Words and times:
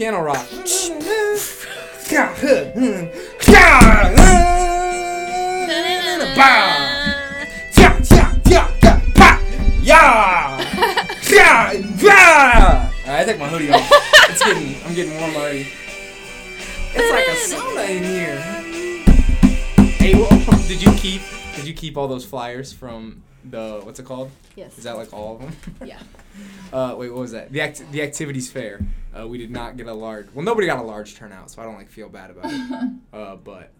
piano 0.00 0.22
rock. 0.22 0.46
I 13.12 13.24
take 13.26 13.38
my 13.38 13.46
hoodie 13.48 13.70
off. 13.70 13.86
It's 14.30 14.42
getting, 14.42 14.82
I'm 14.86 14.94
getting 14.94 15.20
warm 15.20 15.36
already. 15.36 15.68
It's 16.94 17.12
like 17.12 17.28
a 17.28 17.60
sauna 17.60 17.90
in 17.90 18.02
here. 18.02 18.40
Hey, 19.98 20.14
well, 20.14 20.30
did 20.66 20.82
you 20.82 20.92
keep, 20.92 21.20
did 21.54 21.66
you 21.66 21.74
keep 21.74 21.98
all 21.98 22.08
those 22.08 22.24
flyers 22.24 22.72
from 22.72 23.22
the, 23.44 23.82
what's 23.82 24.00
it 24.00 24.06
called? 24.06 24.30
Yes. 24.56 24.78
Is 24.78 24.84
that 24.84 24.96
like 24.96 25.12
all 25.12 25.34
of 25.34 25.42
them? 25.42 25.54
Yeah. 25.84 25.98
Uh, 26.72 26.94
wait, 26.96 27.10
what 27.10 27.22
was 27.22 27.32
that? 27.32 27.50
The 27.52 27.60
act- 27.60 27.82
the 27.90 28.00
activities 28.00 28.48
fair. 28.48 28.80
Uh, 29.18 29.26
we 29.26 29.38
did 29.38 29.50
not 29.50 29.76
get 29.76 29.86
a 29.86 29.92
large. 29.94 30.28
Well, 30.34 30.44
nobody 30.44 30.66
got 30.66 30.78
a 30.78 30.82
large 30.82 31.16
turnout, 31.16 31.50
so 31.50 31.60
I 31.60 31.64
don't 31.64 31.74
like 31.74 31.90
feel 31.90 32.08
bad 32.08 32.30
about 32.30 32.46
it. 32.52 32.90
Uh, 33.12 33.34
but 33.36 33.72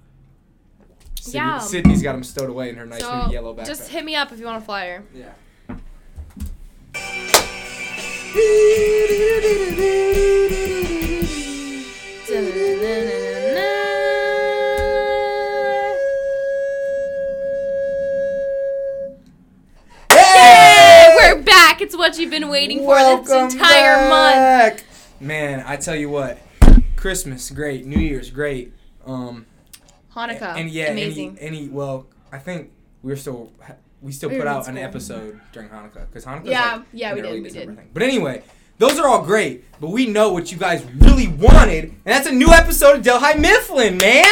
Sydney, 1.20 1.38
Yeah. 1.38 1.58
Sydney's 1.58 2.02
got 2.02 2.12
them 2.12 2.24
stowed 2.24 2.50
away 2.50 2.68
in 2.70 2.74
her 2.76 2.84
nice 2.86 3.00
so 3.00 3.26
new 3.26 3.32
yellow 3.32 3.54
backpack. 3.54 3.66
just 3.66 3.88
hit 3.88 4.04
me 4.04 4.16
up 4.16 4.32
if 4.32 4.40
you 4.40 4.46
want 4.46 4.60
a 4.60 4.64
flyer. 4.64 5.04
Yeah. 5.14 5.30
Hey, 20.12 21.14
we're 21.16 21.42
back. 21.42 21.80
It's 21.80 21.96
what 21.96 22.18
you've 22.18 22.30
been 22.30 22.48
waiting 22.48 22.78
for 22.80 22.96
this 22.98 23.30
entire 23.30 24.08
month. 24.08 24.74
month. 24.74 24.84
Man, 25.20 25.62
I 25.66 25.76
tell 25.76 25.94
you 25.94 26.08
what, 26.08 26.38
Christmas 26.96 27.50
great, 27.50 27.84
New 27.84 27.98
Year's 28.00 28.30
great. 28.30 28.72
Um, 29.04 29.44
Hanukkah, 30.14 30.56
and 30.56 30.70
yeah, 30.70 30.90
amazing. 30.90 31.36
any 31.38 31.60
any 31.60 31.68
well, 31.68 32.06
I 32.32 32.38
think 32.38 32.70
we're 33.02 33.16
still 33.16 33.52
we 34.00 34.12
still 34.12 34.30
We 34.30 34.38
put 34.38 34.46
out 34.46 34.66
an 34.66 34.78
episode 34.78 35.38
during 35.52 35.68
Hanukkah 35.68 36.06
because 36.06 36.24
Hanukkah. 36.24 36.46
Yeah, 36.46 36.76
like 36.76 36.84
yeah, 36.92 37.14
we 37.14 37.20
did, 37.20 37.42
we 37.42 37.50
did. 37.50 37.76
Thing. 37.76 37.90
But 37.92 38.02
anyway, 38.02 38.42
those 38.78 38.98
are 38.98 39.06
all 39.06 39.22
great. 39.22 39.64
But 39.78 39.88
we 39.90 40.06
know 40.06 40.32
what 40.32 40.50
you 40.50 40.56
guys 40.56 40.84
really 40.98 41.28
wanted, 41.28 41.84
and 41.84 41.98
that's 42.06 42.26
a 42.26 42.32
new 42.32 42.48
episode 42.50 42.96
of 42.96 43.02
Delhi 43.02 43.38
Mifflin, 43.38 43.98
man. 43.98 44.24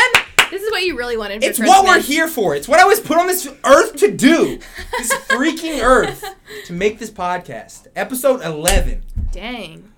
this 0.50 0.62
is 0.62 0.70
what 0.70 0.82
you 0.84 0.96
really 0.96 1.18
wanted 1.18 1.42
for 1.42 1.48
It's 1.50 1.58
Christmas. 1.58 1.78
what 1.78 1.86
we're 1.86 2.00
here 2.02 2.28
for. 2.28 2.54
It's 2.56 2.66
what 2.66 2.80
I 2.80 2.86
was 2.86 2.98
put 2.98 3.18
on 3.18 3.26
this 3.26 3.46
earth 3.64 3.96
to 3.96 4.10
do. 4.10 4.58
This 4.92 5.12
freaking 5.28 5.82
earth 5.82 6.24
to 6.64 6.72
make 6.72 6.98
this 6.98 7.10
podcast. 7.10 7.88
Episode 7.94 8.40
eleven. 8.42 9.02
Dang. 9.32 9.92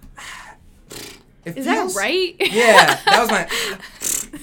It 1.45 1.57
Is 1.57 1.67
feels- 1.67 1.95
that 1.95 2.01
right? 2.01 2.35
Yeah, 2.39 3.01
that 3.07 3.21
was 3.21 3.31
my. 3.31 3.49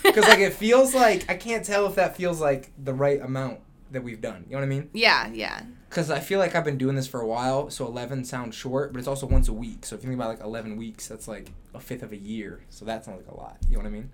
Because 0.03 0.27
like 0.27 0.39
it 0.39 0.53
feels 0.53 0.93
like 0.93 1.29
I 1.29 1.35
can't 1.35 1.63
tell 1.65 1.85
if 1.85 1.95
that 1.95 2.17
feels 2.17 2.41
like 2.41 2.71
the 2.81 2.93
right 2.93 3.21
amount 3.21 3.59
that 3.91 4.03
we've 4.03 4.19
done. 4.19 4.43
You 4.47 4.53
know 4.53 4.57
what 4.59 4.65
I 4.65 4.69
mean? 4.69 4.89
yeah, 4.93 5.27
yeah. 5.31 5.61
Because 5.89 6.11
I 6.11 6.19
feel 6.19 6.39
like 6.39 6.55
I've 6.55 6.65
been 6.65 6.77
doing 6.77 6.95
this 6.97 7.07
for 7.07 7.21
a 7.21 7.27
while, 7.27 7.69
so 7.69 7.85
eleven 7.85 8.25
sounds 8.25 8.53
short, 8.55 8.91
but 8.91 8.99
it's 8.99 9.07
also 9.07 9.25
once 9.25 9.47
a 9.47 9.53
week. 9.53 9.85
So 9.85 9.95
if 9.95 10.01
you 10.03 10.09
think 10.09 10.19
about 10.19 10.29
like 10.29 10.41
eleven 10.41 10.75
weeks, 10.75 11.07
that's 11.07 11.27
like 11.27 11.51
a 11.73 11.79
fifth 11.79 12.03
of 12.03 12.11
a 12.11 12.17
year. 12.17 12.63
So 12.69 12.83
that 12.85 13.05
sounds 13.05 13.25
like 13.25 13.33
a 13.33 13.37
lot. 13.39 13.57
You 13.69 13.73
know 13.77 13.79
what 13.83 13.87
I 13.87 13.91
mean? 13.91 14.09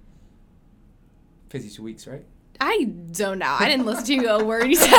Fifty-two 1.50 1.84
weeks, 1.84 2.06
right? 2.08 2.24
I 2.60 2.88
zoned 3.14 3.42
out. 3.44 3.60
I 3.62 3.68
didn't 3.68 3.86
listen 3.88 4.06
to 4.06 4.14
you 4.14 4.30
a 4.30 4.44
word 4.44 4.68
you 4.68 4.76
said. 4.76 4.90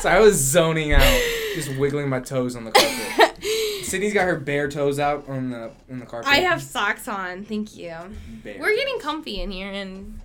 So 0.00 0.08
I 0.10 0.20
was 0.20 0.36
zoning 0.36 0.92
out, 0.92 1.20
just 1.54 1.74
wiggling 1.78 2.08
my 2.08 2.20
toes 2.20 2.54
on 2.54 2.64
the 2.64 2.70
carpet. 2.70 3.27
Sydney's 3.88 4.14
got 4.14 4.26
her 4.26 4.36
bare 4.36 4.68
toes 4.68 4.98
out 4.98 5.28
on 5.28 5.50
the 5.50 5.70
on 5.90 5.98
the 5.98 6.06
carpet. 6.06 6.30
I 6.30 6.36
have 6.36 6.62
socks 6.62 7.08
on. 7.08 7.44
Thank 7.44 7.76
you. 7.76 7.94
bare 8.44 8.58
We're 8.60 8.76
getting 8.76 8.98
comfy 9.00 9.40
in 9.40 9.50
here 9.50 9.70
and 9.70 10.20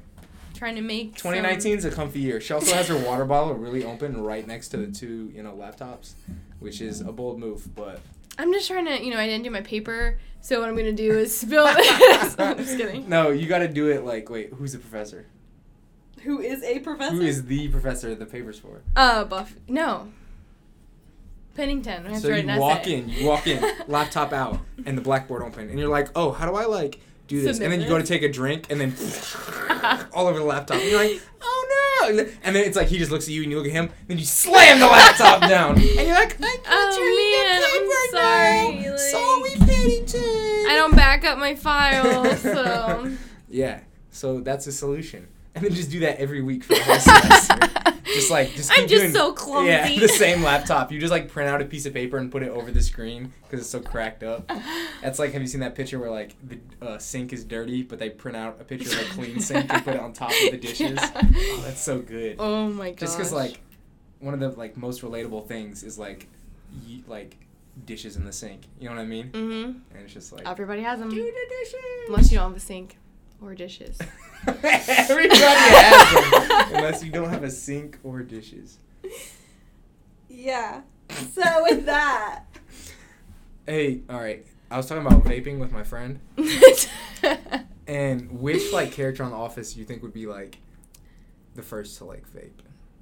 trying 0.53 0.75
to 0.75 0.81
make. 0.81 1.15
2019 1.15 1.77
is 1.77 1.85
a 1.85 1.91
comfy 1.91 2.19
year. 2.19 2.39
She 2.41 2.53
also 2.53 2.73
has 2.75 2.88
her 2.88 2.97
water 2.97 3.25
bottle 3.25 3.53
really 3.53 3.83
open 3.83 4.21
right 4.21 4.45
next 4.45 4.69
to 4.69 4.77
the 4.77 4.91
two, 4.91 5.31
you 5.33 5.43
know, 5.43 5.53
laptops, 5.53 6.13
which 6.59 6.81
is 6.81 7.01
a 7.01 7.11
bold 7.11 7.39
move, 7.39 7.73
but 7.75 7.99
I'm 8.38 8.51
just 8.51 8.67
trying 8.67 8.85
to, 8.85 9.03
you 9.03 9.11
know, 9.11 9.19
I 9.19 9.27
didn't 9.27 9.43
do 9.43 9.51
my 9.51 9.61
paper, 9.61 10.19
so 10.41 10.59
what 10.59 10.69
I'm 10.69 10.75
gonna 10.75 10.91
do 10.91 11.17
is 11.17 11.35
spill 11.39 11.65
this. 11.65 12.35
I'm 12.39 12.57
just 12.57 12.77
kidding. 12.77 13.07
no, 13.07 13.29
you 13.29 13.47
got 13.47 13.59
to 13.59 13.67
do 13.67 13.89
it 13.89 14.03
like, 14.03 14.29
wait, 14.29 14.51
who's 14.53 14.73
the 14.73 14.79
professor? 14.79 15.25
Who 16.23 16.39
is 16.39 16.63
a 16.63 16.79
professor? 16.79 17.15
Who 17.15 17.21
is 17.21 17.45
the 17.45 17.67
professor 17.67 18.15
the 18.15 18.25
paper's 18.25 18.57
for? 18.57 18.81
Uh, 18.95 19.25
Buff. 19.25 19.55
No. 19.67 20.07
Pennington. 21.55 22.07
I 22.07 22.17
So 22.17 22.29
you 22.29 22.47
walk 22.59 22.81
essay. 22.81 22.93
in, 22.99 23.09
you 23.09 23.25
walk 23.27 23.47
in, 23.47 23.63
laptop 23.87 24.33
out, 24.33 24.59
and 24.85 24.97
the 24.97 25.01
blackboard 25.01 25.43
open, 25.43 25.69
and 25.69 25.77
you're 25.79 25.89
like, 25.89 26.09
oh, 26.15 26.31
how 26.31 26.45
do 26.49 26.55
I 26.55 26.65
like 26.65 26.99
do 27.27 27.41
this? 27.41 27.57
Submit 27.57 27.63
and 27.65 27.73
then 27.73 27.81
you 27.81 27.87
go 27.87 27.97
to 27.97 28.03
take 28.05 28.21
a 28.23 28.29
drink, 28.31 28.67
and 28.69 28.81
then 28.81 28.93
all 30.13 30.27
over 30.27 30.39
the 30.39 30.45
laptop. 30.45 30.77
And 30.77 30.89
you're 30.89 30.99
like, 31.03 31.21
oh 31.41 31.59
no! 32.09 32.19
And 32.43 32.55
then, 32.55 32.65
it's 32.65 32.75
like 32.75 32.87
he 32.87 32.97
just 32.97 33.11
looks 33.11 33.25
at 33.27 33.33
you, 33.33 33.43
and 33.43 33.51
you 33.51 33.57
look 33.57 33.67
at 33.67 33.71
him, 33.71 33.85
and 33.85 34.07
then 34.07 34.17
you 34.17 34.25
slam 34.25 34.79
the 34.79 34.87
laptop 34.87 35.41
down, 35.41 35.75
and 35.75 35.83
you're 35.83 36.13
like, 36.15 36.37
I 36.41 36.57
got 36.57 36.59
Oh, 36.67 36.97
your 36.97 37.15
man, 37.37 37.63
I'm 37.63 37.81
paper 37.81 38.87
now. 38.91 38.97
sorry, 38.99 39.55
Sorry, 39.57 39.67
Pennington. 39.67 40.69
I 40.69 40.75
don't 40.75 40.95
back 40.95 41.23
up 41.23 41.37
my 41.37 41.55
files, 41.55 42.39
so. 42.41 43.11
Yeah, 43.49 43.81
so 44.11 44.39
that's 44.41 44.65
a 44.67 44.71
solution, 44.71 45.27
and 45.55 45.63
then 45.63 45.73
just 45.73 45.91
do 45.91 45.99
that 46.01 46.17
every 46.19 46.41
week 46.41 46.63
for 46.63 46.73
the 46.75 46.83
whole 46.83 46.99
semester. 46.99 47.59
Just 48.05 48.29
like 48.29 48.53
just 48.53 48.71
I'm 48.71 48.87
just 48.87 49.01
doing- 49.01 49.11
so 49.13 49.33
clumsy. 49.33 49.69
Yeah, 49.71 49.87
the 49.99 50.07
same 50.07 50.43
laptop. 50.43 50.91
You 50.91 50.99
just 50.99 51.11
like 51.11 51.29
print 51.29 51.49
out 51.49 51.61
a 51.61 51.65
piece 51.65 51.85
of 51.85 51.93
paper 51.93 52.17
and 52.17 52.31
put 52.31 52.43
it 52.43 52.49
over 52.49 52.69
the 52.71 52.81
screen 52.81 53.33
because 53.43 53.59
it's 53.61 53.69
so 53.69 53.79
cracked 53.79 54.21
up. 54.23 54.51
That's 55.01 55.17
like, 55.19 55.31
have 55.33 55.41
you 55.41 55.47
seen 55.47 55.61
that 55.61 55.73
picture 55.73 55.99
where 55.99 56.11
like 56.11 56.35
the 56.47 56.59
uh, 56.85 56.97
sink 56.99 57.33
is 57.33 57.43
dirty, 57.43 57.81
but 57.81 57.97
they 57.99 58.09
print 58.11 58.37
out 58.37 58.57
a 58.61 58.63
picture 58.63 58.99
of 58.99 59.07
a 59.07 59.09
clean 59.13 59.39
sink 59.39 59.73
and 59.73 59.83
put 59.83 59.95
it 59.95 59.99
on 59.99 60.13
top 60.13 60.29
of 60.31 60.51
the 60.51 60.57
dishes? 60.57 60.99
Oh, 61.01 61.61
that's 61.65 61.81
so 61.81 61.99
good. 61.99 62.35
Oh 62.39 62.67
my 62.69 62.91
god. 62.91 62.99
Just 62.99 63.17
because 63.17 63.31
like 63.31 63.59
one 64.19 64.33
of 64.35 64.39
the 64.39 64.49
like 64.49 64.77
most 64.77 65.01
relatable 65.01 65.47
things 65.47 65.81
is 65.83 65.97
like 65.97 66.27
ye- 66.85 67.03
like 67.07 67.37
dishes 67.85 68.15
in 68.15 68.25
the 68.25 68.33
sink. 68.33 68.61
You 68.79 68.89
know 68.89 68.95
what 68.95 69.01
I 69.01 69.05
mean? 69.05 69.29
Mm-hmm. 69.31 69.63
And 69.95 70.03
it's 70.03 70.13
just 70.13 70.31
like 70.33 70.47
Everybody 70.47 70.83
has 70.83 70.99
them. 70.99 71.09
do 71.09 71.15
the 71.15 71.55
dishes. 71.61 71.79
Unless 72.09 72.31
you 72.31 72.37
don't 72.37 72.49
have 72.49 72.57
a 72.57 72.59
sink 72.59 72.97
or 73.43 73.53
dishes. 73.55 73.97
Everybody 74.47 75.39
has 75.39 76.31
them, 76.31 76.75
unless 76.75 77.03
you 77.03 77.11
don't 77.11 77.29
have 77.29 77.43
a 77.43 77.51
sink 77.51 77.99
or 78.03 78.21
dishes. 78.21 78.77
Yeah. 80.29 80.81
So 81.33 81.43
with 81.63 81.85
that, 81.85 82.45
Hey, 83.65 84.01
all 84.09 84.19
right. 84.19 84.45
I 84.69 84.77
was 84.77 84.87
talking 84.87 85.05
about 85.05 85.23
vaping 85.23 85.59
with 85.59 85.71
my 85.71 85.83
friend, 85.83 86.19
and 87.87 88.31
which 88.41 88.73
like 88.73 88.91
character 88.91 89.23
on 89.23 89.31
The 89.31 89.37
Office 89.37 89.77
you 89.77 89.85
think 89.85 90.01
would 90.01 90.13
be 90.13 90.25
like 90.25 90.57
the 91.55 91.61
first 91.61 91.97
to 91.99 92.05
like 92.05 92.25
vape? 92.35 92.51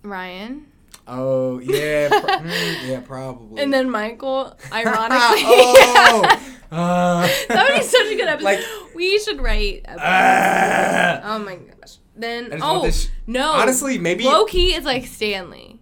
Ryan. 0.04 0.71
Oh 1.08 1.60
yeah, 1.60 2.10
pro- 2.10 2.20
mm, 2.22 2.88
yeah, 2.90 3.00
probably. 3.02 3.62
And 3.62 3.74
then 3.74 3.90
Michael, 3.90 4.56
ironically. 4.72 5.44
oh, 5.46 6.22
uh, 6.72 7.28
that 7.50 7.68
would 7.70 7.78
be 7.80 7.84
such 7.84 8.08
a 8.08 8.16
good 8.16 8.28
episode. 8.28 8.46
Like- 8.46 8.66
we 8.96 9.18
should 9.20 9.42
write. 9.42 9.86
Ah. 9.88 11.22
oh 11.24 11.40
my 11.40 11.56
gosh. 11.56 11.98
Then 12.16 12.46
I 12.46 12.50
just 12.50 12.62
want 12.64 12.78
oh 12.78 12.86
this- 12.86 13.10
no. 13.28 13.52
honestly, 13.52 13.98
maybe 13.98 14.24
low 14.26 14.46
key 14.46 14.74
it's 14.76 14.86
like 14.86 15.06
Stanley. 15.08 15.80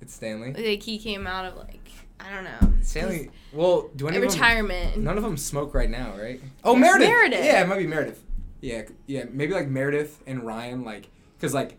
it's 0.00 0.14
Stanley. 0.14 0.52
Like 0.52 0.82
he 0.82 0.98
came 0.98 1.26
out 1.26 1.44
of 1.46 1.56
like 1.56 1.78
I 2.20 2.34
don't 2.34 2.44
know. 2.44 2.82
Stanley. 2.82 3.30
Well, 3.52 3.90
do 3.96 4.06
any 4.06 4.18
of 4.18 4.22
them? 4.22 4.30
retirement. 4.30 4.98
None 4.98 5.16
of 5.16 5.22
them 5.24 5.36
smoke 5.36 5.74
right 5.74 5.90
now, 5.90 6.14
right? 6.16 6.40
Oh, 6.62 6.74
Yeah, 6.74 6.80
Meredith. 6.80 7.08
Meredith. 7.08 7.44
Yeah, 7.44 7.62
it 7.62 7.68
might 7.68 7.78
be 7.78 7.86
Meredith. 7.86 8.22
Yeah, 8.60 8.82
yeah, 9.06 9.24
maybe 9.30 9.54
like 9.54 9.68
Meredith 9.68 10.22
and 10.26 10.42
Ryan, 10.46 10.84
like, 10.84 11.08
cause 11.40 11.54
like 11.54 11.78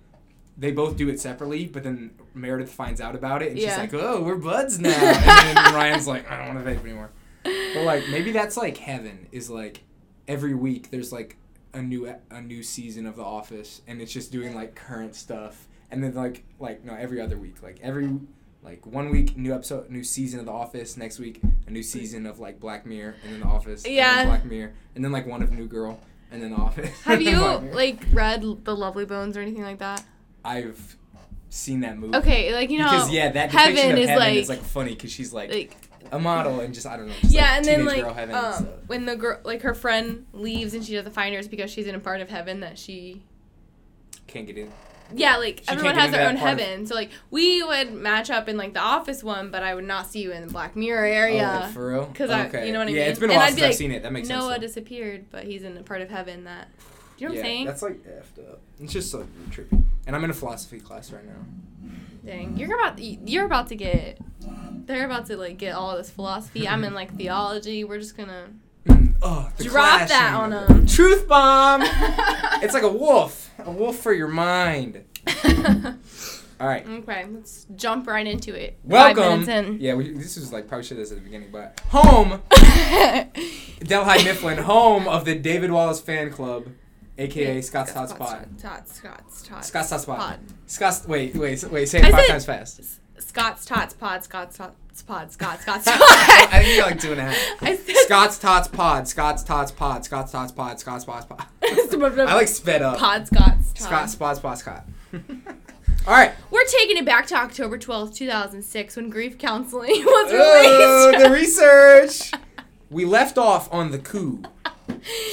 they 0.57 0.71
both 0.71 0.97
do 0.97 1.09
it 1.09 1.19
separately, 1.19 1.65
but 1.67 1.83
then 1.83 2.11
Meredith 2.33 2.71
finds 2.71 3.01
out 3.01 3.15
about 3.15 3.41
it 3.41 3.51
and 3.51 3.59
she's 3.59 3.77
like, 3.77 3.93
"Oh, 3.93 4.23
we're 4.23 4.35
buds 4.35 4.79
now," 4.79 4.89
and 4.89 5.57
then 5.57 5.73
Ryan's 5.73 6.07
like, 6.07 6.29
"I 6.31 6.37
don't 6.45 6.55
want 6.55 6.65
to 6.65 6.71
vape 6.73 6.83
anymore." 6.83 7.11
But 7.43 7.83
like 7.83 8.07
maybe 8.09 8.31
that's 8.31 8.55
like 8.57 8.77
heaven 8.77 9.27
is 9.31 9.49
like 9.49 9.83
every 10.27 10.53
week 10.55 10.91
there's 10.91 11.11
like 11.11 11.37
a 11.73 11.81
new 11.81 12.13
a 12.29 12.41
new 12.41 12.63
season 12.63 13.05
of 13.05 13.15
The 13.15 13.23
Office 13.23 13.81
and 13.87 14.01
it's 14.01 14.11
just 14.11 14.31
doing 14.31 14.53
like 14.55 14.75
current 14.75 15.15
stuff, 15.15 15.67
and 15.89 16.03
then 16.03 16.13
like 16.13 16.43
like 16.59 16.83
no 16.85 16.93
every 16.93 17.19
other 17.19 17.37
week 17.37 17.61
like 17.63 17.79
every 17.81 18.09
like 18.63 18.85
one 18.85 19.09
week 19.09 19.35
new 19.35 19.53
episode 19.53 19.89
new 19.89 20.03
season 20.03 20.39
of 20.39 20.45
The 20.45 20.51
Office 20.51 20.95
next 20.95 21.17
week 21.19 21.41
a 21.67 21.71
new 21.71 21.81
season 21.81 22.25
of 22.27 22.39
like 22.39 22.59
Black 22.59 22.85
Mirror 22.85 23.15
and 23.23 23.33
then 23.33 23.39
The 23.39 23.47
Office 23.47 23.83
and 23.85 23.93
Yeah. 23.93 24.25
Black 24.25 24.45
Mirror 24.45 24.73
and 24.95 25.03
then 25.03 25.11
like 25.11 25.25
one 25.25 25.41
of 25.41 25.51
New 25.51 25.65
Girl 25.67 25.99
and 26.31 26.43
then 26.43 26.51
The 26.51 26.57
Office. 26.57 27.01
Have 27.01 27.21
you 27.23 27.39
like 27.73 28.03
read 28.11 28.43
The 28.63 28.75
Lovely 28.75 29.05
Bones 29.05 29.35
or 29.35 29.41
anything 29.41 29.63
like 29.63 29.79
that? 29.79 30.03
I've 30.45 30.95
seen 31.51 31.81
that 31.81 31.97
movie. 31.97 32.15
Okay, 32.17 32.53
like 32.53 32.69
you 32.71 32.79
know, 32.79 32.85
because 32.89 33.11
yeah, 33.11 33.29
that 33.31 33.51
depiction 33.51 33.91
of 33.91 33.97
is 33.99 34.07
heaven 34.09 34.23
like, 34.23 34.35
is 34.37 34.49
like 34.49 34.61
funny 34.63 34.93
because 34.95 35.11
she's 35.11 35.31
like, 35.33 35.51
like 35.51 35.75
a 36.11 36.17
model 36.19 36.59
and 36.61 36.73
just 36.73 36.87
I 36.87 36.97
don't 36.97 37.07
know. 37.07 37.13
Yeah, 37.23 37.41
like, 37.43 37.57
and 37.57 37.65
then 37.65 37.85
like 37.85 38.15
heaven, 38.15 38.33
um, 38.35 38.53
so- 38.53 38.79
when 38.87 39.05
the 39.05 39.15
girl 39.15 39.39
like 39.43 39.61
her 39.61 39.73
friend 39.75 40.25
leaves 40.33 40.73
and 40.73 40.83
she 40.83 40.93
doesn't 40.95 41.11
find 41.11 41.33
her, 41.33 41.39
it's 41.39 41.47
because 41.47 41.69
she's 41.71 41.85
in 41.87 41.93
a 41.95 41.99
part 41.99 42.21
of 42.21 42.29
heaven 42.29 42.61
that 42.61 42.79
she 42.79 43.21
can't 44.27 44.47
get 44.47 44.57
in. 44.57 44.71
yeah, 45.13 45.35
like 45.37 45.57
She 45.65 45.69
everyone 45.69 45.95
has 45.95 46.11
their 46.11 46.27
own 46.29 46.37
part 46.37 46.53
of- 46.53 46.59
heaven. 46.61 46.87
So 46.87 46.95
like 46.95 47.09
we 47.31 47.61
would 47.61 47.91
match 47.93 48.29
up 48.29 48.47
in 48.47 48.55
like 48.55 48.73
the 48.73 48.79
office 48.79 49.21
one, 49.23 49.51
but 49.51 49.61
I 49.61 49.75
would 49.75 49.83
not 49.83 50.07
see 50.09 50.21
you 50.21 50.31
in 50.31 50.47
the 50.47 50.51
Black 50.53 50.75
Mirror 50.77 51.05
area. 51.05 51.63
Oh, 51.65 51.71
for 51.71 51.89
real? 51.91 52.05
'Cause 52.15 52.29
I- 52.29 52.45
you 52.63 52.71
know 52.71 52.79
what 52.79 52.87
I 52.87 52.91
Yeah, 52.91 53.01
mean? 53.01 53.09
it's 53.09 53.19
been 53.19 53.29
a 53.29 53.33
while 53.35 53.47
since 53.49 53.59
I've 53.61 53.67
like, 53.69 53.75
seen 53.75 53.91
it. 53.91 54.03
That 54.03 54.13
makes 54.13 54.29
Noah 54.29 54.41
sense. 54.41 54.53
though. 54.53 54.61
disappeared, 54.67 55.25
but 55.31 55.43
he's 55.43 55.63
in 55.63 55.75
a 55.77 55.83
part 55.83 56.01
of 56.01 56.09
heaven 56.09 56.45
that. 56.45 56.69
Do 57.21 57.27
you 57.27 57.33
know 57.33 57.35
what 57.35 57.45
yeah, 57.45 57.51
I'm 57.51 57.55
saying? 57.55 57.65
That's 57.67 57.81
like 57.83 58.03
effed 58.03 58.51
up. 58.51 58.61
It's 58.79 58.93
just 58.93 59.13
like 59.13 59.27
trippy. 59.51 59.83
And 60.07 60.15
I'm 60.15 60.23
in 60.23 60.31
a 60.31 60.33
philosophy 60.33 60.79
class 60.79 61.11
right 61.11 61.23
now. 61.23 61.45
Dang, 62.25 62.57
you're 62.57 62.73
about 62.73 62.97
you're 62.97 63.45
about 63.45 63.67
to 63.67 63.75
get. 63.75 64.17
They're 64.87 65.05
about 65.05 65.27
to 65.27 65.37
like 65.37 65.59
get 65.59 65.75
all 65.75 65.95
this 65.95 66.09
philosophy. 66.09 66.67
I'm 66.67 66.83
in 66.83 66.95
like 66.95 67.15
theology. 67.15 67.83
We're 67.83 67.99
just 67.99 68.17
gonna 68.17 68.47
Mm, 68.85 69.13
oh, 69.21 69.51
the 69.57 69.65
drop 69.65 70.07
that 70.07 70.33
on 70.33 70.49
them. 70.49 70.87
Truth 70.87 71.27
bomb. 71.27 71.83
it's 72.63 72.73
like 72.73 72.81
a 72.81 72.91
wolf. 72.91 73.51
A 73.59 73.69
wolf 73.69 73.97
for 73.97 74.13
your 74.13 74.27
mind. 74.27 75.03
All 76.59 76.67
right. 76.67 76.87
okay, 76.87 77.27
let's 77.31 77.65
jump 77.75 78.07
right 78.07 78.25
into 78.25 78.53
it. 78.53 78.77
Welcome. 78.83 79.41
minutes 79.41 79.47
in. 79.47 79.79
Yeah, 79.79 79.93
we, 79.93 80.11
this 80.11 80.37
was 80.37 80.51
like 80.51 80.67
probably 80.67 80.85
should 80.85 80.97
have 80.97 81.07
said 81.07 81.17
at 81.17 81.23
the 81.23 81.27
beginning, 81.27 81.49
but 81.51 81.79
home, 81.89 82.41
Delhi 83.79 84.23
Mifflin, 84.23 84.59
home 84.59 85.07
of 85.07 85.25
the 85.25 85.33
David 85.33 85.71
Wallace 85.71 86.01
fan 86.01 86.31
club, 86.31 86.67
aka 87.17 87.61
Scott's 87.61 87.91
Hot 87.93 88.09
Spot. 88.09 88.45
Scott's 88.57 88.95
Scott's 88.95 89.41
Tots. 89.43 89.67
Scott's 89.67 89.89
Hot 89.91 90.01
Spot. 90.01 90.17
Pod. 90.19 90.39
Scott's. 90.65 91.07
Wait, 91.07 91.35
wait, 91.35 91.63
wait. 91.71 91.85
Say 91.87 91.99
it 92.01 92.11
five 92.11 92.27
times 92.27 92.45
fast. 92.45 92.81
Scott's 93.19 93.65
Tots 93.65 93.93
Pod. 93.93 94.23
Scott's 94.23 94.57
Tots 94.57 95.01
Pod. 95.03 95.31
Scott's 95.31 95.61
Scott's 95.63 95.87
I 95.87 96.61
think 96.63 96.75
you're 96.75 96.85
like 96.85 96.99
two 96.99 97.11
and 97.11 97.21
a 97.21 97.23
half. 97.25 97.37
I 97.63 97.75
said 97.75 97.95
Scott's 97.97 98.37
Tots 98.39 98.67
Pod. 98.67 99.07
Scott's 99.07 99.43
Tots 99.43 99.71
Pod. 99.71 100.03
Scott's 100.05 100.31
Tots 100.31 100.51
Pod. 100.51 100.79
Scott's 100.79 101.05
Tots 101.05 101.25
Pod. 101.25 101.45
I 101.63 102.33
like 102.35 102.47
sped 102.47 102.81
up. 102.81 102.97
Pod 102.97 103.27
Scott's 103.27 103.73
Tots. 103.73 103.83
Scott 103.85 104.09
Spot 104.09 104.37
Spot 104.37 104.57
Scott. 104.57 104.85
All 106.07 106.13
right. 106.13 106.31
We're 106.49 106.65
taking 106.65 106.97
it 106.97 107.05
back 107.05 107.27
to 107.27 107.35
October 107.35 107.77
12th, 107.77 108.15
2006, 108.15 108.95
when 108.95 109.09
grief 109.09 109.37
counseling 109.37 109.91
was 110.03 110.31
Oh, 110.33 111.09
released. 111.11 111.23
the 111.23 111.31
research. 111.31 112.31
We 112.89 113.05
left 113.05 113.37
off 113.37 113.71
on 113.71 113.91
the 113.91 113.99
coup. 113.99 114.41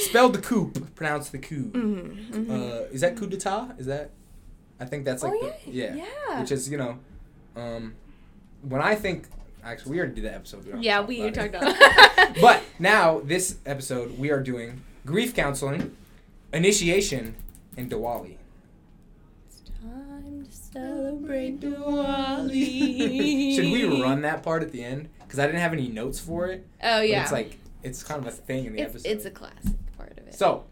Spelled 0.01 0.33
the 0.33 0.41
coup, 0.41 0.71
pronounced 0.95 1.31
the 1.31 1.37
coup. 1.39 1.71
Mhm, 1.73 2.31
mhm. 2.31 2.49
Uh, 2.49 2.83
is 2.91 3.01
that 3.01 3.15
coup 3.15 3.27
d'état? 3.27 3.79
Is 3.79 3.85
that? 3.87 4.11
I 4.79 4.85
think 4.85 5.05
that's 5.05 5.23
like 5.23 5.33
oh, 5.35 5.53
the, 5.65 5.71
yeah. 5.71 5.95
yeah. 5.95 6.05
Yeah. 6.29 6.39
Which 6.41 6.51
is 6.51 6.69
you 6.69 6.77
know, 6.77 6.97
um, 7.55 7.95
when 8.61 8.81
I 8.81 8.95
think 8.95 9.27
actually 9.63 9.91
we 9.91 9.99
already 9.99 10.15
did 10.15 10.23
that 10.25 10.35
episode. 10.35 10.69
don't 10.69 10.81
yeah, 10.81 11.01
we 11.01 11.21
about 11.21 11.33
talked 11.33 11.55
it. 11.61 11.61
about 11.61 12.41
but 12.41 12.63
now 12.79 13.19
this 13.19 13.57
episode 13.65 14.17
we 14.17 14.31
are 14.31 14.41
doing 14.41 14.81
grief 15.05 15.33
counseling, 15.35 15.95
initiation, 16.53 17.35
and 17.77 17.89
Diwali. 17.91 18.35
It's 19.47 19.61
time 19.81 20.45
to 20.45 20.51
celebrate 20.51 21.59
Diwali. 21.59 23.55
Should 23.55 23.71
we 23.71 24.01
run 24.01 24.21
that 24.21 24.43
part 24.43 24.63
at 24.63 24.71
the 24.71 24.83
end? 24.83 25.09
Because 25.23 25.39
I 25.39 25.45
didn't 25.45 25.61
have 25.61 25.73
any 25.73 25.87
notes 25.89 26.19
for 26.19 26.47
it. 26.47 26.65
Oh, 26.81 27.01
yeah. 27.01 27.21
it's 27.21 27.31
like 27.31 27.57
it's 27.83 28.03
kind 28.03 28.19
of 28.19 28.27
a 28.27 28.31
thing 28.31 28.65
in 28.65 28.73
the 28.73 28.81
it's, 28.81 28.89
episode. 28.95 29.09
it's 29.09 29.25
a 29.25 29.31
classic 29.31 29.73
part 29.97 30.11
of 30.11 30.27
it. 30.27 30.35
So, 30.35 30.65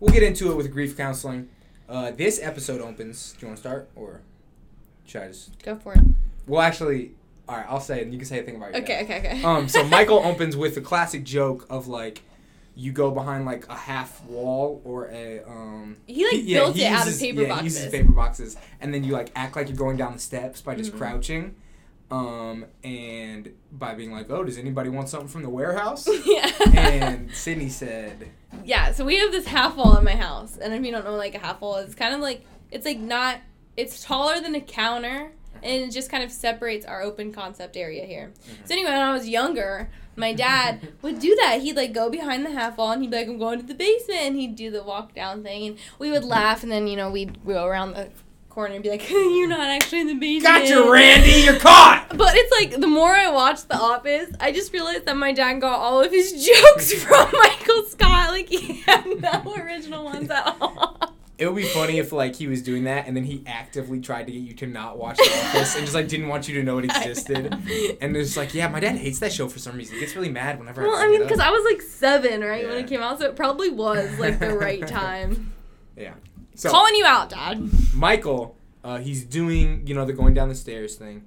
we'll 0.00 0.12
get 0.12 0.22
into 0.22 0.50
it 0.50 0.56
with 0.56 0.70
grief 0.72 0.96
counseling. 0.96 1.48
Uh, 1.88 2.10
this 2.10 2.40
episode 2.42 2.80
opens. 2.80 3.32
Do 3.32 3.38
you 3.42 3.46
want 3.48 3.56
to 3.58 3.60
start, 3.60 3.88
or 3.96 4.20
should 5.06 5.22
I 5.22 5.28
just? 5.28 5.62
Go 5.62 5.76
for 5.76 5.94
it. 5.94 6.00
Well, 6.46 6.60
actually, 6.62 7.12
all 7.48 7.56
right. 7.56 7.66
I'll 7.68 7.80
say 7.80 8.00
it, 8.00 8.04
and 8.04 8.12
you 8.12 8.18
can 8.18 8.26
say 8.26 8.38
a 8.40 8.42
thing 8.42 8.56
about 8.56 8.72
your 8.72 8.82
Okay, 8.82 9.04
dad. 9.06 9.18
okay, 9.18 9.18
okay. 9.36 9.42
Um, 9.44 9.68
so 9.68 9.84
Michael 9.88 10.18
opens 10.24 10.56
with 10.56 10.74
the 10.74 10.80
classic 10.80 11.24
joke 11.24 11.66
of 11.70 11.88
like, 11.88 12.22
you 12.74 12.90
go 12.90 13.10
behind 13.10 13.44
like 13.44 13.68
a 13.68 13.74
half 13.76 14.24
wall 14.24 14.80
or 14.84 15.08
a 15.10 15.42
um. 15.46 15.98
He, 16.06 16.24
like, 16.24 16.46
built 16.46 16.76
it 16.78 16.84
out 16.84 17.06
of 17.06 17.18
paper 17.18 17.42
yeah, 17.42 17.58
He 17.58 17.64
uses 17.64 17.90
paper 17.90 18.12
boxes, 18.12 18.56
and 18.80 18.94
then 18.94 19.04
you 19.04 19.12
like 19.12 19.30
act 19.34 19.56
like 19.56 19.68
you're 19.68 19.76
going 19.76 19.98
down 19.98 20.14
the 20.14 20.18
steps 20.18 20.62
by 20.62 20.74
just 20.74 20.92
Mhm. 20.92 20.98
crouching. 20.98 21.54
Um, 22.12 22.66
and 22.84 23.54
by 23.72 23.94
being 23.94 24.12
like, 24.12 24.30
oh, 24.30 24.44
does 24.44 24.58
anybody 24.58 24.90
want 24.90 25.08
something 25.08 25.28
from 25.28 25.42
the 25.42 25.48
warehouse? 25.48 26.06
yeah. 26.26 26.50
and 26.74 27.32
Sydney 27.32 27.70
said, 27.70 28.28
yeah, 28.64 28.92
so 28.92 29.06
we 29.06 29.16
have 29.16 29.32
this 29.32 29.46
half 29.46 29.76
wall 29.76 29.96
in 29.96 30.04
my 30.04 30.14
house, 30.14 30.58
and 30.58 30.74
if 30.74 30.84
you 30.84 30.92
don't 30.92 31.06
know, 31.06 31.16
like 31.16 31.34
a 31.34 31.38
half 31.38 31.62
wall, 31.62 31.76
it's 31.76 31.94
kind 31.94 32.14
of 32.14 32.20
like 32.20 32.44
it's 32.70 32.84
like 32.84 32.98
not. 32.98 33.38
It's 33.78 34.04
taller 34.04 34.38
than 34.42 34.54
a 34.54 34.60
counter, 34.60 35.32
and 35.62 35.82
it 35.84 35.90
just 35.90 36.10
kind 36.10 36.22
of 36.22 36.30
separates 36.30 36.84
our 36.84 37.00
open 37.00 37.32
concept 37.32 37.78
area 37.78 38.04
here. 38.04 38.34
Mm-hmm. 38.44 38.66
So 38.66 38.74
anyway, 38.74 38.90
when 38.90 39.00
I 39.00 39.14
was 39.14 39.26
younger, 39.26 39.90
my 40.14 40.34
dad 40.34 40.92
would 41.02 41.18
do 41.18 41.34
that. 41.36 41.62
He'd 41.62 41.76
like 41.76 41.94
go 41.94 42.10
behind 42.10 42.44
the 42.44 42.50
half 42.50 42.76
wall, 42.76 42.92
and 42.92 43.00
he'd 43.00 43.10
be 43.10 43.16
like, 43.16 43.28
"I'm 43.28 43.38
going 43.38 43.58
to 43.58 43.66
the 43.66 43.74
basement," 43.74 44.20
and 44.20 44.36
he'd 44.36 44.54
do 44.54 44.70
the 44.70 44.82
walk 44.82 45.14
down 45.14 45.42
thing, 45.42 45.66
and 45.66 45.78
we 45.98 46.10
would 46.10 46.24
laugh, 46.24 46.62
and 46.62 46.70
then 46.70 46.86
you 46.86 46.96
know 46.96 47.10
we'd 47.10 47.42
go 47.46 47.64
around 47.64 47.94
the 47.94 48.10
corner 48.52 48.74
and 48.74 48.82
be 48.82 48.90
like, 48.90 49.08
"You're 49.10 49.48
not 49.48 49.60
actually 49.68 50.02
in 50.02 50.06
the 50.08 50.14
basement." 50.14 50.68
Gotcha, 50.68 50.90
Randy, 50.90 51.42
you're 51.42 51.58
caught. 51.58 52.08
But 52.22 52.34
it's 52.36 52.52
like 52.52 52.80
the 52.80 52.86
more 52.86 53.14
I 53.14 53.30
watch 53.30 53.66
The 53.66 53.76
Office, 53.76 54.30
I 54.38 54.52
just 54.52 54.72
realized 54.72 55.06
that 55.06 55.16
my 55.16 55.32
dad 55.32 55.60
got 55.60 55.78
all 55.78 56.02
of 56.02 56.12
his 56.12 56.46
jokes 56.46 56.92
from 56.92 57.30
Michael 57.32 57.84
Scott. 57.84 58.30
Like 58.30 58.48
he 58.48 58.82
had 58.82 59.06
no 59.20 59.54
original 59.56 60.04
ones 60.04 60.30
at 60.30 60.56
all. 60.60 60.98
It 61.38 61.46
would 61.46 61.56
be 61.56 61.64
funny 61.64 61.98
if 61.98 62.12
like 62.12 62.36
he 62.36 62.46
was 62.46 62.62
doing 62.62 62.84
that 62.84 63.08
and 63.08 63.16
then 63.16 63.24
he 63.24 63.42
actively 63.46 63.98
tried 64.00 64.26
to 64.26 64.32
get 64.32 64.42
you 64.42 64.54
to 64.54 64.66
not 64.66 64.98
watch 64.98 65.16
The 65.16 65.24
Office 65.24 65.74
and 65.74 65.84
just 65.84 65.94
like 65.94 66.06
didn't 66.06 66.28
want 66.28 66.46
you 66.46 66.54
to 66.56 66.62
know 66.62 66.78
it 66.78 66.84
existed. 66.84 67.52
And 68.00 68.16
it's 68.16 68.36
like, 68.36 68.54
yeah, 68.54 68.68
my 68.68 68.78
dad 68.78 68.96
hates 68.96 69.18
that 69.20 69.32
show 69.32 69.48
for 69.48 69.58
some 69.58 69.74
reason. 69.76 69.94
He 69.94 70.00
gets 70.00 70.14
really 70.14 70.28
mad 70.28 70.58
whenever 70.60 70.82
I 70.82 70.86
Well, 70.86 70.96
I 70.96 71.04
I 71.04 71.08
mean, 71.08 71.22
because. 71.22 71.40
I 71.40 71.50
was 71.50 71.64
like 71.64 71.82
seven, 71.82 72.42
right, 72.42 72.68
when 72.68 72.76
it 72.76 72.86
came 72.86 73.00
out, 73.00 73.18
so 73.18 73.24
it 73.24 73.34
probably 73.34 73.70
was 73.70 74.18
like 74.20 74.38
the 74.38 74.54
right 74.56 74.86
time. 74.86 75.52
Yeah. 75.96 76.14
So 76.54 76.70
Calling 76.70 76.94
you 76.94 77.04
out, 77.06 77.30
Dad. 77.30 77.62
Michael, 77.94 78.56
uh, 78.84 78.98
he's 78.98 79.24
doing 79.24 79.86
you 79.86 79.94
know 79.94 80.04
the 80.04 80.12
going 80.12 80.34
down 80.34 80.48
the 80.48 80.54
stairs 80.54 80.96
thing, 80.96 81.24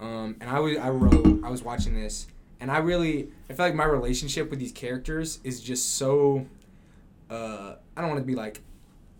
um, 0.00 0.36
and 0.40 0.50
I 0.50 0.60
was 0.60 0.76
I 0.78 0.90
wrote 0.90 1.42
I 1.44 1.50
was 1.50 1.62
watching 1.62 1.94
this 1.94 2.26
and 2.60 2.70
I 2.70 2.78
really 2.78 3.28
I 3.50 3.54
feel 3.54 3.66
like 3.66 3.74
my 3.74 3.84
relationship 3.84 4.50
with 4.50 4.58
these 4.58 4.72
characters 4.72 5.40
is 5.44 5.60
just 5.60 5.94
so. 5.96 6.46
Uh, 7.28 7.74
I 7.96 8.00
don't 8.00 8.10
want 8.10 8.20
to 8.20 8.26
be 8.26 8.34
like. 8.34 8.60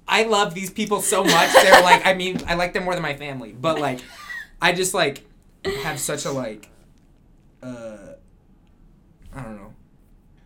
I 0.09 0.23
love 0.23 0.55
these 0.55 0.71
people 0.71 1.01
so 1.01 1.25
much. 1.25 1.53
They're 1.63 1.83
like, 1.83 2.07
I 2.07 2.15
mean, 2.15 2.41
I 2.47 2.55
like 2.55 2.73
them 2.73 2.85
more 2.85 2.95
than 2.95 3.03
my 3.03 3.17
family, 3.17 3.51
but 3.53 3.81
like, 3.81 3.99
I 4.63 4.71
just 4.73 4.95
like 4.95 5.25
have 5.83 5.99
such 5.99 6.25
a 6.27 6.31
like, 6.31 6.69
uh, 7.61 7.97
I 9.35 9.43
don't 9.43 9.57
know, 9.57 9.75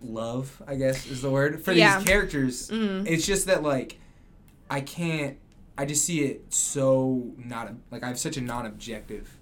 love. 0.02 0.62
I 0.66 0.76
guess 0.76 1.06
is 1.06 1.20
the 1.20 1.28
word 1.30 1.62
for 1.62 1.72
Yeah. 1.72 1.98
these 1.98 2.08
characters. 2.08 2.70
Mm. 2.70 3.06
It's 3.06 3.26
just 3.26 3.48
that 3.48 3.62
like, 3.62 3.98
I 4.70 4.81
can't. 4.81 5.37
I 5.76 5.84
just 5.84 6.05
see 6.05 6.20
it 6.25 6.52
so 6.52 7.32
not 7.37 7.72
like 7.90 8.02
I 8.02 8.08
have 8.08 8.19
such 8.19 8.37
a 8.37 8.40
non-objective. 8.40 9.37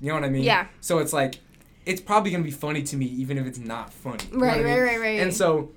You 0.00 0.08
know 0.08 0.14
what 0.14 0.24
I 0.24 0.28
mean? 0.30 0.44
Yeah. 0.44 0.68
So 0.80 0.98
it's 0.98 1.12
like, 1.12 1.40
it's 1.86 2.00
probably 2.00 2.30
gonna 2.30 2.44
be 2.44 2.50
funny 2.50 2.82
to 2.84 2.96
me 2.96 3.06
even 3.06 3.36
if 3.38 3.46
it's 3.46 3.58
not 3.58 3.92
funny. 3.92 4.24
You 4.30 4.38
know 4.38 4.44
Right, 4.46 4.54
I 4.60 4.62
mean? 4.62 4.66
right, 4.66 4.80
right, 4.82 5.00
right. 5.00 5.20
And 5.20 5.34
so, 5.34 5.70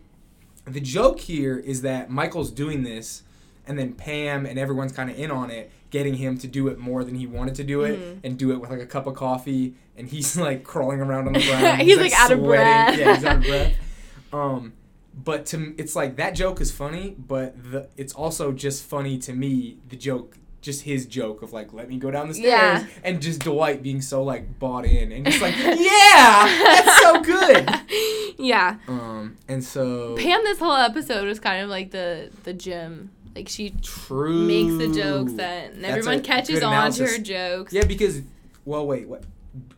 the 0.66 0.80
joke 0.80 1.20
here 1.20 1.58
is 1.58 1.82
that 1.82 2.10
Michael's 2.12 2.52
doing 2.52 2.84
this, 2.84 3.24
and 3.66 3.80
then 3.80 3.94
Pam 3.94 4.46
and 4.46 4.60
everyone's 4.60 4.92
kind 4.92 5.10
of 5.10 5.18
in 5.18 5.32
on 5.32 5.50
it, 5.50 5.72
getting 5.90 6.16
him 6.16 6.38
to 6.40 6.48
do 6.48 6.68
it 6.68 6.78
more 6.78 7.04
than 7.04 7.16
he 7.16 7.26
wanted 7.26 7.56
to 7.56 7.64
do 7.64 7.82
it, 7.82 8.00
Mhm. 8.00 8.20
and 8.24 8.38
do 8.38 8.52
it 8.52 8.60
with 8.62 8.70
like 8.70 8.82
a 8.82 8.86
cup 8.86 9.08
of 9.08 9.16
coffee, 9.16 9.74
and 9.98 10.08
he's 10.10 10.38
like 10.48 10.64
crawling 10.64 11.00
around 11.00 11.28
on 11.28 11.34
the 11.34 11.42
ground. 11.42 11.82
He's, 11.88 11.98
like, 11.98 12.14
out 12.14 12.32
of 12.32 12.44
breath. 12.44 12.98
Yeah, 13.00 13.16
he's 13.16 13.26
out 13.26 13.38
of 13.38 13.44
breath. 13.44 13.74
Um, 14.34 14.74
but 15.14 15.46
to 15.48 15.74
it's 15.78 15.96
like 15.96 16.16
that 16.18 16.36
joke 16.36 16.62
is 16.62 16.72
funny, 16.72 17.16
but 17.18 17.72
the 17.72 17.90
it's 17.98 18.14
also 18.14 18.52
just 18.52 18.84
funny 18.84 19.18
to 19.20 19.34
me. 19.34 19.78
The 19.90 19.96
joke. 19.96 20.38
Just 20.62 20.84
his 20.84 21.08
joke 21.08 21.42
of 21.42 21.54
like, 21.54 21.74
let 21.74 21.90
me 21.90 21.98
go 21.98 22.12
down 22.12 22.28
the 22.28 22.36
stairs, 22.36 22.84
Yeah. 22.84 22.86
and 23.04 23.20
just 23.20 23.40
Dwight 23.40 23.82
being 23.82 24.00
so 24.00 24.22
like 24.24 24.60
bought 24.60 24.86
in, 24.86 25.12
and 25.12 25.26
just 25.26 25.42
like, 25.42 25.58
yeah, 25.58 25.74
that's 25.76 27.02
so 27.02 27.20
good. 27.24 27.68
yeah. 28.38 28.78
Um, 28.88 29.38
and 29.48 29.64
so 29.64 30.16
Pam, 30.18 30.44
this 30.44 30.60
whole 30.60 30.76
episode 30.76 31.26
was 31.26 31.40
kind 31.40 31.64
of 31.64 31.70
like 31.72 31.90
the 31.90 32.30
the 32.44 32.54
Jim. 32.54 33.10
Like 33.36 33.50
she 33.50 33.72
true 33.82 34.46
makes 34.46 34.78
the 34.78 34.94
jokes 35.02 35.34
that 35.34 35.72
and 35.72 35.84
That's 35.84 35.98
everyone 35.98 36.22
catches 36.22 36.62
on 36.62 36.92
to 36.92 37.08
her 37.08 37.18
jokes 37.18 37.74
Yeah, 37.74 37.86
because 37.86 38.22
well, 38.64 38.86
wait, 38.86 39.08
what? 39.08 39.24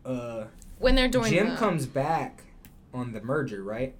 Uh, 0.04 0.44
when 0.80 0.96
they're 0.96 1.08
doing 1.08 1.32
Jim 1.32 1.48
the- 1.48 1.56
comes 1.56 1.86
back 1.86 2.42
on 2.92 3.12
the 3.12 3.22
merger, 3.22 3.62
right? 3.62 3.94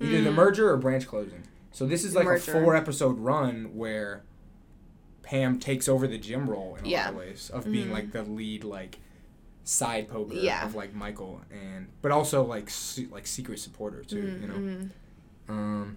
Either 0.00 0.22
the 0.22 0.30
Mm. 0.30 0.34
merger 0.34 0.70
or 0.70 0.76
branch 0.76 1.06
closing. 1.06 1.42
So 1.72 1.86
this 1.86 2.04
is 2.04 2.14
like 2.14 2.24
Merger. 2.24 2.56
a 2.58 2.62
four 2.62 2.74
episode 2.74 3.18
run 3.18 3.76
where 3.76 4.22
Pam 5.22 5.58
takes 5.58 5.88
over 5.88 6.06
the 6.08 6.18
Jim 6.18 6.48
role 6.48 6.76
in 6.76 6.86
a 6.86 6.88
Yeah. 6.88 7.04
lot 7.04 7.10
of 7.10 7.16
ways 7.18 7.50
of 7.50 7.64
being 7.70 7.92
like 7.92 8.12
the 8.12 8.22
lead 8.22 8.64
like 8.64 8.98
side 9.62 10.08
poker 10.08 10.34
Yeah. 10.34 10.64
of 10.64 10.74
like 10.74 10.94
Michael 10.94 11.42
and 11.52 11.88
but 12.02 12.10
also 12.10 12.42
like 12.42 12.68
se- 12.70 13.08
like 13.12 13.26
secret 13.26 13.58
supporter 13.60 14.02
too, 14.02 14.22
Mhm, 14.22 14.40
you 14.42 14.48
know. 14.48 14.54
mhm. 14.54 14.90
Um, 15.48 15.96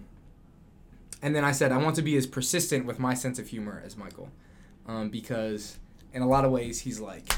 and 1.22 1.34
then 1.34 1.44
I 1.44 1.50
said 1.52 1.72
I 1.72 1.78
want 1.78 1.96
to 1.96 2.02
be 2.02 2.16
as 2.16 2.26
persistent 2.26 2.84
with 2.86 2.98
my 3.00 3.14
sense 3.14 3.38
of 3.38 3.48
humor 3.48 3.82
as 3.84 3.96
Michael, 3.96 4.30
um, 4.86 5.08
because 5.10 5.78
in 6.12 6.22
a 6.22 6.28
lot 6.28 6.44
of 6.44 6.52
ways 6.52 6.80
he's 6.80 7.00
like, 7.00 7.32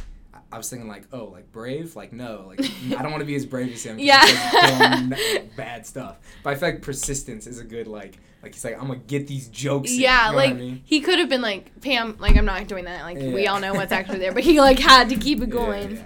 I 0.52 0.58
was 0.58 0.70
thinking 0.70 0.88
like, 0.88 1.04
oh, 1.12 1.24
like 1.24 1.50
brave, 1.52 1.96
like 1.96 2.12
no, 2.12 2.44
like 2.48 2.60
I 2.96 3.02
don't 3.02 3.10
want 3.10 3.20
to 3.20 3.26
be 3.26 3.34
as 3.34 3.44
brave 3.44 3.72
as 3.72 3.82
him. 3.82 3.98
Yeah. 3.98 4.24
dumb, 4.52 5.14
bad 5.56 5.84
stuff. 5.86 6.18
But 6.42 6.50
I 6.50 6.54
feel 6.56 6.70
like 6.70 6.82
persistence 6.82 7.46
is 7.46 7.58
a 7.58 7.64
good 7.64 7.88
like, 7.88 8.18
like 8.42 8.54
he's 8.54 8.64
like, 8.64 8.74
I'm 8.80 8.86
gonna 8.86 9.00
get 9.00 9.26
these 9.26 9.48
jokes. 9.48 9.90
in," 9.92 10.00
Yeah, 10.00 10.26
you 10.26 10.30
know 10.32 10.36
like 10.36 10.50
I 10.50 10.54
mean? 10.54 10.82
he 10.84 11.00
could 11.00 11.18
have 11.18 11.28
been 11.28 11.42
like 11.42 11.80
Pam. 11.80 12.16
Like 12.18 12.36
I'm 12.36 12.44
not 12.44 12.66
doing 12.68 12.84
that. 12.84 13.02
Like 13.02 13.18
we 13.18 13.46
all 13.48 13.58
know 13.60 13.74
what's 13.74 13.92
actually 13.92 14.18
there, 14.20 14.32
but 14.32 14.44
he 14.44 14.60
like 14.68 14.78
had 14.78 15.08
to 15.08 15.16
keep 15.16 15.38
it 15.40 15.48
Yeah, 15.48 15.54
going, 15.54 15.96
Yeah, 15.96 16.02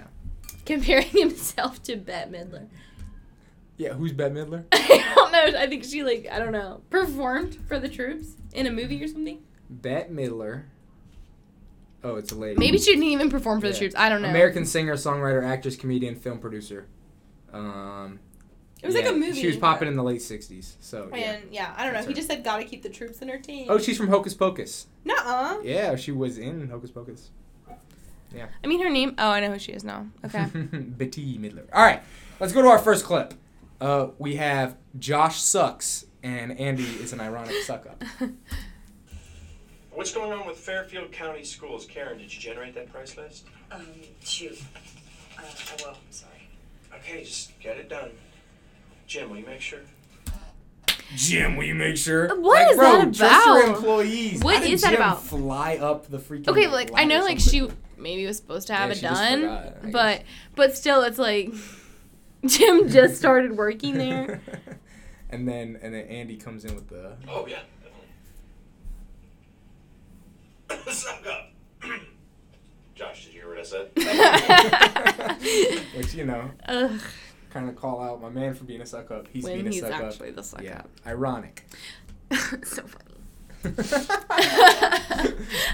comparing 0.65 1.07
himself 1.09 1.81
to 1.83 1.95
Bette 1.97 2.31
Midler. 2.31 2.67
yeah. 3.77 3.93
who's 3.93 4.11
Bette 4.11 4.33
Midler? 4.33 4.65
I 4.71 5.13
don't 5.15 5.31
know. 5.31 5.59
I 5.59 5.67
think 5.67 5.83
she 5.83 6.03
like 6.03 6.27
I 6.31 6.39
don't 6.39 6.51
know 6.51 6.81
performed 6.89 7.57
for 7.67 7.77
the 7.79 7.89
troops 7.89 8.35
in 8.53 8.65
a 8.65 8.71
movie 8.71 9.03
or 9.03 9.07
something. 9.07 9.39
Bette 9.69 10.09
Midler. 10.11 10.63
Oh, 12.03 12.15
it's 12.15 12.31
a 12.31 12.35
lady. 12.35 12.57
Maybe 12.59 12.77
she 12.77 12.91
didn't 12.91 13.03
even 13.03 13.29
perform 13.29 13.61
for 13.61 13.67
the 13.69 13.73
troops. 13.77 13.93
I 13.97 14.09
don't 14.09 14.21
know. 14.21 14.29
American 14.29 14.65
singer, 14.65 14.95
songwriter, 14.95 15.43
actress, 15.45 15.75
comedian, 15.75 16.15
film 16.15 16.39
producer. 16.39 16.87
Um, 17.53 18.19
It 18.81 18.85
was 18.87 18.95
like 18.95 19.05
a 19.07 19.11
movie. 19.11 19.39
She 19.39 19.47
was 19.47 19.57
popping 19.57 19.87
in 19.87 19.95
the 19.95 20.03
late 20.03 20.21
'60s. 20.21 20.75
So 20.79 21.09
yeah. 21.13 21.33
And 21.33 21.43
yeah, 21.53 21.73
I 21.77 21.83
don't 21.83 21.93
know. 21.93 21.99
That's 21.99 22.07
He 22.07 22.13
her. 22.13 22.15
just 22.15 22.27
said 22.27 22.43
gotta 22.43 22.63
keep 22.63 22.81
the 22.81 22.89
troops 22.89 23.21
entertained. 23.21 23.69
Oh, 23.69 23.77
she's 23.77 23.97
from 23.97 24.07
Hocus 24.07 24.33
Pocus. 24.33 24.87
Nuh-uh. 25.05 25.59
Yeah, 25.63 25.95
she 25.95 26.11
was 26.11 26.37
in 26.37 26.69
Hocus 26.69 26.89
Pocus. 26.91 27.29
Yeah. 28.33 28.47
I 28.63 28.67
mean 28.67 28.81
her 28.81 28.89
name. 28.89 29.13
Oh, 29.17 29.29
I 29.29 29.39
know 29.41 29.51
who 29.51 29.59
she 29.59 29.73
is 29.73 29.83
now. 29.83 30.07
Okay. 30.25 30.45
Betty 30.53 31.37
Midler. 31.37 31.65
All 31.73 31.83
right, 31.83 32.01
let's 32.39 32.53
go 32.53 32.61
to 32.61 32.67
our 32.69 32.79
first 32.79 33.03
clip. 33.05 33.33
Uh, 33.81 34.07
we 34.17 34.37
have 34.37 34.77
Josh 34.97 35.41
sucks 35.41 36.05
and 36.23 36.57
Andy 36.59 36.83
is 36.83 37.13
an 37.13 37.19
ironic 37.19 37.55
suck 37.63 37.85
up. 37.87 38.03
What's 39.93 40.13
going 40.13 40.31
on 40.31 40.47
with 40.47 40.57
Fairfield 40.57 41.11
County 41.11 41.43
Schools? 41.43 41.85
Karen, 41.85 42.17
did 42.17 42.33
you 42.33 42.39
generate 42.39 42.73
that 42.75 42.91
price 42.91 43.17
list? 43.17 43.45
Um, 43.71 43.85
shoot. 44.23 44.59
Uh, 45.37 45.41
I 45.41 45.83
will, 45.83 45.89
I'm 45.91 45.95
sorry. 46.11 46.47
Okay, 46.95 47.23
just 47.23 47.57
get 47.59 47.77
it 47.77 47.89
done. 47.89 48.11
Jim, 49.07 49.29
will 49.29 49.37
you 49.37 49.45
make 49.45 49.61
sure? 49.61 49.79
Jim, 51.15 51.57
will 51.57 51.65
you 51.65 51.75
make 51.75 51.97
sure? 51.97 52.29
What 52.39 52.61
like, 52.61 52.71
is 52.71 52.77
bro, 52.77 52.91
that 52.99 53.13
Trust 53.13 53.45
your 53.45 53.63
about? 53.63 53.75
employees. 53.77 54.41
What 54.41 54.55
How 54.55 54.61
did 54.61 54.71
is 54.71 54.81
that 54.83 54.91
Jim 54.91 55.01
about? 55.01 55.23
Fly 55.23 55.75
up 55.77 56.07
the 56.07 56.17
freaking. 56.19 56.47
okay, 56.47 56.67
like 56.67 56.89
I 56.91 57.03
ladder 57.03 57.07
know, 57.07 57.21
like 57.25 57.39
so 57.41 57.51
she 57.51 57.67
maybe 57.97 58.25
was 58.25 58.37
supposed 58.37 58.67
to 58.67 58.73
have 58.73 58.87
Yeah, 58.89 58.91
it 58.93 58.95
she 58.95 59.01
just 59.01 59.21
done, 59.21 59.41
forgot, 59.41 59.65
I 59.65 59.69
guess. 59.83 59.91
but 59.91 60.23
but 60.55 60.77
still, 60.77 61.01
it's 61.03 61.17
like 61.17 61.51
Jim 62.45 62.87
just 62.87 63.17
started 63.17 63.57
working 63.57 63.97
there. 63.97 64.41
and 65.29 65.45
then 65.45 65.77
and 65.81 65.93
then 65.93 66.05
Andy 66.05 66.37
comes 66.37 66.63
in 66.63 66.75
with 66.75 66.87
the. 66.87 67.17
Oh, 67.27 67.45
yeah, 67.45 67.59
definitely. 70.75 70.93
Suck 70.93 71.25
up. 71.27 71.51
Josh, 72.95 73.25
did 73.25 73.33
you 73.33 73.41
hear 73.41 73.49
what 73.49 73.59
I 73.59 73.63
said? 73.63 73.89
Which 75.97 76.13
you 76.13 76.25
know, 76.25 76.51
Ugh, 76.67 77.01
kind 77.49 77.67
of 77.69 77.75
call 77.75 78.01
out 78.01 78.21
my 78.21 78.29
man 78.29 78.53
for 78.53 78.63
being 78.65 78.81
a 78.81 78.85
suck 78.85 79.09
up. 79.11 79.27
He's 79.31 79.43
when 79.43 79.53
being 79.55 79.67
a 79.67 79.71
he's 79.71 79.81
suck 79.81 79.93
up. 79.93 80.01
actually 80.03 80.31
the 80.31 80.43
suck 80.43 80.61
Yeah, 80.61 80.79
up. 80.79 80.89
ironic. 81.05 81.65
so 82.63 82.83
funny. 82.83 83.05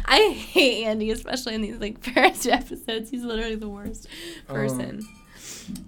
I 0.05 0.33
hate 0.35 0.85
Andy, 0.85 1.11
especially 1.11 1.55
in 1.55 1.61
these 1.61 1.77
like 1.77 2.03
first 2.03 2.47
episodes. 2.47 3.09
He's 3.09 3.23
literally 3.23 3.55
the 3.55 3.69
worst 3.69 4.07
person. 4.47 4.99
Um, 4.99 5.07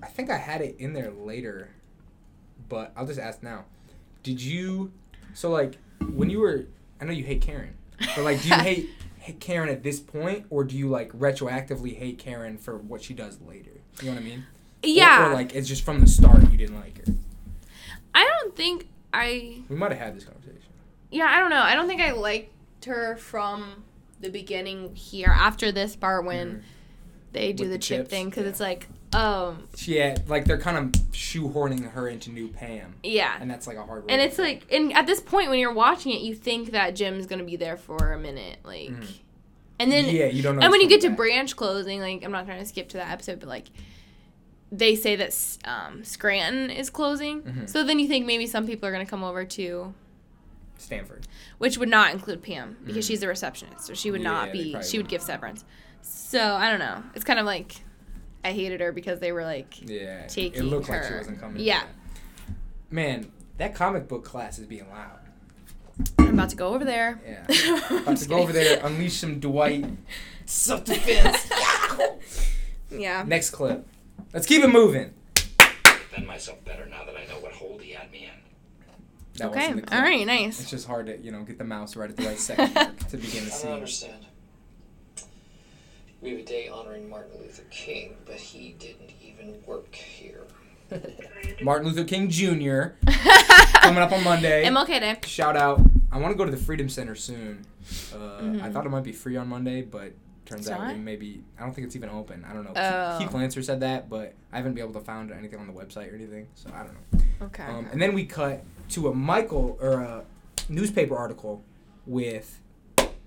I 0.03 0.07
think 0.07 0.29
I 0.29 0.37
had 0.37 0.61
it 0.61 0.75
in 0.79 0.93
there 0.93 1.11
later, 1.11 1.69
but 2.67 2.91
I'll 2.95 3.07
just 3.07 3.19
ask 3.19 3.41
now. 3.43 3.65
Did 4.23 4.41
you? 4.41 4.91
So 5.33 5.49
like 5.49 5.77
when 6.11 6.29
you 6.29 6.39
were, 6.39 6.65
I 7.01 7.05
know 7.05 7.11
you 7.13 7.23
hate 7.23 7.41
Karen, 7.41 7.73
but 7.99 8.23
like, 8.23 8.41
do 8.41 8.49
you 8.49 8.55
hate, 8.55 8.89
hate 9.19 9.39
Karen 9.39 9.69
at 9.69 9.83
this 9.83 9.99
point, 9.99 10.45
or 10.49 10.63
do 10.63 10.77
you 10.77 10.89
like 10.89 11.11
retroactively 11.13 11.95
hate 11.97 12.17
Karen 12.19 12.57
for 12.57 12.77
what 12.77 13.01
she 13.03 13.13
does 13.13 13.39
later? 13.41 13.71
You 14.01 14.07
know 14.09 14.13
what 14.15 14.21
I 14.21 14.25
mean? 14.25 14.45
Yeah, 14.83 15.29
Or, 15.29 15.33
like 15.33 15.53
it's 15.55 15.67
just 15.67 15.83
from 15.83 15.99
the 15.99 16.07
start 16.07 16.49
you 16.51 16.57
didn't 16.57 16.79
like 16.79 17.05
her. 17.05 17.13
I 18.15 18.23
don't 18.25 18.55
think 18.55 18.87
I. 19.13 19.61
We 19.69 19.75
might 19.75 19.91
have 19.91 19.99
had 19.99 20.15
this 20.15 20.23
conversation. 20.23 20.61
Yeah, 21.11 21.25
I 21.25 21.39
don't 21.39 21.49
know. 21.49 21.61
I 21.61 21.75
don't 21.75 21.87
think 21.87 22.01
I 22.01 22.11
liked 22.11 22.53
her 22.85 23.17
from 23.17 23.83
the 24.21 24.29
beginning 24.29 24.95
here 24.95 25.33
after 25.35 25.71
this 25.71 25.95
part 25.95 26.23
when 26.25 26.47
Mhm. 26.49 26.61
they 27.33 27.53
do 27.53 27.63
With 27.63 27.71
the 27.73 27.77
chip 27.77 27.99
chips, 28.01 28.09
thing 28.09 28.29
because 28.29 28.43
yeah. 28.43 28.49
it's 28.49 28.59
like, 28.59 28.87
um, 29.13 29.67
She 29.75 29.97
had 29.97 30.29
like 30.29 30.45
they're 30.45 30.59
kind 30.59 30.77
of 30.77 31.01
shoehorning 31.11 31.91
her 31.91 32.07
into 32.07 32.29
new 32.31 32.47
Pam, 32.47 32.95
yeah. 33.03 33.37
and 33.39 33.49
that's 33.49 33.65
like 33.67 33.77
a 33.77 33.83
hard. 33.83 34.03
One. 34.03 34.09
And 34.11 34.21
it's 34.21 34.37
like, 34.37 34.65
and 34.71 34.93
at 34.93 35.07
this 35.07 35.19
point 35.19 35.49
when 35.49 35.59
you're 35.59 35.73
watching 35.73 36.13
it, 36.13 36.21
you 36.21 36.35
think 36.35 36.71
that 36.71 36.95
Jim's 36.95 37.25
gonna 37.25 37.43
be 37.43 37.55
there 37.55 37.77
for 37.77 38.13
a 38.13 38.19
minute, 38.19 38.57
like, 38.63 38.89
Mhm. 38.89 39.07
and 39.79 39.91
then 39.91 40.05
yeah, 40.13 40.25
you 40.27 40.43
don't 40.43 40.55
know. 40.57 40.61
and 40.61 40.71
when 40.71 40.81
you 40.81 40.87
get 40.89 41.01
to 41.01 41.09
branch 41.09 41.55
closing, 41.55 41.99
like 42.01 42.23
I'm 42.23 42.31
not 42.31 42.45
trying 42.45 42.59
to 42.59 42.65
skip 42.65 42.89
to 42.89 42.97
that 42.97 43.11
episode, 43.11 43.39
but 43.39 43.49
like 43.49 43.65
they 44.71 44.93
say 44.95 45.15
that 45.15 45.35
um, 45.65 46.03
Scranton 46.03 46.69
is 46.69 46.89
closing, 46.91 47.41
Mhm. 47.41 47.69
so 47.69 47.83
then 47.83 47.97
you 47.97 48.07
think 48.07 48.27
maybe 48.27 48.45
some 48.45 48.67
people 48.67 48.87
are 48.87 48.91
gonna 48.91 49.05
come 49.07 49.23
over 49.23 49.43
to, 49.43 49.93
Stamford. 50.77 51.27
which 51.57 51.77
would 51.79 51.89
not 51.89 52.13
include 52.13 52.43
Pam 52.43 52.77
because 52.85 53.03
Mhm. 53.05 53.07
she's 53.07 53.23
a 53.23 53.27
receptionist, 53.27 53.87
so 53.87 53.93
she 53.95 54.11
would 54.11 54.21
Yeah, 54.21 54.29
not 54.31 54.51
be. 54.51 54.75
She 54.83 54.97
would 54.97 55.09
give 55.09 55.21
severance. 55.23 55.65
So 56.03 56.39
I 56.55 56.69
don't 56.69 56.79
know. 56.79 57.03
It's 57.15 57.25
kind 57.25 57.39
of 57.39 57.45
like 57.47 57.77
I 58.43 58.51
hated 58.53 58.79
her 58.81 58.91
because 58.91 59.19
they 59.19 59.31
were 59.31 59.43
like, 59.43 59.81
Yeah, 59.87 60.19
it 60.21 60.29
taking 60.29 60.63
looked 60.63 60.89
like 60.89 61.03
she 61.03 61.09
her. 61.09 61.17
wasn't 61.17 61.39
coming. 61.39 61.61
Yeah. 61.61 61.83
Man, 62.89 63.31
that 63.57 63.75
comic 63.75 64.07
book 64.07 64.23
class 64.23 64.57
is 64.59 64.65
being 64.65 64.89
loud. 64.89 65.19
I'm 66.17 66.29
about 66.35 66.49
to 66.51 66.55
go 66.55 66.73
over 66.73 66.85
there. 66.85 67.19
Yeah. 67.27 67.45
I'm 67.89 67.97
About 68.03 68.11
just 68.11 68.23
to 68.23 68.29
go 68.29 68.37
over 68.39 68.53
there, 68.53 68.79
unleash 68.85 69.17
some 69.17 69.39
Dwight 69.39 69.85
self 70.45 70.83
defense. 70.85 71.49
Yeah. 72.91 73.23
Next 73.27 73.51
clip. 73.51 73.85
Let's 74.33 74.47
keep 74.47 74.63
it 74.63 74.67
moving. 74.69 75.13
Defend 75.83 76.25
myself 76.25 76.65
better 76.65 76.87
now 76.87 77.05
that 77.05 77.15
I 77.15 77.25
know 77.31 77.39
what 77.39 77.51
hold 77.51 77.81
he 77.83 77.91
had 77.91 78.11
me 78.11 78.23
in. 78.23 78.29
That 79.35 79.49
Okay. 79.49 79.59
wasn't 79.59 79.75
the 79.75 79.81
clip. 79.83 79.99
All 79.99 80.03
right. 80.03 80.27
It's 80.27 80.67
just 80.71 80.87
hard 80.87 81.05
to 81.05 81.17
you 81.19 81.31
know 81.31 81.43
get 81.43 81.59
the 81.59 81.63
mouse 81.65 81.95
right 81.95 82.09
at 82.09 82.17
the 82.17 82.25
right 82.25 82.39
second 82.39 82.73
to 83.09 83.17
begin 83.17 83.45
the 83.45 83.53
I 83.55 83.61
don't 83.61 83.73
understand. 83.73 84.25
We 86.21 86.31
have 86.31 86.39
a 86.39 86.43
day 86.43 86.67
honoring 86.67 87.09
Martin 87.09 87.39
Luther 87.39 87.63
King, 87.69 88.17
but 88.25 88.35
he 88.35 88.75
didn't 88.77 89.11
even 89.23 89.61
work 89.65 89.93
here. 89.95 90.43
Martin 91.61 91.87
Luther 91.87 92.03
King 92.03 92.29
Jr. 92.29 92.95
coming 93.81 93.99
up 94.01 94.11
on 94.11 94.23
Monday. 94.23 94.65
MLK 94.65 94.87
Day. 94.99 95.17
Shout 95.25 95.55
out. 95.55 95.79
I 96.11 96.17
want 96.17 96.31
to 96.33 96.37
go 96.37 96.43
to 96.45 96.51
the 96.51 96.57
Freedom 96.57 96.89
Center 96.89 97.15
soon. 97.15 97.65
Uh, 98.13 98.17
I 98.17 98.41
Mhm. 98.41 98.73
thought 98.73 98.85
it 98.85 98.89
might 98.89 99.03
be 99.03 99.11
free 99.13 99.37
on 99.37 99.47
Monday, 99.47 99.81
but 99.81 100.11
turns 100.45 100.61
It's 100.61 100.69
out 100.71 100.79
not? 100.81 100.95
it 100.95 100.97
maybe 100.97 101.43
I 101.59 101.63
don't 101.63 101.73
think 101.73 101.85
it's 101.85 101.95
even 101.95 102.09
open. 102.09 102.43
I 102.49 102.53
don't 102.53 102.63
know. 102.63 102.73
Oh. 102.75 103.17
Keith, 103.19 103.27
Keith 103.29 103.35
Lancer 103.35 103.61
said 103.61 103.79
that, 103.81 104.09
but 104.09 104.33
I 104.51 104.57
haven't 104.57 104.73
been 104.73 104.83
able 104.83 104.99
to 104.99 105.05
find 105.05 105.31
anything 105.31 105.59
on 105.59 105.67
the 105.67 105.73
website 105.73 106.11
or 106.11 106.15
anything, 106.15 106.47
so 106.55 106.69
I 106.73 106.83
don't 106.83 106.93
know. 107.13 107.45
Okay. 107.45 107.63
Um, 107.63 107.87
and 107.91 108.01
then 108.01 108.13
we 108.15 108.25
cut 108.25 108.63
to 108.89 109.07
a 109.09 109.13
Michael 109.13 109.77
or 109.79 110.01
a 110.01 110.25
newspaper 110.67 111.15
article 111.15 111.63
with 112.07 112.59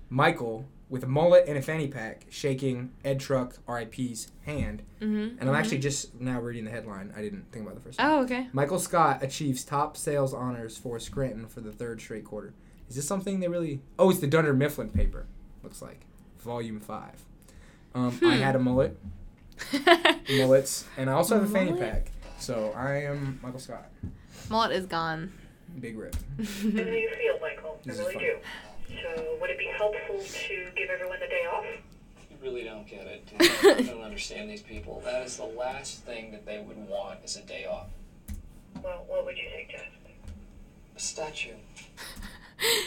Michael 0.09 0.65
with 0.93 1.03
a 1.03 1.07
mullet 1.07 1.45
and 1.47 1.57
a 1.57 1.61
fanny 1.61 1.87
pack 1.87 2.23
shaking 2.29 2.91
Ed 3.03 3.19
Truck 3.19 3.55
RIP's 3.67 4.31
hand. 4.45 4.83
mm-hmm. 5.01 5.39
And 5.39 5.49
I'm 5.49 5.55
actually 5.55 5.79
just 5.79 6.13
now 6.21 6.39
reading 6.39 6.65
the 6.65 6.69
headline. 6.71 7.11
I 7.17 7.21
didn't 7.21 7.51
think 7.51 7.65
about 7.65 7.73
the 7.73 7.81
first 7.81 7.97
time. 7.97 8.11
Oh, 8.11 8.21
okay. 8.25 8.47
Michael 8.53 8.77
Scott 8.77 9.23
achieves 9.23 9.63
top 9.63 9.97
sales 9.97 10.35
honors 10.35 10.77
for 10.77 10.99
Scranton 10.99 11.47
for 11.47 11.61
the 11.61 11.71
third 11.71 11.99
straight 11.99 12.25
quarter. 12.25 12.53
Is 12.89 12.95
this 12.95 13.07
something 13.07 13.39
they 13.39 13.47
really? 13.47 13.81
Oh, 13.97 14.11
it's 14.11 14.19
the 14.19 14.27
Dunder 14.27 14.53
Mifflin 14.53 14.91
paper. 14.91 15.25
Looks 15.63 15.81
like 15.81 16.01
volume 16.39 16.79
five. 16.79 17.23
Um, 17.95 18.19
I 18.23 18.35
Hmm. 18.35 18.41
had 18.43 18.55
a 18.55 18.59
mullet, 18.59 18.95
mullets, 20.29 20.85
and 20.97 21.09
I 21.09 21.13
also 21.13 21.35
have 21.39 21.43
a 21.43 21.47
fanny 21.51 21.71
Mullet? 21.71 21.91
pack. 21.91 22.11
So 22.37 22.71
I 22.75 23.03
am 23.05 23.39
Michael 23.41 23.59
Scott. 23.59 23.89
Mullet 24.49 24.71
is 24.73 24.85
gone. 24.85 25.31
Big 25.79 25.97
rip. 25.97 26.15
How 26.37 26.43
do 26.43 26.67
you 26.69 27.09
feel, 27.09 27.39
Michael? 27.41 27.79
I 27.83 27.87
This 27.87 27.95
is 27.95 28.01
really 28.01 28.13
fun. 28.13 28.23
do. 28.23 28.35
So, 29.01 29.37
would 29.41 29.49
it 29.49 29.57
be 29.57 29.69
helpful 29.77 30.19
to 30.19 30.67
give 30.75 30.89
everyone 30.89 31.19
the 31.19 31.27
day 31.27 31.45
off? 31.51 31.65
You 32.29 32.37
really 32.41 32.63
don't 32.63 32.87
get 32.87 33.07
it. 33.07 33.27
You 33.79 33.85
don't 33.85 34.01
understand 34.03 34.49
these 34.49 34.61
people. 34.61 35.01
That 35.05 35.23
is 35.25 35.37
the 35.37 35.45
last 35.45 36.03
thing 36.03 36.31
that 36.31 36.45
they 36.45 36.59
would 36.59 36.77
want 36.87 37.19
is 37.23 37.37
a 37.37 37.41
day 37.41 37.65
off. 37.65 37.87
Well, 38.83 39.03
what 39.07 39.25
would 39.25 39.37
you 39.37 39.47
suggest? 39.57 39.85
A 40.95 40.99
statue. 40.99 41.53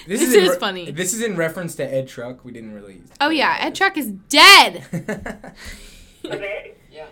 This, 0.06 0.22
in 0.32 0.40
is 0.40 0.50
re- 0.50 0.58
funny. 0.58 0.90
This 0.90 1.12
is 1.12 1.20
in 1.20 1.36
reference 1.36 1.74
to 1.74 1.84
Ed 1.84 2.08
Truck. 2.08 2.44
We 2.46 2.52
didn't 2.52 2.72
really. 2.72 3.02
oh 3.20 3.28
yeah, 3.28 3.58
Ed 3.60 3.74
Truck 3.74 3.98
is 3.98 4.10
dead. 4.30 4.84
A 6.24 6.28
bed? 6.28 6.74
Yeah. 6.90 7.06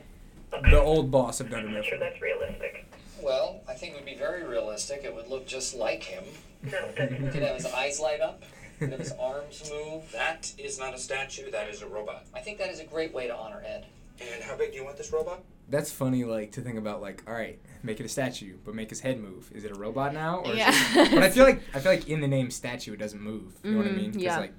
the 0.71 0.81
old 0.81 1.11
boss 1.11 1.41
of 1.41 1.51
Dunder 1.51 1.77
I'm 1.77 1.85
sure 1.85 1.99
that's 1.99 2.23
realistic. 2.23 2.87
Well, 3.23 3.61
I 3.69 3.75
think 3.75 3.93
it 3.93 3.97
would 3.97 4.07
be 4.07 4.15
very 4.15 4.45
realistic. 4.45 5.03
It 5.05 5.15
would 5.15 5.29
look 5.29 5.47
just 5.47 5.75
like 5.75 6.05
him. 6.05 6.25
No, 6.63 6.89
that's 6.97 7.13
He 7.13 7.19
could 7.29 7.43
have 7.43 7.57
his 7.57 7.67
eyes 7.67 8.01
light 8.01 8.21
up. 8.21 8.43
He 8.79 8.87
could 8.87 8.91
have 8.91 9.01
his 9.01 9.13
arms 9.13 9.71
move. 9.73 10.11
That 10.13 10.53
is 10.59 10.79
not 10.79 10.95
a 10.95 10.99
statue, 10.99 11.51
that 11.51 11.69
is 11.69 11.83
a 11.83 11.87
robot. 11.89 12.27
I 12.35 12.41
think 12.41 12.59
that 12.59 12.71
is 12.71 12.81
a 12.81 12.85
great 12.85 13.13
way 13.15 13.27
to 13.27 13.35
honor 13.37 13.63
Ed. 13.67 13.87
And 14.21 14.43
how 14.45 14.57
big 14.57 14.71
do 14.71 14.77
you 14.77 14.85
want 14.85 14.97
this 14.97 15.13
robot? 15.13 15.43
That's 15.69 15.91
funny, 15.91 16.25
like 16.25 16.53
to 16.53 16.61
think 16.61 16.77
about. 16.79 17.01
Like, 17.01 17.23
all 17.27 17.33
right, 17.35 17.59
make 17.83 17.99
it 17.99 18.05
a 18.07 18.09
statue, 18.09 18.57
but 18.65 18.75
make 18.75 18.91
his 18.91 19.01
head 19.01 19.19
move. 19.21 19.51
Is 19.55 19.65
it 19.65 19.71
a 19.71 19.75
robot 19.75 20.13
now? 20.15 20.41
Or 20.41 20.53
is 20.53 20.59
Yeah. 20.59 20.71
it- 20.73 21.11
but 21.13 21.23
I 21.23 21.31
feel 21.31 21.45
like 21.45 21.63
I 21.75 21.81
feel 21.81 21.91
like 21.93 22.09
in 22.09 22.21
the 22.21 22.29
name 22.29 22.51
statue, 22.51 22.93
it 22.93 22.99
doesn't 22.99 23.21
move. 23.21 23.55
You 23.65 23.73
know 23.73 23.79
what 23.79 23.87
I 23.87 23.91
mean? 23.91 23.97
mean? 24.03 24.13
'Cause, 24.13 24.23
yeah. 24.23 24.39
like 24.39 24.53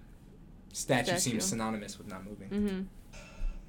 statue, 0.74 1.05
Statue. 1.05 1.19
seems 1.19 1.45
synonymous 1.45 1.98
with 1.98 2.07
not 2.07 2.25
moving. 2.25 2.50
mm-hmm. 2.50 2.81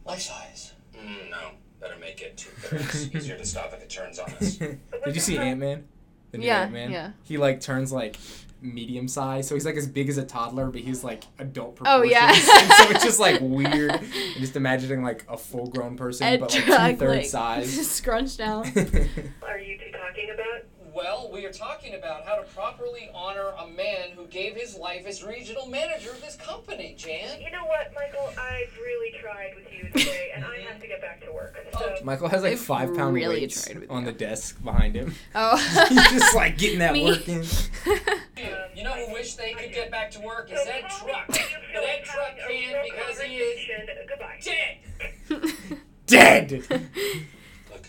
Life 0.09 0.21
size. 0.23 0.73
Mm, 0.97 1.31
no, 1.31 1.51
better 1.81 1.97
make 2.01 2.21
it 2.23 2.37
two 2.37 2.51
thirds. 2.51 3.11
Easier 3.15 3.37
to 3.37 3.45
stop 3.45 3.73
if 3.75 3.83
it 3.83 3.91
turns 3.91 4.19
on 4.19 4.31
us. 4.35 4.57
Did 4.57 4.81
you 5.15 5.21
see 5.21 5.37
Ant 5.39 5.61
Man? 5.61 5.87
The 6.33 6.39
new 6.39 6.47
Yeah, 6.47 6.63
Ant-Man? 6.63 6.91
yeah. 6.91 7.11
He 7.23 7.39
like 7.39 7.61
turns 7.61 7.93
like 7.93 8.17
medium 8.73 9.09
size, 9.09 9.49
so 9.49 9.55
he's 9.55 9.65
like 9.67 9.77
as 9.77 9.87
big 9.87 10.09
as 10.09 10.19
a 10.19 10.25
toddler, 10.25 10.71
but 10.71 10.81
he's 10.83 11.03
like 11.05 11.25
adult 11.39 11.77
proportions. 11.77 12.13
Oh, 12.15 12.27
proportions. 12.27 12.49
yeah. 12.49 12.61
and 12.63 12.73
so 12.73 12.91
it's 12.91 13.05
just 13.05 13.21
like 13.21 13.41
weird. 13.43 13.93
I'm 13.93 14.41
just 14.41 14.57
imagining 14.57 15.03
like 15.03 15.25
a 15.29 15.37
full 15.37 15.69
grown 15.69 15.97
person, 15.97 16.27
Ed 16.27 16.41
but 16.41 16.53
like 16.55 16.65
Truck, 16.65 16.91
two 16.91 16.97
thirds 16.97 17.17
like, 17.17 17.27
size. 17.65 17.91
scrunched 17.91 18.39
down. 18.39 18.67
Are 18.67 19.59
you 19.59 19.79
two 19.79 19.91
talking 19.93 20.31
about? 20.35 20.63
Well, 20.95 21.29
we 21.31 21.45
are 21.45 21.53
talking 21.53 21.95
about 21.95 22.25
how 22.25 22.37
to 22.37 22.43
properly 22.55 23.11
honor 23.15 23.53
a 23.61 23.67
man 23.69 24.13
who 24.17 24.27
gave 24.29 24.55
his 24.57 24.77
life 24.77 25.05
as 25.07 25.23
regional 25.23 25.67
manager 25.67 26.09
of 26.11 26.23
this 26.23 26.37
company, 26.37 26.95
Jan. 26.97 27.39
You 27.39 27.51
know 27.51 27.67
what, 27.67 27.93
Michael? 27.95 28.33
I've 28.41 28.75
really 28.79 29.15
tried 29.21 29.55
with 29.57 29.67
you 29.71 29.91
today, 29.91 30.31
and 30.35 30.43
I 30.43 30.57
have 30.61 30.81
to 30.81 30.87
get 30.87 31.03
back 31.03 31.23
to 31.27 31.33
work. 31.33 31.55
So, 31.79 31.97
oh, 32.01 32.03
Michael 32.03 32.29
has 32.29 32.43
like 32.43 32.53
I've 32.53 32.61
five 32.61 32.97
pound 32.97 33.15
really 33.15 33.41
weights 33.41 33.69
on 33.91 34.01
you. 34.01 34.07
the 34.07 34.13
desk 34.13 34.65
behind 34.65 34.95
him. 34.95 35.15
oh. 35.35 35.59
he's 35.91 36.13
just 36.13 36.35
like 36.35 36.57
getting 36.57 36.79
that 36.79 36.95
Me. 36.95 37.05
work 37.05 37.29
in. 37.29 37.45
You 38.37 38.85
know 38.85 38.93
who 38.93 39.13
wish 39.13 39.35
they 39.35 39.55
could 39.55 39.73
get 39.73 39.91
back 39.91 40.11
to 40.13 40.21
work 40.21 40.51
is 40.53 40.63
so 40.63 40.71
Ed 40.71 40.83
Truck. 40.91 41.29
when 41.29 41.39
you 41.39 41.57
But 41.75 41.85
Ed 41.85 42.05
Truck 42.05 42.39
having 42.39 42.63
can 42.63 42.73
real 42.75 42.83
because 42.85 43.21
he 43.21 43.37
is 43.37 43.69
conversation. 43.69 44.07
Goodbye. 44.09 44.41
dead. 46.07 46.63
Dead. 46.69 46.87
Look, 47.73 47.87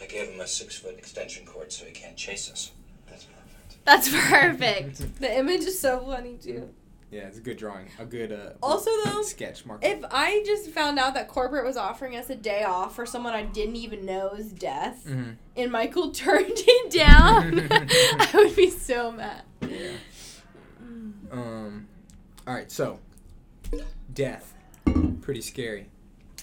I 0.00 0.06
gave 0.06 0.28
him 0.28 0.40
a 0.40 0.46
six 0.46 0.78
foot 0.78 0.96
extension 0.98 1.44
cord 1.46 1.72
so 1.72 1.84
he 1.84 1.90
can't 1.92 2.16
chase 2.16 2.50
us. 2.50 2.70
That's 3.08 3.24
perfect. 3.24 3.84
That's 3.84 4.08
perfect. 4.08 5.20
The 5.20 5.36
image 5.38 5.62
is 5.62 5.80
so 5.80 6.00
funny 6.00 6.36
too. 6.40 6.68
Yeah, 7.12 7.26
it's 7.28 7.36
a 7.36 7.42
good 7.42 7.58
drawing. 7.58 7.86
A 7.98 8.04
good 8.06 8.32
uh 8.32 8.54
Also, 8.62 8.90
though, 9.04 9.20
sketch 9.22 9.66
mark. 9.66 9.84
If 9.84 10.02
I 10.10 10.42
just 10.46 10.70
found 10.70 10.98
out 10.98 11.12
that 11.14 11.28
corporate 11.28 11.64
was 11.64 11.76
offering 11.76 12.16
us 12.16 12.30
a 12.30 12.34
day 12.34 12.64
off 12.64 12.96
for 12.96 13.04
someone 13.06 13.34
I 13.34 13.42
didn't 13.42 13.76
even 13.76 14.06
know's 14.06 14.46
death, 14.46 15.04
Mhm. 15.06 15.36
and 15.56 15.70
Michael 15.70 16.10
turned 16.12 16.46
it 16.56 16.90
down, 16.90 17.68
I 17.70 18.30
would 18.34 18.56
be 18.56 18.70
so 18.70 19.12
mad. 19.12 19.42
Yeah. 19.60 19.92
Um. 21.30 21.86
All 22.46 22.54
right. 22.54 22.70
So, 22.70 22.98
death. 24.12 24.54
Pretty 25.20 25.40
scary. 25.42 25.88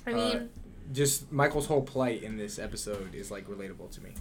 I 0.07 0.11
Uh, 0.11 0.15
mean, 0.15 0.49
Just 0.91 1.31
Michael's 1.31 1.67
whole 1.67 1.81
plight 1.83 2.23
in 2.23 2.37
this 2.37 2.57
episode 2.57 3.13
is 3.13 3.29
like 3.29 3.47
relatable 3.47 3.91
to 3.91 4.01
me. 4.01 4.11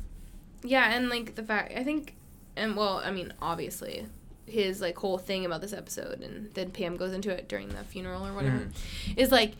yeah, 0.62 0.92
and 0.94 1.08
like 1.08 1.34
the 1.34 1.42
fact 1.42 1.72
I 1.76 1.84
think, 1.84 2.14
and 2.56 2.76
well, 2.76 3.00
I 3.04 3.10
mean, 3.10 3.32
obviously, 3.40 4.06
his 4.48 4.80
like 4.80 4.96
whole 4.98 5.18
thing 5.18 5.44
about 5.46 5.60
this 5.60 5.72
episode, 5.72 6.20
and 6.22 6.52
then 6.54 6.70
Pam 6.70 6.96
goes 6.96 7.12
into 7.12 7.30
it 7.30 7.48
during 7.48 7.68
the 7.68 7.84
funeral 7.84 8.26
or 8.26 8.32
whatever, 8.34 8.68
is 9.16 9.30
like 9.30 9.52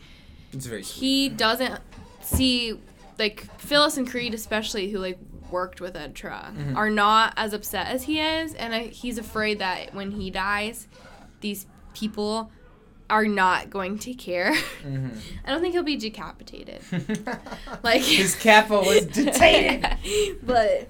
It's 0.53 0.65
very 0.65 0.83
sweet. 0.83 0.99
he 0.99 1.29
doesn't 1.29 1.79
see 2.21 2.79
like 3.17 3.45
Phyllis 3.59 3.97
and 3.97 4.09
Creed 4.09 4.33
especially 4.33 4.89
who 4.91 4.99
like 4.99 5.17
worked 5.51 5.81
with 5.81 5.95
Ed 5.95 6.13
Truck 6.15 6.53
Mhm. 6.53 6.75
are 6.75 6.89
not 6.89 7.33
as 7.37 7.53
upset 7.53 7.87
as 7.87 8.03
he 8.03 8.19
is 8.19 8.53
and 8.53 8.73
I, 8.73 8.83
he's 8.83 9.17
afraid 9.17 9.59
that 9.59 9.93
when 9.95 10.11
he 10.11 10.29
dies 10.29 10.87
these 11.41 11.65
people 11.93 12.51
are 13.09 13.25
not 13.25 13.71
going 13.71 13.97
to 13.97 14.13
care. 14.13 14.53
Mhm. 14.83 15.17
I 15.45 15.51
don't 15.51 15.61
think 15.61 15.73
he'll 15.73 15.81
be 15.83 15.95
decapitated. 15.97 16.81
Like 17.83 18.01
his 18.03 18.35
capo 18.35 18.85
was 18.85 19.05
detained. 19.21 19.87
but 20.43 20.81
uh, 20.81 20.85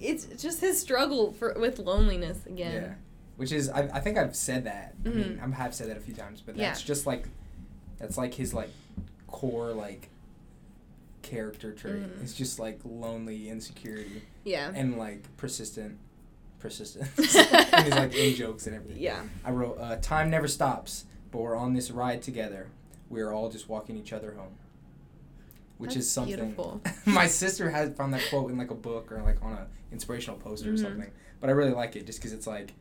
it's 0.00 0.26
just 0.40 0.60
his 0.60 0.80
struggle 0.80 1.32
for 1.32 1.54
with 1.58 1.78
loneliness 1.78 2.44
again. 2.46 2.82
Yeah. 2.82 2.94
Which 3.36 3.52
is, 3.52 3.68
I, 3.70 3.82
I 3.94 4.00
think 4.00 4.18
I've 4.18 4.34
said 4.34 4.64
that. 4.64 4.94
I 5.04 5.08
mean, 5.08 5.38
Mhm. 5.40 5.52
I 5.52 5.56
have 5.56 5.74
said 5.74 5.88
that 5.90 5.96
a 5.96 6.00
few 6.00 6.14
times, 6.14 6.40
but 6.44 6.56
Yeah. 6.56 6.68
that's 6.68 6.82
just 6.82 7.06
like, 7.06 7.28
that's 7.98 8.16
like 8.18 8.34
his 8.34 8.52
like 8.52 8.70
core 9.28 9.72
like 9.72 10.08
character 11.22 11.72
trait. 11.72 12.02
Mhm. 12.02 12.22
It's 12.22 12.34
just 12.34 12.58
like 12.58 12.80
lonely 12.84 13.48
insecurity 13.48 14.22
Yeah. 14.44 14.72
and 14.74 14.96
like 14.98 15.24
persistent, 15.36 15.98
persistence. 16.58 17.08
and 17.36 17.84
he's 17.84 17.94
like 17.94 18.14
in 18.14 18.34
jokes 18.34 18.66
and 18.66 18.74
everything. 18.76 19.02
Yeah. 19.02 19.22
I 19.44 19.50
wrote, 19.50 19.78
uh, 19.78 19.96
"Time 20.00 20.30
never 20.30 20.48
stops, 20.48 21.04
but 21.30 21.38
we're 21.38 21.56
on 21.56 21.74
this 21.74 21.90
ride 21.90 22.22
together. 22.22 22.68
We 23.10 23.20
are 23.20 23.32
all 23.32 23.50
just 23.50 23.68
walking 23.68 23.96
each 23.96 24.12
other 24.12 24.32
home." 24.32 24.54
Which 25.76 25.90
That's 25.94 26.06
is 26.06 26.10
something. 26.10 26.34
beautiful. 26.34 26.80
my 27.06 27.28
sister 27.28 27.70
had 27.70 27.96
found 27.96 28.12
that 28.14 28.22
quote 28.30 28.50
in 28.50 28.58
like 28.58 28.70
a 28.72 28.74
book 28.74 29.12
or 29.12 29.22
like 29.22 29.40
on 29.42 29.52
a 29.52 29.66
inspirational 29.92 30.38
poster 30.38 30.70
or 30.70 30.74
Mhm. 30.74 30.82
something. 30.82 31.10
But 31.40 31.50
I 31.50 31.52
really 31.52 31.72
like 31.72 31.96
it 31.96 32.06
just 32.06 32.18
because 32.18 32.32
it's 32.32 32.46
like, 32.46 32.74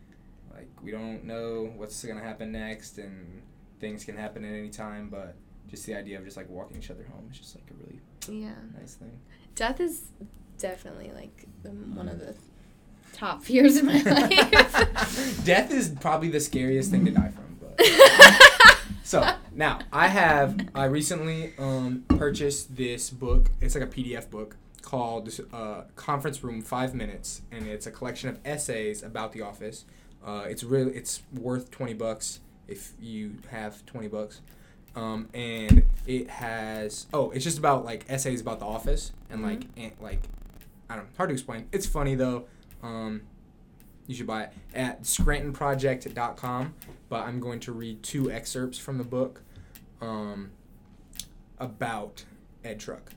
like 0.53 0.67
we 0.83 0.91
don't 0.91 1.23
know 1.25 1.71
what's 1.75 2.03
gonna 2.03 2.21
happen 2.21 2.51
next, 2.51 2.97
and 2.97 3.41
things 3.79 4.03
can 4.05 4.15
happen 4.17 4.43
at 4.43 4.51
any 4.53 4.69
time. 4.69 5.09
But 5.09 5.35
just 5.67 5.85
the 5.85 5.95
idea 5.95 6.17
of 6.17 6.25
just 6.25 6.37
like 6.37 6.49
walking 6.49 6.77
each 6.77 6.89
other 6.91 7.03
home 7.11 7.27
is 7.31 7.37
just 7.37 7.55
like 7.55 7.65
a 7.71 7.73
really 7.75 8.41
Yeah. 8.41 8.55
nice 8.79 8.95
thing. 8.95 9.19
Death 9.55 9.79
is 9.79 10.03
definitely 10.57 11.11
like 11.13 11.45
the, 11.63 11.69
one 11.69 12.07
of 12.09 12.19
the 12.19 12.33
top 13.13 13.43
fears 13.43 13.77
in 13.77 13.85
my 13.85 14.01
life. 14.01 15.41
Death 15.45 15.71
is 15.71 15.89
probably 15.99 16.29
the 16.29 16.39
scariest 16.39 16.91
thing 16.91 17.05
to 17.05 17.11
die 17.11 17.29
from. 17.31 17.57
But 17.59 17.79
So 19.03 19.35
now 19.55 19.79
I 19.93 20.07
have 20.09 20.59
I 20.75 20.85
recently 20.85 21.53
um, 21.57 22.03
purchased 22.09 22.75
this 22.75 23.09
book. 23.09 23.49
It's 23.61 23.73
like 23.75 23.83
a 23.83 23.87
PDF 23.87 24.29
book 24.29 24.57
called 24.81 25.29
uh, 25.53 25.83
Conference 25.95 26.43
Room 26.43 26.61
Five 26.61 26.93
Minutes, 26.93 27.41
and 27.51 27.67
it's 27.67 27.85
a 27.87 27.91
collection 27.91 28.29
of 28.29 28.39
essays 28.45 29.03
about 29.03 29.31
The 29.33 29.41
Office. 29.41 29.85
Uh, 30.25 30.45
it's 30.47 30.63
really 30.63 30.93
it's 30.93 31.21
worth 31.33 31.71
twenty 31.71 31.93
bucks 31.93 32.39
if 32.67 32.93
you 32.99 33.37
have 33.49 33.85
twenty 33.85 34.07
bucks. 34.07 34.41
Um, 34.95 35.29
and 35.33 35.83
it 36.07 36.29
has 36.29 37.05
oh 37.13 37.29
it's 37.31 37.43
just 37.43 37.59
about 37.59 37.85
like 37.85 38.05
essays 38.09 38.41
about 38.41 38.59
The 38.59 38.65
Office 38.65 39.11
and 39.29 39.43
like 39.43 39.63
and, 39.75 39.91
like 40.01 40.21
I 40.89 40.95
don't 40.95 41.05
know 41.05 41.11
hard 41.17 41.29
to 41.29 41.33
explain. 41.33 41.67
It's 41.71 41.85
funny 41.85 42.15
though. 42.15 42.45
Um, 42.81 43.21
you 44.07 44.15
should 44.15 44.25
buy 44.27 44.43
it 44.43 44.53
at 44.73 45.03
scrantonproject.com 45.03 46.73
but 47.09 47.25
i'm 47.25 47.39
going 47.39 47.59
to 47.59 47.71
read 47.71 48.01
two 48.01 48.31
excerpts 48.31 48.77
from 48.77 48.97
the 48.97 49.03
book 49.03 49.41
um, 50.01 50.51
about 51.59 52.23
ed 52.63 52.79
truck 52.79 53.11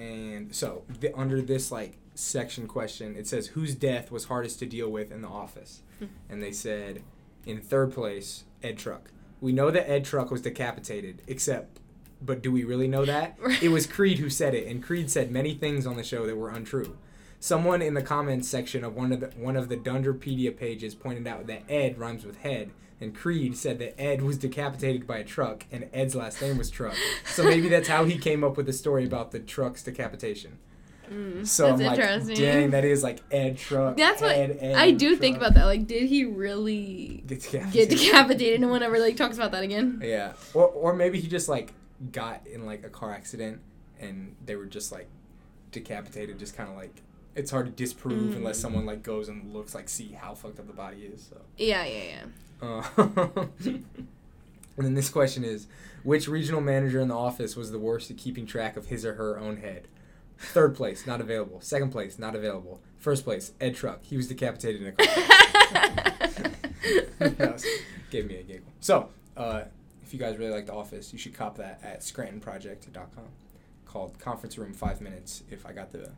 and 0.00 0.54
so 0.54 0.82
the, 1.00 1.16
under 1.16 1.42
this 1.42 1.70
like 1.70 1.98
section 2.14 2.66
question 2.66 3.16
it 3.16 3.26
says 3.26 3.48
whose 3.48 3.74
death 3.74 4.10
was 4.10 4.24
hardest 4.24 4.58
to 4.60 4.66
deal 4.66 4.90
with 4.90 5.12
in 5.12 5.20
the 5.20 5.28
office? 5.28 5.82
Hmm. 5.98 6.06
And 6.28 6.42
they 6.42 6.52
said 6.52 7.02
in 7.44 7.60
third 7.60 7.92
place 7.92 8.44
ed 8.62 8.78
truck. 8.78 9.10
We 9.40 9.52
know 9.52 9.70
that 9.70 9.88
ed 9.88 10.04
truck 10.04 10.30
was 10.30 10.40
decapitated 10.40 11.22
except 11.26 11.80
but 12.22 12.42
do 12.42 12.52
we 12.52 12.64
really 12.64 12.88
know 12.88 13.04
that? 13.04 13.38
It 13.62 13.68
was 13.68 13.86
creed 13.86 14.18
who 14.18 14.30
said 14.30 14.54
it 14.54 14.66
and 14.66 14.82
creed 14.82 15.10
said 15.10 15.30
many 15.30 15.54
things 15.54 15.86
on 15.86 15.96
the 15.96 16.02
show 16.02 16.26
that 16.26 16.36
were 16.36 16.50
untrue. 16.50 16.96
Someone 17.38 17.80
in 17.82 17.94
the 17.94 18.02
comments 18.02 18.48
section 18.48 18.84
of 18.84 18.94
one 18.94 19.12
of 19.12 19.20
the 19.20 19.28
one 19.28 19.56
of 19.56 19.68
the 19.68 19.76
Dunderpedia 19.76 20.56
pages 20.56 20.94
pointed 20.94 21.26
out 21.26 21.46
that 21.46 21.62
Ed 21.68 21.98
rhymes 21.98 22.24
with 22.24 22.38
head, 22.38 22.70
and 23.00 23.14
Creed 23.14 23.56
said 23.56 23.78
that 23.78 24.00
Ed 24.00 24.22
was 24.22 24.36
decapitated 24.38 25.06
by 25.06 25.18
a 25.18 25.24
truck, 25.24 25.64
and 25.72 25.88
Ed's 25.92 26.14
last 26.14 26.40
name 26.42 26.58
was 26.58 26.70
Truck. 26.70 26.94
So 27.24 27.42
maybe 27.44 27.68
that's 27.68 27.88
how 27.88 28.04
he 28.04 28.18
came 28.18 28.44
up 28.44 28.56
with 28.56 28.66
the 28.66 28.72
story 28.72 29.04
about 29.06 29.30
the 29.32 29.38
truck's 29.40 29.82
decapitation. 29.82 30.58
Mm, 31.10 31.44
So 31.46 31.66
that's 31.68 31.80
I'm 31.80 31.86
like, 31.88 31.98
interesting. 31.98 32.36
dang, 32.36 32.70
that 32.70 32.84
is 32.84 33.02
like 33.02 33.20
Ed 33.32 33.58
Truck. 33.58 33.96
That's 33.96 34.22
what 34.22 34.30
Ed, 34.36 34.58
Ed, 34.60 34.76
I 34.76 34.90
do 34.92 35.16
think 35.16 35.36
about 35.36 35.54
that. 35.54 35.64
Like, 35.64 35.86
did 35.86 36.08
he 36.08 36.24
really 36.24 37.24
Get 37.26 37.40
decapitated. 37.40 37.72
get 37.72 37.98
decapitated? 37.98 38.60
No 38.60 38.68
one 38.68 38.82
ever 38.82 38.98
like 39.00 39.16
talks 39.16 39.36
about 39.36 39.50
that 39.52 39.62
again. 39.64 40.00
Yeah, 40.04 40.34
or 40.54 40.68
or 40.68 40.92
maybe 40.94 41.18
he 41.20 41.26
just 41.26 41.48
like 41.48 41.72
got 42.12 42.46
in 42.46 42.64
like 42.66 42.84
a 42.84 42.88
car 42.90 43.12
accident, 43.12 43.60
and 43.98 44.36
they 44.46 44.54
were 44.56 44.66
just 44.66 44.92
like 44.92 45.08
decapitated, 45.72 46.38
just 46.38 46.56
kind 46.56 46.68
of 46.70 46.76
like. 46.76 47.02
It's 47.36 47.52
hard 47.52 47.66
to 47.66 47.72
disprove 47.72 48.34
Mm. 48.34 48.36
unless 48.38 48.58
someone 48.58 48.84
like 48.86 49.04
goes 49.04 49.28
and 49.28 49.52
looks 49.54 49.72
like 49.74 49.88
see 49.88 50.08
how 50.20 50.34
fucked 50.34 50.58
up 50.58 50.66
the 50.66 50.72
body 50.72 51.02
is. 51.14 51.22
So. 51.30 51.36
Yeah, 51.56 51.84
yeah, 51.84 52.02
yeah. 52.02 52.22
Uh, 52.62 52.82
and 52.96 53.84
then 54.76 54.94
this 54.94 55.08
question 55.08 55.44
is 55.44 55.66
Which 56.02 56.28
regional 56.28 56.60
manager 56.60 57.00
in 57.00 57.08
the 57.08 57.16
office 57.16 57.56
was 57.56 57.70
the 57.70 57.78
worst 57.78 58.10
at 58.10 58.16
keeping 58.16 58.46
track 58.46 58.76
of 58.76 58.86
his 58.86 59.04
or 59.04 59.14
her 59.14 59.38
own 59.38 59.58
head? 59.58 59.88
Third 60.38 60.74
place, 60.74 61.06
not 61.06 61.20
available. 61.20 61.60
Second 61.60 61.90
place, 61.90 62.18
not 62.18 62.34
available. 62.34 62.80
First 62.98 63.24
place, 63.24 63.52
Ed 63.60 63.74
Truck. 63.76 64.02
He 64.02 64.16
was 64.16 64.26
decapitated 64.28 64.82
in 64.82 64.88
a 64.88 64.92
car. 64.92 65.12
was- 67.52 67.66
gave 68.10 68.26
me 68.26 68.36
a 68.36 68.42
giggle. 68.42 68.72
So, 68.80 69.10
uh, 69.36 69.64
if 70.02 70.12
you 70.12 70.18
guys 70.18 70.38
really 70.38 70.52
like 70.52 70.66
The 70.66 70.74
Office, 70.74 71.12
you 71.12 71.18
should 71.18 71.34
cop 71.34 71.56
that 71.58 71.80
at 71.82 72.00
scrantonproject.com 72.00 73.24
called 73.86 74.18
Conference 74.18 74.56
Room 74.58 74.72
5 74.72 75.00
Minutes 75.00 75.42
if 75.50 75.66
I 75.66 75.72
got 75.72 75.92
the 75.92 76.10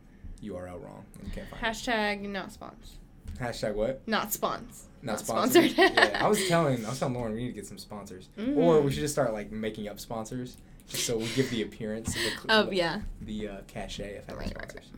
URL 0.43 0.83
wrong 0.83 1.05
and 1.21 1.33
can't 1.33 1.49
find 1.49 1.63
Hashtag 1.63 2.29
not 2.29 2.53
spons. 2.53 2.99
It. 3.27 3.39
Hashtag 3.41 3.75
what? 3.75 4.07
Not 4.07 4.29
spons. 4.29 4.85
Not, 5.03 5.13
Not 5.15 5.21
sponsored. 5.21 5.71
sponsored. 5.73 5.97
yeah, 5.97 6.19
I 6.25 6.29
was 6.29 6.47
telling 6.49 6.85
I 6.87 6.89
was 6.91 6.99
telling 6.99 7.15
Lauren 7.15 7.33
we 7.35 7.41
need 7.43 7.49
to 7.49 7.53
get 7.55 7.67
some 7.67 7.79
sponsors, 7.79 8.29
or 8.57 8.81
we 8.81 8.93
should 8.93 9.01
just 9.01 9.15
start 9.15 9.33
like 9.33 9.51
making 9.51 9.89
up 9.89 9.99
sponsors, 9.99 10.57
just 10.89 11.05
so 11.07 11.17
we 11.19 11.27
give 11.35 11.51
the 11.51 11.63
appearance 11.63 12.09
of 12.09 12.23
the, 12.23 12.31
cl- 12.31 12.45
Oh 12.51 12.71
yeah. 12.71 13.01
the 13.21 13.49
uh, 13.49 13.57
cachet 13.67 14.19
of 14.19 14.27
having 14.27 14.39
Right, 14.49 14.57
right, 14.59 14.71
sponsors. 14.71 14.91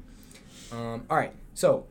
Um, 0.72 1.06
all 1.08 1.16
right, 1.16 1.32
so 1.54 1.87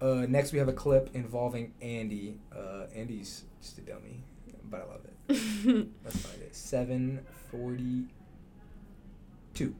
uh, 0.00 0.24
next 0.28 0.52
we 0.52 0.58
have 0.58 0.68
a 0.68 0.72
clip 0.72 1.10
involving 1.14 1.72
Andy. 1.82 2.38
Uh, 2.56 2.84
Andy's 2.94 3.44
just 3.60 3.76
a 3.78 3.82
dummy, 3.82 4.22
but 4.70 4.80
I 4.80 4.84
love 4.92 5.00
it. 5.04 5.10
Let's 6.04 6.16
find 6.18 6.40
it. 6.42 6.54
Seven 6.56 7.20
forty. 7.50 8.04
Two. 9.52 9.74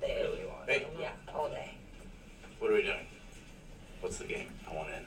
They, 0.00 0.20
Really? 0.22 0.40
Hey, 0.66 0.86
yeah, 1.00 1.10
all 1.34 1.48
day. 1.48 1.74
what 2.58 2.70
are 2.70 2.74
we 2.74 2.82
doing? 2.82 3.06
What's 4.00 4.18
the 4.18 4.24
game? 4.24 4.48
I 4.72 4.76
want 4.76 4.88
in. 4.88 5.04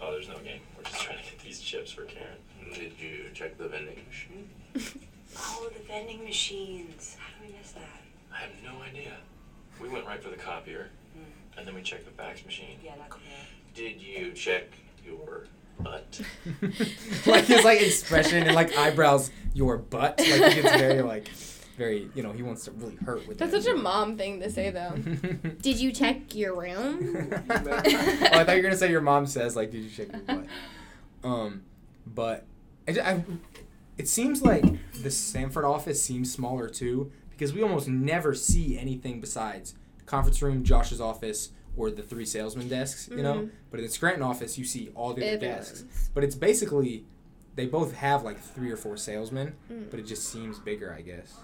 Oh, 0.00 0.12
there's 0.12 0.28
no 0.28 0.38
game. 0.38 0.60
We're 0.76 0.84
just 0.84 1.00
trying 1.00 1.18
to 1.18 1.24
get 1.24 1.38
these 1.40 1.60
chips 1.60 1.90
for 1.90 2.02
Karen. 2.02 2.36
Did 2.74 2.92
you 3.00 3.30
check 3.32 3.56
the 3.56 3.68
vending 3.68 3.98
machine? 4.06 4.48
Oh, 5.38 5.68
the 5.70 5.80
vending 5.80 6.24
machines. 6.24 7.14
How 7.18 7.26
do 7.38 7.46
we 7.52 7.58
miss 7.58 7.72
that? 7.72 7.82
I 8.32 8.38
have 8.38 8.50
no 8.64 8.80
idea. 8.80 9.12
We 9.82 9.90
went 9.90 10.06
right 10.06 10.22
for 10.22 10.30
the 10.30 10.36
copier, 10.36 10.88
hmm. 11.12 11.58
and 11.58 11.66
then 11.66 11.74
we 11.74 11.82
checked 11.82 12.06
the 12.06 12.10
fax 12.12 12.42
machine. 12.42 12.78
Yeah, 12.82 12.92
that's 12.98 13.16
yeah. 13.16 13.34
Did 13.74 14.00
you 14.00 14.32
check 14.32 14.64
your 15.04 15.44
butt? 15.78 16.22
like 17.26 17.44
his 17.44 17.64
like 17.64 17.82
expression 17.82 18.44
and 18.44 18.54
like 18.54 18.74
eyebrows, 18.78 19.30
your 19.52 19.76
butt. 19.76 20.18
Like 20.20 20.56
it's 20.56 20.76
very 20.76 21.02
like, 21.02 21.28
very 21.76 22.08
you 22.14 22.22
know 22.22 22.32
he 22.32 22.42
wants 22.42 22.64
to 22.64 22.70
really 22.72 22.96
hurt 22.96 23.26
with 23.28 23.38
That's 23.38 23.52
that. 23.52 23.62
such 23.62 23.72
a 23.72 23.76
mom 23.76 24.16
thing 24.16 24.40
to 24.40 24.50
say 24.50 24.70
though. 24.70 24.90
Did 25.60 25.78
you 25.80 25.92
check 25.92 26.34
your 26.34 26.58
room? 26.60 27.28
oh, 27.50 27.54
I 27.54 27.58
thought 28.44 28.48
you 28.50 28.56
were 28.56 28.62
gonna 28.62 28.76
say 28.76 28.90
your 28.90 29.00
mom 29.00 29.26
says 29.26 29.54
like, 29.56 29.70
did 29.70 29.82
you 29.84 29.90
check 29.90 30.12
your 30.12 30.20
butt? 30.22 30.46
Um, 31.24 31.62
but 32.06 32.46
I, 32.88 32.92
ju- 32.92 33.00
I- 33.00 33.24
it 33.98 34.08
seems 34.08 34.42
like 34.42 34.64
the 35.02 35.10
Stamford 35.10 35.64
office 35.64 36.02
seems 36.02 36.32
smaller 36.32 36.68
too 36.68 37.10
because 37.30 37.52
we 37.52 37.62
almost 37.62 37.88
never 37.88 38.34
see 38.34 38.78
anything 38.78 39.20
besides 39.20 39.74
conference 40.06 40.40
room, 40.42 40.62
Josh's 40.64 41.00
office, 41.00 41.50
or 41.76 41.90
the 41.90 42.02
three 42.02 42.24
salesman 42.24 42.68
desks. 42.68 43.08
You 43.08 43.22
know, 43.22 43.34
Mhm. 43.34 43.50
but 43.70 43.80
in 43.80 43.86
the 43.86 43.92
Scranton 43.92 44.22
office, 44.22 44.56
you 44.58 44.64
see 44.64 44.90
all 44.94 45.12
the 45.14 45.26
other 45.26 45.38
desks. 45.38 45.80
Everyone's. 45.80 46.10
But 46.14 46.24
it's 46.24 46.34
basically 46.36 47.04
they 47.54 47.66
both 47.66 47.94
have 47.94 48.22
like 48.22 48.38
three 48.38 48.70
or 48.70 48.76
four 48.76 48.96
salesmen, 48.98 49.54
Mm. 49.72 49.90
but 49.90 49.98
it 49.98 50.04
just 50.06 50.28
seems 50.28 50.58
bigger, 50.58 50.92
I 50.92 51.00
guess. 51.00 51.34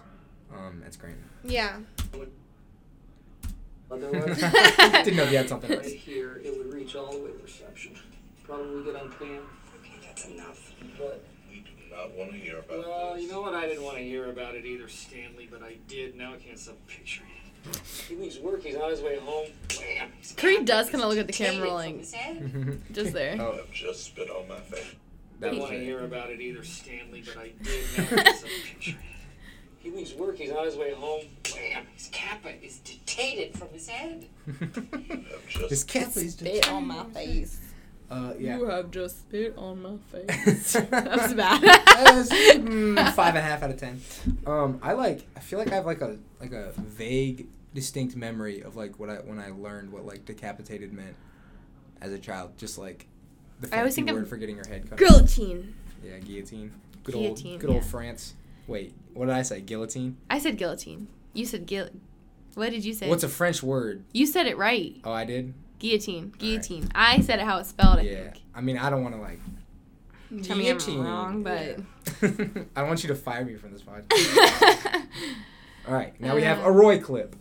Um, 0.54 0.82
at 0.84 0.94
Scranton. 0.94 1.24
Yeah. 1.44 1.78
Otherwise, 3.90 4.40
Didn't 5.04 5.16
know 5.16 5.22
if 5.24 5.30
you 5.32 5.36
had 5.38 5.48
something 5.48 5.70
right 5.70 5.78
else. 5.80 5.92
here, 5.92 6.40
it 6.44 6.56
would 6.56 6.72
reach 6.72 6.96
all 6.96 7.12
the 7.12 7.18
way 7.18 7.30
to 7.30 7.42
reception. 7.42 7.94
Probably 8.44 8.84
get 8.84 9.00
on 9.00 9.10
Pam, 9.12 9.28
Okay, 9.80 9.98
that's 10.02 10.26
enough. 10.26 10.72
but, 10.98 11.22
We 11.50 11.60
do 11.60 11.70
not 11.94 12.10
want 12.12 12.32
to 12.32 12.38
hear 12.38 12.58
about 12.58 12.78
well, 12.78 13.18
you 13.18 13.28
know 13.30 13.42
what? 13.42 13.54
I 13.54 13.66
didn't 13.68 13.84
want 13.84 13.98
to 13.98 14.02
hear 14.04 14.30
about 14.30 14.54
it 14.54 14.64
either, 14.64 14.88
Stanley, 14.88 15.48
but 15.50 15.62
I 15.62 15.76
did. 15.88 16.16
Now 16.16 16.32
I 16.34 16.36
can't 16.36 16.58
stop 16.58 16.76
picturing 16.86 17.28
it. 17.30 17.80
He 18.08 18.16
leaves 18.16 18.38
work, 18.38 18.62
he's 18.64 18.76
on 18.76 18.90
his 18.90 19.00
way 19.02 19.18
home. 19.18 19.46
Wham! 19.78 20.08
He's 20.18 20.32
Creed 20.32 20.64
does 20.64 20.90
kind 20.90 21.02
of 21.04 21.10
look 21.10 21.18
at 21.18 21.26
the 21.28 21.32
camera 21.32 21.66
from 21.66 21.74
like 21.74 22.04
just 22.92 23.12
there. 23.12 23.36
Oh, 23.40 23.60
I've 23.62 23.70
just 23.72 24.04
spit 24.04 24.28
on 24.30 24.48
my 24.48 24.58
face. 24.58 24.84
that 25.38 25.50
didn't 25.50 25.58
was 25.60 25.60
want 25.60 25.72
to 25.74 25.78
it. 25.80 25.84
hear 25.84 26.00
about 26.04 26.30
it 26.30 26.40
either, 26.40 26.64
Stanley, 26.64 27.22
but 27.24 27.36
I 27.36 27.52
did. 27.62 27.84
Now 27.96 28.04
I 28.04 28.22
can't 28.22 28.36
stop 28.38 28.50
picturing 28.64 28.96
it. 28.96 29.02
He 29.83 29.90
leaves 29.90 30.14
work, 30.14 30.38
he's 30.38 30.53
on 30.53 30.64
his 30.64 30.77
way 30.77 30.92
home. 30.92 31.23
Wham! 31.55 31.87
His 31.97 32.09
kappa 32.12 32.51
is 32.64 32.79
detated 32.79 33.59
from 33.59 33.68
his 33.68 33.88
head. 33.88 34.27
I've 34.49 35.49
just 35.49 35.71
His 35.71 35.85
cap 35.85 36.16
is 36.16 36.35
Spit 36.35 36.68
on 36.71 36.87
my 36.87 37.05
face. 37.07 37.59
Uh, 38.11 38.35
yeah. 38.38 38.59
You 38.59 38.66
have 38.66 38.90
just 38.90 39.21
spit 39.21 39.55
on 39.57 39.81
my 39.83 39.97
face. 40.12 40.73
That's 40.90 41.33
bad. 41.33 41.62
That 41.62 42.12
was, 42.14 42.29
mm, 42.29 43.12
five 43.14 43.29
and 43.35 43.38
a 43.38 43.40
half 43.40 43.62
out 43.62 43.71
of 43.71 43.79
ten. 43.79 44.03
Um, 44.47 44.79
I 44.83 44.92
like. 44.92 45.27
I 45.35 45.40
feel 45.40 45.59
like 45.59 45.73
I 45.73 45.77
have 45.77 45.87
like 45.87 46.03
a 46.03 46.18
like 46.38 46.53
a 46.53 46.73
vague, 46.77 47.47
distinct 47.75 48.14
memory 48.14 48.61
of 48.61 48.77
like 48.77 48.99
what 48.99 49.09
I 49.09 49.14
when 49.16 49.38
I 49.38 49.51
learned 49.51 49.92
what 49.92 50.05
like 50.05 50.27
decapitated 50.27 50.92
meant 50.92 51.16
as 52.03 52.12
a 52.12 52.18
child. 52.18 52.59
Just 52.59 52.77
like 52.77 53.07
the 53.61 53.75
I 53.75 53.79
always 53.79 53.95
fancy 53.95 54.03
think 54.03 54.11
of 54.11 54.16
word 54.16 54.29
for 54.29 54.37
getting 54.37 54.57
your 54.57 54.68
head 54.68 54.90
cut. 54.90 54.92
off. 54.92 54.99
Guillotine. 55.09 55.75
Yeah, 56.05 56.18
guillotine. 56.18 56.71
Good 57.05 57.14
Guillotine, 57.14 57.53
old 57.53 57.61
good 57.61 57.71
old. 57.71 57.85
France. 57.85 58.35
Wait, 58.72 58.94
what 59.12 59.26
did 59.26 59.35
I 59.35 59.42
say? 59.42 59.61
Guillotine. 59.61 60.16
I 60.30 60.38
said 60.38 60.56
guillotine. 60.56 61.06
You 61.35 61.44
said 61.44 61.66
guil. 61.66 61.90
What 62.54 62.70
did 62.70 62.87
you 62.87 62.94
say? 62.94 63.06
What's 63.06 63.22
a 63.22 63.28
French 63.28 63.62
word? 63.62 64.02
You 64.12 64.24
said 64.24 64.46
it 64.46 64.56
right. 64.56 64.96
Oh, 65.04 65.12
I 65.12 65.26
did. 65.26 65.52
Guillotine. 65.78 66.32
Guillotine. 66.38 66.88
I 66.94 67.20
said 67.20 67.38
it 67.38 67.44
how 67.44 67.58
it's 67.58 67.68
spelled. 67.68 67.98
I 67.98 68.02
Yeah. 68.02 68.32
I 68.54 68.62
mean, 68.62 68.78
I 68.78 68.88
don't 68.88 69.02
want 69.02 69.14
to 69.14 69.20
like. 69.20 69.40
think. 70.30 70.44
Tell 70.44 70.56
me 70.56 70.70
I'm 70.70 70.78
Guillotine. 70.78 71.04
wrong, 71.04 71.42
but. 71.42 71.80
Yeah. 72.22 72.62
I 72.76 72.85
want 72.85 73.02
you 73.02 73.08
to 73.08 73.14
fire 73.14 73.44
me 73.44 73.56
from 73.56 73.72
this 73.72 73.82
podcast. 73.82 75.02
All 75.87 75.92
right, 75.92 76.18
now 76.18 76.35
we 76.35 76.42
have 76.42 76.61
uh, 76.61 76.68
a 76.68 76.72
Roy 76.72 76.98
clip. 76.98 77.37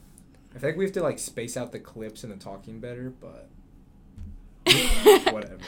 I 0.53 0.59
think 0.59 0.75
we 0.75 0.83
have 0.83 0.93
to 0.95 1.01
like 1.01 1.17
space 1.17 1.55
out 1.55 1.71
the 1.71 1.79
clips 1.79 2.25
and 2.25 2.33
the 2.33 2.35
talking 2.35 2.81
better, 2.81 3.13
but 3.21 3.47
whatever. 5.33 5.59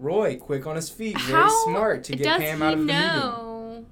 Roy, 0.00 0.36
quick 0.36 0.66
on 0.66 0.76
his 0.76 0.88
feet, 0.88 1.18
very 1.20 1.42
How 1.42 1.64
smart 1.66 2.04
to 2.04 2.12
get 2.16 2.24
does 2.24 2.38
Pam 2.40 2.58
he 2.58 2.64
out 2.64 2.72
of 2.72 2.78
the 2.80 2.84
meeting. 2.86 2.96
know? 2.98 3.84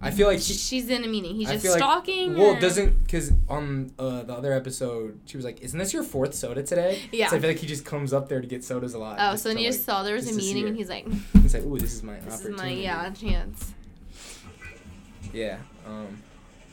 I 0.00 0.10
feel 0.10 0.26
like 0.28 0.40
he, 0.40 0.52
She's 0.52 0.90
in 0.90 1.04
a 1.04 1.06
meeting. 1.08 1.34
He's 1.36 1.48
I 1.48 1.52
just 1.52 1.62
feel 1.62 1.72
like- 1.72 1.78
stalking. 1.80 2.36
Well, 2.36 2.56
or- 2.56 2.60
doesn't 2.60 3.04
because 3.04 3.32
on 3.48 3.92
uh, 3.98 4.24
the 4.24 4.34
other 4.34 4.52
episode 4.52 5.18
she 5.24 5.36
was 5.38 5.44
like, 5.46 5.60
"Isn't 5.62 5.78
this 5.78 5.92
your 5.94 6.02
fourth 6.02 6.34
soda 6.34 6.62
today?" 6.62 7.00
Yeah. 7.12 7.28
So 7.28 7.36
I 7.36 7.40
feel 7.40 7.48
like 7.50 7.58
he 7.58 7.66
just 7.66 7.84
comes 7.86 8.12
up 8.12 8.28
there 8.28 8.40
to 8.42 8.46
get 8.46 8.62
sodas 8.62 8.92
a 8.94 8.98
lot. 8.98 9.16
Oh, 9.18 9.30
just 9.32 9.44
so 9.44 9.48
then 9.48 9.56
to, 9.56 9.62
he 9.62 9.68
just 9.68 9.80
like- 9.88 9.96
saw 9.96 10.02
there 10.02 10.14
was 10.14 10.24
a 10.24 10.28
just 10.28 10.38
to 10.38 10.44
see 10.44 10.48
meeting, 10.54 10.62
her. 10.64 10.68
and 10.68 10.76
he's 10.76 10.90
like, 10.90 11.06
He's 11.42 11.54
like, 11.54 11.62
"Ooh, 11.64 11.78
this 11.78 11.94
is 11.94 12.02
my 12.02 12.14
"This 12.20 12.34
is 12.34 12.40
opportunity." 12.40 12.74
my 12.76 12.80
yeah 12.82 13.10
chance." 13.10 13.72
Yeah. 15.32 15.58
Um, 15.86 16.22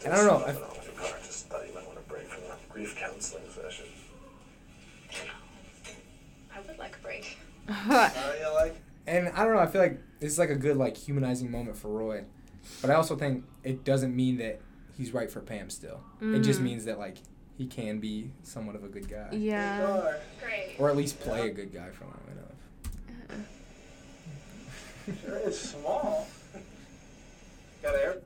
and 0.04 0.14
I 0.14 0.18
don't 0.18 0.28
know. 0.28 0.44
I, 0.44 0.48
Nothing 0.48 0.62
wrong 0.62 0.72
with 0.78 0.86
your 0.86 0.96
car. 0.96 1.18
I 1.18 1.26
just 1.26 1.48
thought 1.48 1.66
you 1.68 1.74
might 1.74 1.86
want 1.88 1.98
a 2.00 2.02
break 2.12 2.28
from 2.28 2.42
the 2.44 2.56
grief 2.74 2.96
counseling 2.98 3.44
session. 3.50 3.86
I 6.54 6.60
would 6.68 6.78
like 6.78 6.96
a 6.98 7.00
break. 7.00 7.22
Uh, 7.22 7.26
you 7.28 7.63
like? 7.63 7.63
and 9.08 9.30
I 9.30 9.44
don't 9.46 9.54
know. 9.54 9.60
I 9.60 9.68
feel 9.68 9.82
like 9.82 10.00
this 10.20 10.32
is 10.32 10.40
like 10.40 10.50
a 10.50 10.56
good 10.56 10.78
like 10.78 10.96
humanizing 10.98 11.50
moment 11.52 11.78
for 11.78 11.90
Roy, 11.90 12.24
but 12.82 12.90
I 12.90 12.96
also 12.96 13.16
think 13.16 13.44
it 13.64 13.84
doesn't 13.84 14.16
mean 14.16 14.38
that 14.38 14.62
he's 14.98 15.14
right 15.14 15.30
for 15.32 15.42
Pam 15.42 15.70
still. 15.70 16.02
It 16.22 16.40
just 16.40 16.60
Mm. 16.60 16.64
means 16.64 16.86
that 16.86 17.00
like 17.00 17.18
he 17.58 17.68
can 17.68 18.00
be 18.00 18.32
somewhat 18.44 18.76
of 18.76 18.84
a 18.84 18.88
good 18.88 19.08
guy, 19.10 19.30
yeah. 19.34 20.14
Great. 20.42 20.76
or 20.80 20.90
at 20.90 20.98
least 20.98 21.20
play 21.20 21.50
a 21.50 21.54
good 21.54 21.72
guy 21.74 21.90
for 21.92 22.06
long 22.06 22.20
enough. 22.32 22.50
Sure 25.24 25.38
is 25.38 25.60
small. 25.60 26.28
Got 27.84 27.96
air? 27.96 28.18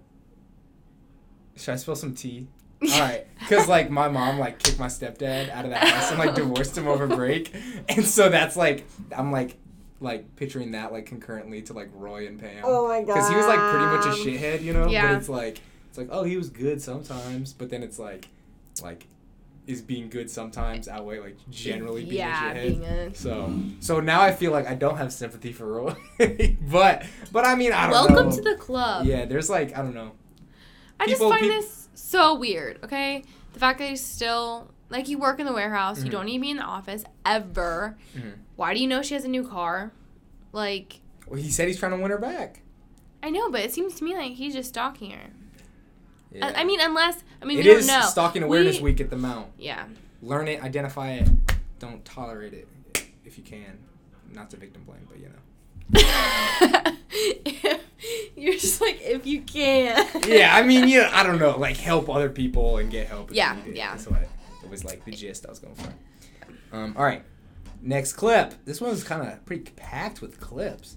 Should 1.55 1.73
I 1.73 1.77
spill 1.77 1.95
some 1.95 2.13
tea? 2.13 2.47
All 2.83 2.99
right, 2.99 3.26
because 3.47 3.67
like 3.67 3.89
my 3.89 4.07
mom 4.07 4.39
like 4.39 4.59
kicked 4.59 4.79
my 4.79 4.87
stepdad 4.87 5.49
out 5.49 5.65
of 5.65 5.71
the 5.71 5.77
house 5.77 6.09
and 6.09 6.19
like 6.19 6.35
divorced 6.35 6.77
him 6.77 6.87
over 6.87 7.07
break, 7.07 7.53
and 7.89 8.05
so 8.05 8.29
that's 8.29 8.55
like 8.55 8.85
I'm 9.15 9.31
like 9.31 9.55
like 9.99 10.35
picturing 10.35 10.71
that 10.71 10.91
like 10.91 11.05
concurrently 11.05 11.61
to 11.63 11.73
like 11.73 11.89
Roy 11.93 12.27
and 12.27 12.39
Pam. 12.39 12.61
Oh 12.63 12.87
my 12.87 12.99
god. 12.99 13.07
Because 13.07 13.29
he 13.29 13.35
was 13.35 13.47
like 13.47 13.59
pretty 13.59 13.85
much 13.85 14.05
a 14.05 14.09
shithead, 14.23 14.61
you 14.61 14.73
know. 14.73 14.87
Yeah. 14.87 15.07
But 15.07 15.17
it's 15.17 15.29
like 15.29 15.61
it's 15.89 15.97
like 15.97 16.09
oh 16.11 16.23
he 16.23 16.37
was 16.37 16.49
good 16.49 16.81
sometimes, 16.81 17.53
but 17.53 17.69
then 17.69 17.83
it's 17.83 17.99
like 17.99 18.27
like 18.83 19.07
is 19.65 19.81
being 19.81 20.07
good 20.09 20.29
sometimes 20.29 20.87
outweigh 20.87 21.19
like 21.19 21.35
generally 21.49 22.03
being 22.03 22.15
yeah, 22.17 22.51
a 22.51 22.55
shithead. 22.55 22.67
being 22.67 22.85
a. 22.85 23.15
so 23.15 23.53
so 23.81 23.99
now 23.99 24.21
I 24.21 24.31
feel 24.31 24.51
like 24.51 24.65
I 24.65 24.75
don't 24.75 24.97
have 24.97 25.11
sympathy 25.11 25.51
for 25.51 25.65
Roy, 25.65 25.95
but 26.61 27.05
but 27.31 27.45
I 27.45 27.55
mean 27.55 27.73
I 27.73 27.83
don't 27.83 27.91
Welcome 27.91 28.29
know. 28.29 28.35
to 28.35 28.41
the 28.41 28.55
club. 28.55 29.05
yeah. 29.05 29.25
There's 29.25 29.49
like 29.49 29.77
I 29.77 29.81
don't 29.81 29.95
know. 29.95 30.11
I 30.99 31.05
just 31.07 31.21
find 31.21 31.39
peop- 31.39 31.51
this 31.51 31.89
so 31.95 32.35
weird. 32.35 32.79
Okay, 32.83 33.23
the 33.57 33.59
fact 33.65 33.79
that 33.79 33.89
he's 33.89 34.05
still 34.05 34.69
like 34.89 35.07
you 35.09 35.17
work 35.17 35.39
in 35.39 35.47
the 35.47 35.51
warehouse, 35.53 36.03
you 36.03 36.09
Mhm. 36.09 36.11
don't 36.11 36.25
need 36.27 36.35
to 36.37 36.41
be 36.41 36.51
in 36.51 36.57
the 36.57 36.63
office 36.63 37.03
ever. 37.25 37.97
Mhm. 38.15 38.33
Why 38.55 38.75
do 38.75 38.79
you 38.79 38.87
know 38.87 39.01
she 39.01 39.15
has 39.15 39.25
a 39.25 39.27
new 39.27 39.47
car? 39.47 39.91
Like 40.53 41.01
Well, 41.27 41.39
he 41.41 41.49
said 41.49 41.67
he's 41.67 41.79
trying 41.79 41.93
to 41.93 41.97
win 41.97 42.11
her 42.11 42.19
back. 42.19 42.61
I 43.23 43.31
know, 43.31 43.49
but 43.49 43.61
it 43.61 43.73
seems 43.73 43.95
to 43.95 44.03
me 44.03 44.15
like 44.15 44.33
he's 44.33 44.53
just 44.53 44.69
stalking 44.69 45.09
her. 45.11 45.31
Yeah. 46.31 46.47
I, 46.55 46.61
I 46.61 46.63
mean, 46.65 46.79
unless 46.79 47.23
I 47.41 47.45
mean 47.45 47.57
it 47.59 47.65
we 47.65 47.71
don't 47.73 47.87
know. 47.87 48.01
Stalking 48.01 48.43
Awareness 48.43 48.77
We- 48.77 48.91
Week 48.91 49.01
at 49.01 49.09
the 49.09 49.17
Mount. 49.17 49.47
Yeah. 49.57 49.85
Learn 50.21 50.47
it, 50.47 50.63
identify 50.63 51.13
it, 51.13 51.27
don't 51.79 52.05
tolerate 52.05 52.53
it 52.53 52.67
if 53.25 53.37
you 53.39 53.43
can. 53.43 53.79
Not 54.33 54.51
to 54.51 54.57
victim 54.57 54.83
blame, 54.83 55.05
but 55.09 55.17
you 55.19 55.25
know. 55.29 55.39
You're 58.35 58.53
just 58.53 58.81
like 58.81 58.99
if 59.01 59.25
you 59.25 59.41
can. 59.41 60.07
Yeah, 60.27 60.55
I 60.55 60.63
mean, 60.63 60.87
yeah, 60.87 61.09
I 61.13 61.23
don't 61.23 61.39
know, 61.39 61.57
like 61.59 61.77
help 61.77 62.09
other 62.09 62.29
people 62.29 62.77
and 62.77 62.91
get 62.91 63.07
help. 63.07 63.29
Yeah, 63.33 63.57
you 63.65 63.73
yeah. 63.73 63.91
That's 63.91 64.07
what 64.07 64.21
it 64.21 64.69
was 64.69 64.83
like 64.85 65.05
the 65.05 65.11
gist 65.11 65.45
I 65.45 65.49
was 65.49 65.59
going 65.59 65.75
for. 65.75 65.93
Um, 66.71 66.93
all 66.97 67.03
right, 67.05 67.23
next 67.81 68.13
clip. 68.13 68.53
This 68.65 68.81
one 68.81 68.91
was 68.91 69.03
kind 69.03 69.27
of 69.27 69.45
pretty 69.45 69.71
packed 69.71 70.21
with 70.21 70.39
clips. 70.39 70.95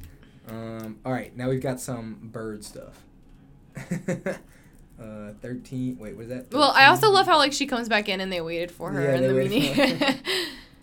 Um, 0.48 0.98
all 1.04 1.12
right, 1.12 1.34
now 1.36 1.48
we've 1.48 1.62
got 1.62 1.80
some 1.80 2.18
bird 2.32 2.64
stuff. 2.64 3.04
uh, 5.00 5.32
thirteen. 5.40 5.98
Wait, 5.98 6.16
what 6.16 6.22
is 6.24 6.28
that? 6.28 6.52
Well, 6.52 6.72
I 6.74 6.86
also 6.86 7.10
love 7.10 7.26
how 7.26 7.38
like 7.38 7.52
she 7.52 7.66
comes 7.66 7.88
back 7.88 8.08
in 8.08 8.20
and 8.20 8.32
they 8.32 8.40
waited 8.40 8.70
for 8.70 8.90
her 8.90 9.02
Yeah, 9.02 9.14
in 9.16 9.34
the 9.34 9.44
meeting. 9.48 10.02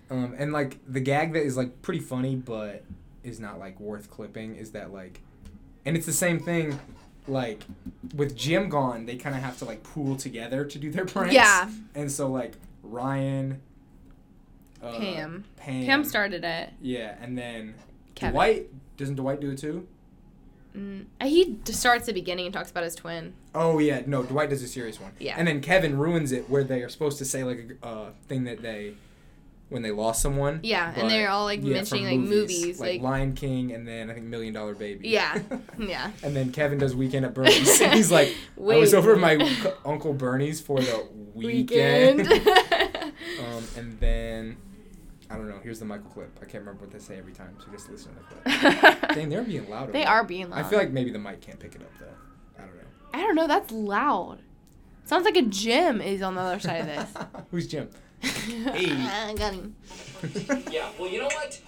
Um, 0.09 0.35
and 0.37 0.53
like 0.53 0.79
the 0.87 1.01
gag 1.01 1.33
that 1.33 1.43
is 1.43 1.57
like 1.57 1.81
pretty 1.81 1.99
funny, 1.99 2.35
but 2.35 2.83
is 3.27 3.39
not 3.39 3.59
like 3.59 3.79
worth 3.79 4.09
clipping 4.09 4.55
is 4.55 4.71
that 4.71 4.91
like, 4.91 5.21
and 5.85 5.95
it's 5.95 6.05
the 6.05 6.13
same 6.13 6.39
thing, 6.39 6.79
like 7.27 7.63
with 8.15 8.35
Jim 8.35 8.69
gone, 8.69 9.05
they 9.05 9.15
kind 9.15 9.35
of 9.35 9.41
have 9.41 9.57
to 9.59 9.65
like 9.65 9.83
pool 9.83 10.15
together 10.15 10.65
to 10.65 10.79
do 10.79 10.91
their 10.91 11.05
pranks. 11.05 11.33
Yeah. 11.33 11.69
And 11.95 12.11
so 12.11 12.29
like 12.29 12.55
Ryan, 12.83 13.61
uh, 14.81 14.97
Pam. 14.97 15.43
Pam. 15.57 15.85
Pam 15.85 16.03
started 16.03 16.43
it. 16.43 16.71
Yeah, 16.81 17.15
and 17.21 17.37
then 17.37 17.75
Kevin. 18.15 18.33
Dwight 18.33 18.67
doesn't 18.97 19.15
Dwight 19.15 19.39
do 19.39 19.51
it 19.51 19.57
too? 19.57 19.87
Mm, 20.75 21.05
he 21.23 21.57
starts 21.65 22.05
the 22.05 22.13
beginning 22.13 22.45
and 22.45 22.53
talks 22.53 22.69
about 22.69 22.83
his 22.83 22.93
twin. 22.93 23.33
Oh 23.55 23.79
yeah, 23.79 24.03
no, 24.05 24.23
Dwight 24.23 24.49
does 24.49 24.61
a 24.61 24.67
serious 24.67 24.99
one. 24.99 25.11
Yeah. 25.19 25.35
And 25.37 25.47
then 25.47 25.61
Kevin 25.61 25.97
ruins 25.97 26.31
it 26.31 26.49
where 26.49 26.63
they 26.63 26.81
are 26.83 26.89
supposed 26.89 27.17
to 27.17 27.25
say 27.25 27.43
like 27.43 27.77
a 27.81 27.85
uh, 27.85 28.09
thing 28.27 28.43
that 28.43 28.61
they 28.61 28.93
when 29.69 29.81
they 29.81 29.91
lost 29.91 30.21
someone. 30.21 30.59
Yeah, 30.63 30.91
but- 30.93 31.01
and 31.03 31.09
they're 31.11 31.29
all 31.29 31.45
like 31.45 31.61
yeah, 31.63 31.73
mentioning 31.73 32.05
like 32.05 32.19
movies, 32.19 32.79
like, 32.79 32.93
like, 32.93 33.01
Lion 33.01 33.33
King, 33.33 33.73
and 33.73 33.87
then 33.87 34.09
I 34.09 34.13
think 34.13 34.25
Million 34.27 34.53
Dollar 34.53 34.73
Baby. 34.75 35.09
yeah, 35.09 35.39
yeah. 35.79 36.11
And 36.23 36.35
then 36.35 36.51
Kevin 36.51 36.77
does 36.77 36.95
Weekend 36.95 37.25
at 37.25 37.33
Bernie's. 37.33 37.81
and 37.81 37.93
he's 37.95 38.11
like, 38.11 38.33
I 38.57 38.77
was 38.77 38.93
over 38.93 39.13
at 39.13 39.19
my 39.19 39.35
uncle 39.85 40.13
Bernie's 40.13 40.61
for 40.61 40.79
the 40.79 41.07
weekend. 41.33 42.27
Weekend. 42.27 42.53
um, 43.45 43.63
and 43.75 43.99
then 43.99 44.57
I 45.29 45.35
don't 45.35 45.49
know. 45.49 45.59
Here's 45.61 45.79
the 45.79 45.85
Michael 45.85 46.09
clip. 46.11 46.37
I 46.41 46.45
can't 46.45 46.63
remember 46.63 46.81
what 46.85 46.91
they 46.91 46.99
say 46.99 47.17
every 47.17 47.33
time, 47.33 47.57
so 47.59 47.69
just 47.71 47.89
listen 47.89 48.13
to 48.15 48.19
the 48.43 48.57
clip. 48.95 49.15
Dang, 49.15 49.29
they're 49.29 49.43
being 49.43 49.69
loud. 49.69 49.91
they 49.91 50.05
are 50.05 50.23
being 50.23 50.49
loud. 50.49 50.59
I 50.65 50.69
feel 50.69 50.79
like 50.79 50.91
maybe 50.91 51.11
the 51.11 51.19
mic 51.19 51.41
can't 51.41 51.59
pick 51.59 51.75
it 51.75 51.81
up 51.81 51.91
though. 51.99 52.05
I 52.57 52.65
don't 52.65 52.75
know. 52.75 52.83
I 53.13 53.17
don't 53.21 53.35
know. 53.35 53.47
That's 53.47 53.71
loud. 53.71 54.39
Sounds 55.03 55.25
like 55.25 55.37
a 55.37 55.41
gym 55.41 56.01
is 56.01 56.21
on 56.21 56.35
the 56.35 56.41
other 56.41 56.59
side 56.59 56.81
of 56.81 56.85
this. 56.87 57.13
Who's 57.51 57.67
Jim? 57.67 57.89
I 58.23 59.33
got 59.37 59.53
him. 59.53 59.75
Yeah, 60.71 60.89
well, 60.99 61.09
you 61.09 61.19
know 61.19 61.25
what? 61.27 61.59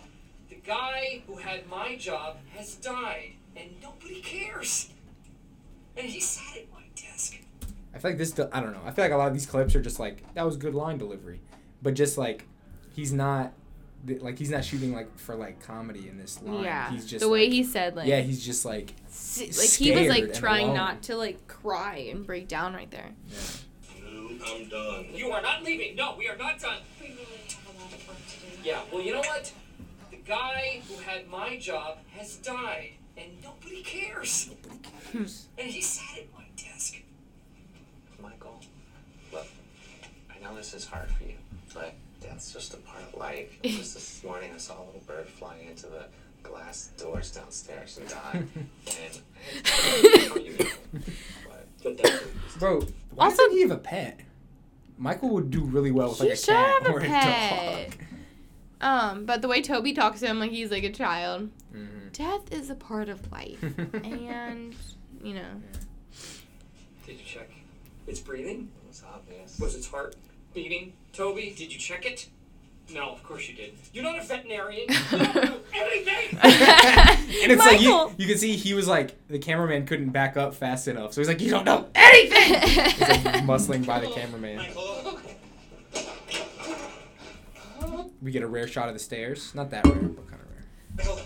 The 0.50 0.56
guy 0.56 1.22
who 1.28 1.38
had 1.38 1.68
my 1.68 1.96
job 1.96 2.38
has 2.56 2.76
died, 2.76 3.34
and 3.56 3.70
nobody 3.82 4.22
cares. 4.22 4.90
And 5.96 6.08
he 6.08 6.20
sat 6.20 6.58
at 6.58 6.72
my 6.72 6.84
desk. 6.96 7.38
I 7.94 8.00
feel 8.00 8.12
like 8.12 8.18
this. 8.18 8.34
I 8.52 8.60
don't 8.62 8.74
know. 8.74 8.82
I 8.86 8.92
feel 8.92 9.06
like 9.06 9.12
a 9.12 9.18
lot 9.18 9.28
of 9.28 9.34
these 9.34 9.46
clips 9.46 9.76
are 9.76 9.82
just 9.82 10.00
like 10.00 10.34
that 10.34 10.46
was 10.46 10.58
good 10.58 10.74
line 10.76 10.98
delivery, 10.98 11.42
but 11.82 11.94
just 11.94 12.18
like 12.18 12.46
he's 12.94 13.12
not 13.12 13.52
like 14.06 14.38
he's 14.40 14.50
not 14.50 14.64
shooting 14.64 14.94
like 14.94 15.18
for 15.20 15.36
like 15.36 15.60
comedy 15.62 16.08
in 16.08 16.18
this 16.18 16.42
line. 16.42 16.64
Yeah, 16.64 16.90
he's 16.92 17.06
just 17.06 17.22
the 17.22 17.30
way 17.30 17.44
like- 17.46 17.52
he 17.52 17.64
said 17.64 17.96
like 17.96 18.08
yeah, 18.08 18.22
he's 18.22 18.44
just 18.46 18.64
like 18.64 18.94
s- 19.08 19.40
like 19.40 19.48
he 19.50 19.52
was 19.56 19.72
scared 19.74 20.10
like 20.10 20.34
trying 20.34 20.66
alone. 20.66 20.76
not 20.76 21.04
to 21.04 21.18
like 21.18 21.48
cry 21.48 22.08
and 22.12 22.26
break 22.26 22.48
down 22.48 22.74
right 22.74 22.90
there. 22.92 23.10
No, 23.30 23.38
I'm 24.46 24.68
done. 24.70 25.06
You 25.14 25.32
are 25.32 25.42
not 25.42 25.64
leaving. 25.64 25.96
No, 25.96 26.16
we 26.18 26.28
are 26.28 26.38
not 26.38 26.60
done. 26.60 26.78
We 27.02 27.08
really 27.08 27.20
have 27.50 27.76
a 27.76 27.82
lot 27.84 27.94
of 27.94 28.08
work 28.08 28.18
to 28.28 28.40
do. 28.40 28.68
Yeah, 28.70 28.82
well, 28.92 29.02
you 29.02 29.14
know 29.14 29.20
what? 29.20 29.52
The 30.12 30.18
guy 30.18 30.82
who 30.88 30.96
had 31.02 31.28
my 31.28 31.58
job 31.58 31.98
has 32.16 32.36
died, 32.38 32.92
and 33.18 33.28
nobody 33.44 33.82
cares. 33.84 34.50
Nobody 34.64 34.80
cares. 35.12 35.48
Hmm. 35.56 35.62
and 35.62 35.70
he 35.70 35.82
sat 35.82 36.20
at 36.20 36.34
my 36.38 36.46
desk. 36.56 36.96
Michael, 38.22 38.60
look, 39.32 39.48
I 40.36 40.40
know 40.44 40.56
this 40.56 40.74
is 40.74 40.86
hard 40.86 41.10
for 41.12 41.24
you, 41.24 41.36
but 41.74 41.94
that's 42.22 42.52
just 42.54 42.74
a 42.74 42.78
part 42.78 43.02
of 43.02 43.20
life. 43.20 43.50
Just 43.64 43.94
this 43.94 44.24
morning, 44.24 44.52
I 44.54 44.58
saw 44.58 44.74
a 44.82 44.84
little 44.86 45.02
bird 45.08 45.28
fly 45.28 45.56
into 45.70 45.88
the 45.88 46.06
glass 46.44 46.92
doors 46.98 47.32
downstairs 47.32 47.98
and 47.98 48.08
die. 48.10 48.44
and 49.02 49.22
I 49.66 49.70
had 49.70 50.02
to 50.04 50.28
tell 50.28 50.38
you, 50.40 50.56
but, 51.48 51.68
but 51.84 51.98
that's 51.98 52.24
bro. 52.58 52.82
Why 53.16 53.26
Also- 53.26 53.38
doesn't 53.38 53.52
he 53.54 53.62
have 53.62 53.72
a 53.72 53.78
pet? 53.78 54.20
Michael 55.00 55.30
would 55.30 55.50
do 55.50 55.62
really 55.62 55.92
well 55.92 56.10
with 56.10 56.20
like 56.20 56.30
He 56.30 56.34
a 56.34 56.38
cat 56.46 56.84
have 56.84 56.88
a 56.88 56.94
or 56.94 57.00
a 57.00 57.04
pet. 57.04 57.90
dog. 57.92 58.00
Um, 58.82 59.26
but 59.26 59.42
the 59.42 59.48
way 59.48 59.62
Toby 59.62 59.94
talks 59.94 60.20
to 60.20 60.28
him 60.28 60.40
like 60.40 60.52
he's 60.52 60.70
like 60.72 60.84
a 60.84 60.92
child. 60.92 61.50
Mhm. 61.74 62.12
Death 62.14 62.52
is 62.52 62.70
a 62.70 62.76
part 62.76 63.08
of 63.10 63.32
life, 63.32 63.62
and 64.04 64.76
you 65.24 65.34
know. 65.36 65.62
Did 67.06 67.18
you 67.18 67.26
check? 67.26 67.50
It's 68.08 68.20
breathing? 68.20 68.70
It 68.84 68.88
was 68.88 69.04
obvious. 69.14 69.58
Was 69.60 69.76
its 69.76 69.88
heart 69.88 70.16
beating? 70.54 70.94
Toby, 71.14 71.54
did 71.58 71.72
you 71.74 71.80
check 71.80 72.06
it? 72.06 72.28
No, 72.94 73.12
of 73.12 73.24
course 73.24 73.48
you 73.48 73.56
did. 73.56 73.74
You're 73.94 74.04
not 74.04 74.18
a 74.20 74.24
veterinarian. 74.24 74.88
You 75.12 75.18
don't 75.20 75.36
know 75.36 75.60
anything. 75.74 76.40
and 76.42 77.52
it's 77.52 77.64
like 77.66 77.80
you, 77.82 77.92
Michael! 77.92 78.14
you 78.18 78.26
can 78.28 78.38
see 78.38 78.56
he 78.56 78.74
was 78.74 78.88
like 78.88 79.16
the 79.28 79.38
cameraman 79.40 79.86
couldn't 79.86 80.10
back 80.10 80.36
up 80.38 80.56
fast 80.56 80.88
enough, 80.88 81.14
so 81.14 81.22
he's 81.22 81.28
like, 81.28 81.40
"You 81.42 81.52
don't 81.52 81.66
know 81.66 81.88
anything." 81.94 82.60
He's 82.70 83.00
like 83.02 83.44
muscling 83.44 83.86
by 83.86 84.00
the 84.00 84.08
cameraman. 84.08 84.58
Michael, 84.58 85.20
We 88.22 88.32
get 88.32 88.42
a 88.44 88.48
rare 88.48 88.68
shot 88.68 88.88
of 88.88 88.94
the 88.96 89.00
stairs. 89.00 89.54
Not 89.56 89.70
that 89.70 89.86
rare, 89.86 89.96
but 89.96 90.28
kind 90.28 90.42
of 90.42 90.50
rare. 90.50 90.66
Michael. 90.98 91.20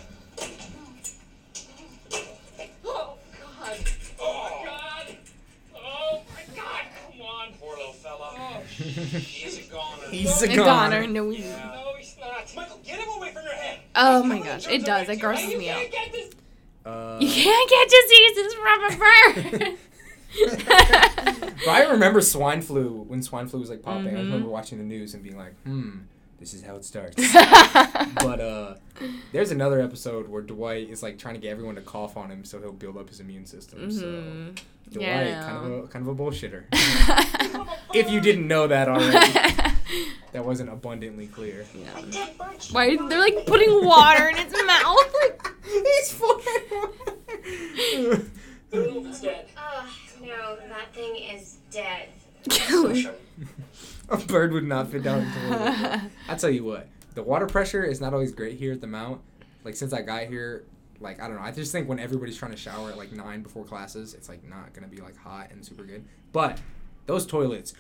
Oh, 2.85 3.17
God. 3.41 3.77
Oh, 4.19 4.49
my 4.49 4.65
God. 4.65 5.17
Oh, 5.75 6.21
my 6.33 6.55
God. 6.55 6.81
Come 7.11 7.21
on. 7.21 7.53
Poor 7.59 7.75
little 7.77 7.93
fella. 7.93 8.35
Oh, 8.37 8.61
He's 8.67 9.57
a 9.57 9.61
goner. 9.61 9.62
He's 10.13 10.41
a 10.43 10.45
a 10.51 10.55
goner. 10.55 11.01
goner. 11.01 11.07
No, 11.07 11.25
we. 11.25 11.39
no, 11.39 11.93
he's 11.97 12.15
not. 12.19 12.55
Michael, 12.55 12.79
get 12.83 12.99
him 12.99 13.09
away 13.17 13.31
from 13.33 13.43
your 13.43 13.53
head. 13.53 13.79
Oh 13.95 14.23
my 14.23 14.39
gosh, 14.39 14.67
it 14.67 14.85
does. 14.85 15.09
It 15.09 15.17
grosses 15.19 15.51
You 15.51 15.57
me 15.59 15.69
out. 15.69 15.77
can't 15.79 15.91
get 15.91 16.11
this. 16.11 16.29
Uh, 16.85 17.17
You 17.19 17.27
can't 17.29 17.69
get 17.69 17.89
diseases 17.89 18.53
from 18.55 18.83
a 18.83 18.97
bird. 18.97 19.77
but 21.65 21.67
I 21.69 21.87
remember 21.91 22.21
swine 22.21 22.61
flu 22.61 23.05
when 23.07 23.21
swine 23.21 23.47
flu 23.47 23.59
was 23.59 23.69
like 23.69 23.81
popping. 23.83 24.07
I 24.09 24.19
Mhm. 24.19 24.25
remember 24.25 24.49
watching 24.49 24.77
the 24.79 24.83
news 24.83 25.13
and 25.13 25.23
being 25.23 25.37
like, 25.37 25.53
"Hmm, 25.63 25.99
this 26.39 26.53
is 26.53 26.63
how 26.63 26.75
it 26.75 26.83
starts." 26.85 27.15
but 28.15 28.39
uh, 28.41 28.73
there's 29.31 29.51
another 29.51 29.79
episode 29.79 30.27
where 30.27 30.41
Dwight 30.41 30.89
is 30.89 31.03
like 31.03 31.17
trying 31.17 31.35
to 31.35 31.39
get 31.39 31.51
everyone 31.51 31.75
to 31.75 31.81
cough 31.81 32.17
on 32.17 32.29
him 32.31 32.43
so 32.45 32.59
he'll 32.59 32.71
build 32.73 32.97
up 32.97 33.09
his 33.09 33.19
immune 33.19 33.45
system. 33.45 33.91
So 33.91 34.05
Mhm. 34.05 34.57
Dwight, 34.91 35.05
Yeah. 35.05 35.43
kind 35.47 35.71
of 35.73 35.83
a 35.85 35.87
kind 35.87 36.07
of 36.07 36.19
a 36.19 36.21
bullshitter. 36.23 36.63
if 37.93 38.09
you 38.09 38.19
didn't 38.19 38.47
know 38.47 38.67
that 38.67 38.89
already, 38.89 39.71
that 40.31 40.45
wasn't 40.45 40.69
abundantly 40.69 41.27
clear. 41.27 41.65
Why 42.71 42.95
they're 42.95 43.19
like 43.19 43.45
putting 43.45 43.85
water 43.85 44.27
in 44.29 44.37
its 44.39 44.53
mouth? 44.63 45.13
Like 45.21 45.53
He's 45.65 46.13
Boom, 48.71 49.07
it's 49.07 49.21
dead. 49.21 49.47
Ugh, 49.55 49.87
no, 50.21 50.57
that 50.67 50.93
thing 50.93 51.15
is 51.15 51.57
dead. 51.69 52.09
a 54.09 54.17
bird 54.17 54.51
would 54.51 54.63
not 54.63 54.89
fit 54.89 55.03
down 55.03 55.19
into 55.19 55.39
the. 55.39 56.01
I 56.27 56.35
tell 56.37 56.49
you 56.49 56.63
what, 56.63 56.87
the 57.13 57.23
water 57.23 57.45
pressure 57.45 57.83
is 57.83 58.01
not 58.01 58.13
always 58.13 58.31
great 58.31 58.57
here 58.57 58.73
at 58.73 58.81
the 58.81 58.87
Mount. 58.87 59.21
Like 59.63 59.75
since 59.75 59.93
I 59.93 60.01
got 60.01 60.25
here, 60.25 60.65
like 60.99 61.21
I 61.21 61.27
don't 61.27 61.37
know. 61.37 61.43
I 61.43 61.51
just 61.51 61.71
think 61.71 61.87
when 61.87 61.99
everybody's 61.99 62.37
trying 62.37 62.51
to 62.51 62.57
shower 62.57 62.89
at 62.89 62.97
like 62.97 63.11
nine 63.11 63.43
before 63.43 63.63
classes, 63.63 64.13
it's 64.13 64.27
like 64.27 64.43
not 64.43 64.73
gonna 64.73 64.87
be 64.87 64.97
like 64.97 65.15
hot 65.15 65.51
and 65.51 65.63
super 65.63 65.83
good. 65.83 66.03
But 66.31 66.59
those 67.05 67.25
toilets, 67.25 67.73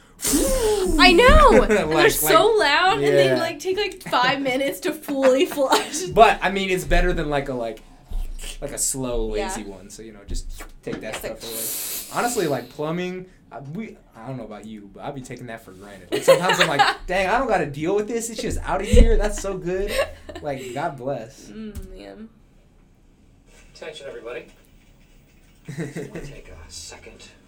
I 0.99 1.13
know. 1.13 1.61
And 1.63 1.71
they're 1.71 1.85
Like- 1.85 2.11
so 2.11 2.47
like- 2.51 2.59
loud, 2.69 2.93
and 2.99 3.03
they 3.03 3.33
like 3.35 3.59
take 3.59 3.77
like 3.77 4.01
five 4.03 4.41
minutes 4.41 4.79
to 4.81 4.93
fully 4.93 5.45
flush. 5.55 6.03
But 6.05 6.39
I 6.41 6.51
mean, 6.51 6.69
it's 6.69 6.83
better 6.85 7.13
than 7.13 7.29
like 7.29 7.49
a 7.49 7.53
like 7.53 7.81
like 8.61 8.71
a 8.71 8.77
slow 8.77 9.27
lazy 9.27 9.61
Yeah. 9.61 9.67
one. 9.67 9.89
So 9.89 10.01
you 10.03 10.13
know, 10.13 10.23
just 10.27 10.63
take 10.83 11.01
that 11.01 11.15
It's 11.15 11.23
like- 11.23 11.37
stuff 11.41 12.11
away. 12.13 12.19
Honestly, 12.19 12.47
like 12.47 12.69
plumbing, 12.69 13.25
I, 13.51 13.59
we 13.59 13.97
I 14.15 14.27
don't 14.27 14.37
know 14.37 14.43
about 14.45 14.65
you, 14.65 14.89
but 14.93 15.03
I'd 15.03 15.15
be 15.15 15.21
taking 15.21 15.47
that 15.47 15.63
for 15.65 15.71
granted. 15.71 16.11
Like, 16.11 16.23
sometimes 16.23 16.59
I'm 16.59 16.67
like, 16.67 16.81
dang, 17.07 17.27
I 17.27 17.39
don't 17.39 17.47
got 17.47 17.57
to 17.57 17.65
deal 17.65 17.95
with 17.95 18.07
this. 18.07 18.29
It's 18.29 18.41
just 18.41 18.59
out 18.59 18.81
of 18.81 18.87
here. 18.87 19.17
That's 19.17 19.41
so 19.41 19.57
good. 19.57 19.91
Like, 20.41 20.73
God 20.75 20.97
bless. 20.97 21.45
Mm, 21.49 21.89
man. 21.97 22.29
Attention, 23.73 24.05
everybody. 24.07 24.45
I 25.67 25.81
want 26.11 26.25
take 26.25 26.49
a 26.49 26.71
second 26.71 27.13
of 27.15 27.19
your 27.19 27.19
time. 27.19 27.42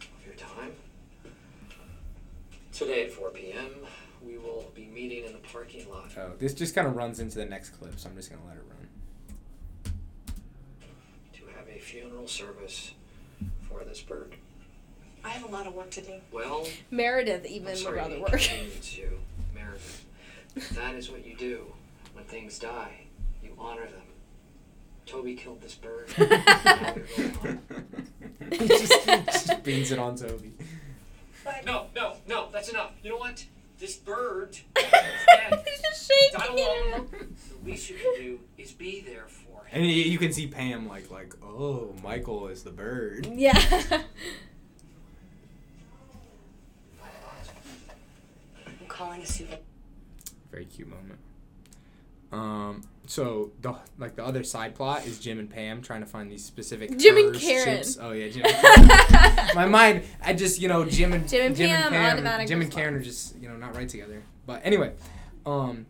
Today 2.76 3.06
at 3.06 3.12
4 3.12 3.30
p.m., 3.30 3.70
we 4.22 4.38
will 4.38 4.70
be 4.76 4.88
meeting 4.88 5.24
in 5.24 5.32
the 5.32 5.38
parking 5.38 5.90
lot 5.90 6.12
oh, 6.18 6.34
this 6.38 6.54
just 6.54 6.76
kind 6.76 6.86
of 6.86 6.98
runs 6.98 7.22
into 7.22 7.38
the 7.38 7.46
next 7.46 7.70
clip, 7.70 7.98
so 7.98 8.10
I'm 8.10 8.18
just 8.18 8.30
gonna 8.30 8.42
let 8.46 8.58
it 8.58 8.64
run. 8.68 9.94
to 11.36 11.58
have 11.58 11.70
a 11.74 11.80
funeral 11.80 12.28
service 12.28 12.92
for 13.62 13.86
this 13.86 14.02
bird. 14.02 14.36
I 15.24 15.30
have 15.30 15.48
a 15.48 15.52
lot 15.54 15.68
of 15.68 15.74
work 15.74 15.90
to 15.92 16.02
do. 16.02 16.16
Well, 16.34 16.68
Meredith 16.92 17.46
I'm 17.46 17.52
even 17.52 17.68
would 17.68 17.78
sorry 17.78 17.96
rather 17.96 18.16
to 18.16 18.22
work. 18.22 18.34
inconvenience 18.34 18.98
you, 18.98 19.20
Meredith. 19.54 20.06
That 20.74 20.96
is 20.96 21.10
what 21.10 21.26
you 21.26 21.38
do 21.38 21.68
when 22.12 22.26
things 22.26 22.60
die. 22.60 23.06
You 23.42 23.54
honor 23.58 23.86
them. 23.86 24.02
Toby 25.06 25.36
killed 25.36 25.62
this 25.62 25.76
bird. 25.76 26.10
Now 26.18 26.94
you're 26.94 27.28
going 27.28 27.32
home. 27.36 27.60
he 28.52 28.68
just, 28.68 29.06
just 29.06 29.64
beans 29.64 29.92
it 29.94 30.00
on 30.00 30.18
Toby. 30.18 30.52
No, 31.46 31.54
no, 31.66 31.86
no, 31.96 32.14
that's 32.65 32.73
enough. 32.73 32.91
You 33.04 33.12
know 33.12 33.17
what? 33.17 33.45
This 33.78 33.95
bird 33.97 34.49
is 34.78 34.86
dead. 34.91 35.63
He's 35.67 35.82
just 35.82 36.10
Died 36.34 36.41
shaking 36.41 36.63
alone. 36.63 37.10
it. 37.13 37.63
The 37.63 37.69
least 37.69 37.89
you 37.89 37.97
can 37.97 38.13
do 38.15 38.39
is 38.58 38.71
be 38.71 39.01
there 39.01 39.25
for 39.28 39.65
him. 39.65 39.82
And 39.82 39.86
you, 39.86 40.04
you 40.04 40.17
can 40.17 40.32
see 40.32 40.47
Pam 40.47 40.88
like 40.88 41.12
like, 41.12 41.34
oh, 41.43 41.93
Michael 42.04 42.47
is 42.47 42.63
the 42.63 42.71
bird. 42.71 43.28
Yeah. 43.34 43.60
I'm 48.67 48.88
calling 48.88 49.21
a 49.21 49.25
super. 49.25 49.58
Very 50.51 50.65
cute 50.65 50.88
moment. 50.88 51.19
Um, 52.32 52.84
so 53.08 53.52
the 53.62 53.76
like 53.98 54.16
the 54.16 54.26
other 54.26 54.44
side 54.44 54.76
plot 54.76 55.06
is 55.06 55.20
Jim 55.20 55.40
and 55.40 55.50
Pam 55.50 55.82
trying 55.82 56.02
to 56.02 56.08
find 56.08 56.32
these 56.32 56.44
specific 56.44 56.98
Jim 56.98 57.18
and 57.18 57.36
Karen. 57.36 57.78
chips. 57.78 57.98
Oh 58.02 58.12
yeah, 58.12 58.30
Jim. 58.30 58.46
And 58.46 58.90
Karen. 58.90 59.48
My 59.56 59.66
mind, 59.68 60.04
I 60.22 60.34
just 60.34 60.60
you 60.60 60.68
know 60.68 60.86
Jim 60.86 61.14
and 61.14 61.28
Jim 61.28 61.48
and 61.48 61.56
Pam, 61.58 61.94
automatic 61.94 62.48
Jim 62.48 62.62
and. 62.62 62.72
Karen 62.72 62.96
are 62.96 63.00
just 63.02 63.38
you 63.40 63.48
know 63.48 63.56
not 63.56 63.76
right 63.76 63.88
together. 63.88 64.24
But 64.46 64.62
anyway, 64.64 64.94
um, 65.46 65.86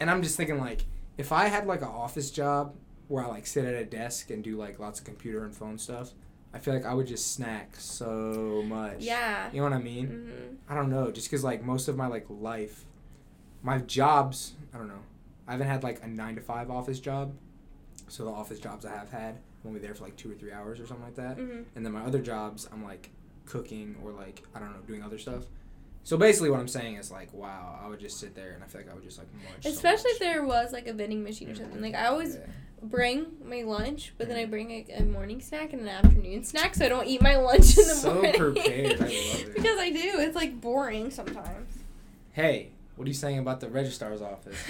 and 0.00 0.10
I'm 0.10 0.22
just 0.22 0.36
thinking 0.36 0.58
like, 0.58 0.84
if 1.16 1.32
I 1.32 1.46
had 1.48 1.66
like 1.66 1.80
an 1.82 1.88
office 1.88 2.30
job 2.30 2.74
where 3.08 3.24
I 3.24 3.28
like 3.28 3.46
sit 3.46 3.64
at 3.64 3.74
a 3.74 3.84
desk 3.84 4.30
and 4.30 4.44
do 4.44 4.56
like 4.56 4.78
lots 4.78 4.98
of 5.00 5.06
computer 5.06 5.44
and 5.44 5.54
phone 5.56 5.78
stuff, 5.78 6.12
I 6.52 6.58
feel 6.58 6.74
like 6.74 6.84
I 6.86 6.92
would 6.94 7.06
just 7.06 7.32
snack 7.34 7.74
so 7.78 8.62
much. 8.66 8.96
Yeah. 9.00 9.48
You 9.52 9.58
know 9.58 9.64
what 9.64 9.72
I 9.72 9.78
mean? 9.82 10.06
hmm 10.06 10.54
I 10.70 10.74
don't 10.74 10.90
know, 10.90 11.10
just 11.10 11.28
because 11.30 11.42
like 11.44 11.62
most 11.64 11.88
of 11.88 11.96
my 11.96 12.06
like 12.06 12.26
life, 12.28 12.84
my 13.62 13.78
jobs, 13.78 14.52
I 14.74 14.78
don't 14.78 14.88
know, 14.88 15.02
I 15.48 15.52
haven't 15.52 15.66
had 15.66 15.82
like 15.82 16.04
a 16.04 16.06
nine 16.06 16.36
to 16.36 16.40
five 16.42 16.70
office 16.70 17.00
job, 17.00 17.34
so 18.08 18.24
the 18.24 18.30
office 18.30 18.60
jobs 18.60 18.84
I 18.84 18.90
have 18.94 19.10
had, 19.10 19.34
I'm 19.64 19.68
only 19.68 19.80
there 19.80 19.94
for 19.94 20.04
like 20.04 20.16
two 20.16 20.30
or 20.30 20.34
three 20.34 20.52
hours 20.52 20.78
or 20.78 20.86
something 20.86 21.04
like 21.06 21.16
that, 21.16 21.36
hmm 21.38 21.62
and 21.74 21.84
then 21.84 21.92
my 21.92 22.02
other 22.02 22.20
jobs, 22.20 22.68
I'm 22.72 22.84
like 22.84 23.10
cooking 23.46 23.96
or 24.04 24.12
like 24.12 24.42
I 24.54 24.58
don't 24.60 24.70
know, 24.70 24.80
doing 24.86 25.02
other 25.02 25.18
stuff. 25.18 25.44
So 26.04 26.16
basically, 26.16 26.48
what 26.50 26.60
I'm 26.60 26.68
saying 26.68 26.94
is 26.96 27.10
like, 27.10 27.32
wow, 27.34 27.78
I 27.82 27.88
would 27.88 28.00
just 28.00 28.18
sit 28.20 28.34
there 28.34 28.52
and 28.52 28.62
I 28.64 28.66
feel 28.66 28.80
like 28.82 28.90
I 28.90 28.94
would 28.94 29.02
just 29.02 29.18
like 29.18 29.26
munch. 29.34 29.64
so 29.64 29.68
Especially 29.70 30.10
if 30.12 30.20
there 30.20 30.42
was 30.44 30.72
like 30.72 30.86
a 30.86 30.92
vending 30.94 31.22
machine 31.22 31.50
or 31.50 31.54
something. 31.54 31.82
Like 31.82 31.94
I 31.94 32.06
always 32.06 32.36
Yeah. 32.36 32.46
bring 32.82 33.26
my 33.44 33.62
lunch, 33.62 34.14
but 34.16 34.26
then 34.28 34.38
I 34.38 34.46
bring 34.46 34.70
like 34.70 34.88
a 34.96 35.02
morning 35.04 35.40
snack 35.42 35.72
and 35.74 35.82
an 35.82 35.88
afternoon 35.88 36.44
snack, 36.44 36.74
so 36.76 36.86
I 36.86 36.88
don't 36.88 37.06
eat 37.06 37.20
my 37.20 37.36
lunch 37.36 37.76
in 37.76 37.86
the 37.88 37.94
So 37.94 38.14
morning. 38.14 38.32
So 38.34 38.38
prepared. 38.38 39.00
I 39.00 39.04
love 39.04 39.10
it. 39.48 39.54
because 39.54 39.78
I 39.78 39.90
do. 39.90 40.20
It's 40.20 40.36
like 40.36 40.60
boring 40.60 41.10
sometimes. 41.10 41.78
Hey, 42.32 42.70
what 42.96 43.04
are 43.04 43.08
you 43.08 43.14
saying 43.14 43.38
about 43.40 43.60
the 43.60 43.68
registrar's 43.68 44.22
office? 44.22 44.56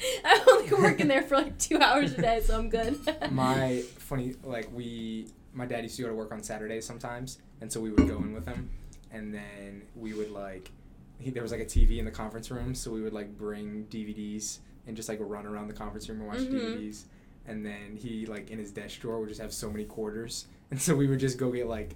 I'm 0.24 0.40
only 0.48 0.70
working 0.72 1.08
there 1.08 1.22
for 1.22 1.36
like 1.36 1.58
two 1.58 1.78
hours 1.78 2.12
a 2.14 2.20
day, 2.22 2.40
so 2.42 2.58
I'm 2.58 2.68
good. 2.70 2.98
my 3.30 3.82
funny 3.98 4.34
like 4.44 4.68
we 4.74 5.26
my 5.52 5.66
dad 5.66 5.82
used 5.82 5.96
to 5.96 6.02
go 6.02 6.08
to 6.08 6.14
work 6.14 6.32
on 6.32 6.42
Saturdays 6.42 6.86
sometimes, 6.86 7.38
and 7.60 7.70
so 7.72 7.80
we 7.80 7.90
would 7.90 8.08
go 8.08 8.16
in 8.18 8.32
with 8.32 8.46
him, 8.46 8.70
and 9.10 9.34
then 9.34 9.82
we 9.96 10.14
would 10.14 10.30
like 10.30 10.70
he, 11.18 11.30
there 11.30 11.42
was 11.42 11.52
like 11.52 11.60
a 11.60 11.66
TV 11.66 11.98
in 11.98 12.04
the 12.04 12.10
conference 12.10 12.50
room, 12.50 12.74
so 12.74 12.90
we 12.90 13.02
would 13.02 13.12
like 13.12 13.36
bring 13.36 13.86
DVDs 13.90 14.58
and 14.86 14.96
just 14.96 15.08
like 15.08 15.18
run 15.20 15.46
around 15.46 15.68
the 15.68 15.74
conference 15.74 16.08
room 16.08 16.20
and 16.20 16.28
watch 16.28 16.38
Mhm. 16.38 16.52
DVDs, 16.52 17.04
and 17.46 17.64
then 17.64 17.96
he 18.00 18.26
like 18.26 18.50
in 18.50 18.58
his 18.58 18.70
desk 18.70 19.00
drawer 19.00 19.20
would 19.20 19.28
just 19.28 19.40
have 19.40 19.52
so 19.52 19.70
many 19.70 19.84
quarters, 19.84 20.46
and 20.70 20.80
so 20.80 20.94
we 20.96 21.06
would 21.06 21.20
just 21.20 21.36
go 21.38 21.50
get 21.52 21.66
like 21.66 21.94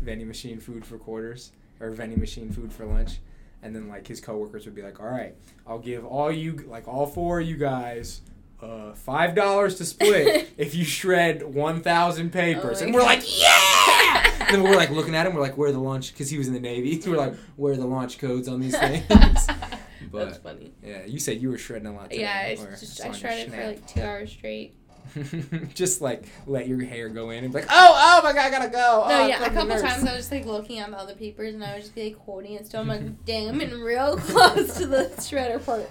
vending 0.00 0.26
machine 0.28 0.58
food 0.58 0.84
for 0.84 0.98
quarters 0.98 1.52
or 1.80 1.90
vending 1.90 2.18
machine 2.18 2.50
food 2.50 2.72
for 2.72 2.84
lunch. 2.86 3.18
And 3.64 3.74
then 3.74 3.88
like 3.88 4.06
his 4.06 4.20
coworkers 4.20 4.66
would 4.66 4.74
be 4.74 4.82
like, 4.82 5.00
"All 5.00 5.06
right, 5.08 5.34
I'll 5.66 5.78
give 5.78 6.04
all 6.04 6.30
you 6.30 6.64
like 6.68 6.86
all 6.86 7.06
four 7.06 7.40
of 7.40 7.46
you 7.48 7.56
guys 7.56 8.20
uh, 8.62 8.92
five 8.92 9.34
dollars 9.34 9.76
to 9.76 9.84
split 9.86 10.50
if 10.58 10.74
you 10.74 10.84
shred 10.84 11.42
one 11.42 11.80
thousand 11.80 12.30
papers." 12.30 12.82
Oh 12.82 12.84
and 12.84 12.94
we're 12.94 13.00
God. 13.00 13.06
like, 13.06 13.40
"Yeah!" 13.40 14.32
and 14.40 14.54
then 14.56 14.62
we're 14.62 14.76
like 14.76 14.90
looking 14.90 15.14
at 15.14 15.26
him. 15.26 15.34
We're 15.34 15.40
like, 15.40 15.56
"Where 15.56 15.70
are 15.70 15.72
the 15.72 15.78
launch?" 15.78 16.12
Because 16.12 16.28
he 16.28 16.36
was 16.36 16.46
in 16.46 16.52
the 16.52 16.60
Navy. 16.60 17.00
So 17.00 17.10
we're 17.12 17.16
like, 17.16 17.34
"Where 17.56 17.72
are 17.72 17.76
the 17.76 17.86
launch 17.86 18.18
codes 18.18 18.48
on 18.48 18.60
these 18.60 18.78
things?" 18.78 19.02
That's 19.08 20.38
but 20.38 20.42
funny. 20.42 20.72
yeah, 20.82 21.06
you 21.06 21.18
said 21.18 21.40
you 21.40 21.48
were 21.48 21.58
shredding 21.58 21.88
a 21.88 21.94
lot. 21.94 22.10
Today, 22.10 22.22
Yeah, 22.22 22.66
I 22.68 22.76
just 22.76 23.00
I 23.04 23.12
shredded 23.12 23.52
for 23.52 23.66
like 23.66 23.86
two 23.86 24.02
hours 24.02 24.30
straight. 24.30 24.74
just 25.74 26.00
like 26.00 26.24
let 26.46 26.68
your 26.68 26.82
hair 26.82 27.08
go 27.08 27.30
in 27.30 27.44
and 27.44 27.52
be 27.52 27.60
like, 27.60 27.68
"Oh, 27.70 27.94
oh 27.96 28.20
my 28.24 28.32
god, 28.32 28.46
I 28.46 28.50
gotta 28.50 28.70
go." 28.70 29.06
No, 29.08 29.22
oh, 29.22 29.26
yeah, 29.26 29.44
a 29.44 29.50
couple 29.50 29.78
times 29.78 30.04
I 30.04 30.14
was 30.14 30.20
just 30.20 30.32
like 30.32 30.46
looking 30.46 30.78
at 30.78 30.90
the 30.90 30.96
other 30.96 31.14
papers 31.14 31.54
and 31.54 31.64
I 31.64 31.74
would 31.74 31.82
just 31.82 31.94
be 31.94 32.04
like 32.04 32.16
holding 32.18 32.54
it 32.54 32.66
still. 32.66 32.80
I'm 32.80 32.88
like, 32.88 33.24
dang, 33.26 33.48
I'm 33.48 33.58
getting 33.58 33.80
real 33.80 34.16
close 34.18 34.76
to 34.78 34.86
the 34.86 35.10
shredder 35.18 35.64
part. 35.64 35.88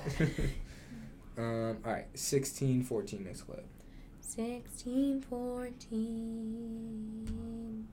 um. 1.37 1.77
All 1.85 1.91
right. 1.91 2.05
Sixteen, 2.13 2.83
fourteen. 2.83 3.25
Next 3.25 3.41
clip. 3.43 3.65
16, 4.21 5.21
14. 5.29 7.87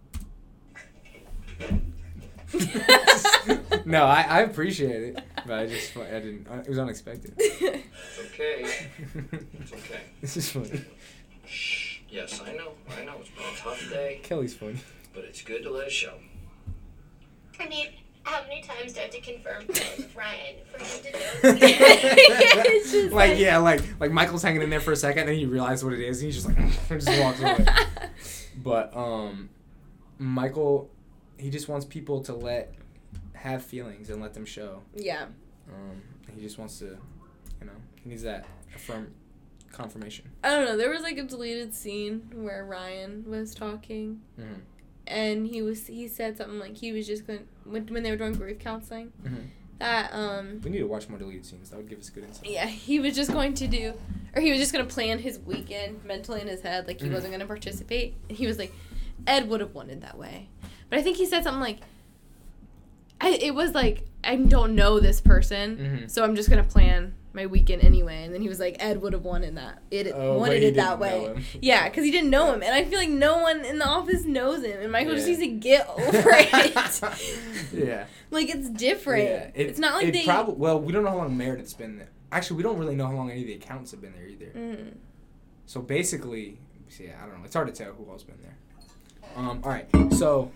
no, 3.84 4.04
I, 4.04 4.22
I 4.22 4.40
appreciate 4.40 5.02
it, 5.02 5.22
but 5.46 5.58
I 5.58 5.66
just 5.66 5.96
I 5.96 6.04
didn't. 6.20 6.46
It 6.64 6.68
was 6.68 6.78
unexpected. 6.78 7.34
It's 7.38 8.18
okay. 8.32 8.62
It's 9.60 9.72
okay. 9.72 10.00
this 10.20 10.36
is 10.36 10.50
funny. 10.50 10.82
Shh. 11.46 11.98
Yes, 12.08 12.40
I 12.44 12.52
know. 12.54 12.72
I 12.96 13.04
know. 13.04 13.14
It's 13.20 13.28
been 13.30 13.44
a 13.44 13.56
tough 13.56 13.90
day, 13.90 14.20
Kelly's 14.22 14.54
funny. 14.54 14.76
but 15.14 15.24
it's 15.24 15.42
good 15.42 15.62
to 15.62 15.70
let 15.70 15.86
it 15.86 15.92
show. 15.92 16.14
I 17.60 17.68
mean, 17.68 17.88
how 18.22 18.42
many 18.42 18.62
times 18.62 18.92
do 18.94 19.00
I 19.00 19.02
have 19.04 19.12
to 19.12 19.20
confirm 19.20 19.64
with 19.68 20.14
Ryan 20.16 20.56
for 20.70 20.78
him 20.78 21.02
to 21.04 21.12
know? 21.12 21.18
It's 21.62 22.90
just 22.92 23.12
like, 23.12 23.30
like- 23.30 23.38
yeah, 23.38 23.58
like 23.58 23.82
like 24.00 24.10
Michael's 24.10 24.42
hanging 24.42 24.62
in 24.62 24.70
there 24.70 24.80
for 24.80 24.92
a 24.92 24.96
second, 24.96 25.26
then 25.26 25.36
he 25.36 25.46
realizes 25.46 25.84
what 25.84 25.92
it 25.94 26.00
is, 26.00 26.20
and 26.22 26.26
he's 26.32 26.36
just 26.36 26.48
like 26.48 26.58
and 26.58 27.00
just 27.00 27.20
walks 27.20 27.40
away. 27.40 27.66
But 28.62 28.94
um, 28.96 29.50
Michael, 30.18 30.90
he 31.38 31.50
just 31.50 31.68
wants 31.68 31.86
people 31.86 32.22
to 32.24 32.34
let 32.34 32.74
have 33.40 33.64
feelings 33.64 34.10
and 34.10 34.20
let 34.20 34.34
them 34.34 34.44
show. 34.44 34.82
yeah. 34.94 35.26
Um, 35.68 36.02
he 36.34 36.40
just 36.42 36.58
wants 36.58 36.78
to, 36.80 36.86
you 37.60 37.66
know, 37.66 37.72
he 38.02 38.08
needs 38.10 38.22
that 38.22 38.44
affirm 38.74 39.12
confirmation. 39.72 40.28
I 40.42 40.50
don't 40.50 40.64
know. 40.64 40.76
There 40.76 40.90
was 40.90 41.02
like 41.02 41.16
a 41.18 41.22
deleted 41.22 41.74
scene 41.74 42.28
where 42.34 42.64
Ryan 42.64 43.24
was 43.28 43.54
talking, 43.54 44.20
Mhm. 44.38 44.60
and 45.06 45.46
he 45.46 45.62
was 45.62 45.86
he 45.86 46.08
said 46.08 46.36
something 46.36 46.58
like 46.58 46.76
he 46.76 46.90
was 46.92 47.06
just 47.06 47.26
going 47.26 47.46
when, 47.64 47.86
when 47.86 48.02
they 48.02 48.10
were 48.10 48.16
doing 48.16 48.32
grief 48.34 48.58
counseling 48.58 49.12
Mhm. 49.24 49.46
that 49.78 50.10
um 50.12 50.60
We 50.64 50.70
need 50.70 50.78
to 50.78 50.86
watch 50.88 51.08
more 51.08 51.18
deleted 51.18 51.46
scenes. 51.46 51.70
That 51.70 51.76
would 51.76 51.88
give 51.88 52.00
us 52.00 52.10
good 52.10 52.24
insight. 52.24 52.48
yeah 52.50 52.66
he 52.66 52.98
was 53.00 53.14
just 53.14 53.32
going 53.32 53.54
to 53.54 53.66
do 53.68 53.94
or 54.34 54.42
he 54.42 54.50
was 54.50 54.58
just 54.60 54.72
going 54.72 54.86
to 54.86 54.92
plan 54.92 55.18
his 55.20 55.38
weekend 55.38 56.04
mentally 56.04 56.40
in 56.40 56.48
his 56.48 56.62
head 56.62 56.86
like 56.88 57.00
he 57.00 57.08
Mhm. 57.08 57.12
wasn't 57.14 57.30
going 57.32 57.40
to 57.40 57.46
participate 57.46 58.14
and 58.28 58.36
he 58.38 58.46
was 58.46 58.58
like 58.58 58.72
Ed 59.26 59.48
would 59.48 59.60
have 59.60 59.74
wanted 59.74 60.00
that 60.02 60.18
way 60.18 60.48
but 60.88 60.98
I 60.98 61.02
think 61.02 61.16
he 61.16 61.26
said 61.26 61.44
something 61.44 61.60
like 61.60 61.78
I 63.20 63.30
it 63.30 63.54
was 63.54 63.72
like 63.72 64.06
I 64.24 64.36
don't 64.36 64.74
know 64.74 65.00
this 65.00 65.20
person 65.20 65.76
Mhm. 65.76 66.10
so 66.10 66.22
I'm 66.24 66.34
just 66.36 66.50
going 66.50 66.62
to 66.62 66.68
plan 66.68 67.14
my 67.32 67.46
weekend 67.46 67.82
anyway 67.84 68.24
and 68.24 68.34
then 68.34 68.40
he 68.42 68.48
was 68.48 68.58
like 68.58 68.76
Ed 68.80 69.00
would 69.02 69.12
have 69.12 69.24
wanted 69.24 69.56
that 69.56 69.80
it 69.90 70.10
Oh, 70.14 70.38
wanted 70.38 70.62
it 70.62 70.74
that 70.76 70.98
way 70.98 71.42
yeah, 71.62 71.88
because 71.88 72.04
he 72.04 72.10
didn't 72.10 72.30
know 72.30 72.52
him, 72.52 72.62
and 72.62 72.74
I 72.74 72.84
feel 72.84 72.98
like 72.98 73.08
no 73.08 73.38
one 73.38 73.64
in 73.64 73.78
the 73.78 73.86
office 73.86 74.24
knows 74.24 74.64
him, 74.64 74.80
and 74.80 74.90
Michael 74.90 75.14
just 75.14 75.28
Yeah. 75.28 75.36
needs 75.36 75.42
to 75.46 75.58
get 75.58 75.88
over 75.88 76.30
it. 76.34 77.72
yeah. 77.72 78.04
like 78.30 78.48
it's 78.54 78.68
different. 78.70 79.24
Yeah, 79.24 79.50
it- 79.54 79.66
it's 79.68 79.78
not 79.78 79.94
like 79.94 80.08
it 80.08 80.12
they. 80.12 80.24
prob- 80.24 80.58
well, 80.58 80.80
we 80.80 80.92
don't 80.92 81.04
know 81.04 81.10
how 81.10 81.16
long 81.18 81.36
Meredith's 81.36 81.74
been 81.74 81.98
there. 81.98 82.08
Actually, 82.32 82.58
we 82.58 82.62
don't 82.62 82.78
really 82.78 82.94
know 82.96 83.06
how 83.06 83.14
long 83.14 83.30
any 83.30 83.40
of 83.42 83.46
the 83.46 83.54
accounts 83.54 83.90
have 83.92 84.00
been 84.00 84.12
there 84.12 84.26
either. 84.26 84.46
Mm. 84.56 84.94
So 85.66 85.80
basically, 85.80 86.58
yeah, 86.98 87.12
I 87.22 87.26
don't 87.26 87.38
know. 87.38 87.44
It's 87.44 87.54
hard 87.54 87.68
to 87.68 87.72
tell 87.72 87.92
who 87.92 88.04
all's 88.10 88.24
been 88.24 88.38
there. 88.42 88.56
Um, 89.36 89.60
all 89.64 89.70
right. 89.70 89.86
So 90.14 90.50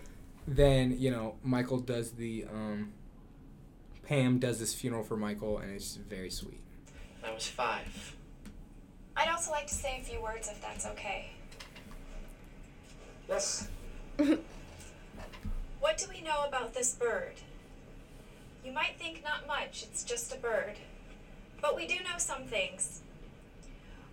then 0.47 0.97
you 0.99 1.11
know 1.11 1.37
Michael 1.43 1.79
does 1.79 2.13
the 2.13 2.47
um, 2.53 2.93
Pam 4.07 4.39
does 4.39 4.59
this 4.59 4.75
funeral 4.75 5.03
for 5.03 5.17
Michael, 5.17 5.59
and 5.59 5.73
it's 5.73 5.97
very 5.97 6.31
sweet. 6.31 6.61
I 7.25 7.33
was 7.33 7.47
five. 7.47 8.17
I'd 9.17 9.29
also 9.29 9.51
like 9.51 9.67
to 9.69 9.75
say 9.75 9.99
a 10.01 10.05
few 10.05 10.21
words 10.21 10.49
if 10.49 10.61
that's 10.61 10.87
okay. 10.87 11.31
Yes. 13.29 13.69
What 15.85 15.99
do 15.99 16.07
we 16.09 16.23
know 16.23 16.47
about 16.49 16.73
this 16.73 16.95
bird? 16.95 17.35
You 18.65 18.73
might 18.73 18.97
think 18.99 19.23
not 19.23 19.47
much, 19.47 19.83
it's 19.83 20.03
just 20.03 20.35
a 20.35 20.39
bird. 20.39 20.77
But 21.61 21.77
we 21.77 21.87
do 21.87 21.97
know 21.97 22.17
some 22.17 22.45
things. 22.45 23.03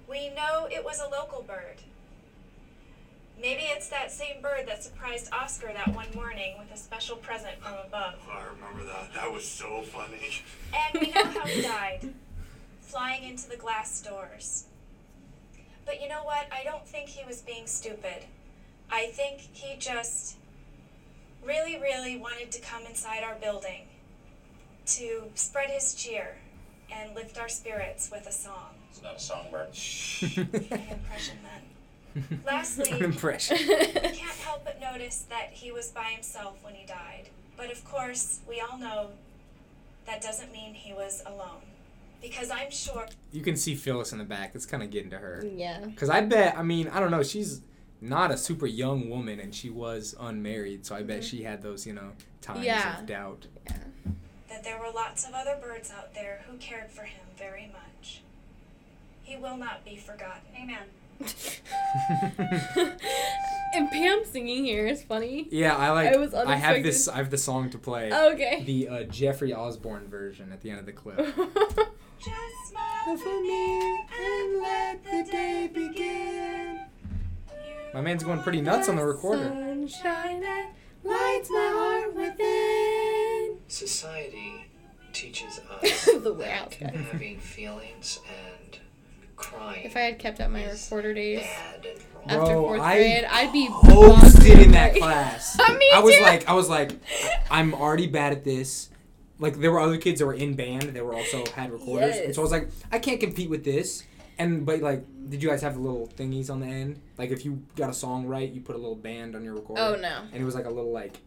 We 0.06 0.32
know 0.32 0.68
it 0.70 0.84
was 0.84 1.00
a 1.00 1.10
local 1.10 1.44
bird. 1.44 1.78
Maybe 3.42 3.64
it's 3.64 3.90
that 3.90 4.12
same 4.12 4.42
bird 4.42 4.68
that 4.68 4.84
surprised 4.84 5.34
Oscar 5.34 5.72
that 5.74 5.96
one 5.96 6.06
morning 6.14 6.56
with 6.60 6.72
a 6.72 6.78
special 6.78 7.18
present 7.18 7.60
from 7.60 7.74
above. 7.74 8.16
Oh, 8.30 8.32
I 8.32 8.44
remember 8.54 8.84
that. 8.92 9.14
That 9.16 9.32
was 9.32 9.44
so 9.44 9.82
funny. 9.82 10.44
And 10.74 11.02
we 11.02 11.12
know 11.12 11.26
how 11.26 11.46
he 11.48 11.62
died 11.64 12.14
flying 12.82 13.24
into 13.24 13.50
the 13.50 13.56
glass 13.56 14.02
doors. 14.02 14.66
But 15.86 16.02
you 16.02 16.08
know 16.08 16.24
what? 16.24 16.48
I 16.52 16.64
don't 16.64 16.86
think 16.88 17.10
he 17.10 17.26
was 17.26 17.42
being 17.42 17.66
stupid. 17.66 18.26
I 18.92 19.08
think 19.08 19.40
he 19.54 19.76
just 19.80 20.36
really, 21.44 21.80
really 21.80 22.18
wanted 22.18 22.52
to 22.52 22.62
come 22.62 22.86
inside 22.86 23.24
our 23.24 23.36
building 23.36 23.88
to 24.86 25.24
spread 25.36 25.70
his 25.70 25.96
cheer 25.96 26.38
and 26.92 27.16
lift 27.16 27.40
our 27.40 27.50
spirits 27.50 28.12
with 28.12 28.28
a 28.28 28.32
song. 28.32 28.76
It's 28.92 29.02
not 29.02 29.16
a 29.16 29.20
songbird. 29.20 29.70
An 30.72 30.82
impression 30.90 31.38
then. 31.42 31.71
Lastly, 32.46 32.92
An 32.92 33.04
impression. 33.04 33.58
we 33.58 33.76
can't 33.76 34.18
help 34.44 34.64
but 34.66 34.80
notice 34.82 35.26
that 35.30 35.50
he 35.52 35.72
was 35.72 35.88
by 35.90 36.04
himself 36.04 36.58
when 36.64 36.76
he 36.76 36.86
died. 36.86 37.30
But 37.58 37.72
of 37.72 37.84
course, 37.86 38.40
we 38.48 38.60
all 38.62 38.78
know 38.78 39.10
that 40.06 40.22
doesn't 40.22 40.52
mean 40.52 40.74
he 40.74 40.94
was 40.94 41.24
alone. 41.26 41.62
Because 42.22 42.52
I'm 42.52 42.70
sure 42.70 43.08
You 43.32 43.42
can 43.42 43.56
see 43.56 43.74
Phyllis 43.76 44.12
in 44.12 44.20
the 44.20 44.24
back. 44.24 44.52
It's 44.54 44.66
kind 44.66 44.84
of 44.84 44.92
getting 44.92 45.10
to 45.12 45.18
her. 45.18 45.44
Yeah. 45.56 45.80
Because 45.86 46.10
I 46.10 46.22
bet, 46.22 46.56
I 46.58 46.62
mean, 46.64 46.88
I 46.90 47.00
don't 47.00 47.10
know, 47.12 47.24
she's 47.24 47.62
not 48.00 48.32
a 48.32 48.38
super 48.38 48.68
young 48.68 49.10
woman 49.10 49.40
and 49.40 49.54
she 49.54 49.70
was 49.70 50.16
unmarried, 50.20 50.86
so 50.86 50.96
I 50.96 51.04
bet 51.04 51.20
mm-hmm. 51.20 51.26
she 51.38 51.44
had 51.44 51.62
those, 51.62 51.86
you 51.88 51.94
know, 51.94 52.12
times 52.42 52.66
Yeah. 52.66 53.00
of 53.00 53.06
doubt. 53.06 53.48
Yeah. 53.66 53.78
That 54.50 54.64
there 54.64 54.80
were 54.80 54.92
lots 54.94 55.28
of 55.28 55.34
other 55.34 55.58
birds 55.62 55.92
out 55.92 56.14
there 56.14 56.44
who 56.48 56.58
cared 56.58 56.92
for 56.92 57.04
him 57.04 57.22
very 57.38 57.72
much. 57.72 58.22
He 59.24 59.38
will 59.38 59.58
not 59.58 59.86
be 59.86 59.96
forgotten. 59.96 60.42
Amen. 60.56 60.86
and 63.74 63.90
Pam 63.90 64.24
singing 64.26 64.66
here 64.66 64.88
is 64.88 65.04
funny. 65.04 65.48
Yeah, 65.52 65.76
I 65.76 65.92
like. 65.92 66.14
I 66.14 66.18
was 66.18 66.34
I 66.34 66.56
have 66.56 66.84
this. 66.84 67.08
I 67.08 67.18
have 67.18 67.30
the 67.30 67.38
song 67.38 67.70
to 67.72 67.78
play. 67.78 68.12
Okay. 68.12 68.64
The 68.66 68.88
uh, 68.88 69.04
Jeffrey 69.04 69.54
Osborne 69.54 70.08
version 70.08 70.52
at 70.52 70.62
the 70.62 70.70
end 70.70 70.80
of 70.80 70.86
the 70.86 70.92
clip. 70.92 71.18
Just 72.20 72.70
smile 72.70 73.18
for 73.18 73.42
me 73.42 74.06
and 74.22 74.62
let 74.62 75.04
the 75.04 75.32
day 75.32 75.70
begin. 75.74 76.82
My 77.94 78.02
man's 78.02 78.24
going 78.24 78.42
pretty 78.42 78.62
nuts 78.62 78.88
on 78.88 78.96
the 78.96 79.06
recorder. 79.06 79.50
Sunshine 79.50 80.42
that 80.42 80.72
lights 81.04 81.50
my 81.50 81.72
heart 81.74 82.16
within. 82.16 83.58
Society 83.68 84.68
teaches 85.14 85.60
us 85.82 86.06
The 86.06 86.34
warehouse 86.34 86.76
that 86.80 86.96
having 86.96 87.40
feelings 87.40 88.20
and 88.30 88.80
crying 89.42 89.84
If 89.86 89.96
I 89.96 90.02
had 90.02 90.20
kept 90.20 90.40
up 90.40 90.50
my 90.52 90.66
recorder 90.70 91.14
days 91.14 91.40
bad 91.42 91.86
and 91.86 91.96
wrong. 91.96 92.42
after 92.42 92.54
Bro, 92.54 92.62
fourth 92.64 92.82
I 92.82 92.96
grade, 92.98 93.26
I'd 93.30 93.52
be 93.54 93.68
hosted 93.68 94.64
in 94.64 94.72
that 94.72 94.94
bonkers. 94.94 94.98
class. 95.00 95.58
Me 95.78 95.90
I 95.94 96.00
was 96.00 96.16
too. 96.16 96.22
like, 96.24 96.48
I 96.48 96.54
was 96.54 96.70
like, 96.70 96.92
I'm 97.50 97.74
already 97.74 98.08
bad 98.08 98.32
at 98.34 98.44
this. 98.44 98.90
Like 99.40 99.60
there 99.60 99.72
were 99.72 99.80
other 99.80 99.98
kids 99.98 100.20
that 100.20 100.26
were 100.28 100.36
in 100.36 100.54
band 100.56 100.84
that 100.84 101.04
were 101.04 101.16
also 101.16 101.44
had 101.56 101.72
recorders, 101.72 102.16
and 102.18 102.36
so 102.36 102.42
I 102.42 102.44
was 102.44 102.52
like, 102.52 102.70
I 102.92 103.00
can't 103.00 103.20
compete 103.20 103.50
with 103.50 103.64
this. 103.64 104.04
And 104.38 104.66
but 104.68 104.82
like, 104.82 105.04
did 105.30 105.42
you 105.42 105.50
guys 105.50 105.62
have 105.64 105.74
the 105.76 105.80
little 105.82 106.08
thingies 106.16 106.52
on 106.52 106.60
the 106.60 106.68
end? 106.68 107.02
Like 107.18 107.32
if 107.32 107.44
you 107.44 107.64
got 107.76 107.90
a 107.90 107.94
song 107.94 108.28
right, 108.28 108.52
you 108.52 108.62
put 108.62 108.76
a 108.76 108.80
little 108.80 108.96
band 108.96 109.36
on 109.36 109.44
your 109.44 109.56
recorder. 109.56 109.82
Oh 109.82 109.96
no. 109.96 110.22
And 110.32 110.42
it 110.42 110.46
was 110.46 110.54
like 110.56 110.66
a 110.66 110.70
little 110.70 110.92
like. 110.92 111.18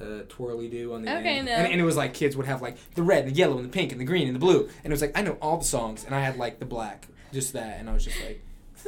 Uh, 0.00 0.22
twirly 0.28 0.68
do 0.68 0.94
on 0.94 1.02
the 1.02 1.10
Okay, 1.18 1.38
end, 1.38 1.46
no. 1.46 1.52
and, 1.52 1.72
and 1.72 1.80
it 1.80 1.84
was 1.84 1.96
like 1.96 2.14
kids 2.14 2.36
would 2.36 2.46
have 2.46 2.62
like 2.62 2.76
the 2.94 3.02
red, 3.02 3.24
and 3.24 3.32
the 3.34 3.36
yellow, 3.36 3.56
and 3.56 3.64
the 3.64 3.68
pink, 3.68 3.90
and 3.90 4.00
the 4.00 4.04
green, 4.04 4.28
and 4.28 4.36
the 4.36 4.38
blue, 4.38 4.60
and 4.84 4.86
it 4.86 4.90
was 4.90 5.00
like 5.00 5.10
I 5.18 5.22
know 5.22 5.36
all 5.42 5.56
the 5.56 5.64
songs, 5.64 6.04
and 6.04 6.14
I 6.14 6.20
had 6.20 6.36
like 6.36 6.60
the 6.60 6.66
black, 6.66 7.08
just 7.32 7.52
that, 7.52 7.80
and 7.80 7.88
I 7.88 7.92
was 7.92 8.04
just 8.04 8.20
like, 8.24 8.42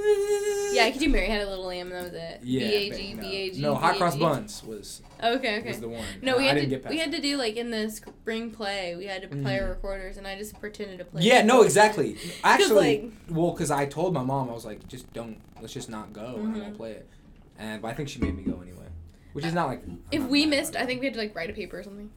Yeah, 0.72 0.84
I 0.84 0.90
could 0.92 1.00
do 1.00 1.08
Mary 1.08 1.26
Had 1.26 1.42
a 1.42 1.48
Little 1.48 1.66
Lamb 1.66 1.90
and 1.90 1.96
that 1.96 2.04
was 2.04 2.12
it. 2.12 2.40
yeah, 2.44 2.60
B 2.60 2.74
A 2.74 2.96
G 2.96 3.14
no. 3.14 3.22
B 3.22 3.36
A 3.36 3.50
G. 3.50 3.60
No, 3.60 3.74
hot 3.74 3.96
cross 3.96 4.14
B 4.14 4.22
A 4.22 4.28
G. 4.28 4.32
buns 4.32 4.62
was 4.64 5.02
Okay, 5.22 5.58
okay. 5.58 5.68
was 5.68 5.80
the 5.80 5.88
one. 5.88 6.04
No, 6.22 6.38
we 6.38 6.46
had 6.46 6.56
to 6.70 6.88
we 6.88 6.98
had 6.98 7.12
to 7.12 7.20
do 7.20 7.36
like 7.36 7.56
in 7.56 7.70
the 7.70 7.90
spring 7.90 8.50
play. 8.50 8.94
We 8.96 9.06
had 9.06 9.22
to 9.22 9.28
play 9.28 9.56
our 9.58 9.62
mm-hmm. 9.62 9.70
recorders, 9.70 10.16
and 10.16 10.26
I 10.26 10.36
just 10.38 10.58
pretended 10.60 10.98
to 10.98 11.04
play. 11.04 11.22
Yeah, 11.22 11.42
no, 11.42 11.62
exactly. 11.62 12.16
Actually, 12.44 13.02
like- 13.02 13.12
well, 13.28 13.50
because 13.50 13.70
I 13.70 13.86
told 13.86 14.14
my 14.14 14.22
mom, 14.22 14.48
I 14.48 14.52
was 14.52 14.64
like, 14.64 14.86
just 14.88 15.12
don't, 15.12 15.38
let's 15.60 15.74
just 15.74 15.90
not 15.90 16.12
go, 16.12 16.24
and 16.24 16.28
I 16.28 16.36
won't 16.36 16.54
mm-hmm. 16.54 16.74
play 16.76 16.92
it. 16.92 17.08
And 17.58 17.82
but 17.82 17.88
I 17.88 17.94
think 17.94 18.08
she 18.08 18.20
made 18.20 18.36
me 18.36 18.44
go 18.44 18.60
anyway, 18.62 18.86
which 19.32 19.44
is 19.44 19.52
uh, 19.52 19.56
not 19.56 19.68
like. 19.68 19.82
If 20.10 20.22
not 20.22 20.30
we 20.30 20.46
missed, 20.46 20.76
I 20.76 20.86
think 20.86 21.00
we 21.00 21.06
had 21.06 21.14
to 21.14 21.20
like 21.20 21.34
write 21.34 21.50
a 21.50 21.52
paper 21.52 21.80
or 21.80 21.82
something. 21.82 22.10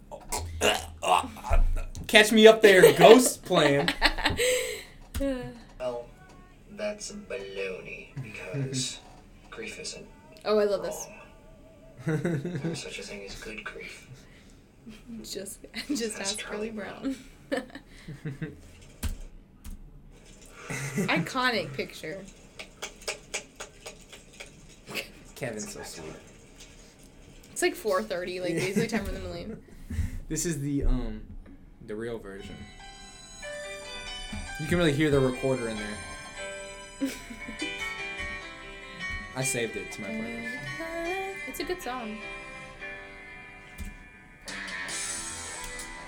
Catch 2.07 2.31
me 2.31 2.47
up 2.47 2.61
there, 2.61 2.93
ghost 2.93 3.43
playing. 3.43 3.89
Well, 6.83 6.91
that's 6.91 7.13
baloney 7.13 8.07
because 8.21 8.99
grief 9.49 9.79
isn't 9.79 10.05
oh, 10.43 10.59
I 10.59 10.65
love 10.65 10.83
this. 10.83 11.07
wrong. 12.05 12.19
There's 12.61 12.83
such 12.83 12.99
a 12.99 13.03
thing 13.03 13.23
as 13.25 13.41
good 13.41 13.63
grief. 13.63 14.09
Just 15.21 15.61
just 15.87 16.17
That's 16.17 16.19
ask 16.19 16.37
Charlie 16.37 16.71
Charlie 16.71 16.71
Brown. 16.71 17.15
Iconic 21.07 21.71
picture. 21.71 22.19
Kevin's 25.35 25.73
so 25.73 25.81
sweet. 25.83 26.11
It's 27.53 27.61
like 27.61 27.75
4:30. 27.75 28.41
Like 28.41 28.55
basically 28.55 28.87
time 28.87 29.05
for 29.05 29.11
them 29.13 29.23
to 29.23 29.29
leave. 29.29 29.57
This 30.27 30.45
is 30.45 30.59
the 30.59 30.83
um, 30.83 31.21
the 31.87 31.95
real 31.95 32.19
version. 32.19 32.57
You 34.59 34.67
can 34.67 34.77
really 34.77 34.91
hear 34.91 35.09
the 35.09 35.21
recorder 35.21 35.69
in 35.69 35.77
there. 35.77 35.97
I 39.35 39.43
saved 39.43 39.75
it 39.75 39.91
to 39.93 40.01
my 40.01 40.07
playlist. 40.09 40.59
It's 41.47 41.59
a 41.59 41.63
good 41.63 41.81
song. 41.81 42.17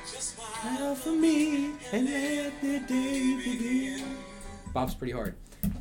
Smile 0.05 0.95
for 0.95 1.11
me 1.11 1.71
and 1.91 2.05
let 2.05 2.61
the 2.61 2.79
day 2.79 3.35
begin. 3.43 4.03
Bob's 4.73 4.95
pretty 4.95 5.13
hard. 5.13 5.35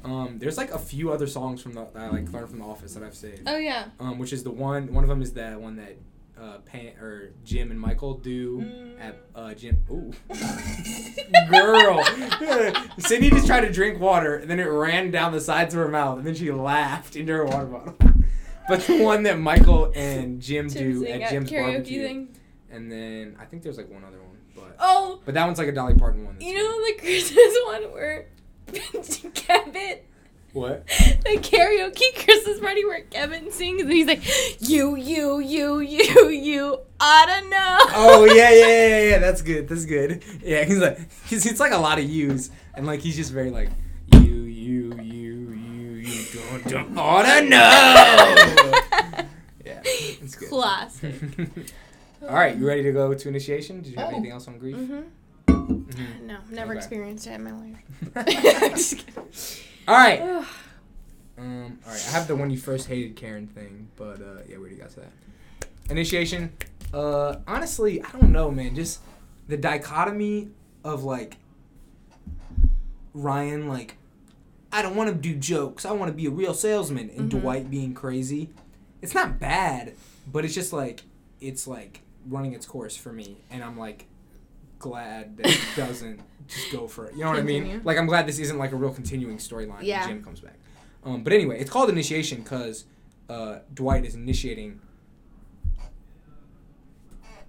Um, 0.05 0.39
there's 0.39 0.57
like 0.57 0.71
a 0.71 0.79
few 0.79 1.13
other 1.13 1.27
songs 1.27 1.63
from 1.63 1.73
the 1.73 1.85
that 1.95 2.03
I 2.03 2.09
like 2.11 2.31
learned 2.33 2.51
from 2.51 2.59
The 2.59 2.65
Office 2.65 2.95
that 2.95 3.03
I've 3.03 3.15
saved. 3.15 3.43
Oh 3.47 3.57
yeah. 3.57 3.87
Um, 4.01 4.19
which 4.19 4.33
is 4.33 4.43
the 4.43 4.51
one. 4.51 4.93
One 4.93 5.05
of 5.05 5.09
them 5.09 5.23
is 5.23 5.33
that 5.35 5.61
one 5.61 5.77
that 5.77 5.97
uh, 6.41 6.59
Pan, 6.65 6.93
or 7.01 7.31
Jim 7.45 7.71
and 7.71 7.79
Michael 7.81 8.15
do 8.15 8.95
at 9.01 9.17
uh, 9.35 9.55
Jim. 9.55 9.83
Ooh, 9.91 10.13
girl. 11.51 12.05
Sydney 12.99 13.31
just 13.31 13.47
tried 13.47 13.63
to 13.63 13.73
drink 13.73 14.01
water, 14.01 14.37
and 14.37 14.51
then 14.51 14.59
it 14.61 14.65
ran 14.65 15.11
down 15.11 15.33
the 15.33 15.41
sides 15.41 15.75
of 15.75 15.81
her 15.81 15.89
mouth, 15.89 16.19
and 16.19 16.27
then 16.27 16.35
she 16.35 16.51
laughed 16.51 17.17
into 17.17 17.33
her 17.33 17.45
water 17.45 17.67
bottle. 17.67 17.95
But 18.67 18.81
the 18.87 19.03
one 19.03 19.25
that 19.25 19.39
Michael 19.39 19.93
and 19.95 20.41
Jim 20.41 20.69
do 20.69 21.07
at 21.07 21.29
Jim's 21.29 21.51
barbecue, 21.51 22.03
thing. 22.03 22.29
and 22.71 22.91
then 22.91 23.37
I 23.39 23.45
think 23.45 23.63
there's 23.63 23.77
like 23.77 23.91
one 23.91 24.03
other 24.05 24.17
one, 24.23 24.39
but 24.57 24.75
Oh, 24.81 25.21
but 25.27 25.35
that 25.35 25.45
one's 25.45 25.59
like 25.59 25.69
a 25.69 25.73
Dolly 25.73 25.93
Parton 25.95 26.25
one. 26.25 26.41
you 26.41 26.55
know 26.55 26.87
the 26.87 26.95
Christmas 26.99 27.59
one 27.67 27.83
where 27.93 28.29
Kevin, 29.35 29.99
What? 30.55 30.87
the 30.89 31.37
karaoke 31.39 32.25
Christmas 32.25 32.61
party 32.61 32.85
where 32.85 33.03
Kevin 33.03 33.51
sings 33.51 33.83
and 33.83 33.91
he's 33.93 34.07
like, 34.07 34.23
"You, 34.61 34.95
you, 34.95 35.41
you, 35.41 35.81
you, 35.81 36.29
you 36.29 36.79
oughta 37.01 37.49
know." 37.49 37.79
Oh 37.93 38.25
yeah, 38.25 38.51
yeah, 38.51 38.67
yeah, 38.89 39.03
yeah. 39.11 39.19
That's 39.19 39.43
good. 39.43 39.69
That's 39.69 39.85
good. 39.85 40.23
Yeah, 40.43 40.63
he's 40.65 40.79
like, 40.79 40.99
he's 41.27 41.45
it's 41.45 41.59
like 41.61 41.73
a 41.73 41.77
lot 41.79 41.99
of 41.99 42.05
yous, 42.05 42.51
and 42.75 42.87
like 42.87 43.01
he's 43.01 43.17
just 43.17 43.33
very 43.33 43.51
like, 43.51 43.69
you, 44.13 44.21
you, 44.21 44.95
you, 45.03 45.51
you, 45.51 45.95
you 45.97 46.25
don't, 46.33 46.69
don't 46.69 46.99
oughta 46.99 47.43
know. 47.43 47.59
yeah, 49.65 49.81
it's 49.85 50.37
good. 50.37 50.49
Classic. 50.51 51.15
All 52.23 52.29
right, 52.35 52.57
you 52.57 52.65
ready 52.67 52.83
to 52.85 52.93
go 52.93 53.13
to 53.13 53.29
initiation? 53.29 53.83
Did 53.83 53.91
you 53.93 53.99
have 53.99 54.07
Oh. 54.07 54.13
anything 54.13 54.31
else 54.31 54.47
on 54.49 54.59
grief? 54.59 54.77
Mhm. 54.77 55.05
Mhm. 55.49 56.21
No, 56.23 56.39
never 56.51 56.71
Okay. 56.73 56.79
experienced 56.79 57.27
it 57.27 57.33
in 57.33 57.43
my 57.45 57.53
life. 57.53 57.81
All 59.87 59.95
right. 59.97 60.21
Um, 61.37 61.79
all 61.85 61.93
right, 61.93 62.05
I 62.09 62.11
have 62.13 62.27
the 62.29 62.37
when 62.37 62.51
you 62.51 62.57
first 62.59 62.87
hated 62.89 63.17
Karen 63.17 63.47
thing, 63.49 63.89
but 63.97 64.21
uh, 64.21 64.43
yeah, 64.49 64.57
we 64.57 64.63
already 64.63 64.77
got 64.77 64.91
to 64.91 65.01
that. 65.01 65.13
Initiation. 65.91 66.53
Uh, 66.93 67.37
honestly, 67.47 68.01
I 68.03 68.11
don't 68.13 68.31
know, 68.33 68.51
man. 68.51 68.75
Just 68.75 69.01
the 69.49 69.57
dichotomy 69.57 70.49
of 70.85 71.03
like 71.05 71.37
Ryan, 73.13 73.69
like 73.69 73.97
I 74.73 74.81
don't 74.83 74.97
want 74.97 75.11
to 75.11 75.15
do 75.15 75.35
jokes. 75.35 75.85
I 75.85 75.93
want 75.93 76.11
to 76.11 76.17
be 76.17 76.27
a 76.27 76.31
real 76.31 76.55
salesman, 76.55 77.11
and 77.17 77.31
Mhm. 77.31 77.41
Dwight 77.41 77.71
being 77.71 77.95
crazy. 77.95 78.51
It's 79.03 79.15
not 79.15 79.39
bad, 79.39 79.95
but 80.33 80.45
it's 80.45 80.55
just 80.55 80.73
like 80.73 81.03
it's 81.41 81.67
like 81.67 82.01
running 82.27 82.55
its 82.55 82.65
course 82.65 82.97
for 82.97 83.13
me, 83.13 83.39
and 83.51 83.63
I'm 83.63 83.77
like 83.79 84.07
glad 84.79 85.37
that 85.39 85.47
it 85.47 85.61
doesn't 85.77 86.21
just 86.49 86.73
go 86.73 86.87
for 86.87 87.07
it. 87.07 87.15
You 87.15 87.25
know 87.25 87.31
what 87.31 87.39
I 87.39 87.43
mean? 87.43 87.83
Like 87.85 87.99
I'm 87.99 88.07
glad 88.07 88.27
this 88.27 88.39
isn't 88.39 88.59
like 88.59 88.73
a 88.73 88.77
real 88.77 88.93
continuing 88.93 89.39
storyline. 89.39 89.83
Yeah. 89.83 90.07
Jim 90.07 90.23
comes 90.23 90.41
back. 90.41 90.55
Um, 91.05 91.23
but 91.23 91.33
anyway, 91.33 91.61
it's 91.61 91.71
called 91.71 91.91
initiation 91.91 92.43
because 92.43 92.85
uh, 93.29 93.59
Dwight 93.73 94.05
is 94.05 94.15
initiating 94.15 94.81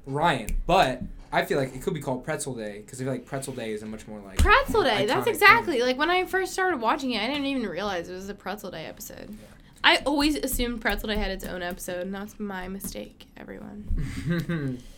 Ryan. 0.06 0.58
But 0.66 1.02
I 1.32 1.46
feel 1.46 1.58
like 1.58 1.76
it 1.76 1.82
could 1.82 1.94
be 1.94 2.02
called 2.02 2.24
Pretzel 2.24 2.56
Day 2.56 2.80
because 2.80 3.02
I 3.02 3.04
feel 3.06 3.14
like 3.14 3.26
Pretzel 3.26 3.54
Day 3.54 3.72
is 3.74 3.84
a 3.84 3.86
much 3.86 4.08
more 4.08 4.20
like 4.20 4.38
Pretzel 4.38 4.84
Day. 4.84 5.06
That's 5.06 5.28
exactly 5.28 5.82
like 5.82 5.98
when 5.98 6.10
I 6.10 6.26
first 6.26 6.54
started 6.54 6.82
watching 6.82 7.12
it. 7.12 7.22
I 7.22 7.28
didn't 7.28 7.46
even 7.46 7.68
realize 7.68 8.10
it 8.10 8.14
was 8.14 8.30
a 8.30 8.36
Pretzel 8.36 8.72
Day 8.72 8.86
episode. 8.86 9.36
I 9.84 9.98
always 10.06 10.36
assumed 10.36 10.82
Pretzel 10.82 11.10
Day 11.10 11.18
had 11.18 11.32
its 11.32 11.46
own 11.46 11.62
episode, 11.62 12.02
and 12.02 12.14
that's 12.14 12.40
my 12.40 12.68
mistake, 12.68 13.28
everyone. 13.38 14.82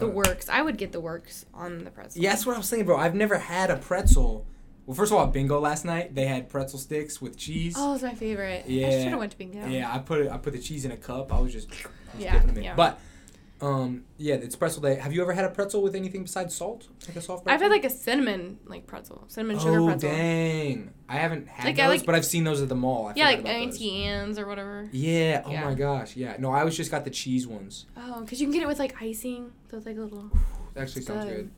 The 0.00 0.06
Uh, 0.06 0.10
works. 0.10 0.48
I 0.48 0.62
would 0.62 0.76
get 0.78 0.92
the 0.92 1.00
works 1.00 1.46
on 1.54 1.84
the 1.84 1.90
pretzel. 1.90 2.20
Yeah, 2.22 2.30
that's 2.30 2.44
what 2.46 2.54
I 2.54 2.58
was 2.58 2.66
saying, 2.68 2.84
bro. 2.86 2.96
I've 2.96 3.14
never 3.14 3.38
had 3.38 3.70
a 3.70 3.76
pretzel. 3.76 4.46
Well, 4.86 4.94
first 4.96 5.12
of 5.12 5.18
all, 5.18 5.26
bingo 5.28 5.60
last 5.60 5.84
night 5.84 6.14
they 6.14 6.26
had 6.26 6.48
pretzel 6.48 6.78
sticks 6.78 7.20
with 7.22 7.36
cheese. 7.36 7.74
Oh, 7.76 7.94
it's 7.94 8.02
my 8.02 8.14
favorite. 8.14 8.64
Yeah, 8.66 8.86
I 8.86 8.90
Yeah. 8.90 8.98
should 9.02 9.08
have 9.10 9.18
went 9.20 9.32
to 9.32 9.38
bingo. 9.38 9.66
Yeah, 9.66 9.94
I 9.94 9.98
put 9.98 10.20
it. 10.22 10.30
I 10.32 10.38
put 10.38 10.52
the 10.54 10.58
cheese 10.58 10.84
in 10.84 10.90
a 10.90 10.96
cup. 10.96 11.32
I 11.32 11.38
was 11.38 11.52
just, 11.52 11.68
just 11.70 11.86
Yeah, 12.18 12.38
them 12.40 12.56
in. 12.56 12.64
yeah. 12.64 12.74
But, 12.74 12.98
um, 13.62 14.04
yeah, 14.16 14.34
it's 14.36 14.56
pretzel 14.56 14.82
day. 14.82 14.94
Have 14.96 15.12
you 15.12 15.20
ever 15.22 15.32
had 15.32 15.44
a 15.44 15.50
pretzel 15.50 15.82
with 15.82 15.94
anything 15.94 16.22
besides 16.22 16.54
salt? 16.54 16.88
Like 17.06 17.16
a 17.16 17.20
soft 17.20 17.44
pretzel? 17.44 17.54
I've 17.54 17.60
had 17.60 17.70
like 17.70 17.84
a 17.84 17.90
cinnamon 17.90 18.58
like 18.66 18.86
pretzel, 18.86 19.24
cinnamon 19.28 19.58
sugar 19.58 19.80
oh 19.80 19.86
pretzel. 19.86 20.10
dang! 20.10 20.92
I 21.08 21.16
haven't 21.16 21.48
had 21.48 21.66
Like, 21.66 21.76
those, 21.76 21.88
like- 21.88 22.06
but 22.06 22.14
I've 22.14 22.24
seen 22.24 22.44
those 22.44 22.62
at 22.62 22.68
the 22.68 22.74
mall. 22.74 23.08
I 23.08 23.12
Yeah, 23.16 23.24
like 23.26 23.38
those. 23.44 23.48
Auntie 23.52 24.04
Anne's 24.04 24.38
or 24.38 24.46
whatever. 24.46 24.88
Yeah. 24.92 25.42
Oh 25.44 25.50
Yeah. 25.50 25.64
my 25.64 25.74
gosh. 25.74 26.16
Yeah. 26.16 26.36
No, 26.38 26.52
I 26.52 26.60
always 26.60 26.76
just 26.76 26.90
got 26.90 27.04
the 27.04 27.10
cheese 27.10 27.46
ones. 27.46 27.86
Oh, 27.96 28.20
because 28.20 28.40
you 28.40 28.46
can 28.46 28.52
get 28.54 28.62
it 28.62 28.68
with 28.68 28.78
like 28.78 29.00
icing. 29.02 29.52
It's 29.72 29.86
like 29.86 29.96
a 29.96 30.00
little. 30.00 30.30
Actually 30.76 31.02
sounds 31.02 31.24
Good. 31.26 31.36
good. 31.36 31.50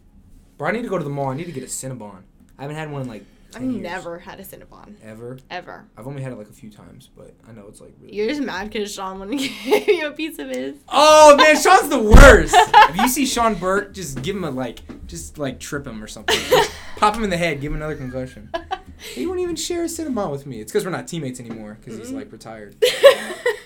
Bro, 0.58 0.68
I 0.68 0.72
need 0.72 0.82
to 0.82 0.88
go 0.88 0.98
to 0.98 1.04
the 1.04 1.10
mall. 1.10 1.28
I 1.30 1.34
need 1.36 1.44
to 1.46 1.52
get 1.52 1.62
a 1.62 1.66
Cinnabon. 1.66 2.22
I 2.58 2.62
haven't 2.62 2.76
had 2.76 2.90
one 2.90 3.02
in 3.02 3.08
like. 3.08 3.24
I've 3.54 3.62
years. 3.62 3.82
never 3.82 4.18
had 4.18 4.40
a 4.40 4.42
Cinnabon. 4.42 4.94
Ever. 5.02 5.38
Ever. 5.50 5.86
I've 5.96 6.06
only 6.06 6.22
had 6.22 6.32
it 6.32 6.38
like 6.38 6.48
a 6.48 6.52
few 6.52 6.70
times, 6.70 7.08
but 7.16 7.34
I 7.48 7.52
know 7.52 7.66
it's 7.68 7.80
like 7.80 7.94
really. 8.00 8.14
You're 8.14 8.28
just 8.28 8.42
mad 8.42 8.70
because 8.70 8.92
Sean 8.92 9.20
wouldn't 9.20 9.38
give 9.64 9.88
you 9.88 10.06
a 10.06 10.12
piece 10.12 10.38
of 10.38 10.48
his. 10.48 10.76
Oh 10.88 11.36
man, 11.36 11.56
Sean's 11.60 11.88
the 11.88 12.02
worst. 12.02 12.54
if 12.56 12.96
you 12.96 13.08
see 13.08 13.26
Sean 13.26 13.54
Burke, 13.54 13.92
just 13.94 14.22
give 14.22 14.36
him 14.36 14.44
a 14.44 14.50
like, 14.50 14.80
just 15.06 15.38
like 15.38 15.60
trip 15.60 15.86
him 15.86 16.02
or 16.02 16.06
something. 16.06 16.38
Pop 16.96 17.16
him 17.16 17.24
in 17.24 17.30
the 17.30 17.36
head, 17.36 17.60
give 17.60 17.72
him 17.72 17.76
another 17.76 17.96
concussion. 17.96 18.50
He 18.98 19.26
won't 19.26 19.40
even 19.40 19.56
share 19.56 19.82
a 19.82 19.86
Cinnabon 19.86 20.30
with 20.30 20.46
me. 20.46 20.60
It's 20.60 20.70
because 20.70 20.84
we're 20.84 20.92
not 20.92 21.08
teammates 21.08 21.40
anymore 21.40 21.76
because 21.80 21.98
he's 21.98 22.10
Mm-mm. 22.10 22.14
like 22.14 22.26
mm-hmm. 22.26 22.34
retired. 22.34 22.76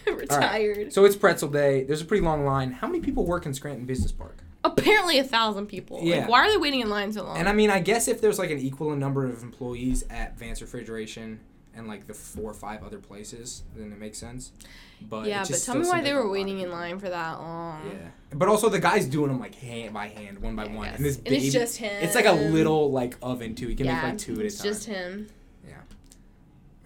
Retired. 0.07 0.93
So 0.93 1.05
it's 1.05 1.17
pretzel 1.17 1.49
day. 1.49 1.85
There's 1.85 2.01
a 2.01 2.05
pretty 2.05 2.25
long 2.25 2.45
line. 2.45 2.73
How 2.73 2.87
many 2.87 3.01
people 3.01 3.27
work 3.27 3.45
in 3.45 3.53
Scranton 3.53 3.85
Business 3.85 4.13
Park? 4.13 4.39
Apparently 4.67 5.19
a 5.19 5.25
thousand 5.25 5.67
people. 5.67 6.01
Yeah. 6.03 6.21
Like, 6.21 6.29
why 6.29 6.41
are 6.47 6.51
they 6.51 6.57
waiting 6.57 6.81
in 6.81 6.91
line 6.91 7.13
so 7.13 7.25
long? 7.25 7.39
And 7.39 7.49
I 7.49 7.53
mean, 7.53 7.71
I 7.71 7.81
guess 7.81 8.09
if 8.09 8.21
there's 8.21 8.39
like 8.39 8.51
an 8.51 8.59
equal 8.59 8.95
number 8.97 9.25
of 9.25 9.43
employees 9.43 10.05
at 10.11 10.39
Vance 10.39 10.61
Refrigeration 10.61 11.41
and 11.75 11.87
like 11.87 12.07
the 12.07 12.15
four 12.15 12.51
or 12.51 12.55
five 12.55 12.83
other 12.83 12.99
places, 12.99 13.63
then 13.75 13.93
it 13.93 13.99
makes 13.99 14.19
sense. 14.19 14.53
But 15.01 15.27
yeah, 15.27 15.45
but 15.49 15.61
tell 15.63 15.77
me 15.77 15.87
why 15.87 16.01
they 16.01 16.15
were 16.15 16.29
waiting 16.31 16.61
in 16.61 16.71
line 16.71 16.99
for 16.99 17.09
that 17.11 17.39
long. 17.39 17.91
Yeah, 17.91 18.09
but 18.35 18.49
also 18.49 18.71
the 18.71 18.79
guy's 18.79 19.07
doing 19.07 19.29
them 19.29 19.39
like 19.39 19.55
hand 19.55 19.93
by 19.93 20.09
hand, 20.09 20.39
one 20.39 20.57
by 20.57 20.65
Yeah, 20.67 20.75
one, 20.75 20.89
and 20.89 21.05
this 21.05 21.17
And 21.17 21.25
baby, 21.27 21.45
it's 21.47 21.53
just 21.53 21.77
him. 21.77 22.03
It's 22.03 22.15
like 22.15 22.25
a 22.25 22.33
little 22.33 22.91
like 22.91 23.17
oven 23.21 23.55
too. 23.55 23.69
He 23.69 23.75
can 23.75 23.87
yeah, 23.87 23.97
make 23.97 24.03
like 24.05 24.19
two 24.19 24.33
at 24.33 24.39
a 24.39 24.41
time. 24.41 24.47
it's 24.47 24.57
time. 24.59 24.65
just 24.73 24.85
him. 24.87 25.29
Yeah. 25.69 25.75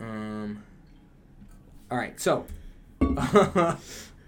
Um. 0.01 0.63
All 1.91 1.99
right, 1.99 2.21
so 2.21 2.47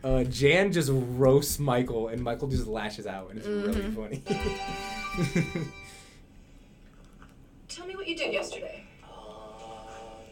uh, 0.05 0.25
Jan 0.25 0.73
just 0.73 0.91
roasts 0.93 1.59
Michael, 1.59 2.09
and 2.09 2.23
Michael 2.23 2.49
just 2.49 2.67
lashes 2.67 3.07
out, 3.07 3.31
and 3.31 3.39
it's 3.39 3.47
really 3.49 3.81
Mhm. 3.81 3.95
funny. 3.95 5.67
Tell 7.69 7.87
me 7.87 7.97
what 7.97 8.07
you 8.07 8.17
did 8.17 8.33
yesterday. 8.33 8.85
Uh, 9.05 9.09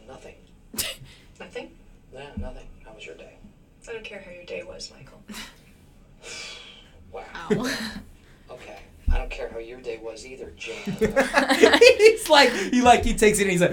nothing. 0.07 0.35
Nothing? 1.39 1.71
Yeah, 2.13 2.27
nothing. 2.37 2.67
How 2.85 2.93
was 2.93 3.03
your 3.05 3.15
day? 3.15 3.33
I 3.89 3.93
don't 3.93 4.03
care 4.03 4.21
how 4.23 4.29
your 4.31 4.45
day 4.45 4.63
was, 4.63 4.91
Michael. 4.95 5.21
Wow. 7.11 7.49
Okay. 8.51 8.79
I 9.11 9.17
don't 9.17 9.29
care 9.29 9.49
how 9.49 9.57
your 9.59 9.79
day 9.81 9.97
was 10.03 10.25
either, 10.25 10.51
Jan. 10.57 10.75
he's 11.97 12.29
like 12.29 12.51
he 12.51 12.81
like 12.81 13.03
he 13.05 13.13
takes 13.13 13.39
it 13.39 13.43
and 13.43 13.51
he's 13.51 13.61
like. 13.61 13.71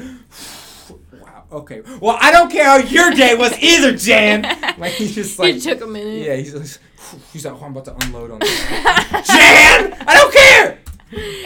Wow. 1.51 1.59
Okay. 1.59 1.82
Well, 2.01 2.16
I 2.20 2.30
don't 2.30 2.51
care 2.51 2.64
how 2.64 2.76
your 2.78 3.11
day 3.12 3.34
was 3.34 3.57
either, 3.62 3.96
Jan. 3.96 4.44
Like 4.78 4.92
he's 4.92 5.14
just 5.14 5.38
like. 5.38 5.57
it 5.57 5.62
took 5.62 5.80
a 5.80 5.86
minute. 5.86 6.24
Yeah, 6.26 6.36
he's 6.36 6.55
like, 6.55 7.22
he's 7.32 7.44
like, 7.44 7.55
oh, 7.61 7.64
I'm 7.64 7.72
about 7.76 7.84
to 7.86 7.96
unload 8.07 8.30
on 8.30 8.38
this. 8.38 8.61
Jan, 8.68 9.92
I 10.07 10.14
don't 10.14 10.32
care. 10.32 10.78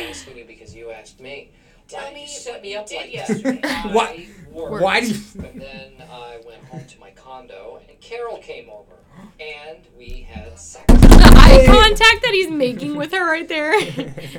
asking 0.09 0.37
you 0.37 0.45
because 0.45 0.75
you 0.75 0.91
asked 0.91 1.19
me. 1.21 1.51
Tell 1.89 2.03
Why 2.05 2.13
me 2.15 2.23
you 2.23 2.29
set 2.29 2.63
me 2.63 2.75
up 2.77 2.87
did 2.87 2.97
like 2.97 3.13
yesterday. 3.13 3.61
that. 3.63 3.93
Why- 3.93 4.27
worked. 4.51 4.83
Why 4.83 5.01
do 5.01 5.07
you? 5.09 5.15
And 5.45 5.61
then 5.61 5.93
I 6.11 6.41
went 6.47 6.63
home 6.65 6.85
to 6.87 7.01
my 7.01 7.11
condo, 7.13 7.81
and 7.89 7.99
Carol 8.01 8.37
came 8.39 8.69
over, 8.71 8.93
and 9.41 9.79
we 9.97 10.27
had 10.31 10.59
sex. 10.59 10.85
The 10.87 11.33
eye 11.35 11.65
contact 11.67 12.23
that 12.23 12.31
he's 12.33 12.51
making 12.51 12.97
with 12.97 13.13
her 13.13 13.25
right 13.27 13.49
there. 13.49 13.73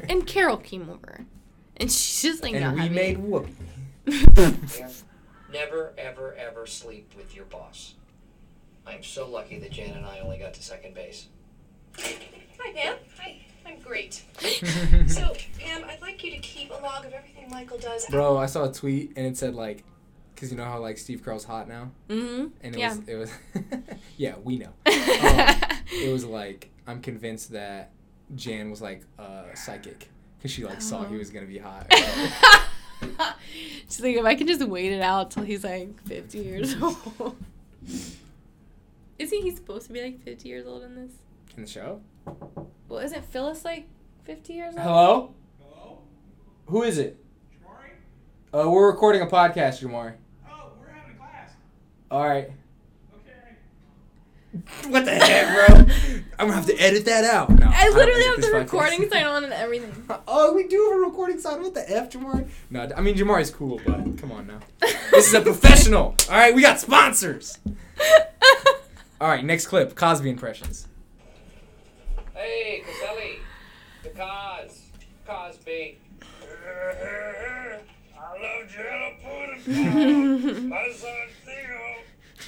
and 0.10 0.26
Carol 0.28 0.58
came 0.58 0.88
over. 0.90 1.26
And 1.78 1.92
she's 1.92 2.22
just 2.32 2.44
like, 2.44 2.54
and 2.54 2.64
not 2.64 2.74
we 2.76 2.80
having 2.82 2.96
made 2.96 3.18
it. 3.18 3.20
whoopee. 3.20 3.54
Yeah. 4.08 4.88
Never, 5.54 5.94
ever, 5.98 6.34
ever 6.36 6.66
sleep 6.66 7.14
with 7.16 7.36
your 7.36 7.46
boss. 7.46 7.94
I'm 8.88 9.04
so 9.04 9.30
lucky 9.30 9.60
that 9.60 9.72
Jan 9.72 9.96
and 9.96 10.06
I 10.06 10.20
only 10.20 10.38
got 10.40 10.54
to 10.56 10.64
second 10.64 10.94
base. 10.96 11.28
Hi, 12.00 12.74
Pam. 12.76 12.96
Hi. 13.22 13.38
I'm 13.66 13.80
great. 13.80 14.24
So, 15.08 15.34
Pam, 15.60 15.84
I'd 15.86 16.02
like 16.02 16.24
you 16.24 16.32
to 16.32 16.38
keep 16.40 16.70
a 16.72 16.74
log 16.82 17.06
of 17.06 17.14
everything 17.14 17.50
Michael 17.50 17.78
does. 17.78 18.06
Bro, 18.08 18.38
I 18.38 18.46
saw 18.48 18.66
a 18.70 18.74
tweet 18.74 19.14
and 19.16 19.26
it 19.28 19.38
said 19.38 19.54
like, 19.56 19.84
because 20.34 20.50
you 20.52 20.58
know 20.58 20.66
how 20.66 20.80
like 20.80 20.98
Steve 20.98 21.22
Carell's 21.24 21.44
hot 21.46 21.68
now, 21.68 21.92
Mm-hmm. 22.10 22.48
and 22.62 22.76
it 22.76 22.80
Yeah. 22.80 22.96
was 22.98 23.08
it 23.08 23.16
was, 23.16 23.32
yeah, 24.18 24.36
we 24.44 24.58
know. 24.58 24.74
Um, 24.88 25.78
it 25.92 26.12
was 26.12 26.26
like 26.26 26.70
I'm 26.88 27.00
convinced 27.02 27.52
that 27.52 27.92
Jan 28.36 28.70
was 28.72 28.82
like 28.82 29.04
uh, 29.20 29.44
psychic 29.54 30.10
because 30.38 30.52
she 30.52 30.64
like 30.66 30.82
saw 30.82 31.06
he 31.06 31.16
Oh. 31.16 31.20
was 31.20 31.30
gonna 31.30 31.46
be 31.46 31.60
hot. 31.60 31.88
She's 33.90 34.02
like, 34.02 34.16
if 34.16 34.26
I 34.26 34.36
can 34.36 34.48
just 34.48 34.64
wait 34.64 34.92
it 34.92 35.02
out 35.02 35.32
till 35.32 35.44
he's 35.44 35.64
like 35.64 36.02
50 36.04 36.38
years 36.40 36.76
old. 36.82 37.36
Isn't 39.20 39.42
he 39.42 39.52
supposed 39.52 39.88
to 39.88 39.94
be 39.94 40.02
like 40.02 40.24
50 40.24 40.50
years 40.50 40.66
old 40.66 40.84
in 40.84 40.96
this? 40.96 41.12
In 41.56 41.64
the 41.64 41.70
show. 41.70 42.02
Well, 42.90 43.00
isn't 43.00 43.26
Phyllis 43.26 43.64
like 43.64 43.88
50 44.26 44.54
years 44.54 44.74
old? 44.76 44.84
Hello. 44.84 45.34
Hello. 45.62 45.98
Who 46.68 46.84
is 46.84 46.98
it? 46.98 47.18
Uh, 48.54 48.70
we're 48.70 48.88
recording 48.88 49.22
a 49.22 49.26
podcast, 49.26 49.82
Jamari. 49.82 50.14
Oh, 50.48 50.74
we're 50.80 50.88
having 50.92 51.16
a 51.16 51.18
class. 51.18 51.52
All 52.12 52.24
right. 52.28 52.52
Okay. 54.54 54.90
What 54.90 55.06
the 55.06 55.12
heck, 55.12 55.68
bro? 55.68 55.78
I'm 56.38 56.48
gonna 56.48 56.54
have 56.54 56.66
to 56.68 56.76
edit 56.78 57.06
that 57.06 57.24
out. 57.26 57.50
No, 57.50 57.68
I 57.68 57.86
don't 57.86 57.96
literally 57.96 58.22
edit 58.22 58.28
have 58.28 58.36
this 58.38 58.46
the 58.46 58.52
podcast. 58.52 58.60
recording 58.62 59.10
sign 59.10 59.24
on 59.26 59.44
and 59.44 59.54
everything. 59.54 59.92
Oh, 60.28 60.54
we 60.54 60.68
do 60.68 60.90
have 60.92 61.00
a 61.02 61.02
recording 61.10 61.40
sign. 61.40 61.62
What 61.62 61.74
the 61.74 61.90
f, 61.90 62.10
Jamari? 62.12 62.48
No, 62.70 62.88
I 62.96 63.02
mean 63.02 63.16
Jamari's 63.16 63.50
cool, 63.50 63.80
but 63.86 64.18
come 64.18 64.32
on 64.32 64.48
now. 64.48 64.60
This 65.12 65.28
is 65.28 65.34
a 65.34 65.42
professional. 65.42 66.16
All 66.30 66.36
right, 66.38 66.54
we 66.54 66.62
got 66.62 66.80
sponsors. 66.80 67.58
All 69.22 69.28
right, 69.28 69.44
next 69.44 69.68
clip. 69.68 69.96
Cosby 69.96 70.30
impressions. 70.30 70.88
Hey, 72.34 72.84
Caselli. 72.86 73.40
The 74.04 74.10
cause. 74.10 74.82
Cosby. 75.26 76.00
I 76.56 77.80
love 78.42 78.70
jello 78.70 79.14
pudding. 79.24 80.70
My 80.70 80.92
son 80.96 81.12
Theo 81.46 81.54
loves 81.54 81.70
jello 81.70 81.96
pudding 81.96 82.02
pop 82.02 82.40
too. 82.40 82.43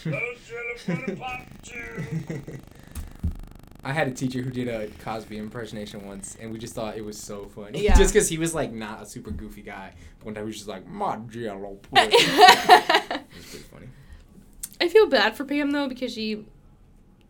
I 3.84 3.94
had 3.94 4.08
a 4.08 4.12
teacher 4.12 4.42
who 4.42 4.50
did 4.50 4.68
a 4.68 4.88
Cosby 5.04 5.38
impersonation 5.38 6.08
once, 6.08 6.38
and 6.42 6.52
we 6.52 6.58
just 6.58 6.74
thought 6.74 6.98
it 6.98 7.06
was 7.06 7.20
so 7.20 7.46
funny. 7.46 7.84
Yeah. 7.84 7.96
Just 7.98 8.14
because 8.14 8.28
he 8.28 8.38
was 8.38 8.56
like 8.56 8.72
not 8.72 9.04
a 9.04 9.06
super 9.06 9.32
goofy 9.32 9.62
guy. 9.62 9.94
One 10.24 10.34
time 10.34 10.46
he 10.46 10.48
was 10.48 10.56
just 10.58 10.68
like, 10.68 10.88
"My 10.88 11.18
jello 11.30 11.78
pudding." 11.92 12.10
it 12.14 13.22
was 13.36 13.46
pretty 13.50 13.66
funny. 13.66 13.88
I 14.82 14.90
feel 14.90 15.08
bad 15.08 15.36
for 15.38 15.46
Pam 15.46 15.72
though 15.72 15.88
because 15.88 16.14
she 16.14 16.46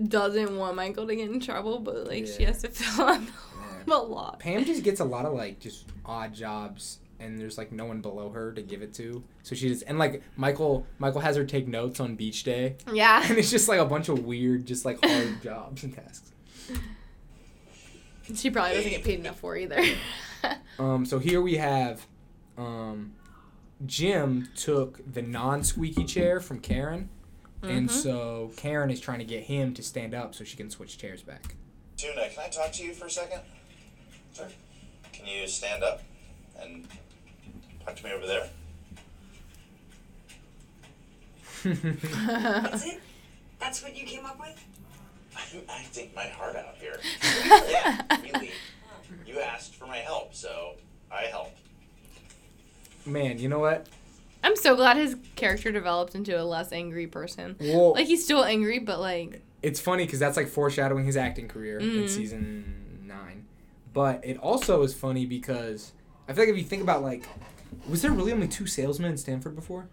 doesn't 0.02 0.58
want 0.58 0.76
Michael 0.76 1.08
to 1.08 1.16
get 1.16 1.30
in 1.30 1.40
trouble, 1.40 1.80
but 1.80 2.08
like 2.08 2.26
she 2.28 2.44
has 2.44 2.62
to 2.62 2.70
fill 2.70 3.06
out 3.06 3.22
Yeah. 3.22 3.94
a 3.94 3.98
lot. 3.98 4.40
Pam 4.40 4.64
just 4.66 4.84
gets 4.84 5.00
a 5.02 5.06
lot 5.06 5.26
of 5.26 5.34
like 5.34 5.60
just 5.60 5.86
odd 6.06 6.34
jobs 6.34 7.00
and 7.20 7.40
there's 7.40 7.58
like 7.58 7.72
no 7.72 7.86
one 7.86 8.02
below 8.02 8.30
her 8.30 8.52
to 8.54 8.62
give 8.62 8.82
it 8.82 8.94
to. 8.96 9.24
So 9.44 9.56
she 9.56 9.68
just 9.70 9.84
and 9.88 9.98
like 10.00 10.22
Michael 10.36 10.86
Michael 11.00 11.22
has 11.22 11.36
her 11.36 11.46
take 11.46 11.68
notes 11.68 12.00
on 12.00 12.16
beach 12.16 12.44
day. 12.44 12.76
Yeah. 12.92 13.24
And 13.28 13.38
it's 13.38 13.52
just 13.52 13.68
like 13.70 13.80
a 13.80 13.86
bunch 13.86 14.10
of 14.10 14.26
weird, 14.26 14.66
just 14.66 14.86
like 14.86 15.00
hard 15.04 15.42
jobs 15.44 15.84
and 15.84 15.94
tasks. 15.96 16.32
She 18.34 18.50
probably 18.50 18.76
doesn't 18.76 18.90
get 18.92 19.04
paid 19.04 19.20
enough 19.20 19.40
for 19.40 19.56
either. 19.56 19.82
Um 20.78 21.06
so 21.06 21.18
here 21.18 21.42
we 21.42 21.56
have 21.56 22.06
um 22.58 23.14
Jim 23.86 24.48
took 24.56 25.00
the 25.12 25.22
non 25.24 25.64
squeaky 25.64 26.04
chair 26.06 26.40
from 26.40 26.60
Karen. 26.60 27.10
And 27.64 27.90
Mhm. 27.90 27.92
so 27.92 28.52
Karen 28.56 28.92
is 28.92 29.00
trying 29.00 29.18
to 29.20 29.26
get 29.26 29.44
him 29.46 29.74
to 29.74 29.82
stand 29.82 30.14
up 30.14 30.36
so 30.36 30.44
she 30.44 30.56
can 30.56 30.70
switch 30.70 31.00
chairs 31.00 31.24
back. 31.24 31.56
Tuna, 31.98 32.30
can 32.30 32.44
I 32.46 32.50
talk 32.50 32.72
to 32.74 32.84
you 32.84 32.94
for 32.94 33.08
a 33.08 33.10
second? 33.10 33.40
Sure. 34.36 34.48
Can 35.14 35.26
you 35.26 35.48
stand 35.48 35.82
up 35.84 36.04
and 36.62 36.86
talk 37.86 37.96
to 37.96 38.04
me 38.04 38.12
over 38.12 38.26
there? 38.26 38.50
That's 41.64 42.86
it? 42.86 43.02
That's 43.60 43.82
what 43.84 43.96
you 43.98 44.06
came 44.06 44.26
up 44.26 44.40
with? 44.40 44.64
I'm 45.38 45.62
acting 45.70 46.10
my 46.16 46.24
heart 46.28 46.56
out 46.56 46.76
here. 46.80 47.00
yeah, 47.70 48.02
really. 48.22 48.52
You 49.26 49.40
asked 49.40 49.76
for 49.76 49.86
my 49.88 49.98
help, 49.98 50.34
so 50.34 50.76
I 51.12 51.24
help. 51.24 51.52
Man, 53.06 53.40
you 53.40 53.50
know 53.50 53.60
what? 53.60 53.88
I'm 54.44 54.56
so 54.56 54.76
glad 54.76 54.98
his 54.98 55.16
character 55.36 55.72
developed 55.72 56.14
into 56.16 56.40
a 56.40 56.44
less 56.44 56.72
angry 56.72 57.08
person. 57.08 57.56
Well, 57.60 57.94
Like 57.94 58.08
he's 58.08 58.24
still 58.24 58.44
angry, 58.44 58.80
but 58.80 59.00
like 59.00 59.42
it's 59.64 59.80
funny 59.80 60.06
because 60.06 60.20
that's 60.20 60.38
like 60.38 60.48
foreshadowing 60.48 61.06
his 61.06 61.18
acting 61.18 61.48
career 61.48 61.80
in 61.80 61.86
Mhm. 62.04 62.10
season 62.10 63.04
nine. 63.08 63.46
But 63.94 64.24
it 64.24 64.38
also 64.38 64.84
is 64.84 64.94
funny 64.94 65.26
because 65.26 65.92
I 66.28 66.34
feel 66.34 66.44
like 66.44 66.50
if 66.52 66.58
you 66.58 66.64
think 66.64 66.84
about 66.84 67.02
like, 67.04 67.26
was 67.90 68.02
there 68.02 68.12
really 68.12 68.32
only 68.34 68.48
two 68.48 68.68
salesmen 68.68 69.12
in 69.12 69.18
Stamford 69.18 69.56
before? 69.56 69.88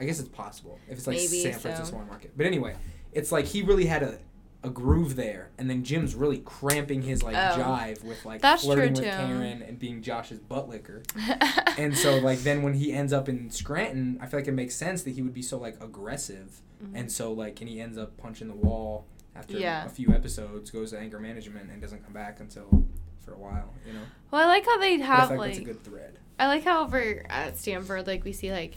I 0.00 0.04
guess 0.04 0.18
it's 0.18 0.28
possible 0.28 0.78
if 0.88 0.98
it's 0.98 1.06
like 1.06 1.16
Maybe 1.16 1.28
San 1.42 1.52
Francisco 1.52 1.84
so. 1.84 1.90
small 1.90 2.04
market. 2.06 2.32
But 2.36 2.46
anyway, 2.46 2.74
it's 3.12 3.30
like 3.30 3.46
he 3.46 3.62
really 3.62 3.86
had 3.86 4.02
a 4.02 4.18
a 4.64 4.70
groove 4.70 5.14
there, 5.14 5.50
and 5.58 5.68
then 5.68 5.84
Jim's 5.84 6.14
really 6.14 6.38
cramping 6.38 7.02
his 7.02 7.22
like 7.22 7.36
Oh. 7.36 7.60
jive 7.60 8.02
with 8.02 8.24
like 8.24 8.40
That's 8.40 8.64
flirting 8.64 8.94
with. 8.94 9.04
Karen 9.04 9.60
and 9.60 9.78
being 9.78 10.00
Josh's 10.00 10.38
butt 10.40 10.70
licker. 10.70 11.02
and 11.78 11.94
so 11.96 12.16
like 12.18 12.38
then 12.40 12.62
when 12.62 12.72
he 12.74 12.90
ends 12.92 13.12
up 13.12 13.28
in 13.28 13.50
Scranton, 13.50 14.18
I 14.22 14.26
feel 14.26 14.40
like 14.40 14.48
it 14.48 14.52
makes 14.52 14.74
sense 14.74 15.02
that 15.02 15.10
he 15.10 15.20
would 15.22 15.34
be 15.34 15.42
so 15.42 15.58
like 15.58 15.76
aggressive, 15.82 16.60
and 16.94 17.12
so 17.12 17.32
like 17.32 17.60
and 17.60 17.68
he 17.68 17.78
ends 17.80 17.98
up 17.98 18.16
punching 18.16 18.48
the 18.48 18.54
wall 18.56 19.06
after 19.36 19.52
Mm-hmm. 19.54 19.62
Yeah. 19.62 19.84
a 19.84 19.90
few 19.90 20.10
episodes, 20.14 20.70
goes 20.70 20.90
to 20.92 20.98
anger 20.98 21.20
management, 21.20 21.70
and 21.70 21.82
doesn't 21.82 22.02
come 22.02 22.14
back 22.14 22.40
until 22.40 22.84
for 23.24 23.32
a 23.32 23.38
while. 23.38 23.72
You 23.86 23.94
know, 23.94 24.02
well, 24.30 24.42
I 24.42 24.46
like 24.46 24.64
how 24.66 24.78
they 24.78 24.96
but 24.98 25.04
I 25.04 25.06
have 25.06 25.30
like 25.30 25.38
like 25.38 25.58
a 25.58 25.64
good 25.64 25.82
thread. 25.84 26.18
I 26.38 26.46
like 26.48 26.64
how 26.64 26.84
over 26.84 27.24
at 27.28 27.58
Stamford, 27.58 28.06
like 28.06 28.24
we 28.24 28.32
see 28.32 28.52
like 28.52 28.74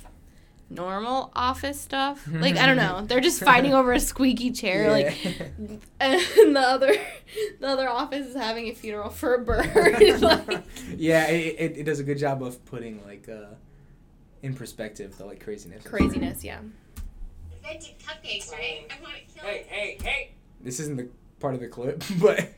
normal 0.70 1.32
office 1.36 1.80
stuff. 1.80 2.28
Like 2.32 2.58
I 2.58 2.66
don't 2.66 2.78
know, 2.78 3.04
they're 3.06 3.22
just 3.22 3.44
fighting 3.44 3.74
over 3.74 3.94
a 3.94 4.00
squeaky 4.00 4.52
chair. 4.52 4.92
Like, 4.92 5.18
and 6.00 6.22
the 6.56 6.60
other, 6.60 6.94
the 7.60 7.68
other 7.68 7.90
office 7.90 8.28
is 8.28 8.36
having 8.36 8.70
a 8.70 8.74
funeral 8.74 9.10
for 9.10 9.36
a 9.36 9.40
bird. 9.40 10.22
like, 10.22 10.64
yeah, 10.96 11.28
it, 11.28 11.56
it, 11.58 11.78
it 11.80 11.84
does 11.84 12.00
a 12.00 12.04
good 12.04 12.18
job 12.18 12.44
of 12.44 12.64
putting 12.66 13.04
like 13.06 13.28
uh, 13.30 13.56
in 14.44 14.54
perspective 14.54 15.18
the 15.18 15.26
like 15.26 15.44
craziness. 15.44 15.84
craziness, 15.86 16.44
yeah. 16.44 16.60
Venti 17.64 17.96
cupcakes, 18.06 18.52
right? 18.52 18.86
I 18.90 19.02
want 19.02 19.16
to 19.16 19.34
kill 19.34 19.50
Hey, 19.50 19.66
hey, 19.68 19.98
hey! 20.02 20.32
This 20.62 20.80
isn't 20.80 20.96
the 20.98 21.10
part 21.40 21.54
of 21.54 21.60
the 21.60 21.68
clip, 21.68 22.04
but 22.22 22.50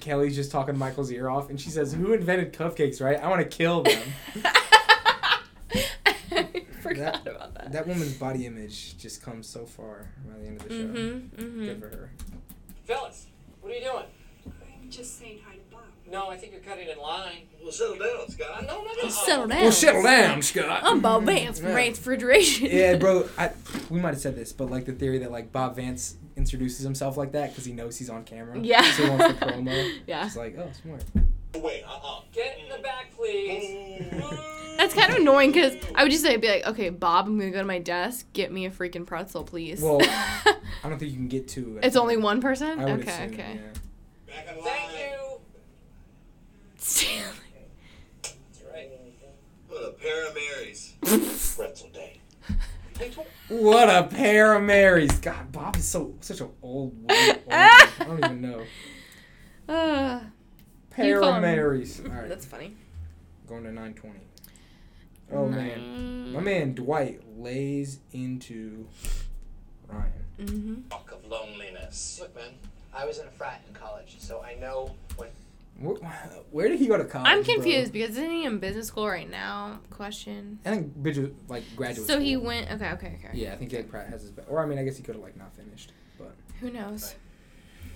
Kelly's 0.00 0.34
just 0.34 0.50
talking 0.50 0.76
Michael's 0.78 1.10
ear 1.12 1.28
off, 1.28 1.50
and 1.50 1.60
she 1.60 1.70
says, 1.70 1.92
"Who 1.92 2.12
invented 2.12 2.52
cupcakes? 2.52 3.00
Right? 3.02 3.22
I 3.22 3.28
want 3.28 3.42
to 3.42 3.56
kill 3.56 3.82
them." 3.82 4.02
I 6.32 6.64
forgot 6.80 7.24
That- 7.24 7.34
about 7.36 7.54
that. 7.54 7.72
that 7.72 7.86
woman's 7.86 8.14
body 8.14 8.46
image 8.46 8.96
just 8.98 9.22
comes 9.22 9.46
so 9.48 9.64
far 9.66 10.08
by 10.26 10.38
the 10.38 10.46
end 10.46 10.60
of 10.60 10.68
the 10.68 10.74
show. 10.74 10.74
Mm-hmm. 10.84 11.36
Good 11.36 11.38
Mm-hmm. 11.38 11.80
for 11.80 11.88
her. 11.88 12.10
Phyllis, 12.84 13.26
what 13.60 13.72
are 13.72 13.74
you 13.74 13.80
doing? 13.82 14.04
I'm 14.82 14.90
just 14.90 15.18
saying 15.18 15.40
hi 15.44 15.54
to 15.56 15.60
Bob. 15.70 15.80
No, 16.10 16.28
I 16.30 16.36
think 16.36 16.52
you're 16.52 16.60
cutting 16.60 16.88
in 16.88 16.98
line. 16.98 17.48
Well, 17.60 17.72
settle 17.72 17.96
down, 17.98 18.28
Scott. 18.30 18.62
no, 18.64 18.84
no, 18.84 18.90
no. 19.02 19.08
Settle 19.08 19.48
down. 19.48 19.60
Well, 19.62 19.72
settle 19.72 20.02
down, 20.04 20.42
Scott. 20.42 20.80
I'm 20.84 21.00
Bob 21.00 21.24
Vance 21.24 21.58
from 21.58 21.70
Yeah. 21.70 21.74
Vance 21.74 21.98
Refrigeration. 21.98 22.68
yeah, 22.70 22.94
bro. 22.96 23.28
I, 23.38 23.50
we 23.90 23.98
might 23.98 24.10
have 24.10 24.20
said 24.20 24.36
this, 24.36 24.52
but 24.52 24.70
like 24.70 24.84
the 24.84 24.92
theory 24.92 25.18
that 25.18 25.32
like 25.32 25.50
Bob 25.50 25.74
Vance 25.74 26.14
introduces 26.36 26.84
himself 26.84 27.16
like 27.16 27.32
that 27.32 27.50
because 27.50 27.64
he 27.64 27.72
knows 27.72 27.96
he's 27.96 28.10
on 28.10 28.24
camera. 28.24 28.58
Yeah. 28.60 28.82
So 28.92 29.04
he 29.04 29.10
wants 29.10 29.40
the 29.40 29.46
promo. 29.46 29.92
Yeah. 30.06 30.26
It's 30.26 30.36
like, 30.36 30.56
oh, 30.58 30.70
smart. 30.82 31.02
Wait, 31.54 31.82
uh-uh. 31.84 32.20
Get 32.32 32.58
in 32.58 32.68
the 32.68 32.82
back, 32.82 33.10
please. 33.16 34.02
Mm. 34.12 34.76
That's 34.76 34.92
kind 34.92 35.10
of 35.10 35.18
annoying 35.18 35.52
because 35.52 35.74
I 35.94 36.02
would 36.02 36.12
just 36.12 36.22
say, 36.22 36.36
be 36.36 36.48
like, 36.48 36.66
okay, 36.66 36.90
Bob, 36.90 37.26
I'm 37.26 37.38
gonna 37.38 37.50
go 37.50 37.60
to 37.60 37.64
my 37.64 37.78
desk, 37.78 38.26
get 38.34 38.52
me 38.52 38.66
a 38.66 38.70
freaking 38.70 39.06
pretzel, 39.06 39.42
please. 39.42 39.80
Well, 39.80 39.98
I 40.02 40.56
don't 40.82 40.98
think 40.98 41.12
you 41.12 41.16
can 41.16 41.28
get 41.28 41.48
two. 41.48 41.78
at 41.78 41.86
it's 41.86 41.96
only 41.96 42.18
one 42.18 42.42
person. 42.42 42.78
I 42.78 42.84
would 42.84 43.00
okay, 43.00 43.10
assume, 43.10 43.34
okay. 43.34 43.60
yeah. 44.28 44.34
Back 44.44 44.56
in. 44.56 44.62
Thank 44.62 44.92
you. 44.92 45.40
Stanley. 46.76 47.32
That's 48.22 48.62
right. 48.70 48.90
What 49.68 49.82
a 49.82 49.90
pair 49.92 50.28
of 50.28 50.34
Marys. 50.34 50.92
Pretzel 51.56 51.88
day. 51.88 51.95
What 53.48 53.88
a 53.88 54.04
pair 54.08 54.54
of 54.54 54.62
Marys. 54.62 55.12
God, 55.20 55.52
Bob 55.52 55.76
is 55.76 55.86
so 55.86 56.14
such 56.20 56.40
an 56.40 56.50
old. 56.62 56.94
white 57.04 57.28
old 57.36 57.48
man. 57.48 57.70
I 58.00 58.04
don't 58.04 58.24
even 58.24 58.40
know. 59.68 59.72
Uh, 59.72 60.20
Pair 60.90 61.22
of 61.22 61.42
Marys. 61.42 62.00
All 62.04 62.10
right, 62.10 62.28
that's 62.28 62.46
funny. 62.46 62.74
going 63.46 63.64
to 63.64 63.68
920. 63.72 64.20
Oh 65.32 65.48
man, 65.48 66.32
my 66.32 66.40
man 66.40 66.74
Dwight 66.74 67.20
lays 67.36 67.98
into 68.12 68.86
Ryan. 69.88 70.12
Mm-hmm. 70.40 70.88
Talk 70.88 71.12
of 71.12 71.24
loneliness. 71.26 72.18
Look, 72.20 72.34
man, 72.36 72.50
I 72.94 73.04
was 73.04 73.18
in 73.18 73.26
a 73.26 73.30
frat 73.30 73.62
in 73.66 73.74
college, 73.74 74.16
so 74.18 74.42
I 74.42 74.54
know 74.54 74.94
what. 75.16 75.32
Wh- 75.82 76.00
Where 76.54 76.68
did 76.68 76.78
he 76.78 76.86
go 76.86 76.96
to 76.96 77.04
college? 77.04 77.28
I'm 77.28 77.42
bro? 77.42 77.54
confused 77.54 77.92
because 77.92 78.10
isn't 78.10 78.30
he 78.30 78.44
in 78.44 78.58
business 78.58 78.86
school 78.86 79.06
right 79.08 79.28
now? 79.30 79.80
Question. 79.90 80.58
I 80.64 80.70
think 80.70 80.94
Bridget 80.94 81.34
like 81.48 81.64
graduate. 81.76 82.06
So 82.06 82.18
he 82.18 82.36
went. 82.36 82.70
Okay, 82.72 82.90
okay, 82.92 83.18
okay. 83.22 83.30
Yeah, 83.36 83.52
I 83.52 83.56
think 83.56 83.72
like 83.72 83.88
Pratt 83.88 84.08
has 84.08 84.22
his. 84.22 84.32
Or 84.48 84.62
I 84.62 84.66
mean, 84.66 84.78
I 84.78 84.84
guess 84.84 84.96
he 84.96 85.02
could 85.02 85.16
have 85.16 85.22
like 85.24 85.36
not 85.36 85.54
finished, 85.54 85.92
but 86.18 86.34
Who 86.60 86.70
knows? 86.70 87.14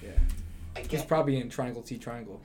yeah, 0.02 0.10
I 0.76 0.80
he's 0.88 1.02
probably 1.02 1.38
in 1.40 1.48
Triangle 1.48 1.82
T 1.82 1.96
Triangle. 1.98 2.40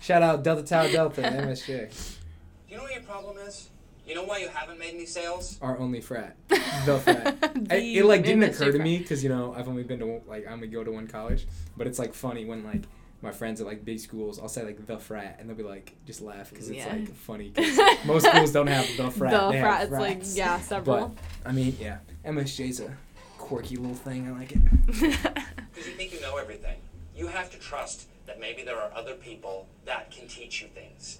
Shout 0.00 0.22
out 0.22 0.42
Delta 0.44 0.62
Tau 0.62 0.86
Delta 0.88 1.22
MSJ, 1.22 1.66
Do 1.66 2.70
you 2.70 2.76
know 2.76 2.82
what 2.84 2.92
your 2.94 3.02
problem 3.02 3.38
is? 3.38 3.70
You 4.06 4.14
know 4.14 4.24
why 4.24 4.36
you 4.38 4.48
haven't 4.48 4.78
made 4.78 4.94
any 4.94 5.06
sales? 5.06 5.58
our 5.62 5.78
only 5.78 6.02
frat, 6.02 6.36
the 6.48 6.98
frat. 7.02 7.36
I, 7.70 7.76
it 7.76 8.04
like 8.04 8.22
didn't 8.22 8.42
MSJ 8.42 8.48
occur 8.54 8.64
to 8.66 8.72
frat. 8.72 8.84
me 8.84 8.98
because 8.98 9.22
you 9.22 9.30
know 9.30 9.54
I've 9.56 9.66
only 9.68 9.82
been 9.82 9.98
to 10.00 10.20
like 10.26 10.46
I 10.46 10.52
only 10.52 10.68
go 10.68 10.84
to 10.84 10.90
one 10.90 11.06
college, 11.06 11.46
but 11.76 11.86
it's 11.86 11.98
like 11.98 12.12
funny 12.12 12.44
when 12.44 12.64
like 12.64 12.82
my 13.24 13.32
friends 13.32 13.60
at 13.60 13.66
like 13.66 13.84
big 13.84 13.98
schools, 13.98 14.38
I'll 14.38 14.48
say 14.48 14.62
like 14.64 14.86
the 14.86 14.98
frat, 14.98 15.38
and 15.40 15.48
they'll 15.48 15.56
be 15.56 15.62
like 15.64 15.96
just 16.06 16.20
laugh 16.20 16.50
because 16.50 16.68
it's 16.68 16.78
Yeah. 16.78 16.92
like 16.92 17.12
funny. 17.14 17.50
'cause 17.50 17.78
most 18.06 18.26
schools 18.26 18.52
don't 18.52 18.66
have 18.68 18.86
the 18.96 19.10
frat. 19.10 19.32
the 19.32 19.50
they 19.50 19.60
frat. 19.60 19.82
It's 19.82 19.92
like 19.92 20.22
yeah, 20.36 20.60
several. 20.60 21.08
But 21.42 21.48
I 21.48 21.52
mean, 21.52 21.74
yeah, 21.80 21.98
MSJ's 22.24 22.80
a 22.80 22.96
quirky 23.38 23.76
little 23.76 23.96
thing. 23.96 24.28
I 24.28 24.32
like 24.38 24.52
it. 24.52 24.58
Because 25.74 25.88
you 25.88 25.94
think 25.94 26.12
you 26.12 26.20
know 26.20 26.36
everything. 26.36 26.76
You 27.16 27.26
have 27.26 27.50
to 27.50 27.58
trust 27.58 28.06
that 28.26 28.38
maybe 28.38 28.62
there 28.62 28.76
are 28.76 28.92
other 28.94 29.14
people 29.14 29.66
that 29.86 30.08
can 30.12 30.28
teach 30.28 30.62
you 30.62 30.68
things. 30.68 31.18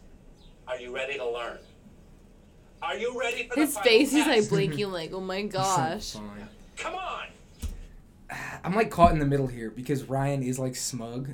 Are 0.69 0.79
you 0.79 0.95
ready 0.95 1.17
to 1.19 1.29
learn? 1.29 1.59
Are 2.81 2.97
you 2.97 3.19
ready 3.19 3.49
for 3.49 3.57
the 3.57 3.63
His 3.63 3.77
face 3.79 4.13
is 4.15 4.27
like 4.29 4.49
blinking, 4.49 4.93
like 4.93 5.13
oh 5.13 5.21
my 5.21 5.43
gosh. 5.59 6.13
Fine. 6.13 6.49
Come 6.77 6.95
on! 6.95 7.27
I'm 8.65 8.75
like 8.77 8.91
caught 8.91 9.11
in 9.13 9.19
the 9.19 9.27
middle 9.27 9.49
here 9.49 9.71
because 9.71 10.05
Ryan 10.05 10.43
is 10.45 10.59
like 10.59 10.77
smug, 10.77 11.31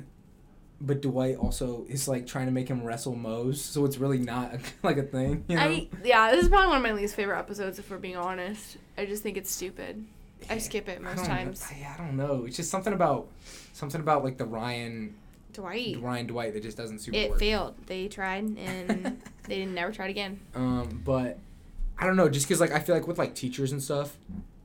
but 0.81 1.01
Dwight 1.01 1.37
also 1.37 1.85
is 1.87 2.07
like 2.07 2.25
trying 2.27 2.47
to 2.47 2.51
make 2.51 2.67
him 2.67 2.83
wrestle 2.83 3.15
Mose, 3.15 3.61
so 3.61 3.85
it's 3.85 3.97
really 3.97 4.17
not 4.17 4.55
like 4.83 4.97
a 4.97 5.03
thing. 5.03 5.45
You 5.47 5.55
know? 5.55 5.61
I 5.61 5.87
yeah, 6.03 6.31
this 6.31 6.43
is 6.43 6.49
probably 6.49 6.67
one 6.67 6.77
of 6.77 6.83
my 6.83 6.93
least 6.93 7.15
favorite 7.15 7.37
episodes 7.39 7.79
if 7.79 7.89
we're 7.89 7.97
being 7.97 8.17
honest. 8.17 8.77
I 8.97 9.05
just 9.05 9.23
think 9.23 9.37
it's 9.37 9.51
stupid. 9.51 10.05
I 10.49 10.57
skip 10.57 10.89
it 10.89 11.01
most 11.01 11.17
don't 11.17 11.25
times. 11.27 11.61
Know, 11.71 11.77
I, 11.87 11.93
I 11.93 11.97
don't 11.97 12.17
know. 12.17 12.45
It's 12.45 12.57
just 12.57 12.71
something 12.71 12.93
about 12.93 13.27
something 13.73 14.01
about 14.01 14.23
like 14.23 14.37
the 14.37 14.45
Ryan 14.45 15.15
Dwight. 15.53 16.01
Ryan 16.01 16.27
Dwight 16.27 16.53
that 16.53 16.63
just 16.63 16.77
doesn't 16.77 16.99
super 16.99 17.17
It 17.17 17.29
work. 17.31 17.39
failed. 17.39 17.75
They 17.85 18.07
tried 18.07 18.43
and 18.57 19.21
they 19.47 19.55
didn't 19.57 19.75
never 19.75 19.91
tried 19.91 20.09
again. 20.09 20.39
Um, 20.55 21.01
but 21.05 21.37
I 21.99 22.07
don't 22.07 22.15
know, 22.15 22.27
just 22.29 22.47
because 22.47 22.59
like 22.59 22.71
I 22.71 22.79
feel 22.79 22.95
like 22.95 23.07
with 23.07 23.19
like 23.19 23.35
teachers 23.35 23.71
and 23.71 23.83
stuff, 23.83 24.17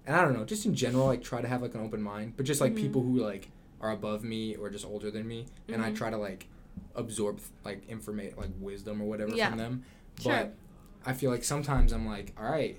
and 0.07 0.17
I 0.17 0.23
don't 0.23 0.33
know, 0.33 0.45
just 0.45 0.65
in 0.65 0.75
general, 0.75 1.07
like 1.07 1.23
try 1.23 1.43
to 1.43 1.49
have 1.49 1.61
like 1.61 1.75
an 1.75 1.83
open 1.83 2.01
mind. 2.01 2.33
But 2.39 2.47
just 2.47 2.61
like 2.63 2.73
Mhm. 2.73 2.77
people 2.77 3.03
who 3.03 3.17
like 3.19 3.49
are 3.81 3.91
above 3.91 4.25
me 4.25 4.55
or 4.57 4.71
just 4.71 4.85
older 4.87 5.11
than 5.11 5.27
me, 5.29 5.47
and 5.69 5.83
I 5.83 5.91
Mhm. 5.91 5.97
try 5.97 6.11
to 6.11 6.17
like 6.17 6.49
absorb 6.95 7.41
like 7.65 7.89
information, 7.89 8.37
like 8.39 8.51
wisdom 8.61 9.01
or 9.03 9.05
whatever 9.07 9.35
Yeah. 9.35 9.49
from 9.51 9.59
them. 9.59 9.85
Sure. 10.21 10.33
But 10.33 10.55
I 11.05 11.13
feel 11.13 11.31
like 11.31 11.45
sometimes 11.45 11.93
I'm 11.93 12.07
like, 12.07 12.33
all 12.39 12.51
right, 12.51 12.79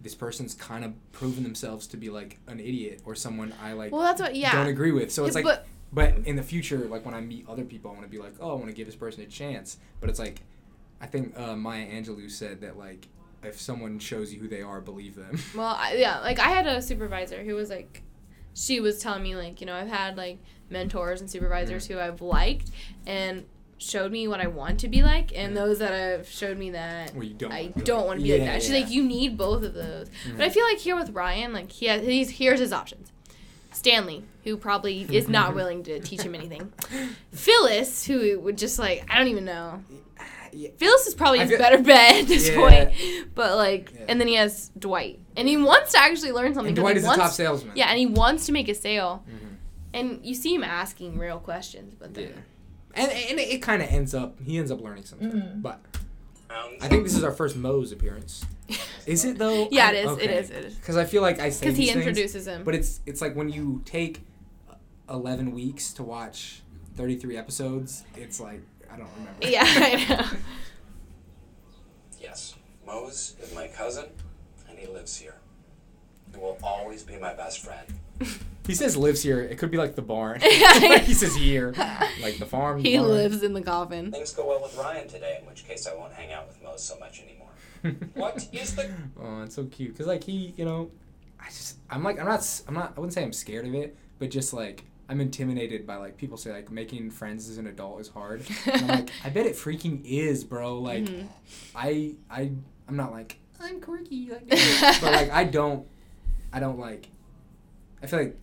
this 0.00 0.14
person's 0.14 0.54
kind 0.54 0.84
of 0.84 0.92
proven 1.12 1.42
themselves 1.44 1.86
to 1.88 1.96
be 1.96 2.10
like 2.10 2.38
an 2.48 2.58
idiot 2.60 3.00
or 3.04 3.14
someone 3.14 3.52
I 3.62 3.72
like 3.72 3.92
Well, 3.92 4.02
that's 4.02 4.20
what 4.20 4.34
yeah. 4.34 4.52
don't 4.52 4.66
agree 4.68 4.90
with. 4.92 5.12
So 5.12 5.24
it's 5.24 5.34
like, 5.34 5.44
but 5.44 5.66
but 5.92 6.14
in 6.26 6.36
the 6.36 6.42
future, 6.42 6.78
like 6.88 7.04
when 7.04 7.14
I 7.14 7.20
meet 7.20 7.46
other 7.48 7.64
people, 7.64 7.90
I 7.90 7.94
want 7.94 8.06
to 8.06 8.10
be 8.10 8.18
like, 8.18 8.34
oh, 8.40 8.50
I 8.50 8.54
want 8.54 8.68
to 8.68 8.72
give 8.72 8.86
this 8.86 8.96
person 8.96 9.22
a 9.22 9.26
chance. 9.26 9.76
But 10.00 10.08
it's 10.08 10.18
like, 10.18 10.40
I 11.00 11.06
think 11.06 11.38
uh, 11.38 11.54
Maya 11.54 11.86
Angelou 11.86 12.30
said 12.30 12.62
that 12.62 12.78
like, 12.78 13.08
if 13.42 13.60
someone 13.60 13.98
shows 13.98 14.32
you 14.32 14.40
who 14.40 14.48
they 14.48 14.62
are, 14.62 14.80
believe 14.80 15.16
them. 15.16 15.38
Well, 15.54 15.76
I, 15.78 15.94
yeah, 15.96 16.20
like 16.20 16.38
I 16.38 16.48
had 16.48 16.66
a 16.66 16.80
supervisor 16.80 17.42
who 17.44 17.54
was 17.56 17.68
like, 17.70 18.02
she 18.54 18.80
was 18.80 18.98
telling 18.98 19.22
me 19.22 19.34
like, 19.36 19.60
you 19.60 19.66
know, 19.66 19.74
I've 19.74 19.88
had 19.88 20.16
like 20.16 20.38
mentors 20.70 21.20
and 21.20 21.30
supervisors 21.30 21.86
who 21.86 21.98
I've 21.98 22.20
liked 22.22 22.70
and 23.06 23.44
showed 23.78 24.12
me 24.12 24.28
what 24.28 24.40
I 24.40 24.46
want 24.46 24.78
to 24.80 24.88
be 24.88 25.02
like, 25.02 25.32
and 25.36 25.56
those 25.56 25.80
that 25.80 25.90
have 25.92 26.28
showed 26.28 26.56
me 26.56 26.70
that 26.70 27.14
Well, 27.14 27.28
don't. 27.36 27.52
I 27.52 27.66
don't 27.66 27.98
like- 27.98 28.06
want 28.06 28.18
to 28.20 28.22
be 28.22 28.28
Yeah, 28.30 28.36
like 28.36 28.46
that. 28.46 28.62
She's 28.62 28.70
yeah. 28.70 28.78
like, 28.80 28.90
you 28.90 29.02
need 29.04 29.36
both 29.36 29.64
of 29.64 29.74
those. 29.74 30.08
Mhm. 30.26 30.36
But 30.36 30.46
I 30.46 30.50
feel 30.50 30.64
like 30.64 30.78
here 30.78 30.94
with 30.96 31.10
Ryan, 31.10 31.52
like 31.52 31.72
he 31.72 31.86
has, 31.86 32.02
he's 32.06 32.30
here's 32.30 32.60
his 32.60 32.72
options. 32.72 33.10
Stanley, 33.72 34.22
who 34.44 34.56
probably 34.56 35.00
is 35.10 35.28
not 35.28 35.54
willing 35.56 35.82
to 35.84 35.98
teach 35.98 36.22
him 36.22 36.34
anything. 36.34 36.72
Phyllis, 37.32 38.04
who 38.06 38.38
would 38.40 38.58
just 38.58 38.78
like 38.78 39.04
I 39.10 39.18
don't 39.18 39.28
even 39.28 39.44
know. 39.44 39.82
Yeah. 40.52 40.68
Phyllis 40.76 41.06
is 41.06 41.14
probably 41.14 41.38
I 41.40 41.42
his 41.42 41.50
feel- 41.50 41.58
better 41.58 41.78
bet 41.78 42.22
at 42.22 42.28
this 42.28 42.48
Yeah. 42.48 42.56
point. 42.56 43.34
But 43.34 43.56
like, 43.56 43.92
Yeah. 43.94 44.04
and 44.08 44.20
then 44.20 44.28
he 44.28 44.34
has 44.34 44.70
Dwight, 44.78 45.18
and 45.36 45.48
he 45.48 45.56
wants 45.56 45.92
to 45.92 45.98
actually 45.98 46.32
learn 46.32 46.54
something. 46.54 46.68
And 46.68 46.76
'cause 46.76 46.82
Dwight 46.82 46.94
he 46.94 46.98
is 46.98 47.02
the 47.04 47.08
wants, 47.08 47.22
top 47.24 47.32
salesman. 47.32 47.72
Yeah, 47.76 47.88
and 47.88 47.98
he 47.98 48.06
wants 48.06 48.46
to 48.46 48.52
make 48.52 48.68
a 48.68 48.74
sale, 48.74 49.24
Mhm. 49.28 49.56
and 49.94 50.20
you 50.22 50.34
see 50.34 50.54
him 50.54 50.62
asking 50.64 51.18
real 51.18 51.38
questions, 51.38 51.94
but 51.98 52.14
then 52.14 52.24
Yeah. 52.24 52.30
And 52.94 53.10
and 53.10 53.38
it, 53.40 53.48
it 53.48 53.62
kind 53.62 53.80
of 53.82 53.88
ends 53.88 54.14
up 54.14 54.38
he 54.44 54.58
ends 54.58 54.70
up 54.70 54.82
learning 54.82 55.04
something. 55.06 55.30
Mhm. 55.32 55.62
But 55.62 55.80
Um, 56.50 56.76
I 56.82 56.88
think 56.88 57.04
this 57.04 57.14
is 57.16 57.24
our 57.24 57.32
first 57.32 57.56
Mose 57.56 57.92
appearance. 57.92 58.44
Is 59.06 59.24
it 59.24 59.38
though? 59.38 59.68
Yeah, 59.70 59.88
I- 59.88 59.92
it 59.92 60.04
is, 60.04 60.04
it 60.04 60.12
okay. 60.24 60.38
is, 60.38 60.50
it 60.50 60.64
is. 60.66 60.74
Because 60.74 60.98
I 60.98 61.04
feel 61.06 61.22
like 61.22 61.40
I 61.40 61.48
say 61.48 61.60
because 61.66 61.78
he 61.78 61.84
these 61.84 61.92
things, 61.94 62.06
introduces 62.06 62.46
him. 62.46 62.62
But 62.64 62.74
it's 62.74 63.00
it's 63.06 63.22
like 63.22 63.34
when 63.34 63.48
you 63.48 63.80
take 63.86 64.20
eleven 65.08 65.52
weeks 65.52 65.92
to 65.94 66.02
watch 66.02 66.62
thirty 66.96 67.16
three 67.16 67.36
episodes, 67.38 68.04
it's 68.16 68.38
like 68.40 68.60
I 68.92 68.96
don't 68.96 69.08
remember. 69.16 69.46
yeah, 69.48 69.64
I 69.66 70.04
know. 70.08 70.38
Yes, 72.20 72.54
Mose 72.86 73.36
is 73.42 73.54
my 73.54 73.68
cousin, 73.68 74.06
and 74.68 74.78
he 74.78 74.86
lives 74.86 75.16
here. 75.16 75.34
He 76.32 76.38
will 76.38 76.58
always 76.62 77.02
be 77.02 77.16
my 77.16 77.34
best 77.34 77.64
friend. 77.64 77.86
He 78.64 78.76
says 78.76 78.96
lives 78.96 79.20
here. 79.24 79.40
It 79.40 79.58
could 79.58 79.72
be 79.72 79.76
like 79.76 79.96
the 79.96 80.02
barn. 80.02 80.40
He 80.42 81.14
says 81.14 81.34
here, 81.34 81.74
like 82.22 82.38
the 82.38 82.46
farm. 82.46 82.78
He 82.78 82.96
barn. 82.96 83.08
lives 83.10 83.42
in 83.42 83.54
the 83.54 83.60
coffin. 83.60 84.12
Things 84.12 84.32
go 84.32 84.46
well 84.46 84.62
with 84.62 84.76
Ryan 84.76 85.08
today, 85.08 85.38
in 85.40 85.48
which 85.48 85.66
case 85.66 85.84
I 85.88 85.96
won't 85.96 86.12
hang 86.12 86.32
out 86.32 86.46
with 86.46 86.62
Mose 86.62 86.80
so 86.84 86.96
much 87.00 87.20
anymore. 87.24 87.98
what 88.14 88.46
is 88.52 88.76
the 88.76 88.88
Oh, 89.20 89.42
it's 89.42 89.56
so 89.56 89.64
cute. 89.64 89.98
Cause 89.98 90.06
like 90.06 90.22
he, 90.22 90.54
you 90.56 90.64
know, 90.64 90.92
I 91.40 91.46
just 91.46 91.78
I'm 91.90 92.04
like 92.04 92.20
I'm 92.20 92.26
not 92.26 92.62
I'm 92.68 92.74
not 92.74 92.92
I 92.96 93.00
wouldn't 93.00 93.14
say 93.14 93.24
I'm 93.24 93.32
scared 93.32 93.66
of 93.66 93.74
it, 93.74 93.96
but 94.20 94.30
just 94.30 94.52
like 94.54 94.84
I'm 95.12 95.20
intimidated 95.20 95.86
by 95.86 95.96
like 95.96 96.16
people 96.16 96.38
say 96.38 96.52
like 96.52 96.70
making 96.70 97.10
friends 97.10 97.50
as 97.50 97.58
an 97.58 97.66
adult 97.66 98.00
is 98.00 98.08
hard. 98.08 98.42
And 98.66 98.82
I'm 98.82 98.88
like 98.88 99.10
I 99.22 99.28
bet 99.28 99.44
it 99.46 99.54
freaking 99.54 100.00
is, 100.04 100.42
bro. 100.42 100.78
Like 100.78 101.04
Mhm. 101.04 101.26
I 101.74 102.14
I 102.30 102.50
I'm 102.88 102.96
not 102.96 103.12
like 103.12 103.38
I'm 103.60 103.78
quirky 103.80 104.30
like, 104.30 104.48
but 105.02 105.12
like 105.12 105.30
I 105.30 105.44
don't 105.44 105.86
I 106.52 106.60
don't 106.60 106.78
like 106.78 107.08
I 108.02 108.06
feel 108.06 108.18
like 108.20 108.36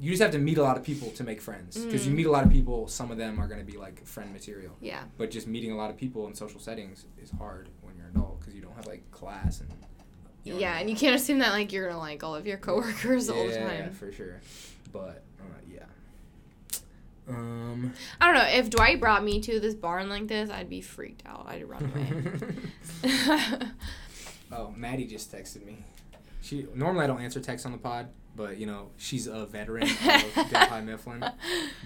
you 0.00 0.10
just 0.10 0.22
have 0.22 0.32
to 0.32 0.38
meet 0.38 0.56
a 0.58 0.62
lot 0.62 0.76
of 0.78 0.82
people 0.82 1.10
to 1.10 1.22
make 1.22 1.40
friends 1.42 1.76
because 1.84 2.06
you 2.06 2.12
Mm. 2.12 2.16
meet 2.16 2.26
a 2.26 2.30
lot 2.30 2.44
of 2.44 2.50
people. 2.50 2.88
Some 2.88 3.10
of 3.12 3.18
them 3.18 3.38
are 3.38 3.46
gonna 3.46 3.62
be 3.62 3.76
like 3.76 4.04
friend 4.06 4.32
material. 4.32 4.72
Yeah. 4.80 5.04
But 5.18 5.30
just 5.30 5.46
meeting 5.46 5.70
a 5.72 5.76
lot 5.76 5.90
of 5.90 5.96
people 5.98 6.26
in 6.26 6.34
social 6.34 6.58
settings 6.58 7.04
is 7.22 7.30
hard 7.32 7.68
when 7.82 7.94
you're 7.96 8.06
an 8.06 8.12
adult 8.16 8.40
because 8.40 8.54
you 8.54 8.62
don't 8.62 8.74
have 8.74 8.86
like 8.86 9.08
class 9.10 9.60
and. 9.60 9.68
you 9.70 10.54
know 10.54 10.56
what 10.56 10.64
I 10.64 10.66
Yeah, 10.66 10.72
mean? 10.72 10.80
and 10.80 10.90
you 10.90 10.96
can't 10.96 11.14
assume 11.14 11.38
that 11.40 11.50
like 11.52 11.70
you're 11.72 11.86
gonna 11.88 12.00
like 12.00 12.24
all 12.24 12.34
of 12.34 12.46
your 12.46 12.56
coworkers 12.56 13.28
all 13.28 13.46
the 13.46 13.54
time 13.54 13.76
Yeah, 13.84 13.88
for 13.90 14.10
sure. 14.10 14.40
But 14.92 15.22
yeah, 15.31 15.31
Um. 17.28 17.92
I 18.20 18.26
don't 18.26 18.34
know. 18.34 18.48
If 18.48 18.68
Dwight 18.70 18.98
brought 19.00 19.22
me 19.24 19.40
to 19.42 19.60
this 19.60 19.74
barn 19.74 20.08
like 20.08 20.26
this, 20.28 20.50
I'd 20.50 20.68
be 20.68 20.80
freaked 20.80 21.22
out. 21.26 21.46
I'd 21.48 21.68
run 21.68 21.92
away. 23.04 23.12
oh, 24.52 24.72
Maddie 24.76 25.06
just 25.06 25.32
texted 25.32 25.64
me. 25.64 25.78
She 26.40 26.66
normally 26.74 27.04
I 27.04 27.06
don't 27.06 27.20
answer 27.20 27.40
texts 27.40 27.64
on 27.64 27.72
the 27.72 27.78
pod, 27.78 28.08
but 28.34 28.56
you 28.58 28.66
know 28.66 28.90
she's 28.96 29.26
a 29.28 29.46
veteran 29.46 29.84
of 29.84 30.48
Delhi 30.50 30.82
Mifflin, 30.84 31.24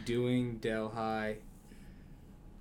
doing 0.06 0.56
Delhi 0.56 1.36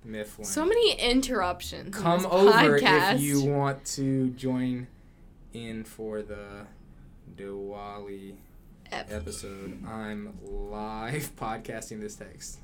Mifflin. 0.04 0.44
so 0.44 0.66
many 0.66 0.92
interruptions. 1.00 1.86
in 1.96 2.02
Come 2.02 2.18
this 2.22 2.30
over 2.30 2.78
podcast. 2.78 3.14
if 3.14 3.20
you 3.22 3.42
want 3.44 3.84
to 3.86 4.28
join 4.30 4.86
in 5.54 5.84
for 5.84 6.20
the 6.20 6.66
Diwali 7.34 8.34
episode. 8.92 9.82
I'm 9.86 10.38
live 10.44 11.34
podcasting 11.40 12.00
this 12.00 12.14
text. 12.16 12.58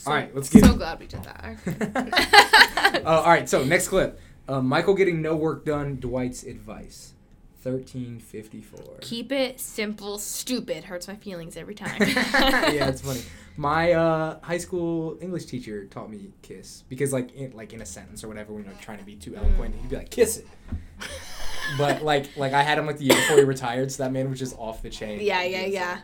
So- 0.00 0.10
all 0.10 0.16
right, 0.16 0.34
let's 0.34 0.48
get 0.48 0.64
So 0.64 0.72
it. 0.72 0.78
glad 0.78 0.98
we 1.00 1.06
did 1.06 1.22
that. 1.24 2.56
Uh, 3.06 3.08
all 3.08 3.24
right, 3.30 3.48
so 3.48 3.62
next 3.64 3.86
clip. 3.88 4.18
Uh, 4.48 4.60
Michael 4.60 4.94
getting 4.94 5.22
no 5.22 5.36
work 5.36 5.64
done. 5.64 5.96
Dwight's 6.00 6.42
advice. 6.42 7.14
Thirteen 7.62 8.18
fifty 8.18 8.60
four. 8.62 8.96
Keep 9.00 9.30
it 9.32 9.60
simple. 9.60 10.18
Stupid 10.18 10.84
hurts 10.84 11.06
my 11.06 11.14
feelings 11.14 11.56
every 11.56 11.74
time. 11.74 12.00
yeah, 12.00 12.88
it's 12.88 13.00
funny. 13.02 13.20
My 13.56 13.92
uh, 13.92 14.40
high 14.40 14.56
school 14.58 15.18
English 15.20 15.44
teacher 15.44 15.84
taught 15.86 16.10
me 16.10 16.30
kiss 16.40 16.82
because, 16.88 17.12
like, 17.12 17.32
in, 17.34 17.52
like 17.52 17.72
in 17.74 17.82
a 17.82 17.86
sentence 17.86 18.24
or 18.24 18.28
whatever, 18.28 18.54
when 18.54 18.64
you're 18.64 18.72
trying 18.80 18.98
to 18.98 19.04
be 19.04 19.14
too 19.16 19.36
eloquent, 19.36 19.74
he'd 19.74 19.90
be 19.90 19.96
like, 19.96 20.10
"Kiss 20.10 20.38
it." 20.38 20.46
But 21.78 22.02
like, 22.02 22.34
like 22.36 22.52
I 22.54 22.62
had 22.62 22.78
him 22.78 22.86
like 22.86 22.96
the 22.98 23.04
year 23.04 23.14
before 23.16 23.36
he 23.36 23.44
retired, 23.44 23.92
so 23.92 24.02
that 24.04 24.12
man 24.12 24.30
was 24.30 24.38
just 24.38 24.56
off 24.58 24.82
the 24.82 24.88
chain. 24.90 25.20
Yeah, 25.20 25.42
yeah, 25.44 25.66
yeah. 25.66 25.98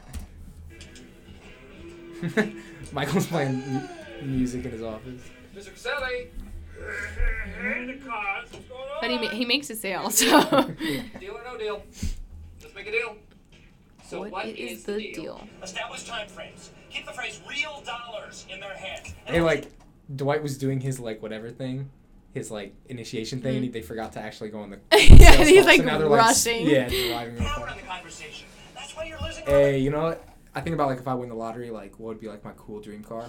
Michael's 2.93 3.27
playing 3.27 3.63
mu- 3.73 4.27
music 4.27 4.65
in 4.65 4.71
his 4.71 4.83
office. 4.83 5.21
Mr. 5.55 5.73
Caselli. 5.73 6.29
Hey, 7.61 7.87
the 7.87 7.95
cards. 8.07 8.53
What's 8.53 8.67
going 8.67 8.81
on? 8.81 8.99
But 9.01 9.11
he, 9.11 9.19
ma- 9.19 9.29
he 9.35 9.45
makes 9.45 9.71
a 9.71 9.77
sale, 9.77 10.11
so. 10.11 10.27
Deal 11.21 11.35
or 11.37 11.43
no 11.45 11.57
deal? 11.59 11.83
Let's 12.63 12.75
make 12.75 12.87
a 12.87 12.91
deal. 12.91 13.17
So 14.05 14.21
what 14.21 14.31
what 14.31 14.47
is 14.47 14.85
the 14.85 14.99
deal? 15.13 15.47
Establish 15.63 16.05
time 16.05 16.29
frames. 16.29 16.71
Keep 16.91 17.07
the 17.07 17.13
phrase 17.13 17.41
real 17.49 17.83
dollars 17.85 18.47
in 18.49 18.61
their 18.61 18.75
head. 18.75 19.03
Hey, 19.25 19.41
like 19.41 19.67
Dwight 20.15 20.43
was 20.43 20.59
doing 20.59 20.81
his 20.81 21.01
like 21.01 21.21
whatever 21.23 21.51
thing, 21.51 21.91
his 22.33 22.51
like 22.51 22.75
initiation 22.89 23.41
thing, 23.41 23.57
and 23.57 23.65
he, 23.65 23.71
they 23.71 23.83
forgot 23.83 24.13
to 24.13 24.21
actually 24.21 24.51
go 24.51 24.61
on 24.61 24.71
the. 24.71 24.77
Mm-hmm. 24.77 25.17
Yeah, 25.21 25.33
he's, 25.45 25.55
call, 25.55 25.63
so 25.63 25.69
like, 25.69 25.85
now 25.85 25.99
they're, 25.99 26.09
rushing. 26.09 26.67
yeah, 26.69 26.89
driving. 26.89 27.37
Power 27.45 27.69
in 27.69 27.77
the 27.77 27.83
conversation. 27.83 28.47
That's 28.75 28.95
why 28.97 29.05
you're 29.05 29.19
losing. 29.21 29.45
Hey, 29.45 29.79
you 29.79 29.91
know 29.91 30.03
what? 30.03 30.25
I 30.57 30.61
think 30.63 30.75
about 30.75 30.89
like 30.89 30.99
if 30.99 31.07
I 31.07 31.15
win 31.15 31.29
the 31.29 31.35
lottery, 31.37 31.71
like 31.71 31.99
what 32.01 32.09
would 32.09 32.21
be 32.21 32.29
like 32.29 32.45
my 32.45 32.53
cool 32.57 32.81
dream 32.81 33.05
car? 33.05 33.27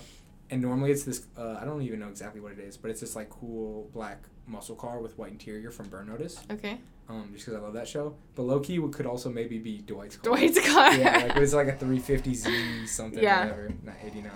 And 0.49 0.61
normally 0.61 0.91
it's 0.91 1.03
this. 1.03 1.27
Uh, 1.37 1.57
I 1.61 1.65
don't 1.65 1.81
even 1.81 1.99
know 1.99 2.07
exactly 2.07 2.39
what 2.41 2.53
it 2.53 2.59
is, 2.59 2.77
but 2.77 2.89
it's 2.89 3.01
this 3.01 3.15
like 3.15 3.29
cool 3.29 3.89
black 3.93 4.23
muscle 4.47 4.75
car 4.75 4.99
with 4.99 5.17
white 5.17 5.31
interior 5.33 5.69
from 5.71 5.89
Burn 5.89 6.07
Notice. 6.07 6.39
Okay. 6.49 6.79
Um, 7.09 7.29
just 7.33 7.45
because 7.45 7.59
I 7.59 7.63
love 7.63 7.73
that 7.73 7.87
show. 7.87 8.15
But 8.35 8.43
low 8.43 8.59
key 8.61 8.79
would- 8.79 8.93
could 8.93 9.05
also 9.05 9.29
maybe 9.29 9.59
be 9.59 9.79
Dwight's 9.79 10.15
car. 10.17 10.35
Dwight's 10.35 10.59
car. 10.71 10.93
yeah, 10.95 11.17
like 11.27 11.37
it's 11.37 11.53
like 11.53 11.67
a 11.67 11.73
350Z 11.85 12.87
something 12.87 13.21
Yeah. 13.23 13.43
whatever, 13.43 13.73
not 13.83 13.95
89. 14.03 14.31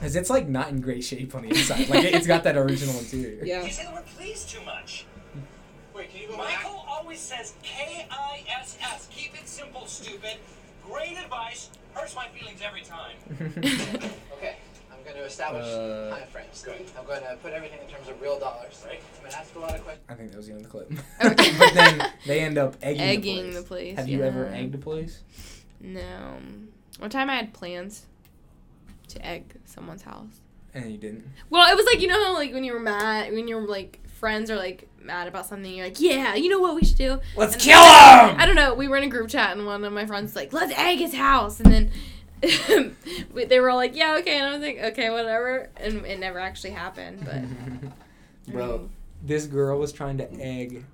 Cause 0.00 0.16
it's 0.16 0.30
like 0.30 0.48
not 0.48 0.68
in 0.70 0.80
great 0.80 1.04
shape 1.04 1.34
on 1.34 1.42
the 1.42 1.50
inside. 1.50 1.88
Like 1.88 2.04
it, 2.04 2.14
it's 2.14 2.26
got 2.26 2.42
that 2.44 2.56
original 2.56 2.98
interior. 2.98 3.44
Yeah. 3.44 3.62
You 3.62 3.70
say 3.70 3.84
the 3.86 3.92
word 3.92 4.04
please 4.16 4.44
too 4.44 4.60
much. 4.64 5.06
Wait, 5.94 6.10
can 6.10 6.22
you 6.22 6.28
go 6.28 6.36
back? 6.38 6.64
Michael 6.64 6.84
always 6.88 7.20
says 7.20 7.54
K 7.62 8.06
I 8.10 8.42
S 8.60 8.78
S. 8.82 9.08
Keep 9.12 9.34
it 9.40 9.46
simple, 9.48 9.86
stupid. 9.86 10.38
Great 10.92 11.16
advice. 11.18 11.70
Hurts 11.94 12.14
my 12.14 12.26
feelings 12.28 12.60
every 12.64 12.82
time. 12.82 13.16
Okay, 14.42 14.56
I'm 14.92 15.02
going 15.04 15.16
to 15.16 15.24
establish 15.24 15.64
Uh, 15.66 16.10
time 16.10 16.26
frames. 16.32 16.64
I'm 16.98 17.06
going 17.06 17.22
to 17.22 17.36
put 17.42 17.52
everything 17.52 17.78
in 17.80 17.88
terms 17.94 18.08
of 18.08 18.20
real 18.20 18.38
dollars. 18.40 18.82
Right. 18.86 19.00
I'm 19.16 19.20
going 19.20 19.30
to 19.32 19.38
ask 19.38 19.54
a 19.54 19.58
lot 19.60 19.74
of 19.76 19.84
questions. 19.84 20.04
I 20.08 20.14
think 20.14 20.30
that 20.32 20.36
was 20.36 20.46
the 20.48 20.52
end 20.54 20.64
of 20.66 20.72
the 20.72 20.78
clip. 20.78 20.92
Okay. 21.24 21.52
but 21.58 21.74
then 21.74 22.12
they 22.26 22.40
end 22.40 22.58
up 22.58 22.76
egging, 22.82 23.00
Egging 23.02 23.50
the 23.50 23.60
the 23.60 23.62
place. 23.62 23.94
place. 23.94 23.96
Have 23.98 24.08
you 24.08 24.22
ever 24.24 24.46
egged 24.48 24.74
a 24.74 24.78
place? 24.78 25.22
No. 25.80 26.38
One 26.98 27.10
time 27.10 27.30
I 27.30 27.36
had 27.36 27.52
plans 27.52 28.06
to 29.08 29.24
egg 29.24 29.54
someone's 29.64 30.02
house. 30.02 30.40
And 30.74 30.90
you 30.90 30.98
didn't. 30.98 31.24
Well, 31.50 31.70
it 31.70 31.76
was 31.76 31.84
like 31.86 32.00
you 32.00 32.08
know 32.08 32.22
how 32.24 32.34
like 32.34 32.52
when 32.52 32.64
you 32.64 32.72
were 32.72 32.80
mad, 32.80 33.32
when 33.32 33.46
you're 33.46 33.66
like 33.66 34.00
friends 34.22 34.52
are 34.52 34.56
like 34.56 34.88
mad 35.02 35.26
about 35.26 35.46
something, 35.46 35.74
you're 35.74 35.84
like, 35.86 36.00
yeah, 36.00 36.36
you 36.36 36.48
know 36.48 36.60
what 36.60 36.76
we 36.76 36.84
should 36.84 36.96
do. 36.96 37.18
Let's 37.36 37.54
And- 37.54 37.62
kill 37.62 37.80
him! 37.80 38.36
I 38.38 38.44
don't 38.46 38.54
know. 38.54 38.72
We 38.72 38.86
were 38.86 38.96
in 38.96 39.02
a 39.02 39.08
group 39.08 39.28
chat 39.28 39.56
and 39.56 39.66
one 39.66 39.84
of 39.84 39.92
my 39.92 40.06
friends 40.06 40.26
was 40.30 40.36
like, 40.36 40.52
let's 40.52 40.72
egg 40.78 40.98
his 40.98 41.12
house, 41.14 41.58
and 41.60 41.72
then. 41.72 41.90
they 43.34 43.60
were 43.60 43.70
all 43.70 43.76
like, 43.76 43.94
"Yeah, 43.94 44.16
okay," 44.18 44.36
and 44.38 44.46
I 44.46 44.50
was 44.50 44.60
like, 44.60 44.76
"Okay, 44.92 45.10
whatever," 45.10 45.70
and 45.76 46.04
it 46.04 46.18
never 46.18 46.40
actually 46.40 46.70
happened. 46.70 47.24
But 47.24 48.52
Bro, 48.52 48.90
this 49.22 49.46
girl 49.46 49.78
was 49.78 49.92
trying 49.92 50.18
to 50.18 50.28
egg 50.40 50.84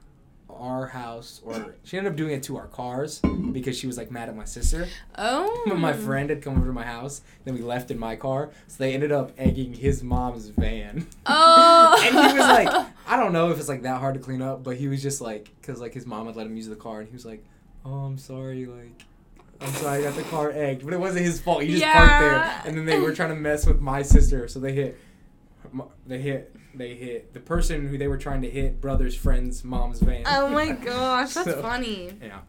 our 0.59 0.87
house, 0.89 1.41
or 1.45 1.75
she 1.85 1.97
ended 1.97 2.13
up 2.13 2.17
doing 2.17 2.33
it 2.33 2.43
to 2.45 2.57
our 2.57 2.67
cars 2.67 3.21
because 3.53 3.79
she 3.79 3.87
was 3.87 3.97
like 3.97 4.11
mad 4.11 4.29
at 4.29 4.37
my 4.37 4.45
sister. 4.45 4.87
oh, 5.17 5.65
But 5.67 5.79
my 5.79 5.93
friend 5.93 6.31
had 6.31 6.43
come 6.43 6.57
over 6.57 6.67
to 6.67 6.73
my 6.73 6.85
house, 6.85 7.23
then 7.45 7.55
we 7.55 7.61
left 7.63 7.91
in 7.91 7.99
my 7.99 8.17
car, 8.17 8.51
so 8.67 8.77
they 8.79 8.95
ended 8.95 9.13
up 9.13 9.33
egging 9.39 9.75
his 9.75 10.03
mom's 10.03 10.49
van. 10.49 11.07
Oh, 11.27 12.03
and 12.05 12.15
he 12.15 12.39
was 12.39 12.49
like, 12.49 12.69
I 13.07 13.17
don't 13.17 13.33
know 13.33 13.51
if 13.51 13.59
it's 13.59 13.69
like 13.69 13.83
that 13.83 13.99
hard 14.01 14.15
to 14.15 14.21
clean 14.21 14.43
up, 14.43 14.63
but 14.63 14.77
he 14.77 14.89
was 14.89 15.03
just 15.03 15.21
like, 15.21 15.51
because 15.61 15.81
like 15.81 15.95
his 15.95 16.07
mom 16.07 16.27
had 16.27 16.37
let 16.37 16.47
him 16.47 16.57
use 16.57 16.69
the 16.69 16.77
car, 16.77 17.01
and 17.01 17.09
he 17.09 17.15
was 17.15 17.25
like, 17.27 17.45
Oh, 17.85 17.95
I'm 18.05 18.19
sorry, 18.19 18.67
like. 18.67 19.05
I'm 19.61 19.73
sorry, 19.73 19.99
I 19.99 20.03
got 20.03 20.15
the 20.15 20.23
car 20.25 20.53
egged, 20.53 20.85
but 20.85 20.93
it 20.95 21.01
wasn't 21.01 21.25
his 21.25 21.41
fault. 21.41 21.63
He 21.63 21.73
just 21.73 21.83
parked 21.85 22.21
there, 22.21 22.63
and 22.65 22.77
then 22.79 22.85
they 22.85 23.01
were 23.01 23.13
trying 23.13 23.31
to 23.31 23.35
mess 23.35 23.67
with 23.67 23.81
my 23.81 24.03
sister, 24.03 24.47
so 24.47 24.61
they 24.61 24.73
hit, 24.73 24.97
they 26.07 26.21
hit, 26.21 26.55
they 26.79 26.95
hit 26.95 27.35
the 27.35 27.41
person 27.41 27.89
who 27.89 27.99
they 27.99 28.09
were 28.09 28.17
trying 28.19 28.43
to 28.43 28.51
hit, 28.51 28.81
brother's 28.81 29.15
friend's 29.17 29.63
mom's 29.65 30.01
van. 30.01 30.23
oh 30.27 30.49
my 30.49 30.71
gosh, 30.85 31.35
that's 31.35 31.51
So- 31.51 31.63
funny. 31.63 32.13
Yeah. 32.23 32.41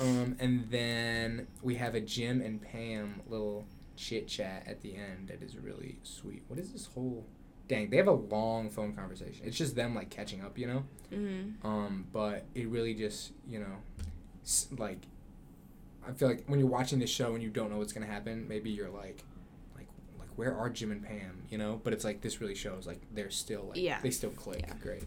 Um, 0.00 0.36
and 0.40 0.68
then 0.70 1.46
we 1.62 1.74
have 1.74 1.94
a 1.94 2.00
Jim 2.00 2.40
and 2.40 2.60
Pam 2.62 3.20
little 3.28 3.66
chit 3.96 4.26
chat 4.26 4.64
at 4.66 4.80
the 4.80 4.96
end 4.96 5.28
that 5.28 5.42
is 5.42 5.56
really 5.58 5.98
sweet. 6.02 6.42
What 6.48 6.58
is 6.58 6.72
this 6.72 6.86
whole? 6.86 7.26
Dang, 7.68 7.90
they 7.90 7.98
have 7.98 8.08
a 8.08 8.12
long 8.12 8.70
phone 8.70 8.94
conversation. 8.94 9.44
It's 9.46 9.56
just 9.56 9.76
them 9.76 9.94
like 9.94 10.08
catching 10.10 10.42
up, 10.42 10.56
you 10.58 10.66
know. 10.66 10.84
Mm-hmm. 11.12 11.66
Um, 11.66 12.06
but 12.12 12.44
it 12.54 12.68
really 12.68 12.94
just 12.94 13.32
you 13.46 13.60
know, 13.60 13.76
like, 14.78 14.98
I 16.08 16.12
feel 16.12 16.28
like 16.28 16.44
when 16.46 16.58
you're 16.58 16.68
watching 16.68 16.98
this 16.98 17.10
show 17.10 17.34
and 17.34 17.42
you 17.42 17.50
don't 17.50 17.70
know 17.70 17.76
what's 17.76 17.92
gonna 17.92 18.06
happen, 18.06 18.46
maybe 18.48 18.70
you're 18.70 18.88
like 18.90 19.22
where 20.36 20.56
are 20.56 20.68
Jim 20.70 20.90
and 20.92 21.02
Pam, 21.04 21.42
you 21.50 21.58
know? 21.58 21.80
But 21.82 21.92
it's 21.92 22.04
like 22.04 22.20
this 22.20 22.40
really 22.40 22.54
shows 22.54 22.86
like 22.86 23.00
they're 23.12 23.30
still 23.30 23.66
like 23.68 23.78
Yeah. 23.78 24.00
they 24.02 24.10
still 24.10 24.30
click. 24.30 24.64
Yeah. 24.66 24.74
Great. 24.82 25.04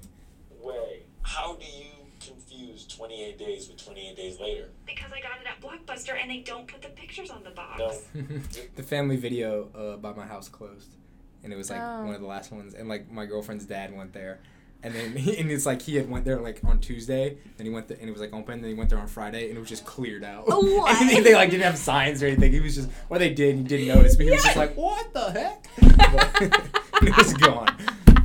Way. 0.62 1.04
How 1.22 1.56
do 1.56 1.66
you 1.66 1.86
confuse 2.26 2.86
28 2.88 3.38
days 3.38 3.68
with 3.68 3.84
28 3.84 4.16
days 4.16 4.40
later? 4.40 4.70
Because 4.86 5.12
I 5.12 5.20
got 5.22 5.40
it 5.42 5.48
at 5.48 5.62
Blockbuster 5.62 6.20
and 6.20 6.30
they 6.30 6.40
don't 6.40 6.68
put 6.68 6.82
the 6.82 6.90
pictures 6.90 7.30
on 7.30 7.44
the 7.44 7.52
box. 7.52 7.82
No. 8.14 8.24
the 8.76 8.84
family 8.84 9.16
video 9.18 9.70
uh, 9.76 9.98
by 9.98 10.14
my 10.14 10.26
house 10.26 10.48
closed, 10.50 10.96
and 11.44 11.52
it 11.52 11.56
was 11.56 11.70
like 11.70 11.82
Oh. 11.82 12.06
one 12.06 12.16
of 12.16 12.22
the 12.22 12.28
last 12.28 12.52
ones. 12.52 12.74
And 12.74 12.88
like 12.90 13.12
my 13.12 13.26
girlfriend's 13.26 13.66
dad 13.66 13.96
went 13.96 14.14
there, 14.14 14.40
and 14.86 14.94
then 14.94 15.16
he, 15.16 15.36
and 15.40 15.52
it's 15.52 15.66
like 15.66 15.82
he 15.82 15.96
had 15.96 16.10
went 16.10 16.26
there 16.26 16.40
like 16.40 16.60
on 16.64 16.80
Tuesday, 16.80 17.38
then 17.58 17.66
he 17.66 17.74
went 17.74 17.88
there, 17.88 17.98
and 18.00 18.08
it 18.08 18.12
was 18.12 18.22
like 18.22 18.34
open. 18.34 18.62
Then 18.62 18.70
he 18.70 18.76
went 18.78 18.90
there 18.92 19.00
on 19.00 19.08
Friday, 19.08 19.50
and 19.50 19.58
it 19.58 19.60
was 19.60 19.68
just 19.68 19.84
cleared 19.86 20.24
out. 20.24 20.46
Oh, 20.48 20.62
what? 20.80 20.96
and 21.02 21.10
they, 21.10 21.22
they, 21.22 21.34
like 21.34 21.50
didn't 21.50 21.64
have 21.64 21.78
signs 21.78 22.22
or 22.22 22.28
anything. 22.28 22.52
He 22.52 22.60
was 22.60 22.76
just 22.76 22.90
or 23.10 23.18
they 23.18 23.34
did, 23.34 23.56
and 23.56 23.70
he 23.70 23.78
didn't 23.78 23.96
notice, 23.96 24.16
but 24.16 24.26
he 24.26 24.32
was 24.32 24.44
just 24.44 24.56
like, 24.56 24.76
what 24.78 25.12
the 25.14 25.32
heck? 25.32 25.68
And 27.02 27.10
it 27.10 27.18
was 27.18 27.34
gone. 27.34 27.76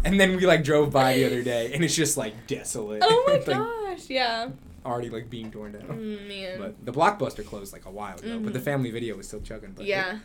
And 0.04 0.18
then 0.20 0.36
we 0.36 0.46
like 0.46 0.62
drove 0.62 0.92
by 0.92 1.14
the 1.14 1.24
other 1.26 1.42
day, 1.42 1.72
and 1.72 1.82
it's 1.82 1.94
just 1.96 2.16
like 2.16 2.46
desolate. 2.46 3.02
Oh 3.04 3.24
my 3.26 3.32
like, 3.34 3.46
gosh, 3.46 4.08
yeah. 4.08 4.48
already 4.86 5.10
like 5.10 5.28
being 5.28 5.50
torn 5.50 5.72
down. 5.72 5.82
Mm, 5.82 6.28
man. 6.28 6.58
But 6.58 6.84
the 6.86 6.92
blockbuster 6.92 7.44
closed 7.44 7.72
like 7.72 7.86
a 7.86 7.90
while 7.90 8.16
ago, 8.16 8.38
but 8.38 8.52
the 8.52 8.58
Mhm. 8.60 8.64
family 8.64 8.90
video 8.90 9.16
was 9.16 9.26
still 9.26 9.40
chugging. 9.40 9.72
But 9.74 9.86
yeah, 9.86 10.18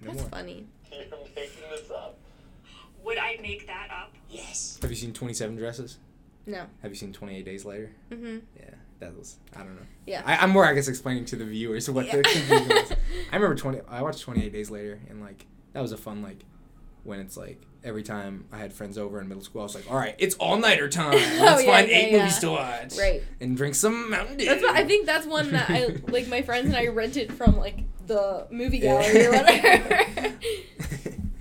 no 0.00 0.06
that's 0.08 0.20
more. 0.22 0.30
funny. 0.30 0.66
You're 0.90 1.00
making 1.36 1.62
this 1.70 1.90
up. 1.90 2.18
Would 3.04 3.18
I 3.18 3.38
make 3.42 3.66
that 3.66 3.88
up? 3.90 4.14
Yes. 4.30 4.78
Have 4.82 4.90
you 4.90 4.96
seen 4.96 5.12
Twenty 5.12 5.34
Seven 5.34 5.56
Dresses? 5.56 5.98
No. 6.46 6.64
Have 6.82 6.90
you 6.90 6.96
seen 6.96 7.12
Twenty 7.12 7.36
Eight 7.36 7.44
Days 7.44 7.64
Later? 7.64 7.90
Mm-hmm. 8.10 8.38
Yeah, 8.56 8.70
that 9.00 9.16
was 9.16 9.36
I 9.54 9.58
don't 9.60 9.74
know. 9.76 9.86
Yeah. 10.06 10.22
I, 10.24 10.36
I'm 10.36 10.50
more 10.50 10.64
I 10.64 10.74
guess 10.74 10.88
explaining 10.88 11.24
to 11.26 11.36
the 11.36 11.44
viewers 11.44 11.88
what 11.90 12.06
Yeah. 12.06 12.16
the 12.16 12.22
confusion 12.24 12.68
was. 12.68 12.92
I 13.30 13.36
remember 13.36 13.54
twenty. 13.56 13.80
I 13.88 14.02
watched 14.02 14.20
Twenty 14.22 14.44
Eight 14.44 14.52
Days 14.52 14.70
Later, 14.70 15.00
and 15.08 15.20
like 15.20 15.46
that 15.72 15.80
was 15.80 15.92
a 15.92 15.96
fun 15.96 16.22
like 16.22 16.44
when 17.04 17.18
it's 17.20 17.36
like 17.36 17.60
every 17.84 18.04
time 18.04 18.44
I 18.52 18.58
had 18.58 18.72
friends 18.72 18.96
over 18.96 19.20
in 19.20 19.26
middle 19.28 19.42
school, 19.42 19.62
I 19.62 19.64
was 19.64 19.74
like, 19.74 19.90
all 19.90 19.96
right, 19.96 20.14
it's 20.18 20.36
all 20.36 20.56
nighter 20.56 20.88
time. 20.88 21.12
Let's 21.14 21.62
Oh, 21.62 21.64
yeah, 21.64 21.72
find 21.72 21.88
yeah, 21.90 21.96
eight 21.96 22.12
yeah. 22.12 22.18
movies 22.18 22.38
to 22.38 22.50
watch. 22.50 22.96
Right. 22.96 23.22
And 23.40 23.56
drink 23.56 23.74
some 23.74 24.08
Mountain 24.10 24.36
Dew. 24.36 24.44
That's 24.46 24.62
what 24.62 24.76
I 24.76 24.84
think. 24.84 25.06
That's 25.06 25.26
one 25.26 25.50
that 25.52 25.68
I 25.68 25.86
like. 26.08 26.28
My 26.28 26.42
friends 26.42 26.66
and 26.66 26.76
I 26.76 26.86
rented 26.86 27.32
from 27.32 27.56
like 27.56 27.80
the 28.06 28.46
movie 28.52 28.78
Yeah. 28.78 29.02
gallery 29.02 29.26
or 29.26 29.30
whatever. 29.32 30.34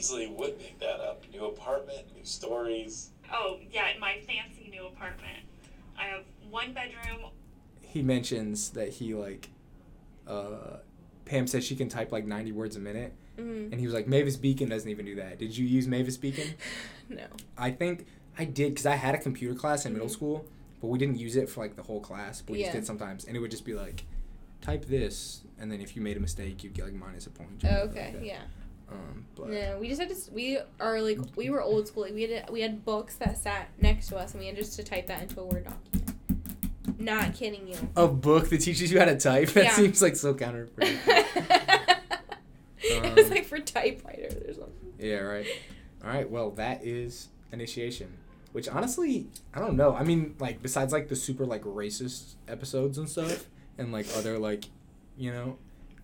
Fancy 0.00 0.16
New 0.26 0.28
Beesly 0.30 0.36
would 0.38 0.58
make 0.58 0.78
that 0.80 1.00
up. 1.00 1.24
New 1.32 1.44
apartment, 1.46 2.00
new 2.14 2.24
stories. 2.24 3.10
Oh, 3.32 3.58
yeah, 3.70 3.88
my 4.00 4.18
fancy 4.26 4.68
new 4.70 4.86
apartment. 4.86 5.38
I 5.98 6.04
have 6.08 6.24
one 6.50 6.72
bedroom. 6.72 7.30
he 7.82 8.02
mentions 8.02 8.70
that 8.70 8.90
he 8.90 9.14
like 9.14 9.48
uh 10.26 10.76
Pam 11.24 11.46
said 11.46 11.64
she 11.64 11.74
can 11.76 11.88
type 11.88 12.12
like 12.12 12.26
90 12.26 12.52
words 12.52 12.76
a 12.76 12.78
minute, 12.80 13.12
Mhm. 13.38 13.70
and 13.72 13.74
he 13.80 13.86
was 13.86 13.94
like, 13.94 14.06
Mavis 14.06 14.36
Beacon 14.36 14.68
doesn't 14.68 14.88
even 14.90 15.04
do 15.06 15.14
that. 15.16 15.38
Did 15.38 15.56
you 15.56 15.66
use 15.66 15.86
Mavis 15.86 16.16
Beacon? 16.16 16.54
No. 17.10 17.26
I 17.56 17.70
think 17.70 18.04
I 18.38 18.44
did 18.44 18.70
because 18.72 18.84
I 18.84 18.94
had 18.96 19.14
a 19.14 19.18
computer 19.18 19.54
class 19.54 19.86
in 19.86 19.94
middle 19.94 20.08
Mhm. 20.08 20.12
school, 20.12 20.44
but 20.82 20.88
we 20.88 20.98
didn't 20.98 21.18
use 21.18 21.36
it 21.36 21.48
for 21.48 21.60
like 21.62 21.74
the 21.74 21.82
whole 21.82 22.00
class. 22.00 22.42
But 22.42 22.52
we 22.52 22.58
just 22.60 22.72
did 22.72 22.84
sometimes, 22.86 23.24
and 23.24 23.34
it 23.34 23.40
would 23.40 23.50
just 23.50 23.64
be 23.64 23.72
like, 23.72 24.04
type 24.60 24.84
this, 24.84 25.40
and 25.58 25.72
then 25.72 25.80
if 25.80 25.96
you 25.96 26.02
made 26.02 26.18
a 26.18 26.20
mistake, 26.20 26.62
you'd 26.62 26.74
get 26.74 26.84
like 26.84 26.92
minus 26.94 27.26
a 27.26 27.30
point. 27.30 27.64
Oh, 27.64 27.76
okay. 27.88 28.12
like. 28.14 28.24
Yeah. 28.26 28.42
Um, 28.90 29.26
but 29.36 29.48
No, 29.50 29.76
we 29.80 29.88
just 29.88 30.00
had 30.00 30.08
to. 30.10 30.16
We 30.32 30.58
are 30.80 31.00
like 31.02 31.18
we 31.36 31.50
were 31.50 31.62
old 31.62 31.86
school. 31.88 32.04
Like, 32.04 32.14
we 32.14 32.22
had 32.22 32.48
we 32.50 32.60
had 32.62 32.84
books 32.84 33.16
that 33.16 33.36
sat 33.36 33.68
next 33.80 34.08
to 34.08 34.16
us, 34.16 34.32
and 34.32 34.40
we 34.40 34.46
had 34.46 34.56
just 34.56 34.76
to 34.76 34.82
type 34.84 35.06
that 35.08 35.22
into 35.22 35.40
a 35.40 35.44
word 35.44 35.64
document. 35.64 36.14
Not 36.98 37.34
kidding 37.34 37.68
you. 37.68 37.76
a 37.96 38.08
book 38.08 38.48
that 38.48 38.60
teaches 38.60 38.90
you 38.90 38.98
how 38.98 39.04
to 39.04 39.16
type. 39.18 39.50
That 39.50 39.64
Yeah. 39.64 39.70
seems 39.72 40.02
like 40.02 40.16
so 40.16 40.34
counterproductive. 40.34 40.98
it 42.80 43.14
was 43.16 43.26
Um, 43.26 43.30
like 43.30 43.44
for 43.44 43.58
typewriters 43.58 44.34
or 44.48 44.54
something. 44.54 44.92
yeah, 44.98 45.16
right. 45.18 45.46
All 46.02 46.10
right. 46.10 46.28
Well, 46.28 46.50
that 46.52 46.84
is 46.84 47.28
initiation. 47.52 48.08
Which 48.52 48.68
honestly, 48.68 49.28
I 49.54 49.60
don't 49.60 49.76
know. 49.76 49.94
I 49.94 50.02
mean, 50.04 50.34
like 50.40 50.62
besides 50.62 50.92
like 50.92 51.08
the 51.08 51.16
super 51.16 51.44
like 51.44 51.62
racist 51.64 52.34
episodes 52.48 52.96
and 52.98 53.08
stuff, 53.08 53.46
and 53.76 53.92
like 53.92 54.06
other 54.16 54.38
like, 54.38 54.64
you 55.16 55.30
know, 55.32 55.58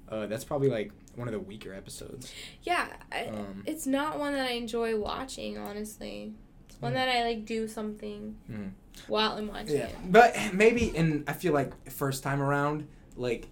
uh, 0.09 0.26
that's 0.26 0.45
probably 0.45 0.68
like 0.68 0.93
one 1.17 1.29
of 1.29 1.33
the 1.33 1.41
weaker 1.41 1.73
episodes. 1.73 2.33
Yeah, 2.62 2.89
I, 3.12 3.27
Um, 3.27 3.62
it's 3.67 3.87
not 3.87 4.19
one 4.19 4.33
that 4.35 4.49
I 4.49 4.53
enjoy 4.53 4.99
watching. 4.99 5.59
Honestly, 5.59 6.33
it's 6.69 6.81
one 6.81 6.93
Mm. 6.93 6.97
that 6.97 7.09
I 7.09 7.23
like 7.25 7.45
do 7.47 7.67
something 7.69 8.37
Mhm. 8.51 8.71
while 9.09 9.33
I'm 9.33 9.49
watching 9.49 9.77
Yeah, 9.77 9.87
it. 9.87 9.97
but 10.11 10.37
maybe, 10.53 10.97
and 10.97 11.25
I 11.29 11.33
feel 11.33 11.53
like 11.53 11.91
first 11.91 12.23
time 12.23 12.41
around, 12.43 12.87
like 13.17 13.49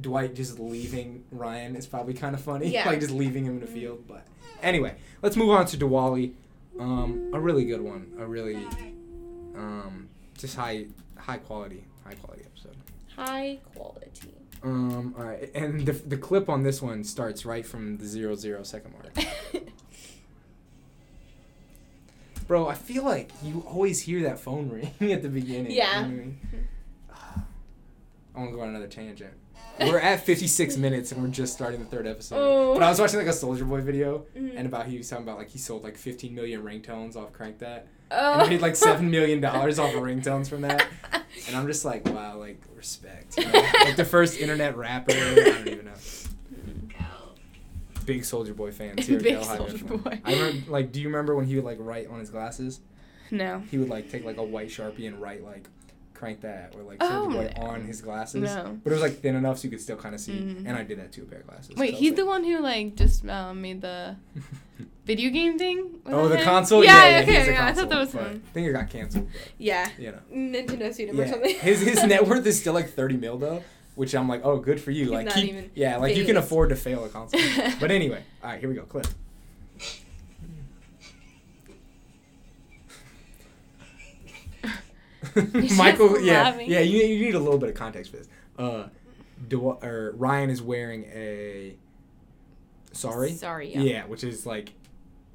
Dwight 0.00 0.34
just 0.34 0.58
leaving 0.58 1.24
Ryan 1.30 1.76
is 1.76 1.86
probably 1.86 2.14
kind 2.14 2.34
of 2.34 2.40
funny. 2.40 2.68
Yeah. 2.68 2.86
like 2.88 3.00
just 3.00 3.12
leaving 3.12 3.44
him 3.44 3.54
in 3.54 3.60
the 3.60 3.66
field. 3.66 4.04
But 4.08 4.26
anyway, 4.62 4.96
let's 5.22 5.36
move 5.36 5.50
on 5.50 5.66
to 5.66 5.76
Diwali. 5.76 6.32
Um, 6.80 7.30
a 7.32 7.38
really 7.38 7.64
good 7.64 7.80
one. 7.80 8.12
A 8.18 8.26
really, 8.26 8.56
um, 9.54 10.08
just 10.36 10.56
high, 10.56 10.86
high 11.16 11.38
quality, 11.38 11.84
high 12.04 12.14
quality 12.14 12.42
episode. 12.44 12.76
High 13.14 13.60
quality. 13.74 14.34
Um, 14.64 15.14
all 15.18 15.24
right, 15.24 15.50
and 15.54 15.84
the 15.84 15.92
the 15.92 16.16
clip 16.16 16.48
on 16.48 16.62
this 16.62 16.80
one 16.80 17.04
starts 17.04 17.44
right 17.44 17.66
from 17.66 17.98
the 17.98 18.06
zero 18.06 18.34
zero 18.34 18.62
second 18.62 18.92
mark. 18.94 19.14
Bro, 22.46 22.68
I 22.68 22.74
feel 22.74 23.04
like 23.04 23.30
you 23.42 23.64
always 23.66 24.00
hear 24.02 24.22
that 24.24 24.38
phone 24.38 24.68
ring 24.70 24.92
at 25.12 25.22
the 25.22 25.28
beginning. 25.28 25.70
you 25.72 25.78
know 25.78 25.84
Yeah. 25.84 26.00
I 26.04 26.08
mean? 26.08 26.38
I 28.34 28.38
want 28.38 28.50
to 28.50 28.56
go 28.56 28.62
on 28.62 28.68
another 28.70 28.86
tangent. 28.88 29.32
We're 29.80 29.98
at 29.98 30.24
56 30.24 30.76
minutes 30.86 31.10
and 31.12 31.22
we're 31.22 31.28
just 31.30 31.52
starting 31.54 31.80
the 31.80 31.86
third 31.86 32.06
episode. 32.06 32.36
Oh. 32.36 32.74
But 32.74 32.82
I 32.82 32.90
was 32.90 33.00
watching 33.00 33.18
like 33.18 33.28
a 33.28 33.30
Soulja 33.30 33.66
Boy 33.66 33.80
video 33.80 34.26
Mhm. 34.36 34.54
and 34.58 34.66
about 34.66 34.86
he 34.86 34.98
was 34.98 35.08
talking 35.08 35.24
about 35.24 35.38
like 35.38 35.48
he 35.50 35.58
sold 35.58 35.84
like 35.84 35.96
15 35.96 36.34
million 36.34 36.62
ringtones 36.62 37.16
off 37.16 37.32
Crank 37.32 37.58
That. 37.60 37.86
Oh. 38.10 38.40
And 38.40 38.50
made 38.50 38.60
like 38.60 38.76
seven 38.76 39.10
million 39.10 39.40
dollars 39.40 39.78
off 39.78 39.94
of 39.94 40.00
ringtones 40.02 40.48
from 40.48 40.62
that. 40.62 40.86
And 41.46 41.56
I'm 41.56 41.66
just 41.66 41.84
like, 41.84 42.06
wow, 42.06 42.38
like 42.38 42.60
respect. 42.76 43.36
you 43.38 43.44
know? 43.44 43.52
like 43.84 43.96
the 43.96 44.04
first 44.04 44.38
internet 44.38 44.76
rapper. 44.76 45.12
I 45.12 45.34
don't 45.34 45.68
even 45.68 45.84
know. 45.86 45.92
Big 48.04 48.22
Soulja 48.22 48.54
Boy 48.54 48.70
fans 48.70 49.06
here. 49.06 49.18
Big 49.18 49.38
Soulja 49.38 50.02
Boy. 50.02 50.20
I 50.24 50.32
remember, 50.32 50.70
like, 50.70 50.92
do 50.92 51.00
you 51.00 51.08
remember 51.08 51.34
when 51.34 51.46
he 51.46 51.56
would 51.56 51.64
like 51.64 51.78
write 51.80 52.08
on 52.08 52.20
his 52.20 52.30
glasses? 52.30 52.80
No. 53.30 53.62
He 53.70 53.78
would 53.78 53.88
like 53.88 54.10
take 54.10 54.24
like 54.24 54.36
a 54.36 54.42
white 54.42 54.68
sharpie 54.68 55.06
and 55.06 55.20
write 55.20 55.42
like 55.42 55.68
crank 56.14 56.40
that 56.42 56.74
or 56.76 56.82
like 56.82 56.98
Oh, 57.00 57.28
Soulja 57.28 57.54
Boy 57.56 57.62
on 57.66 57.82
his 57.84 58.00
glasses. 58.00 58.42
No. 58.42 58.78
But 58.82 58.90
it 58.90 58.94
was 58.94 59.02
like 59.02 59.20
thin 59.20 59.34
enough 59.34 59.58
so 59.58 59.64
you 59.64 59.70
could 59.70 59.80
still 59.80 59.96
kind 59.96 60.14
of 60.14 60.20
see. 60.20 60.32
Mhm. 60.32 60.58
And 60.66 60.70
I 60.76 60.82
did 60.84 60.98
that 61.00 61.12
to 61.12 61.22
a 61.22 61.24
pair 61.24 61.40
of 61.40 61.46
glasses. 61.48 61.76
Wait, 61.76 61.94
he's 61.94 62.12
was 62.12 62.18
the 62.18 62.26
one 62.26 62.44
who 62.44 62.60
like 62.60 62.94
just 62.96 63.26
um, 63.28 63.60
made 63.60 63.80
the 63.82 64.16
video 65.04 65.30
game 65.30 65.58
thing. 65.58 66.00
Oh, 66.06 66.28
the 66.28 66.38
him? 66.38 66.44
console. 66.44 66.84
Yeah, 66.84 67.08
Yeah, 67.08 67.22
okay, 67.22 67.34
has 67.34 67.48
a 67.48 67.52
yeah, 67.52 67.66
I 67.66 67.72
thought 67.72 67.88
that 67.88 67.98
was 67.98 68.12
him. 68.12 68.42
I 68.46 68.52
think 68.52 68.68
it 68.68 68.72
got 68.72 68.88
canceled. 68.90 69.28
But, 69.32 69.40
Yeah. 69.58 69.88
you 69.98 70.12
know. 70.12 70.18
Nintendo 70.32 70.94
Sweden 70.94 71.18
or 71.20 71.24
Yeah. 71.24 71.30
something. 71.30 71.54
His 71.60 71.80
his 71.82 72.04
net 72.04 72.26
worth 72.26 72.46
is 72.46 72.58
still 72.58 72.72
like 72.74 72.90
thirty 72.90 73.16
mil 73.16 73.36
though, 73.38 73.62
which 73.96 74.14
I'm 74.14 74.28
like, 74.28 74.42
oh, 74.44 74.58
good 74.58 74.80
for 74.80 74.90
you. 74.92 75.04
He's 75.04 75.10
like, 75.12 75.26
not 75.26 75.34
keep, 75.34 75.48
even 75.50 75.70
yeah, 75.74 75.96
like 75.98 76.16
you 76.16 76.24
can 76.24 76.36
afford 76.36 76.70
to 76.70 76.76
fail 76.76 77.04
a 77.04 77.08
console. 77.08 77.40
but 77.80 77.90
anyway, 77.90 78.22
all 78.42 78.50
right, 78.50 78.60
here 78.60 78.68
we 78.68 78.74
go. 78.76 78.82
Clip. 78.84 79.06
Michael, 85.76 86.20
yeah, 86.20 86.42
laughing. 86.44 86.70
yeah. 86.70 86.80
You, 86.80 86.98
you 87.02 87.24
need 87.26 87.34
a 87.34 87.38
little 87.38 87.58
bit 87.58 87.70
of 87.70 87.74
context 87.74 88.10
for 88.10 88.18
this. 88.18 88.28
Uh, 88.58 88.88
Dwa- 89.48 89.82
or 89.82 90.12
Ryan 90.16 90.50
is 90.50 90.62
wearing 90.62 91.04
a. 91.04 91.76
Sorry. 92.92 93.32
Sorry, 93.32 93.72
yeah. 93.74 93.80
Yeah, 93.80 94.06
which 94.06 94.22
is 94.22 94.46
like, 94.46 94.72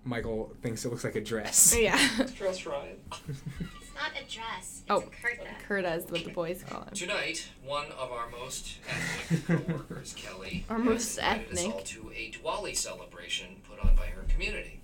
Michael 0.06 0.56
thinks 0.62 0.86
it 0.86 0.89
looks 0.89 1.04
like 1.04 1.16
a 1.16 1.22
dress. 1.22 1.76
Yeah. 1.80 2.00
Dress 2.38 2.66
Ryan. 2.66 2.97
It's 3.82 4.06
not 4.06 4.12
a 4.22 4.34
dress. 4.34 4.84
It's 4.84 4.86
Oh, 4.89 5.00
a 5.00 5.02
kurta. 5.02 5.47
Kurta 5.68 5.97
is 5.97 6.10
what 6.10 6.24
the 6.24 6.30
boys 6.32 6.64
call 6.64 6.84
him. 6.84 6.93
Tonight, 6.93 7.50
one 7.66 7.88
of 8.00 8.14
our 8.14 8.30
most 8.30 8.78
ethnic 8.89 9.45
co-workers, 9.45 10.14
Kelly, 10.16 10.64
Our 10.70 10.78
has 10.78 10.86
most 10.86 11.18
invited 11.18 11.52
us 11.52 11.66
all 11.66 11.80
to 11.82 12.12
a 12.16 12.32
Diwali 12.32 12.78
celebration 12.78 13.58
put 13.70 13.78
on 13.86 13.97
by 13.97 14.06
her 14.06 14.24
community. 14.30 14.80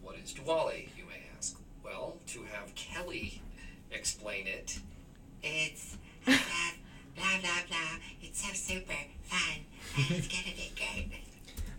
What 0.00 0.16
is 0.24 0.32
Diwali, 0.32 0.88
you 0.96 1.04
may 1.04 1.20
ask? 1.36 1.58
Well, 1.84 2.16
to 2.28 2.44
have 2.44 2.74
Kelly 2.74 3.42
explain 3.94 4.46
it. 4.46 4.78
It's 5.42 5.96
blah 6.24 6.34
blah 7.16 7.50
blah. 7.68 7.78
It's 8.22 8.42
so 8.46 8.52
super 8.54 8.92
fun. 9.22 9.60
And 9.96 10.10
it's 10.18 10.28
gonna 10.28 10.54
be 10.56 10.72
great. 10.76 11.10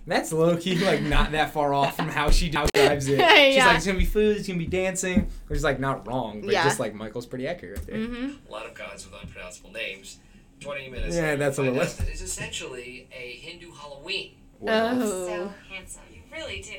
That's 0.07 0.31
low 0.31 0.55
key, 0.55 0.75
like 0.85 1.01
not 1.01 1.31
that 1.31 1.51
far 1.51 1.73
off 1.73 1.95
from 1.97 2.09
how 2.09 2.29
she 2.29 2.49
describes 2.49 3.07
it. 3.07 3.19
She's 3.19 3.55
Yeah. 3.55 3.65
like, 3.65 3.77
it's 3.77 3.85
gonna 3.87 3.97
be 3.97 4.05
food, 4.05 4.37
it's 4.37 4.47
gonna 4.47 4.59
be 4.59 4.67
dancing, 4.67 5.27
which 5.47 5.57
is 5.57 5.63
like 5.63 5.79
not 5.79 6.07
wrong, 6.07 6.41
but 6.41 6.51
Yeah. 6.51 6.63
just 6.63 6.79
like 6.79 6.93
Michael's 6.93 7.25
pretty 7.25 7.47
accurate 7.47 7.79
right 7.79 7.87
there. 7.87 7.97
Mm-hmm. 7.97 8.47
A 8.47 8.51
lot 8.51 8.67
of 8.67 8.75
gods 8.75 9.09
with 9.09 9.19
unpronounceable 9.19 9.71
names. 9.71 10.19
20 10.59 10.89
minutes 10.89 11.15
Yeah, 11.15 11.35
that's 11.35 11.57
a 11.57 11.63
you 11.63 11.67
find 11.69 11.77
little- 11.79 11.91
out 11.91 11.97
that 11.97 12.07
it's 12.07 12.21
essentially 12.21 13.07
a 13.11 13.31
Hindu 13.37 13.71
Halloween. 13.71 14.35
Oh. 14.61 14.99
So 15.27 15.53
handsome. 15.69 16.03
You 16.13 16.21
really 16.31 16.61
do. 16.61 16.71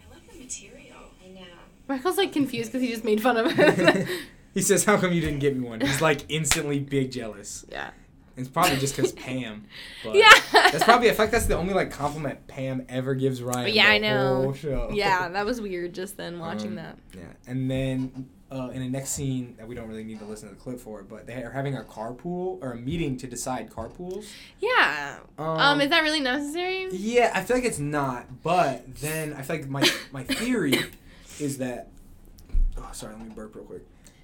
I 0.00 0.14
love 0.14 0.22
the 0.32 0.38
material. 0.38 0.96
I 1.24 1.28
know. 1.28 1.46
Michael's 1.88 2.16
like 2.16 2.32
confused 2.32 2.70
because 2.72 2.82
he 2.82 2.92
just 2.92 3.04
made 3.04 3.20
fun 3.22 3.36
of 3.36 3.50
him. 3.52 4.06
He 4.54 4.62
says, 4.62 4.84
"How 4.84 4.96
come 4.96 5.12
you 5.12 5.20
didn't 5.20 5.40
get 5.40 5.56
me 5.56 5.66
one?" 5.68 5.80
He's 5.80 6.00
like 6.00 6.24
instantly 6.28 6.78
big 6.80 7.10
jealous. 7.10 7.64
yeah. 7.70 7.90
It's 8.36 8.48
probably 8.48 8.78
just 8.78 8.96
because 8.96 9.12
Pam. 9.12 9.64
But 10.04 10.16
Yeah. 10.16 10.28
That's 10.52 10.82
probably. 10.82 11.08
I 11.08 11.12
feel 11.12 11.26
like 11.26 11.30
that's 11.30 11.46
the 11.46 11.56
only 11.56 11.72
like 11.72 11.92
compliment 11.92 12.44
Pam 12.48 12.84
ever 12.88 13.14
gives 13.14 13.40
Ryan. 13.40 13.72
Yeah, 13.72 13.86
the 13.86 13.92
I 13.92 13.98
know. 13.98 14.34
Whole 14.42 14.52
show. 14.54 14.90
Yeah, 14.92 15.28
that 15.32 15.46
was 15.46 15.60
weird 15.60 15.94
just 15.94 16.16
then 16.16 16.40
watching 16.40 16.70
Um, 16.70 16.74
that. 16.76 16.98
Yeah, 17.16 17.22
and 17.46 17.70
then 17.70 18.28
uh, 18.50 18.70
in 18.72 18.80
the 18.82 18.88
next 18.88 19.10
scene 19.10 19.54
that 19.58 19.68
we 19.68 19.76
don't 19.76 19.86
really 19.86 20.02
need 20.02 20.18
to 20.18 20.24
listen 20.24 20.48
to 20.48 20.54
the 20.56 20.60
clip 20.60 20.80
for, 20.80 21.04
but 21.04 21.28
they 21.28 21.44
are 21.44 21.50
having 21.52 21.76
a 21.76 21.82
carpool 21.82 22.60
or 22.60 22.72
a 22.72 22.76
meeting 22.76 23.16
to 23.18 23.28
decide 23.28 23.70
carpools. 23.70 24.26
Yeah. 24.58 25.18
Um, 25.38 25.80
is 25.80 25.90
that 25.90 26.02
really 26.02 26.20
necessary? 26.20 26.88
Yeah, 26.90 27.30
I 27.36 27.42
feel 27.42 27.56
like 27.56 27.64
it's 27.64 27.78
not, 27.78 28.42
but 28.42 28.96
then 28.96 29.32
I 29.34 29.42
feel 29.42 29.56
like 29.58 29.68
my 29.68 29.88
my 30.10 30.24
theory 30.24 30.72
is 31.40 31.58
that. 31.58 31.88
Oh, 32.76 32.88
sorry, 32.92 33.14
let 33.14 33.26
me 33.28 33.34
burp 33.34 33.54
real 33.54 33.64
quick. 33.64 33.82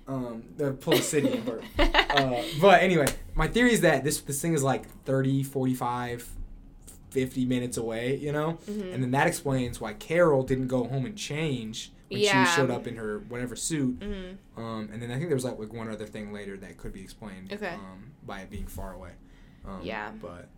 Um, 0.08 0.42
the 0.56 0.72
pull 0.72 0.94
a 0.94 1.02
city 1.02 1.28
and 1.32 1.44
burp. 1.44 1.62
Uh, 1.78 2.42
but 2.60 2.82
anyway, 2.82 3.06
my 3.34 3.46
theory 3.46 3.72
is 3.72 3.80
that 3.82 4.02
this 4.02 4.20
this 4.22 4.40
thing 4.42 4.54
is 4.54 4.62
like 4.62 4.88
30, 5.04 5.44
45, 5.44 6.28
50 7.10 7.44
minutes 7.44 7.76
away, 7.76 8.16
you 8.16 8.32
know? 8.32 8.58
Mhm. 8.68 8.94
And 8.94 9.02
then 9.02 9.10
that 9.12 9.26
explains 9.28 9.80
why 9.80 9.92
Carol 9.94 10.42
didn't 10.42 10.66
go 10.68 10.84
home 10.84 11.06
and 11.06 11.16
change 11.16 11.92
when 12.08 12.20
Yeah. 12.20 12.44
she 12.44 12.52
showed 12.56 12.70
up 12.70 12.86
in 12.88 12.96
her 12.96 13.20
whatever 13.28 13.54
suit. 13.56 14.00
Mhm. 14.00 14.36
Um, 14.56 14.88
and 14.92 15.00
then 15.00 15.10
I 15.10 15.14
think 15.16 15.28
there 15.28 15.36
was 15.36 15.44
like, 15.44 15.58
like 15.58 15.72
one 15.72 15.88
other 15.88 16.06
thing 16.06 16.32
later 16.32 16.56
that 16.56 16.76
could 16.76 16.92
be 16.92 17.02
explained 17.02 17.52
Okay. 17.52 17.74
um, 17.74 18.10
by 18.26 18.40
it 18.40 18.50
being 18.50 18.66
far 18.66 18.92
away. 18.94 19.12
Um, 19.64 19.80
Yeah. 19.82 20.10
But 20.20 20.48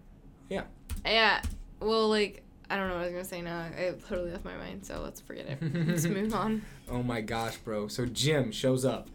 yeah. 0.48 0.64
Yeah. 1.04 1.42
Well, 1.80 2.08
like, 2.08 2.42
I 2.72 2.76
don't 2.76 2.88
know 2.88 2.94
what 2.94 3.02
I 3.02 3.04
was 3.06 3.12
going 3.12 3.24
to 3.24 3.28
say 3.28 3.42
now. 3.42 3.58
I 3.60 3.92
totally 4.08 4.30
left 4.30 4.44
my 4.46 4.56
mind, 4.56 4.86
so 4.86 5.00
let's 5.02 5.20
forget 5.20 5.46
it. 5.46 5.58
let's 5.88 6.04
move 6.06 6.32
on. 6.34 6.62
Oh 6.88 7.02
my 7.02 7.20
gosh, 7.20 7.56
bro. 7.58 7.88
So 7.88 8.06
Jim 8.06 8.50
shows 8.50 8.84
up, 8.86 9.08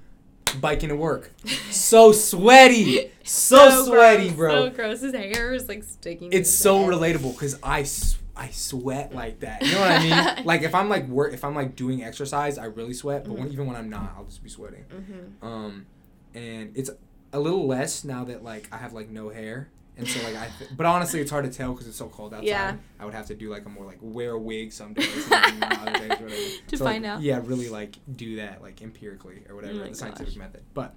biking 0.61 0.89
to 0.89 0.95
work. 0.95 1.31
So 1.71 2.11
sweaty. 2.11 3.11
So, 3.29 3.83
sweaty, 3.83 4.29
gross, 4.29 4.35
bro. 4.37 4.69
So 4.69 4.69
gross. 4.75 5.01
His 5.01 5.13
hair 5.13 5.53
is 5.53 5.67
like 5.67 5.83
sticking. 5.83 6.29
it's 6.31 6.49
so 6.49 6.79
head. 6.83 6.91
relatable 6.91 7.33
because 7.33 7.59
I 7.61 7.83
sweat 7.83 9.13
like 9.13 9.41
that. 9.41 9.63
You 9.65 9.73
know 9.73 9.79
what 9.81 9.91
I 9.91 10.35
mean? 10.35 10.45
like 10.45 10.61
if 10.61 10.73
I'm 10.73 10.87
like 10.87 11.07
work, 11.09 11.33
if 11.33 11.43
I'm 11.43 11.53
like 11.55 11.75
doing 11.75 12.03
exercise, 12.03 12.57
I 12.57 12.65
really 12.65 12.93
sweat. 12.93 13.25
But 13.25 13.33
when, 13.33 13.49
Mhm. 13.49 13.53
even 13.53 13.65
when 13.67 13.75
I'm 13.75 13.89
not, 13.89 14.13
I'll 14.17 14.23
just 14.23 14.41
be 14.43 14.49
sweating. 14.49 14.85
Mhm. 14.93 15.45
Um, 15.45 15.85
and 16.33 16.71
it's 16.77 16.89
a 17.33 17.39
little 17.39 17.67
less 17.67 18.05
now 18.05 18.23
that 18.23 18.43
like 18.45 18.69
I 18.71 18.77
have 18.77 18.93
like 18.93 19.09
no 19.09 19.27
hair. 19.29 19.69
And 19.97 20.07
so 20.07 20.23
like 20.23 20.35
I, 20.35 20.47
th- 20.59 20.69
but 20.77 20.85
honestly, 20.85 21.19
it's 21.21 21.31
hard 21.31 21.45
to 21.45 21.51
tell 21.51 21.71
because 21.73 21.87
it's 21.87 21.97
so 21.97 22.07
cold 22.07 22.33
outside. 22.33 22.45
Yeah. 22.47 22.75
I 22.99 23.05
would 23.05 23.15
have 23.15 23.25
to 23.27 23.35
do 23.35 23.49
like 23.49 23.65
a 23.65 23.69
more 23.69 23.83
like 23.85 23.97
wear 24.01 24.31
a 24.33 24.39
wig 24.39 24.71
some 24.71 24.93
days, 24.93 25.07
other 25.31 25.91
days, 25.93 26.09
whatever. 26.09 26.29
To 26.67 26.77
So, 26.77 26.85
like, 26.85 26.93
find 26.95 27.05
out. 27.05 27.21
Yeah, 27.21 27.41
really 27.43 27.69
like 27.69 27.95
do 28.15 28.35
that 28.35 28.61
like 28.61 28.81
empirically 28.83 29.41
or 29.49 29.55
whatever 29.55 29.81
Oh 29.83 29.87
the 29.87 29.95
scientific 29.95 30.33
gosh. 30.33 30.37
method. 30.37 30.61
But, 30.75 30.95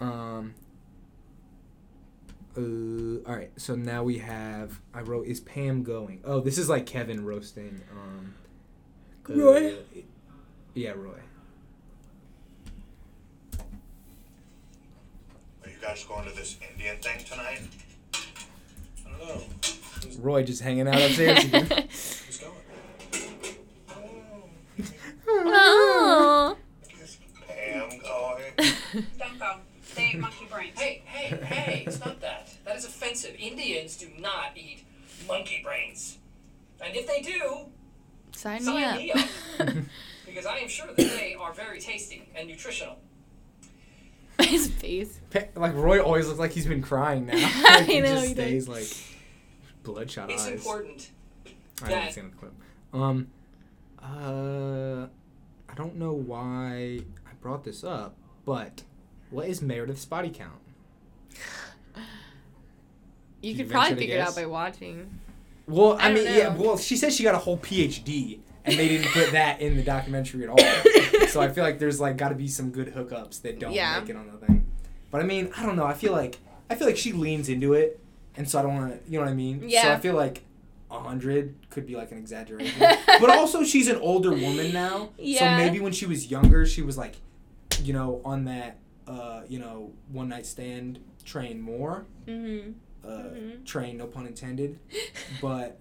um, 0.00 0.54
uh, 2.56 2.60
all 2.60 3.32
All 3.32 3.36
right, 3.36 3.50
so 3.56 3.74
now 3.74 4.02
we 4.04 4.18
have. 4.18 4.80
I 4.94 5.00
wrote, 5.02 5.26
is 5.26 5.40
Pam 5.40 5.82
going? 5.82 6.20
Oh, 6.24 6.38
this 6.40 6.56
is 6.58 6.68
like 6.68 6.86
Kevin 6.86 7.24
roasting. 7.24 7.80
Um, 7.92 8.34
uh, 9.28 9.34
Roy? 9.34 9.74
yeah, 10.74 10.90
Roy. 10.92 11.18
Are 15.64 15.68
you 15.68 15.76
guys 15.80 16.04
going 16.04 16.28
to 16.28 16.34
this 16.34 16.56
Indian 16.72 16.96
thing 16.98 17.24
tonight? 17.24 17.60
I. 19.22 19.46
Roy 20.18 20.42
just 20.42 20.62
hanging 20.62 20.88
out 20.88 21.00
upstairs 21.00 21.44
again. 21.44 21.66
Who's 21.66 22.38
going? 22.38 22.52
Oh. 25.28 26.56
Pam 27.48 27.88
going? 27.88 28.72
Don't 29.18 29.38
go. 29.38 29.56
They 29.94 30.02
ate 30.08 30.18
monkey 30.18 30.46
brains. 30.50 30.78
Hey, 30.78 31.02
hey, 31.06 31.36
hey, 31.44 31.90
stop 31.90 32.20
that. 32.20 32.52
That 32.64 32.76
is 32.76 32.84
offensive. 32.84 33.34
Indians 33.38 33.96
do 33.96 34.08
not 34.18 34.56
eat 34.56 34.84
monkey 35.26 35.60
brains. 35.64 36.18
And 36.84 36.96
if 36.96 37.06
they 37.06 37.20
do, 37.22 37.66
Sign 38.32 38.64
me 38.64 38.84
up. 38.84 38.96
me 38.96 39.12
up. 39.12 39.28
because 40.26 40.46
I 40.46 40.58
am 40.58 40.68
sure 40.68 40.86
that 40.86 40.96
they 40.96 41.34
are 41.38 41.52
very 41.52 41.80
tasty 41.80 42.28
and 42.34 42.48
nutritional. 42.48 42.96
His 44.48 44.68
face. 44.68 45.20
Pa- 45.30 45.44
like 45.56 45.74
Roy 45.74 46.00
always 46.02 46.26
looks 46.26 46.38
like 46.38 46.52
he's 46.52 46.66
been 46.66 46.82
crying 46.82 47.26
now. 47.26 47.34
I 47.36 47.76
Like, 47.78 47.86
he 47.86 48.00
know, 48.00 48.06
just 48.06 48.28
he 48.28 48.34
does. 48.34 48.44
stays 48.64 48.68
like 48.68 48.86
bloodshot 49.82 50.30
It's 50.30 50.44
eyes. 50.46 50.52
important. 50.52 51.10
I 51.82 51.90
haven't 51.90 52.12
seen 52.12 52.30
the 52.30 52.36
clip. 52.36 52.52
Um, 52.92 53.28
uh, 54.02 55.06
I 55.68 55.74
don't 55.76 55.96
know 55.96 56.12
why 56.12 57.00
I 57.26 57.32
brought 57.40 57.64
this 57.64 57.84
up, 57.84 58.16
but 58.44 58.82
what 59.30 59.48
is 59.48 59.60
Meredith's 59.62 60.04
body 60.04 60.30
count? 60.30 60.60
You 63.42 63.54
Can 63.54 63.64
could 63.64 63.72
probably 63.72 63.94
figure 63.96 64.16
it 64.16 64.20
out 64.20 64.34
by 64.36 64.44
watching. 64.44 65.18
Well, 65.66 65.96
I 65.98 66.08
I, 66.10 66.12
mean, 66.12 66.24
don't 66.24 66.36
yeah. 66.36 66.54
Well, 66.54 66.76
she 66.76 66.94
says 66.96 67.16
she 67.16 67.22
got 67.22 67.34
a 67.34 67.38
whole 67.38 67.56
PhD, 67.56 68.38
and 68.66 68.76
they 68.78 68.86
didn't 68.88 69.10
put 69.12 69.32
that 69.32 69.62
in 69.62 69.76
the 69.76 69.82
documentary 69.82 70.42
at 70.44 70.50
all. 70.50 70.56
so 71.28 71.40
I 71.40 71.48
feel 71.48 71.64
like 71.64 71.78
there's 71.78 72.00
like 72.00 72.16
got 72.16 72.30
to 72.30 72.34
be 72.34 72.48
some 72.48 72.70
good 72.70 72.94
hookups 72.94 73.42
that 73.42 73.58
don't 73.58 73.72
Yeah. 73.72 73.98
make 74.00 74.08
it 74.10 74.16
on 74.16 74.26
the 74.30 74.36
thing. 74.46 74.66
But 75.10 75.20
I 75.20 75.24
mean, 75.24 75.50
I 75.56 75.64
don't 75.66 75.76
know. 75.76 75.84
I 75.86 75.94
feel 75.94 76.12
like 76.12 76.38
I 76.68 76.74
feel 76.76 76.86
like 76.86 76.96
she 76.96 77.12
leans 77.12 77.48
into 77.48 77.72
it, 77.74 77.98
and 78.36 78.48
so 78.48 78.58
I 78.58 78.62
don't 78.62 78.74
want 78.74 79.04
to. 79.04 79.10
You 79.10 79.18
know 79.18 79.24
what 79.24 79.30
I 79.30 79.34
mean? 79.34 79.64
Yeah. 79.68 79.82
So 79.82 79.92
I 79.92 79.98
feel 79.98 80.14
like 80.14 80.42
hundred 80.90 81.54
could 81.70 81.86
be 81.86 81.94
like 81.96 82.10
an 82.12 82.18
exaggeration. 82.18 82.80
but 83.06 83.30
also, 83.30 83.62
she's 83.64 83.88
an 83.88 83.96
older 83.96 84.30
woman 84.30 84.72
now. 84.72 85.10
Yeah. 85.18 85.38
So 85.58 85.64
maybe 85.64 85.80
when 85.80 85.92
she 85.92 86.06
was 86.06 86.30
younger, 86.30 86.66
she 86.66 86.82
was 86.82 86.98
like, 86.98 87.14
you 87.82 87.92
know, 87.92 88.20
on 88.24 88.44
that, 88.46 88.78
uh, 89.06 89.42
you 89.48 89.58
know, 89.60 89.92
one 90.10 90.28
night 90.28 90.46
stand 90.46 90.98
train 91.24 91.60
more. 91.60 92.06
Mm-hmm. 92.26 92.72
Uh, 93.04 93.08
Mhm. 93.08 93.64
Train, 93.64 93.96
no 93.96 94.06
pun 94.06 94.26
intended. 94.26 94.78
But, 95.40 95.78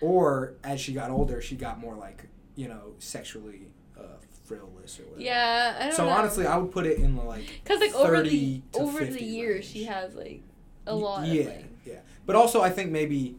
or 0.00 0.54
as 0.64 0.80
she 0.80 0.92
got 0.94 1.10
older, 1.10 1.40
she 1.42 1.56
got 1.56 1.78
more 1.78 1.94
like, 1.94 2.26
you 2.56 2.68
know, 2.68 2.94
sexually 2.98 3.68
uh, 3.98 4.02
frivolous 4.44 4.98
or 5.00 5.04
whatever. 5.04 5.22
Yeah, 5.22 5.76
I 5.78 5.82
don't 5.86 5.94
So 5.94 6.04
know. 6.04 6.10
honestly, 6.12 6.46
I 6.46 6.56
would 6.56 6.70
put 6.70 6.86
it 6.86 6.98
in 6.98 7.16
the 7.16 7.22
like. 7.22 7.44
Because 7.62 7.80
like 7.80 7.94
over 7.94 8.16
30 8.18 8.62
the 8.72 8.78
over 8.78 9.04
the 9.04 9.22
years, 9.22 9.64
she 9.64 9.84
has 9.84 10.14
like 10.14 10.42
a 10.86 10.94
lot 10.94 11.26
Yeah, 11.26 11.40
of 11.42 11.46
like. 11.48 11.64
yeah. 11.84 11.98
But 12.26 12.36
also, 12.36 12.60
I 12.62 12.70
think 12.70 12.90
maybe, 12.90 13.36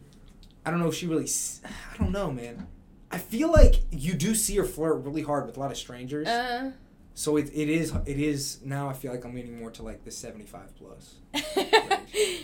I 0.65 0.71
don't 0.71 0.79
know 0.79 0.87
if 0.89 0.95
she 0.95 1.07
really. 1.07 1.27
I 1.65 1.97
don't 1.97 2.11
know, 2.11 2.31
man. 2.31 2.67
I 3.11 3.17
feel 3.17 3.51
like 3.51 3.75
you 3.91 4.13
do 4.13 4.35
see 4.35 4.57
her 4.57 4.65
flirt 4.65 5.03
really 5.05 5.21
hard 5.21 5.45
with 5.45 5.55
a 5.57 5.59
lot 5.59 5.71
of 5.71 5.77
strangers. 5.77 6.27
Uh, 6.27 6.71
so 7.13 7.37
it, 7.37 7.49
it 7.53 7.69
is 7.69 7.93
it 8.05 8.19
is 8.19 8.59
now. 8.65 8.89
I 8.89 8.93
feel 8.93 9.11
like 9.11 9.23
I'm 9.23 9.33
leaning 9.33 9.57
more 9.57 9.71
to 9.71 9.83
like 9.83 10.03
the 10.03 10.11
75 10.11 10.75
plus. 10.75 11.15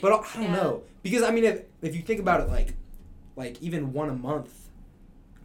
But 0.01 0.11
I 0.13 0.15
don't 0.33 0.43
Yeah. 0.43 0.51
know 0.53 0.83
because 1.03 1.23
I 1.23 1.31
mean, 1.31 1.43
if 1.43 1.63
if 1.81 1.95
you 1.95 2.01
think 2.01 2.19
about 2.19 2.41
it, 2.41 2.49
like, 2.49 2.73
like 3.35 3.61
even 3.61 3.93
one 3.93 4.09
a 4.09 4.13
month 4.13 4.53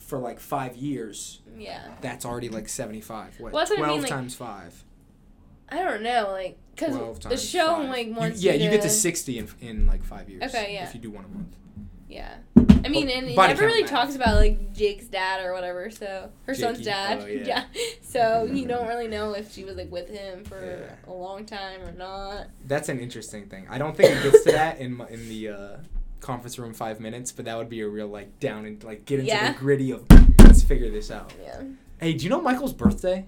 for 0.07 0.19
like 0.19 0.39
five 0.41 0.77
years, 0.77 1.41
yeah. 1.57 1.81
that's 2.01 2.25
already 2.25 2.49
like 2.49 2.69
75. 2.69 3.41
What? 3.41 3.53
Well, 3.53 3.61
that's 3.61 3.71
what 3.71 3.79
I 3.81 3.83
mean, 3.83 3.99
12 3.99 4.01
like- 4.03 4.11
times 4.11 4.35
five. 4.35 4.85
I 5.69 5.83
don't 5.83 6.03
know, 6.03 6.29
like, 6.31 6.57
because 6.77 7.19
the 7.21 7.37
show 7.37 7.77
five. 7.79 7.89
like 7.89 8.07
You- 8.07 8.33
yeah, 8.37 8.53
you 8.53 8.65
you 8.65 8.71
get 8.71 8.83
to 8.83 8.89
60 8.91 9.39
in 9.39 9.49
in 9.61 9.87
like 9.87 10.05
five 10.05 10.29
years. 10.31 10.43
Okay, 10.45 10.75
yeah. 10.75 10.85
If 10.89 10.95
you 10.95 11.01
do 11.01 11.11
one 11.11 11.25
a 11.25 11.29
month. 11.29 11.57
Yeah. 12.09 12.37
I 12.85 12.89
mean, 12.89 13.09
Oh, 13.09 13.15
and 13.19 13.31
it 13.31 13.37
never 13.37 13.67
really 13.67 13.81
math. 13.83 13.91
talks 13.91 14.15
about 14.15 14.37
like 14.37 14.73
Jake's 14.73 15.07
dad 15.07 15.45
or 15.45 15.53
whatever. 15.53 15.91
So 15.91 16.31
her 16.45 16.55
son's 16.55 16.81
dad. 16.83 17.19
Oh, 17.21 17.27
yeah. 17.27 17.65
So 18.01 18.45
you 18.45 18.65
don't 18.73 18.87
really 18.87 19.09
know 19.09 19.33
if 19.33 19.53
she 19.53 19.65
was 19.65 19.75
like 19.75 19.91
with 19.91 20.09
him 20.09 20.45
for 20.45 20.65
Yeah. 20.65 21.11
a 21.11 21.13
long 21.13 21.45
time 21.47 21.83
or 21.83 21.91
not. 21.91 22.47
That's 22.65 22.89
an 22.89 23.01
interesting 23.01 23.47
thing. 23.49 23.67
I 23.69 23.79
don't 23.79 23.97
think 23.97 24.11
it 24.13 24.23
gets 24.23 24.45
to 24.45 24.53
that 24.53 24.79
in 24.79 24.99
my, 24.99 25.09
in 25.09 25.29
the 25.29 25.49
uh, 25.49 25.77
conference 26.21 26.59
room 26.59 26.73
five 26.75 27.01
minutes, 27.01 27.33
but 27.33 27.45
that 27.45 27.57
would 27.57 27.69
be 27.69 27.81
a 27.81 27.89
real 27.89 28.09
like 28.09 28.39
down 28.41 28.65
and 28.67 28.83
like 28.85 29.05
get 29.05 29.21
into 29.21 29.31
Yeah. 29.33 29.53
the 29.53 29.59
gritty 29.59 29.91
of 29.91 30.05
let's 30.41 30.63
figure 30.63 30.91
this 30.91 31.11
out. 31.11 31.33
Yeah. 31.43 31.63
Hey, 32.01 32.13
do 32.15 32.25
you 32.25 32.31
know 32.31 32.41
Michael's 32.41 32.73
birthday? 32.73 33.27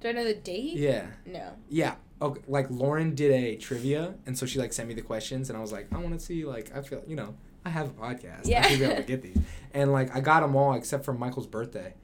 Do 0.00 0.08
I 0.08 0.12
know 0.12 0.24
the 0.24 0.34
date? 0.34 0.76
Yeah. 0.76 1.06
No. 1.26 1.52
Yeah. 1.68 1.94
Okay. 2.22 2.40
Like 2.48 2.66
Lauren 2.70 3.14
did 3.14 3.32
a 3.32 3.56
trivia, 3.56 4.14
and 4.26 4.36
so 4.38 4.46
she 4.46 4.58
like 4.58 4.72
sent 4.72 4.88
me 4.88 4.94
the 4.94 5.02
questions, 5.02 5.48
and 5.50 5.56
I 5.56 5.60
was 5.60 5.72
like, 5.72 5.88
I 5.92 5.98
want 5.98 6.18
to 6.18 6.20
see 6.24 6.44
like 6.44 6.74
I 6.76 6.82
feel 6.82 7.02
you 7.06 7.16
know 7.16 7.34
I 7.64 7.70
have 7.70 7.88
a 7.88 7.92
podcast. 7.92 8.42
Yeah. 8.46 8.64
I 8.64 8.68
should 8.68 8.78
be 8.78 8.84
able 8.86 8.96
to 8.96 9.02
get 9.02 9.22
these, 9.22 9.38
and 9.74 9.92
like 9.92 10.14
I 10.14 10.20
got 10.20 10.40
them 10.40 10.56
all 10.56 10.74
except 10.74 11.04
for 11.04 11.12
Michael's 11.12 11.46
birthday, 11.46 11.94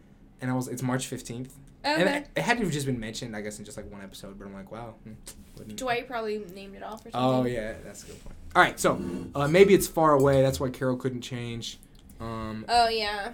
and 0.41 0.51
I 0.51 0.55
was 0.55 0.69
it's 0.69 0.83
March 0.83 1.07
fifteenth. 1.07 1.55
And 1.85 2.03
Okay. 2.03 2.17
it, 2.19 2.29
it 2.35 2.43
had 2.43 2.57
to 2.59 2.65
have 2.65 2.73
just 2.73 2.85
been 2.85 2.99
mentioned, 2.99 3.37
I 3.37 3.43
guess, 3.43 3.61
in 3.61 3.65
just 3.65 3.77
like 3.77 3.89
one 3.93 4.03
episode. 4.03 4.37
But 4.41 4.47
I'm 4.49 4.55
like, 4.55 4.73
wow. 4.73 4.95
hmm, 5.05 5.13
wouldn't- 5.57 5.77
Dwight 5.79 6.09
probably 6.09 6.39
named 6.53 6.75
it 6.75 6.83
off 6.83 7.07
or 7.07 7.13
something. 7.13 7.21
Oh 7.21 7.45
yeah, 7.45 7.75
that's 7.85 8.03
a 8.03 8.07
good 8.09 8.25
point. 8.25 8.35
All 8.57 8.63
right, 8.63 8.81
so 8.81 8.99
uh, 9.35 9.47
maybe 9.49 9.75
it's 9.75 9.87
far 9.87 10.13
away. 10.13 10.41
That's 10.41 10.59
why 10.59 10.71
Carol 10.71 10.97
couldn't 10.97 11.21
change. 11.21 11.79
Um, 12.19 12.65
Oh 12.71 12.89
yeah. 12.89 13.33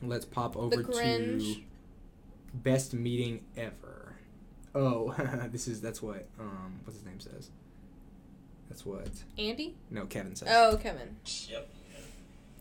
let's 0.00 0.24
pop 0.24 0.56
over 0.56 0.84
to 0.84 1.56
best 2.54 2.94
meeting 2.94 3.42
ever. 3.56 4.14
Oh, 4.72 5.12
this 5.50 5.66
is 5.66 5.80
that's 5.80 6.00
what 6.00 6.28
um 6.38 6.78
what's 6.84 6.96
his 6.96 7.04
name 7.04 7.18
says. 7.18 7.50
That's 8.68 8.86
what 8.86 9.08
Andy. 9.36 9.74
no 9.90 10.06
Kevin 10.06 10.36
says. 10.36 10.46
Oh 10.52 10.78
Kevin. 10.80 11.16
Yep. 11.48 11.68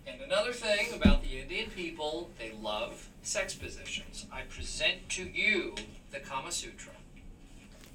And 0.07 0.22
another 0.24 0.51
thing 0.51 0.88
about 0.95 1.22
the 1.22 1.38
Indian 1.41 1.70
people, 1.70 2.32
they 2.39 2.53
love 2.60 3.10
sex 3.22 3.53
positions. 3.53 4.26
I 4.34 4.41
present 4.49 5.10
to 5.10 5.26
you 5.26 5.76
the 6.10 6.18
Kama 6.22 6.51
Sutra. 6.51 6.93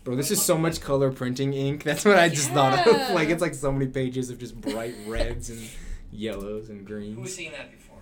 Bro, 0.04 0.16
this 0.16 0.30
is 0.30 0.42
so 0.42 0.58
much 0.58 0.80
color 0.80 1.10
printing 1.10 1.54
ink. 1.54 1.82
That's 1.84 2.04
what 2.04 2.18
I 2.18 2.28
just 2.28 2.50
thought 2.50 2.86
of. 2.86 3.10
Like 3.14 3.30
it's 3.30 3.40
like 3.42 3.54
so 3.54 3.72
many 3.72 3.86
pages 3.86 4.30
of 4.30 4.38
just 4.38 4.60
bright 4.60 4.94
reds 5.06 5.50
and 5.50 5.68
yellows 6.12 6.68
and 6.68 6.86
greens. 6.86 7.16
Who 7.16 7.22
has 7.22 7.34
greens. 7.34 7.36
seen 7.36 7.52
that 7.52 7.70
before? 7.72 7.98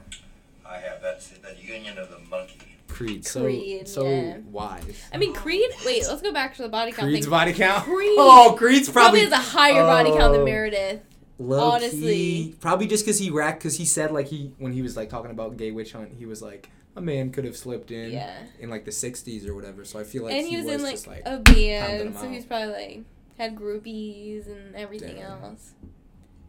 I 0.66 0.78
have. 0.78 1.00
That's 1.00 1.28
the 1.28 1.55
union 1.62 1.98
of 1.98 2.11
the 2.11 2.18
monkey. 2.28 2.59
Creed, 2.88 3.24
so 3.24 3.42
Creed, 3.44 3.88
so 3.88 4.07
yeah. 4.07 4.36
wise. 4.50 5.03
I 5.14 5.16
mean 5.16 5.32
Creed. 5.32 5.70
Wait, 5.86 6.03
let's 6.07 6.20
go 6.20 6.30
back 6.32 6.55
to 6.57 6.62
the 6.62 6.68
body 6.68 6.92
count 6.92 7.09
Creed's 7.09 7.24
thing. 7.26 7.30
body 7.30 7.53
count. 7.55 7.84
Creed 7.84 8.16
Oh, 8.18 8.55
Creed's 8.59 8.90
probably, 8.90 9.20
probably, 9.20 9.36
has 9.36 9.46
a 9.48 9.50
higher 9.50 9.82
body 9.84 10.11
count 10.11 10.32
than 10.32 10.42
Oh. 10.42 10.44
Meredith. 10.44 11.00
Low 11.39 11.70
Honestly. 11.72 12.01
key, 12.01 12.55
probably 12.61 12.87
just 12.87 13.05
because 13.05 13.18
he 13.18 13.30
racked, 13.30 13.61
because 13.61 13.76
he 13.76 13.85
said 13.85 14.11
like 14.12 14.28
he 14.28 14.53
when 14.59 14.72
he 14.72 14.83
was 14.83 14.97
like 14.97 15.09
talking 15.09 15.30
about 15.30 15.57
gay 15.57 15.70
witch 15.70 15.93
hunt, 15.93 16.12
he 16.18 16.26
was 16.26 16.41
like 16.43 16.68
a 16.95 17.01
man 17.01 17.30
could 17.30 17.45
have 17.45 17.57
slipped 17.57 17.91
in 17.91 18.12
Yeah. 18.12 18.37
in 18.61 18.68
like 18.70 18.85
the 18.85 18.91
'60s 18.91 19.49
or 19.49 19.55
whatever. 19.55 19.85
So 19.85 19.99
I 19.99 20.05
feel 20.05 20.24
like 20.24 20.35
and 20.35 20.47
he 20.47 20.57
was, 20.59 20.66
in 20.66 20.83
like, 20.83 20.93
just 20.93 21.07
like 21.07 21.22
a 21.24 21.39
band, 21.39 22.14
so 22.16 22.28
he's 22.28 22.45
probably 22.45 22.72
like 22.72 23.01
had 23.39 23.57
groupies 23.57 24.47
and 24.47 24.74
everything 24.76 25.16
Damn. 25.16 25.43
else. 25.43 25.72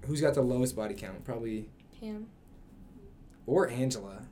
who's 0.05 0.19
got 0.21 0.33
the 0.33 0.41
lowest 0.41 0.75
body 0.75 0.93
count? 0.93 1.23
Probably 1.23 1.69
Pam. 1.99 2.27
or 3.47 3.69
Angela. 3.69 4.23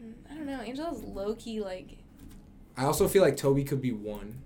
Hmm, 0.00 0.12
I 0.30 0.34
don't 0.34 0.46
know. 0.46 0.60
Angela's 0.60 1.02
low 1.02 1.34
key 1.34 1.60
like. 1.60 1.98
I 2.76 2.84
also 2.84 3.06
feel 3.08 3.22
like 3.22 3.36
Toby 3.36 3.64
could 3.64 3.80
be 3.82 3.92
one, 3.92 4.40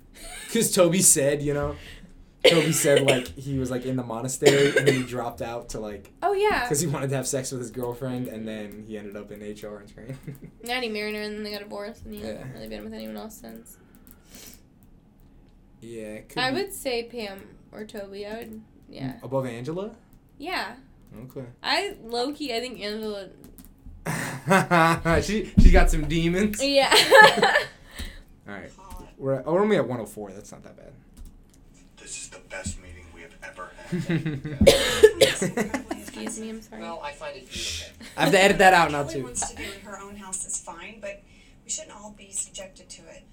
because 0.46 0.72
Toby 0.74 1.00
said 1.02 1.42
you 1.42 1.54
know. 1.54 1.76
Toby 2.50 2.72
said 2.72 3.02
like 3.02 3.28
he 3.36 3.58
was 3.58 3.70
like 3.70 3.84
in 3.86 3.96
the 3.96 4.02
monastery 4.02 4.76
and 4.76 4.86
then 4.86 4.94
he 4.94 5.02
dropped 5.02 5.40
out 5.42 5.70
to 5.70 5.80
like 5.80 6.10
Oh 6.22 6.32
yeah. 6.32 6.62
because 6.64 6.80
he 6.80 6.86
wanted 6.86 7.10
to 7.10 7.16
have 7.16 7.26
sex 7.26 7.50
with 7.52 7.60
his 7.60 7.70
girlfriend 7.70 8.28
and 8.28 8.46
then 8.46 8.84
he 8.86 8.96
ended 8.98 9.16
up 9.16 9.30
in 9.30 9.40
HR 9.40 9.78
and 9.78 9.88
train. 9.92 10.18
Now 10.64 10.80
he 10.80 10.88
married 10.88 11.14
her 11.14 11.22
and 11.22 11.34
then 11.36 11.42
they 11.44 11.50
got 11.52 11.60
divorced 11.60 12.04
and 12.04 12.14
he 12.14 12.20
Yeah. 12.20 12.32
hasn't 12.38 12.54
really 12.54 12.68
been 12.68 12.84
with 12.84 12.92
anyone 12.94 13.16
else 13.16 13.34
since. 13.36 13.76
yeah, 15.80 16.20
I 16.36 16.50
be 16.50 16.56
would 16.62 16.72
say 16.72 17.04
Pam 17.04 17.40
or 17.72 17.84
Toby. 17.84 18.26
I 18.26 18.38
would. 18.38 18.60
Yeah. 18.88 19.12
Mm, 19.12 19.22
above 19.22 19.46
Angela. 19.46 19.90
Yeah. 20.38 20.74
Okay. 21.24 21.46
I 21.62 21.96
low 22.04 22.32
key. 22.32 22.54
I 22.54 22.60
think 22.60 22.80
Angela. 22.80 23.28
she 25.22 25.52
she 25.60 25.70
got 25.70 25.90
some 25.90 26.06
demons. 26.08 26.62
Yeah. 26.62 26.94
All 28.48 28.54
right, 28.54 28.70
we're 29.18 29.34
at, 29.34 29.42
oh, 29.46 29.52
we're 29.52 29.60
only 29.62 29.76
at 29.76 29.82
104. 29.86 30.32
That's 30.32 30.50
not 30.52 30.62
that 30.62 30.76
bad. 30.76 30.92
This 32.08 32.22
is 32.22 32.28
the 32.30 32.38
best 32.48 32.78
meeting 32.80 33.04
we 33.14 33.20
have 33.20 33.34
ever 33.42 33.68
had. 33.76 33.92
Excuse 35.98 36.40
me. 36.40 36.48
I'm 36.48 36.62
sorry. 36.62 36.80
Well, 36.80 37.02
I 37.04 37.12
find 37.12 37.36
it 37.36 37.50
beautiful. 37.50 37.92
I 38.16 38.22
have 38.22 38.32
to 38.32 38.40
edit 38.42 38.56
that 38.56 38.72
out 38.72 38.90
now 38.90 39.02
Kelly 39.02 39.16
too. 39.16 39.24
wants 39.24 39.50
to 39.50 39.54
do 39.54 39.62
in 39.62 39.80
her 39.82 40.00
own 40.00 40.16
house 40.16 40.46
is 40.46 40.58
fine, 40.58 41.00
but 41.02 41.22
we 41.66 41.70
shouldn't 41.70 41.94
all 41.94 42.14
be 42.16 42.32
subjected 42.32 42.88
to 42.88 43.02
it. 43.02 43.24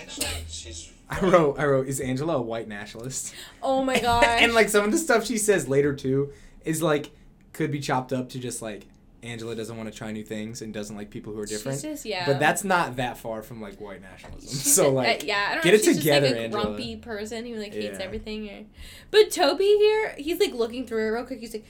Actually, 0.00 0.26
she's. 0.48 0.92
I 1.08 1.20
wrote, 1.20 1.56
I 1.60 1.66
wrote, 1.66 1.86
is 1.86 2.00
Angela 2.00 2.38
a 2.38 2.42
white 2.42 2.66
nationalist? 2.66 3.32
Oh 3.62 3.84
my 3.84 4.00
god! 4.00 4.24
and 4.24 4.54
like 4.54 4.70
some 4.70 4.84
of 4.84 4.90
the 4.90 4.98
stuff 4.98 5.24
she 5.24 5.38
says 5.38 5.68
later 5.68 5.94
too 5.94 6.32
is 6.64 6.82
like 6.82 7.12
could 7.52 7.70
be 7.70 7.78
chopped 7.78 8.12
up 8.12 8.28
to 8.30 8.40
just 8.40 8.60
like 8.60 8.88
Angela 9.22 9.54
doesn't 9.56 9.76
want 9.76 9.90
to 9.90 9.96
try 9.96 10.12
new 10.12 10.22
things 10.22 10.62
and 10.62 10.72
doesn't 10.72 10.96
like 10.96 11.10
people 11.10 11.32
who 11.32 11.40
are 11.40 11.46
She's 11.46 11.58
different. 11.58 11.82
just- 11.82 12.04
yeah. 12.04 12.26
But 12.26 12.38
that's 12.38 12.62
not 12.64 12.96
that 12.96 13.18
far 13.18 13.42
from 13.42 13.60
like 13.60 13.80
white 13.80 14.00
nationalism. 14.02 14.48
She's 14.48 14.74
so 14.74 14.88
a- 14.88 14.90
like, 14.90 15.22
uh, 15.22 15.26
yeah, 15.26 15.48
I 15.50 15.54
don't 15.54 15.64
get 15.64 15.70
know. 15.70 15.74
it 15.76 15.84
she's 15.84 15.98
together, 15.98 16.26
just 16.28 16.32
like 16.34 16.40
a 16.40 16.44
Angela. 16.44 16.62
grumpy 16.64 16.96
person 16.96 17.46
who 17.46 17.54
like 17.56 17.72
hates 17.74 17.98
Yeah. 17.98 18.04
everything. 18.04 18.48
Or... 18.48 18.64
But 19.10 19.30
Toby 19.30 19.64
here, 19.64 20.14
he's 20.18 20.38
like 20.38 20.52
looking 20.52 20.86
through 20.86 21.06
it 21.06 21.10
real 21.10 21.24
quick. 21.24 21.40
He's 21.40 21.54
like, 21.54 21.64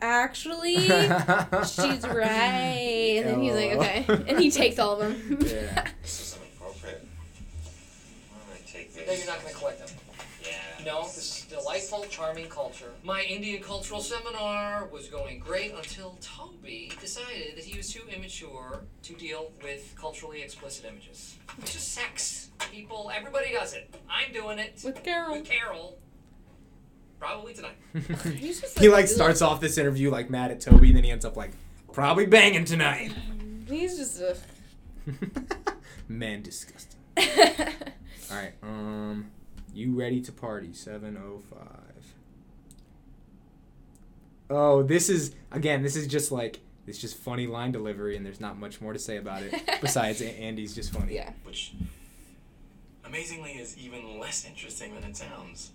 actually, 0.00 0.74
she's 0.80 2.04
right. 2.06 3.20
And 3.22 3.26
then 3.28 3.40
he's 3.42 3.54
like, 3.54 3.72
okay, 3.72 4.04
and 4.28 4.38
he 4.38 4.50
takes 4.50 4.78
all 4.78 5.00
of 5.00 5.00
them. 5.00 5.38
Yeah. 5.40 5.88
This 6.02 6.20
is 6.20 6.38
inappropriate. 6.38 7.06
Why 8.30 8.38
don't 8.46 8.56
I 8.56 8.70
take 8.70 9.06
No, 9.06 9.12
you're 9.12 9.26
not 9.26 9.42
gonna 9.42 9.54
collect 9.54 9.78
them. 9.86 9.96
Yeah. 10.44 10.84
No, 10.86 11.02
this 11.04 11.16
is 11.18 11.29
delightful, 11.70 12.04
charming 12.10 12.48
culture. 12.48 12.90
My 13.04 13.22
Indian 13.22 13.62
cultural 13.62 14.00
seminar 14.00 14.86
was 14.92 15.08
going 15.08 15.38
great 15.38 15.72
until 15.74 16.18
Toby 16.20 16.92
decided 17.00 17.56
that 17.56 17.64
he 17.64 17.76
was 17.76 17.92
too 17.92 18.02
immature 18.14 18.80
to 19.04 19.12
deal 19.14 19.52
with 19.62 19.94
culturally 19.98 20.42
explicit 20.42 20.84
images. 20.86 21.36
It's 21.58 21.72
just 21.74 21.92
sex. 21.92 22.50
People, 22.72 23.10
everybody 23.14 23.52
does 23.52 23.72
it. 23.74 23.94
I'm 24.10 24.32
doing 24.32 24.58
it. 24.58 24.80
With 24.84 25.02
Carol. 25.04 25.32
With 25.32 25.44
Carol. 25.44 25.96
Probably 27.18 27.54
tonight. 27.54 27.76
He's 28.34 28.60
he 28.78 28.88
like- 28.88 28.98
like 29.00 29.08
starts 29.08 29.42
off 29.42 29.60
this 29.60 29.78
interview 29.78 30.10
like 30.10 30.30
mad 30.30 30.50
at 30.50 30.60
Toby, 30.60 30.88
and 30.88 30.96
then 30.96 31.04
he 31.04 31.10
ends 31.10 31.24
up 31.24 31.36
like 31.36 31.52
probably 31.92 32.26
banging 32.26 32.64
tonight. 32.64 33.12
He's 33.68 33.96
just 33.96 34.20
a. 34.20 34.36
Man, 36.08 36.42
disgusting. 36.42 36.98
All 37.18 38.36
right, 38.36 38.52
um, 38.62 39.30
you 39.80 39.98
ready 39.98 40.20
to 40.20 40.32
party? 40.32 40.72
Seven 40.72 41.16
oh 41.16 41.38
five. 41.38 42.14
Oh, 44.50 44.82
this 44.82 45.08
is 45.08 45.34
again. 45.50 45.82
This 45.82 45.96
is 45.96 46.06
just 46.06 46.30
like 46.30 46.60
it's 46.86 46.98
just 46.98 47.16
funny 47.16 47.46
line 47.46 47.72
delivery, 47.72 48.16
and 48.16 48.24
there's 48.26 48.40
not 48.40 48.58
much 48.58 48.80
more 48.80 48.92
to 48.92 48.98
say 48.98 49.16
about 49.16 49.42
it 49.42 49.54
besides 49.80 50.20
Andy's 50.20 50.74
just 50.74 50.92
funny. 50.92 51.14
Yeah. 51.14 51.32
Which, 51.44 51.72
amazingly, 53.04 53.52
is 53.52 53.78
even 53.78 54.18
less 54.18 54.44
interesting 54.44 54.94
than 54.94 55.04
it 55.04 55.16
sounds. 55.16 55.70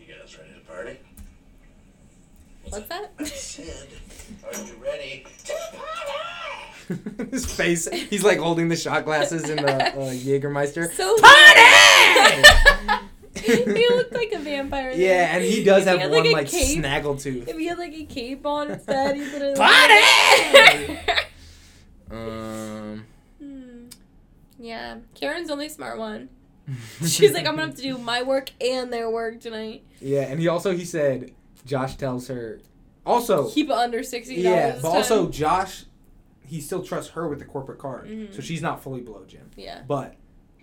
You 0.00 0.06
guys 0.12 0.36
ready 0.36 0.54
to 0.54 0.60
party? 0.60 0.98
What's 2.68 2.88
that? 2.88 3.12
I 3.18 3.24
said, 3.24 3.86
are 4.44 4.52
you 4.64 4.74
ready 4.82 5.24
to 5.44 5.52
party? 6.88 7.30
His 7.30 7.46
face. 7.46 7.88
He's 7.90 8.22
like 8.24 8.38
holding 8.38 8.68
the 8.68 8.76
shot 8.76 9.04
glasses 9.04 9.48
in 9.48 9.56
the 9.56 9.72
uh, 9.72 9.90
Jägermeister. 10.12 10.90
So 10.92 11.16
Party! 11.18 13.04
he 13.74 13.88
looked 13.88 14.12
like 14.14 14.32
a 14.32 14.38
vampire. 14.38 14.92
Yeah, 14.92 15.34
and 15.36 15.44
he 15.44 15.62
does 15.64 15.82
If 15.82 15.88
have 15.88 15.98
had, 16.00 16.10
one 16.10 16.26
a 16.26 16.32
like 16.32 16.48
cape- 16.48 16.78
snaggletooth. 16.82 17.48
If 17.48 17.56
he 17.58 17.66
had 17.66 17.78
like 17.78 17.92
a 17.94 18.04
cape 18.04 18.46
on 18.46 18.70
instead, 18.70 19.16
he'd 19.16 19.24
literally. 19.32 19.56
Party! 19.56 20.98
Um. 22.10 23.04
Hmm. 23.40 23.86
Yeah, 24.58 24.96
Karen's 25.14 25.48
the 25.48 25.52
only 25.54 25.68
smart 25.68 25.98
one. 25.98 26.28
She's 27.04 27.32
like, 27.32 27.46
I'm 27.46 27.54
gonna 27.56 27.66
have 27.66 27.76
to 27.76 27.82
do 27.82 27.98
my 27.98 28.22
work 28.22 28.50
and 28.60 28.92
their 28.92 29.08
work 29.10 29.40
tonight. 29.40 29.84
Yeah, 30.00 30.22
and 30.22 30.38
he 30.40 30.46
also 30.48 30.76
he 30.76 30.84
said 30.84 31.32
Josh 31.66 31.96
tells 31.96 32.28
her 32.28 32.60
also 33.04 33.50
Keep 33.50 33.66
it 33.66 33.72
under 33.72 34.02
sixty 34.02 34.42
dollars. 34.42 34.56
yeah, 34.74 34.78
but 34.80 34.88
also 34.88 35.28
Josh 35.28 35.84
he 36.46 36.60
still 36.60 36.82
trusts 36.82 37.10
her 37.12 37.28
with 37.28 37.40
the 37.40 37.44
corporate 37.44 37.78
card, 37.78 38.06
Mhm. 38.08 38.32
so 38.34 38.40
she's 38.40 38.62
not 38.62 38.82
fully 38.82 39.00
below 39.00 39.24
Jim. 39.26 39.50
Yeah. 39.56 39.82
But 39.86 40.14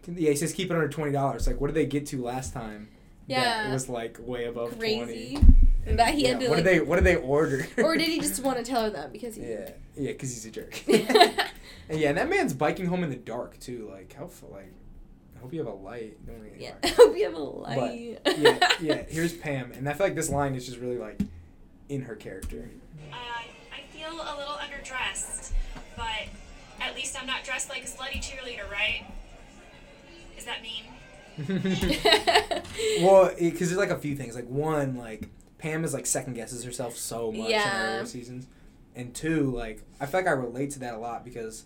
yeah, 0.08 0.30
he 0.32 0.36
says 0.36 0.54
keep 0.54 0.72
it 0.72 0.74
under 0.74 0.88
twenty 0.90 1.12
dollars. 1.12 1.46
Like, 1.46 1.60
what 1.62 1.68
did 1.68 1.76
they 1.76 1.86
get 1.86 2.06
to 2.08 2.22
last 2.24 2.54
time? 2.54 2.90
that 3.30 3.34
Yeah. 3.34 3.70
it 3.70 3.74
was 3.74 3.88
like 3.88 4.18
way 4.20 4.46
above 4.46 4.78
crazy. 4.80 5.36
twenty. 5.36 5.96
That 5.98 6.14
he 6.14 6.24
Yeah, 6.24 6.30
had 6.30 6.40
to 6.40 6.48
what 6.48 6.56
like, 6.58 6.64
did 6.64 6.74
they 6.74 6.80
What 6.82 6.96
did 6.98 7.06
they 7.06 7.16
order? 7.18 7.68
or 7.84 7.96
did 7.98 8.08
he 8.10 8.20
just 8.28 8.42
want 8.44 8.58
to 8.58 8.64
tell 8.64 8.84
her 8.84 8.90
that 8.90 9.12
because 9.12 9.36
he? 9.36 9.42
yeah, 9.44 9.70
yeah, 9.98 10.12
because 10.14 10.30
he's 10.34 10.46
a 10.46 10.52
jerk. 10.52 10.82
and 10.88 12.00
yeah, 12.00 12.10
and 12.10 12.18
that 12.18 12.30
man's 12.30 12.54
biking 12.54 12.86
home 12.86 13.04
in 13.04 13.10
the 13.10 13.16
dark 13.18 13.60
too. 13.60 13.90
Like, 13.92 14.14
how 14.14 14.30
like. 14.52 14.72
I 15.44 15.46
hope 15.46 15.54
you 15.54 15.60
have 15.60 15.68
a 15.68 15.76
light. 15.76 16.26
Don't 16.26 16.40
really 16.40 16.56
Yeah. 16.64 16.72
I 16.84 16.88
hope 16.88 17.18
you 17.18 17.26
have 17.26 17.34
a 17.34 17.38
But, 17.76 17.78
light. 17.78 18.20
yeah, 18.38 18.70
yeah. 18.82 19.04
Here's 19.10 19.34
Pam, 19.34 19.74
and 19.74 19.90
I 19.90 19.94
feel 19.94 20.06
like 20.08 20.16
this 20.16 20.30
line 20.30 20.56
is 20.56 20.66
just 20.66 20.78
really 20.80 20.98
like 20.98 21.20
in 21.90 22.04
her 22.04 22.16
character. 22.16 22.70
Uh, 23.12 23.16
I 23.16 23.82
feel 23.92 24.08
a 24.14 24.36
little 24.38 24.54
underdressed, 24.54 25.52
but 25.98 26.30
at 26.80 26.96
least 26.96 27.20
I'm 27.20 27.28
not 27.28 27.44
dressed 27.44 27.68
like 27.70 27.84
a 27.84 27.88
slutty 27.88 28.22
cheerleader, 28.24 28.72
right? 28.72 29.06
Is 30.38 30.46
that 30.46 30.62
mean? 30.62 30.84
well, 33.06 33.30
because 33.38 33.68
there's 33.68 33.78
like 33.78 33.90
a 33.90 34.00
few 34.00 34.16
things. 34.16 34.36
Like 34.36 34.48
one, 34.48 34.96
like 34.96 35.28
Pam 35.58 35.84
is 35.84 35.94
like 35.94 36.06
second 36.06 36.36
guesses 36.36 36.64
herself 36.64 36.96
so 36.96 37.34
much 37.34 37.50
in 37.50 37.60
earlier 37.60 38.06
seasons, 38.06 38.48
and 38.96 39.14
two, 39.14 39.52
like 39.52 39.84
I 40.00 40.06
feel 40.06 40.22
like 40.22 40.28
I 40.28 40.32
relate 40.32 40.72
to 40.72 40.80
that 40.80 40.94
a 40.94 40.98
lot 41.00 41.26
because 41.26 41.66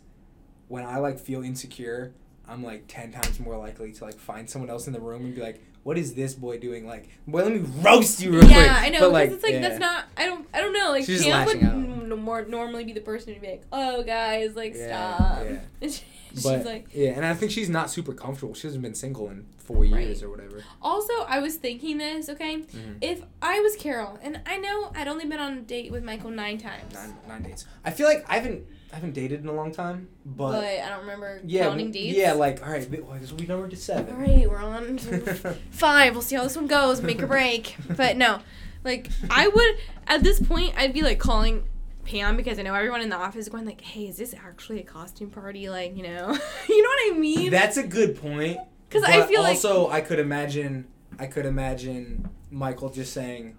when 0.68 0.84
I 0.84 0.98
like 0.98 1.20
feel 1.20 1.44
insecure, 1.44 2.14
I'm 2.50 2.64
like 2.64 2.86
ten 2.88 3.12
times 3.12 3.40
more 3.40 3.58
likely 3.58 3.92
to 3.94 4.04
like 4.06 4.18
find 4.18 4.50
someone 4.50 4.70
else 4.70 4.88
in 4.88 4.94
the 4.94 5.00
room 5.02 5.26
and 5.26 5.36
be 5.36 5.42
like, 5.42 5.62
"What 5.84 5.98
is 5.98 6.14
this 6.14 6.34
boy 6.34 6.58
doing?" 6.60 6.88
Like, 6.88 7.10
boy, 7.28 7.44
let 7.44 7.52
me 7.54 7.60
roast 7.82 8.22
you 8.22 8.32
real 8.32 8.42
quick. 8.42 8.52
yeah, 8.56 8.78
I 8.80 8.90
know. 8.90 9.12
But, 9.12 9.12
Because 9.12 9.14
like, 9.14 9.32
it's 9.32 9.44
like 9.44 9.54
yeah. 9.54 9.60
that's 9.62 9.80
not. 9.80 10.06
I 10.16 10.26
don't. 10.26 10.48
I 10.54 10.62
don't 10.62 10.74
know. 10.74 10.90
Like 10.92 11.06
She's 11.06 11.24
Pam 11.26 11.46
would 11.46 11.58
n- 11.64 12.20
more 12.20 12.46
normally 12.46 12.84
be 12.86 12.94
the 12.94 13.02
person 13.02 13.34
to 13.34 13.40
be 13.40 13.48
like, 13.48 13.64
"Oh, 13.72 14.04
guys, 14.04 14.56
like 14.56 14.76
Yeah, 14.76 15.16
stop." 15.18 15.46
yeah. 15.82 15.90
She's 15.90 16.44
But 16.44 16.66
like. 16.66 16.88
yeah, 16.94 17.12
and 17.12 17.26
I 17.26 17.34
think 17.34 17.52
she's 17.52 17.70
not 17.70 17.90
super 17.90 18.14
comfortable. 18.14 18.54
She 18.54 18.68
hasn't 18.68 18.84
been 18.84 18.94
single 18.94 19.30
in 19.30 19.46
four 19.58 19.84
years 19.86 20.22
or 20.22 20.30
whatever. 20.30 20.62
Also, 20.82 21.14
I 21.28 21.40
was 21.40 21.56
thinking 21.56 21.98
this. 21.98 22.30
Okay, 22.30 22.58
Mhm. 22.58 22.98
if 23.02 23.24
I 23.42 23.60
was 23.62 23.76
Carol, 23.78 24.20
and 24.22 24.42
I 24.46 24.58
know 24.58 24.92
I'd 24.96 25.08
only 25.08 25.26
been 25.26 25.40
on 25.40 25.54
a 25.58 25.62
date 25.62 25.92
with 25.92 26.04
Michael 26.04 26.30
nine 26.32 26.58
times, 26.60 26.94
Nine 26.94 27.16
nine 27.28 27.44
dates. 27.44 27.66
I 27.84 27.92
feel 27.92 28.08
like 28.08 28.24
I 28.30 28.36
haven't 28.36 28.66
I 28.92 28.96
haven't 28.96 29.14
dated 29.14 29.42
in 29.42 29.48
a 29.48 29.54
long 29.54 29.72
time, 29.74 30.08
but, 30.26 30.54
but, 30.54 30.64
I 30.64 30.90
don't 30.90 31.02
remember 31.02 31.42
yeah, 31.46 31.64
counting 31.64 31.92
dates. 31.92 32.18
yeah, 32.18 32.34
like 32.34 32.66
all 32.66 32.72
right, 32.72 32.90
this 32.90 33.32
will 33.32 33.38
be 33.38 33.46
number 33.46 33.68
to 33.68 33.76
seven. 33.76 34.16
All 34.16 34.22
right, 34.22 34.50
we're 34.50 34.58
on 34.58 34.98
five. 35.72 36.14
We'll 36.14 36.22
see 36.22 36.36
how 36.36 36.44
this 36.44 36.56
one 36.56 36.68
goes. 36.68 37.02
Make 37.02 37.22
or 37.22 37.28
break. 37.28 37.76
But 37.90 38.16
no, 38.16 38.40
like 38.84 39.10
I 39.30 39.48
would 39.48 39.76
at 40.08 40.24
this 40.24 40.40
point, 40.40 40.74
I'd 40.78 40.94
be 40.94 41.02
like 41.02 41.20
calling 41.20 41.66
Pam 42.06 42.38
because 42.38 42.58
I 42.58 42.62
know 42.62 42.74
everyone 42.74 43.02
in 43.02 43.10
the 43.10 43.18
office 43.18 43.42
is 43.42 43.50
going 43.50 43.66
like, 43.66 43.82
"Hey, 43.82 44.08
is 44.08 44.16
this 44.18 44.34
actually 44.34 44.80
a 44.80 44.84
costume 44.84 45.30
party?" 45.30 45.70
Like, 45.70 45.98
you 45.98 46.04
know, 46.04 46.38
you 46.70 46.84
know 46.84 46.90
what 46.90 47.16
I 47.16 47.18
mean? 47.20 47.52
That's 47.52 47.76
a 47.78 47.86
good 47.86 48.20
point. 48.20 48.58
Because 48.88 49.04
I 49.04 49.26
feel 49.28 49.42
like- 49.42 49.56
also 49.56 49.90
I 49.90 50.00
could 50.02 50.20
imagine 50.20 50.88
I 51.20 51.28
could 51.28 51.46
imagine 51.46 52.30
Michael 52.50 52.90
just 52.90 53.12
saying 53.14 53.58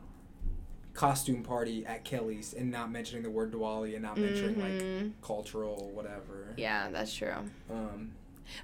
costume 0.98 1.44
party 1.44 1.86
at 1.86 2.04
Kelly's 2.04 2.52
and 2.54 2.72
not 2.72 2.90
mentioning 2.90 3.22
the 3.22 3.30
word 3.30 3.52
Diwali 3.52 3.92
and 3.94 4.02
not 4.02 4.16
mentioning 4.18 4.56
Mhm. 4.56 5.02
like 5.04 5.22
cultural 5.22 5.90
whatever. 5.94 6.54
yeah, 6.56 6.90
that's 6.90 7.14
true. 7.14 7.32
Um, 7.70 8.10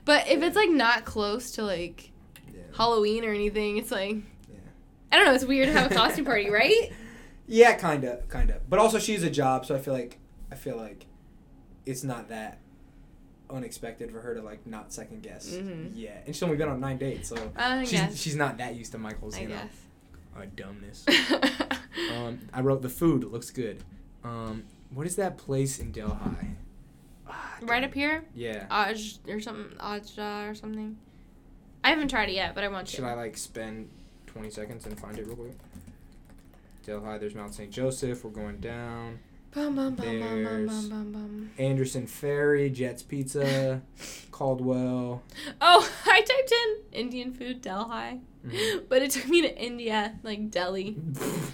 But 0.05 0.27
if 0.29 0.43
it's 0.43 0.57
like 0.57 0.71
not 0.71 1.05
close 1.05 1.53
to 1.53 1.63
like 1.63 2.11
yeah. 2.53 2.63
Halloween 2.77 3.25
or 3.25 3.31
anything, 3.33 3.77
it's 3.79 3.93
like 3.93 4.17
I 5.13 5.17
don't 5.19 5.27
know. 5.27 5.35
It's 5.35 5.45
weird 5.45 5.69
to 5.69 5.73
have 5.75 5.93
a 5.93 5.95
costume 6.03 6.25
party, 6.25 6.51
right? 6.51 6.91
Yeah, 7.47 7.77
kinda, 7.77 8.25
kinda. 8.33 8.61
But 8.69 8.81
also 8.81 8.99
she's 8.99 9.23
a 9.23 9.31
job, 9.31 9.65
so 9.65 9.77
I 9.77 9.79
feel 9.79 9.95
like 9.95 10.19
I 10.51 10.57
feel 10.57 10.77
like 10.77 11.07
it's 11.87 12.03
not 12.03 12.31
that 12.31 12.59
unexpected 13.49 14.11
for 14.11 14.21
her 14.23 14.35
to 14.35 14.43
like 14.43 14.67
not 14.67 14.93
second 14.93 15.23
guess. 15.23 15.51
Mhm. 15.51 15.93
Yeah, 15.95 16.17
and 16.27 16.35
she's 16.35 16.43
only 16.43 16.57
been 16.57 16.69
on 16.69 16.81
nine 16.81 16.99
dates, 16.99 17.29
so 17.29 17.37
I 17.55 17.85
she's 17.85 18.21
she's 18.21 18.35
not 18.35 18.59
that 18.59 18.75
used 18.75 18.91
to 18.93 18.99
Michael's. 18.99 19.37
I 19.37 19.43
you 19.43 19.49
know, 19.49 19.55
guess. 19.55 19.77
Uh, 20.37 20.47
dumbness. 20.55 21.05
um, 22.17 22.41
I 22.53 22.61
wrote 22.61 22.83
the 22.83 22.89
food 22.89 23.25
looks 23.25 23.51
good. 23.51 23.83
Um, 24.23 24.65
what 24.91 25.07
is 25.07 25.17
that 25.17 25.39
place 25.39 25.79
in 25.79 25.93
Delhi? 25.93 26.57
right 27.63 27.85
up 27.85 27.95
here, 27.95 28.25
Yeah. 28.35 28.67
Aj 28.71 29.19
or 29.29 29.41
something, 29.41 29.77
Ajda 29.79 30.51
or 30.51 30.55
something. 30.55 30.99
I 31.83 31.91
haven't 31.91 32.09
tried 32.09 32.29
it 32.29 32.35
yet, 32.35 32.55
but 32.55 32.65
I 32.65 32.69
want 32.69 32.89
to. 32.89 32.97
Should 32.97 33.05
I 33.05 33.15
like 33.15 33.37
spend 33.37 33.91
twenty 34.27 34.51
seconds 34.51 34.87
and 34.87 34.99
find 34.99 35.19
it 35.19 35.27
real 35.27 35.37
quick? 35.37 35.57
Delhi, 36.87 37.19
there's 37.19 37.35
Mount 37.35 37.55
St. 37.55 37.71
Joseph. 37.71 38.25
We're 38.25 38.31
going 38.31 38.59
down. 38.59 39.19
Bum, 39.55 39.77
bum, 39.77 39.95
bum, 39.95 40.21
bum, 40.21 40.45
bum, 40.45 40.67
bum, 40.67 40.89
bum, 40.89 41.13
bum. 41.13 41.51
Anderson 41.59 42.07
Ferry, 42.09 42.71
Jets 42.71 43.03
Pizza, 43.05 43.83
Caldwell. 44.33 45.23
Oh, 45.61 45.93
I 46.07 46.21
typed 46.23 46.53
in 46.53 46.77
Indian 47.01 47.33
food 47.33 47.63
Delhi, 47.63 48.21
Mhm. 48.45 48.89
but 48.89 49.03
it 49.03 49.13
took 49.13 49.29
me 49.29 49.43
to 49.43 49.57
India, 49.57 50.19
like 50.25 50.51
Delhi. 50.51 50.97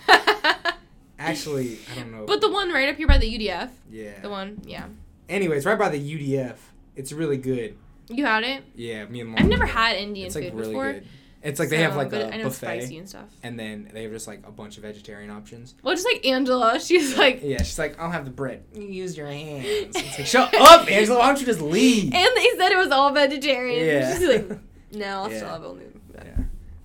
Actually, 1.19 1.79
I 1.95 2.01
don't 2.01 2.13
know. 2.13 2.25
But 2.27 2.41
the 2.41 2.51
one 2.51 2.73
right 2.73 2.89
up 2.89 2.97
here 2.97 3.07
by 3.07 3.19
the 3.19 3.27
UDF. 3.39 3.69
Yeah. 3.91 4.19
The 4.23 4.31
one, 4.31 4.63
yeah. 4.65 4.87
Anyways, 5.29 5.67
right 5.67 5.79
by 5.79 5.91
the 5.91 5.99
UDF. 5.99 6.57
It's 6.97 7.13
really 7.13 7.37
good. 7.37 7.77
You 8.09 8.25
had 8.25 8.43
it? 8.45 8.65
Yeah, 8.75 9.05
me 9.07 9.21
and 9.21 9.31
mom. 9.31 9.39
I've 9.39 9.47
never 9.49 9.67
had 9.67 9.97
Indian 9.97 10.27
It's 10.27 10.35
like 10.35 10.45
food 10.45 10.55
really 10.55 10.69
before. 10.71 10.93
good. 10.95 11.07
It's 11.43 11.59
like 11.59 11.71
they 11.71 11.79
have 11.79 11.97
like 11.97 12.13
a 12.13 12.27
I 12.35 12.37
know 12.37 12.49
it's 12.49 12.59
buffet 12.61 12.81
spicy 12.81 12.99
and 12.99 13.09
stuff. 13.09 13.25
and 13.43 13.59
then 13.59 13.91
they 13.95 14.03
have 14.03 14.13
just 14.13 14.27
like 14.29 14.47
a 14.47 14.51
bunch 14.51 14.77
of 14.77 14.83
vegetarian 14.83 15.31
options. 15.31 15.75
Well, 15.83 15.95
just 15.95 16.07
like 16.07 16.27
Angela, 16.27 16.79
she's 16.85 17.17
like, 17.17 17.41
Yeah, 17.43 17.59
she's 17.63 17.79
like, 17.79 17.99
I'll 17.99 18.11
have 18.11 18.27
the 18.27 18.31
bread. 18.31 18.65
You 18.75 18.83
use 18.83 19.17
your 19.17 19.27
hands. 19.27 19.65
It's 19.97 20.19
like, 20.19 20.27
shut 20.27 20.55
up, 20.55 20.91
Angela. 20.91 21.19
Why 21.19 21.29
don't 21.29 21.41
you 21.41 21.47
just 21.47 21.63
leave? 21.63 22.13
and 22.13 22.13
they 22.37 22.51
said 22.59 22.73
it 22.73 22.77
was 22.79 22.91
all 22.91 23.11
vegetarian. 23.13 23.87
Yeah. 23.87 24.19
She's 24.19 24.29
like, 24.29 24.59
No, 24.93 25.07
I'll 25.07 25.31
Yeah. 25.31 25.37
still 25.39 25.49
have 25.49 25.65
only. 25.65 25.85
Yeah. 26.15 26.37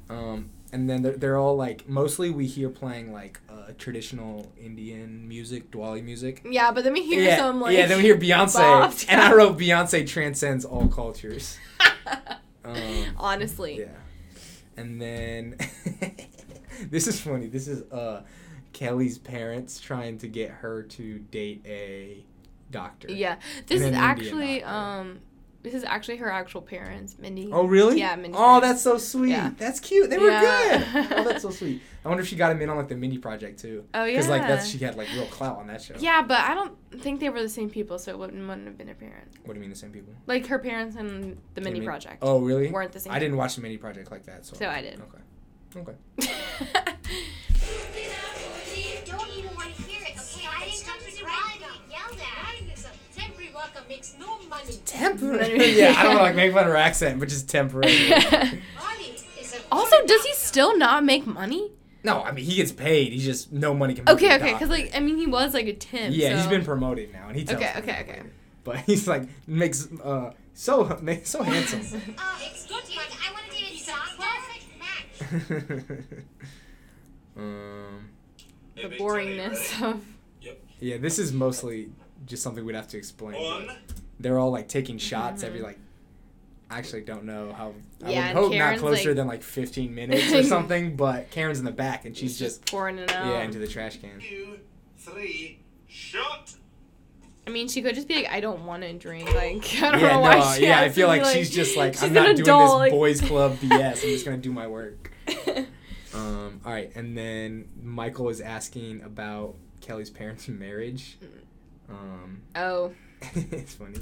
Um, 0.10 0.50
and 0.72 0.90
then 0.90 1.02
they're, 1.02 1.18
they're 1.18 1.38
all 1.38 1.56
like 1.58 1.88
mostly 1.90 2.30
we 2.30 2.46
hear 2.48 2.70
playing 2.70 3.12
like 3.12 3.40
uh, 3.50 3.72
traditional 3.78 4.52
Indian 4.58 5.28
music, 5.28 5.72
Diwali 5.72 6.04
music. 6.04 6.46
Yeah, 6.50 6.72
but 6.72 6.84
then 6.86 6.94
we 6.94 7.04
hear 7.04 7.22
yeah, 7.22 7.38
some 7.38 7.60
like. 7.60 7.76
yeah. 7.78 7.88
Then 7.88 7.98
we 7.98 8.04
hear 8.04 8.18
Beyonce, 8.18 8.56
Bob 8.56 8.94
and 9.10 9.20
I 9.20 9.34
wrote 9.34 9.58
Beyonce 9.58 10.08
transcends 10.08 10.64
all 10.64 10.88
cultures. 10.88 11.58
um, 12.64 12.76
Honestly. 13.18 13.80
yeah. 13.82 13.86
And 14.78 15.02
then 15.02 15.58
this 16.90 17.08
is 17.08 17.20
funny. 17.20 17.48
This 17.48 17.68
is 17.68 17.90
uh 17.92 18.24
Kelly's 18.74 19.18
parents 19.18 19.80
trying 19.80 20.18
to 20.18 20.28
get 20.28 20.50
her 20.50 20.84
to 20.84 21.20
date 21.20 21.62
a 21.66 22.26
doctor. 22.72 23.10
Yeah, 23.10 23.38
this 23.68 23.82
is 23.82 23.96
actually 23.96 24.64
um, 24.64 25.20
this 25.66 25.74
is 25.74 25.84
actually 25.84 26.18
her 26.18 26.32
actual 26.32 26.62
parents, 26.62 27.18
Mindy. 27.20 27.50
Oh 27.52 27.66
really? 27.66 28.00
Yeah, 28.00 28.16
Mindy. 28.16 28.38
Oh, 28.40 28.62
that's 28.62 28.82
so 28.82 28.98
sweet. 28.98 29.32
Yeah. 29.32 29.52
That's 29.58 29.80
cute. 29.80 30.10
They 30.10 30.18
were 30.18 30.30
Yeah. 30.30 30.78
good. 30.94 31.12
Oh, 31.18 31.24
that's 31.24 31.42
so 31.42 31.50
sweet. 31.50 31.82
I 32.06 32.08
wonder 32.08 32.22
if 32.22 32.30
she 32.30 32.36
got 32.36 32.52
him 32.52 32.62
in 32.62 32.70
on 32.70 32.78
like 32.78 32.88
the 32.88 32.96
Mindy 32.96 33.18
project 33.18 33.60
too. 33.60 33.84
Oh, 33.94 34.06
yeah. 34.06 34.12
Because 34.14 34.30
like 34.30 34.44
that's 34.44 34.68
she 34.70 34.78
had 34.78 34.96
like 34.96 35.08
real 35.14 35.26
clout 35.26 35.58
on 35.58 35.68
that 35.68 35.82
show. 35.82 35.96
Yeah, 35.98 36.22
but 36.22 36.38
I 36.40 36.54
don't 36.54 36.78
think 37.02 37.20
they 37.20 37.30
were 37.30 37.42
the 37.42 37.50
same 37.50 37.70
people, 37.70 37.98
so 38.00 38.12
it 38.12 38.20
wouldn't, 38.20 38.48
wouldn't 38.48 38.68
have 38.68 38.78
been 38.78 38.88
her 38.88 38.94
parents. 38.94 39.36
What 39.44 39.54
do 39.54 39.60
you 39.60 39.62
mean 39.62 39.72
the 39.72 39.76
same 39.76 39.92
people? 39.92 40.14
Like 40.28 40.46
her 40.48 40.60
parents 40.60 40.96
and 40.96 41.38
the 41.56 41.62
Mindy 41.62 41.80
Min- 41.80 41.88
Project. 41.88 42.20
Oh 42.22 42.40
really? 42.40 42.70
Weren't 42.72 42.92
the 42.92 43.00
same. 43.00 43.12
I 43.12 43.20
didn't 43.20 43.38
watch 43.38 43.56
the 43.56 43.62
Mindy 43.62 43.78
project 43.78 44.12
like 44.12 44.26
that. 44.26 44.46
So. 44.46 44.56
So 44.56 44.70
I 44.70 44.82
did. 44.82 45.02
Okay. 45.76 45.92
Okay. 46.22 46.32
money. 54.64 54.80
Temporary. 54.86 55.72
yeah, 55.78 55.96
I 55.98 56.04
don't 56.04 56.16
want 56.16 56.20
to 56.20 56.24
like 56.24 56.36
make 56.36 56.54
fun 56.54 56.64
of 56.64 56.70
her 56.70 56.78
accent, 56.78 57.20
but 57.20 57.30
just 57.30 57.50
temporary. 57.50 58.14
Ollie 58.14 59.16
is 59.40 59.54
a 59.54 59.60
also, 59.72 59.96
does 60.06 60.24
he 60.24 60.34
still 60.34 60.78
not 60.78 61.04
make 61.04 61.26
money? 61.26 61.72
no, 62.04 62.22
I 62.22 62.32
mean 62.32 62.46
he 62.46 62.56
gets 62.56 62.72
paid. 62.72 63.12
He's 63.14 63.26
just 63.26 63.52
no 63.52 63.74
money 63.74 63.96
can. 63.96 64.06
move 64.06 64.16
Okay, 64.16 64.36
okay, 64.36 64.54
because 64.54 64.70
like 64.70 64.92
I 64.96 65.00
mean, 65.00 65.18
he 65.18 65.26
was 65.26 65.54
like 65.54 65.66
a 65.66 65.74
temp. 65.74 66.16
Yeah, 66.16 66.38
he's 66.38 66.48
been 66.48 66.64
promoted 66.64 67.12
now, 67.12 67.28
and 67.28 67.36
he 67.36 67.44
tells 67.44 67.62
Okay, 67.62 67.74
okay, 67.80 68.02
okay. 68.02 68.12
later. 68.12 68.32
But 68.64 68.78
he's 68.80 69.08
like 69.08 69.28
makes 69.48 69.88
uh 70.04 70.34
so 70.54 70.98
makes 71.02 71.30
so 71.32 71.44
handsome. 71.52 72.02
Oh, 72.18 72.42
excuse 72.46 72.90
me. 72.90 72.98
I 72.98 73.32
want 73.34 73.46
to 73.46 73.52
date 73.52 73.82
a 73.82 73.86
doctor. 73.88 74.22
Match. 74.80 76.00
um. 77.38 78.10
the 78.76 78.90
boringness 78.98 79.82
of. 79.82 80.06
Yeah, 80.80 80.98
this 80.98 81.18
is 81.20 81.32
mostly 81.32 81.90
just 82.26 82.44
something 82.44 82.66
we'd 82.66 82.76
have 82.76 82.88
to 82.90 82.98
explain. 82.98 83.34
but 83.34 83.42
One. 83.42 83.70
They're 84.20 84.40
all 84.40 84.52
like 84.52 84.68
taking 84.68 84.98
shots 84.98 85.44
every 85.44 85.62
like. 85.62 85.80
I 86.70 86.80
actually 86.80 87.02
don't 87.02 87.26
know 87.26 87.54
how. 87.54 87.74
I 88.04 88.10
Yeah, 88.12 88.18
would 88.22 88.28
and 88.30 88.38
hope 88.38 88.52
Karen's, 88.52 88.82
not 88.82 88.88
closer 88.88 89.10
like- 89.10 89.16
than 89.18 89.28
like 89.28 89.44
15 89.44 89.94
minutes 89.94 90.34
or 90.34 90.44
something. 90.56 90.96
But 90.96 91.30
Karen's 91.32 91.60
in 91.60 91.66
the 91.66 91.72
back 91.72 92.06
and 92.06 92.18
she's 92.18 92.40
just 92.40 92.66
pouring 92.66 92.98
it 92.98 93.14
out. 93.14 93.28
yeah 93.28 93.44
into 93.44 93.60
the 93.60 93.68
trash 93.68 93.98
can. 93.98 94.20
Two, 94.20 94.60
three, 94.98 95.60
shot. 95.88 96.54
I 97.48 97.52
mean, 97.52 97.68
she 97.68 97.84
could 97.84 97.94
just 97.94 98.08
be 98.08 98.16
like, 98.16 98.32
I 98.32 98.40
don't 98.40 98.66
want 98.66 98.82
to 98.82 98.92
drink. 98.94 99.32
Like, 99.36 99.64
I 99.84 99.92
don't 99.92 100.00
yeah, 100.02 100.08
know 100.14 100.20
why 100.22 100.56
she 100.56 100.64
yeah, 100.66 100.82
I 100.82 100.90
feel 100.90 101.08
to 101.10 101.14
be, 101.14 101.22
like, 101.22 101.36
she's 101.36 101.52
just 101.52 101.78
like 101.78 101.94
she's 101.96 102.04
I'm 102.04 102.10
an 102.10 102.14
not 102.16 102.36
doing 102.36 102.60
this 102.60 102.72
like- 102.72 102.92
boys 102.92 103.22
club 103.22 103.58
BS. 103.58 104.04
I'm 104.04 104.10
just 104.10 104.26
gonna 104.26 104.38
do 104.38 104.52
my 104.52 104.66
work. 104.68 105.12
Um, 106.16 106.62
all 106.66 106.72
right, 106.72 106.92
and 106.96 107.16
then 107.18 107.68
Michael 107.84 108.30
is 108.30 108.40
asking 108.42 109.02
about 109.04 109.56
Kelly's 109.82 110.10
parents' 110.10 110.48
marriage. 110.48 111.18
Um, 111.90 112.42
Oh. 112.56 112.94
it's 113.52 113.76
funny. 113.76 114.00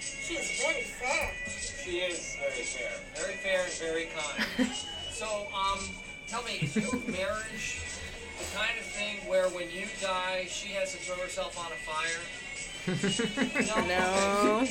She's 0.00 0.62
very 0.62 0.82
fair. 0.82 1.32
She 1.84 1.98
is 1.98 2.36
very 2.40 2.64
fair. 2.64 2.92
Very 3.14 3.36
fair 3.36 3.64
and 3.64 3.72
very 3.72 4.08
kind. 4.14 4.70
so, 5.10 5.46
um, 5.54 5.78
tell 6.28 6.42
me, 6.44 6.58
is 6.62 6.76
your 6.76 6.92
marriage 7.10 7.80
the 8.38 8.56
kind 8.56 8.78
of 8.78 8.84
thing 8.84 9.16
where 9.28 9.48
when 9.50 9.70
you 9.70 9.86
die, 10.00 10.46
she 10.48 10.68
has 10.74 10.92
to 10.92 10.98
throw 10.98 11.16
herself 11.16 11.58
on 11.58 11.72
a 11.72 11.76
fire? 11.76 12.20
No. 13.86 14.66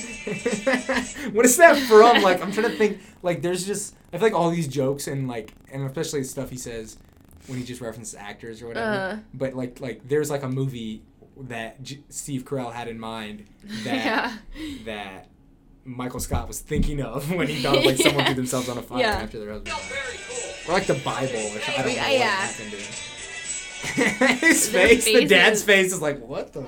what 1.32 1.46
is 1.46 1.56
that 1.56 1.78
from? 1.88 2.20
Like, 2.22 2.42
I'm 2.42 2.52
trying 2.52 2.70
to 2.70 2.76
think. 2.76 3.00
Like, 3.22 3.40
there's 3.40 3.64
just 3.66 3.94
I 4.12 4.18
feel 4.18 4.26
like 4.26 4.34
all 4.34 4.50
these 4.50 4.68
jokes 4.68 5.06
and 5.06 5.26
like, 5.28 5.54
and 5.72 5.84
especially 5.84 6.20
the 6.20 6.28
stuff 6.28 6.50
he 6.50 6.58
says 6.58 6.98
when 7.46 7.58
he 7.58 7.64
just 7.64 7.80
references 7.80 8.14
actors 8.14 8.60
or 8.60 8.66
whatever. 8.68 8.90
Uh. 8.90 9.18
But 9.32 9.54
like, 9.54 9.80
like 9.80 10.06
there's 10.06 10.30
like 10.30 10.42
a 10.42 10.48
movie 10.48 11.02
that 11.48 11.82
J- 11.82 12.02
Steve 12.08 12.44
Carell 12.44 12.72
had 12.72 12.88
in 12.88 12.98
mind 12.98 13.46
that 13.84 14.04
Yeah. 14.04 14.36
that 14.84 15.28
Michael 15.84 16.20
Scott 16.20 16.46
was 16.48 16.60
thinking 16.60 17.00
of 17.02 17.30
when 17.32 17.48
he 17.48 17.62
thought 17.62 17.84
like 17.84 17.96
someone 17.96 18.24
threw 18.26 18.34
themselves 18.42 18.68
on 18.68 18.78
a 18.78 18.82
fire 18.82 19.00
Yeah. 19.00 19.10
after 19.14 19.38
their 19.40 19.52
husband 19.52 19.74
died. 19.76 20.18
Or 20.68 20.72
like 20.74 20.86
the 20.86 20.94
Bible 20.94 21.34
or 21.38 21.60
something. 21.60 21.74
I 21.74 21.82
don't 21.82 21.86
know 21.86 21.92
Yeah, 21.92 22.38
what 22.38 22.50
happened 22.50 22.70
to 22.70 22.76
him. 22.76 22.92
His 24.38 24.70
Their 24.70 24.88
face, 24.88 25.04
the 25.04 25.24
dad's 25.26 25.62
face 25.64 25.92
is 25.92 26.00
like, 26.00 26.20
what 26.20 26.52
the? 26.52 26.60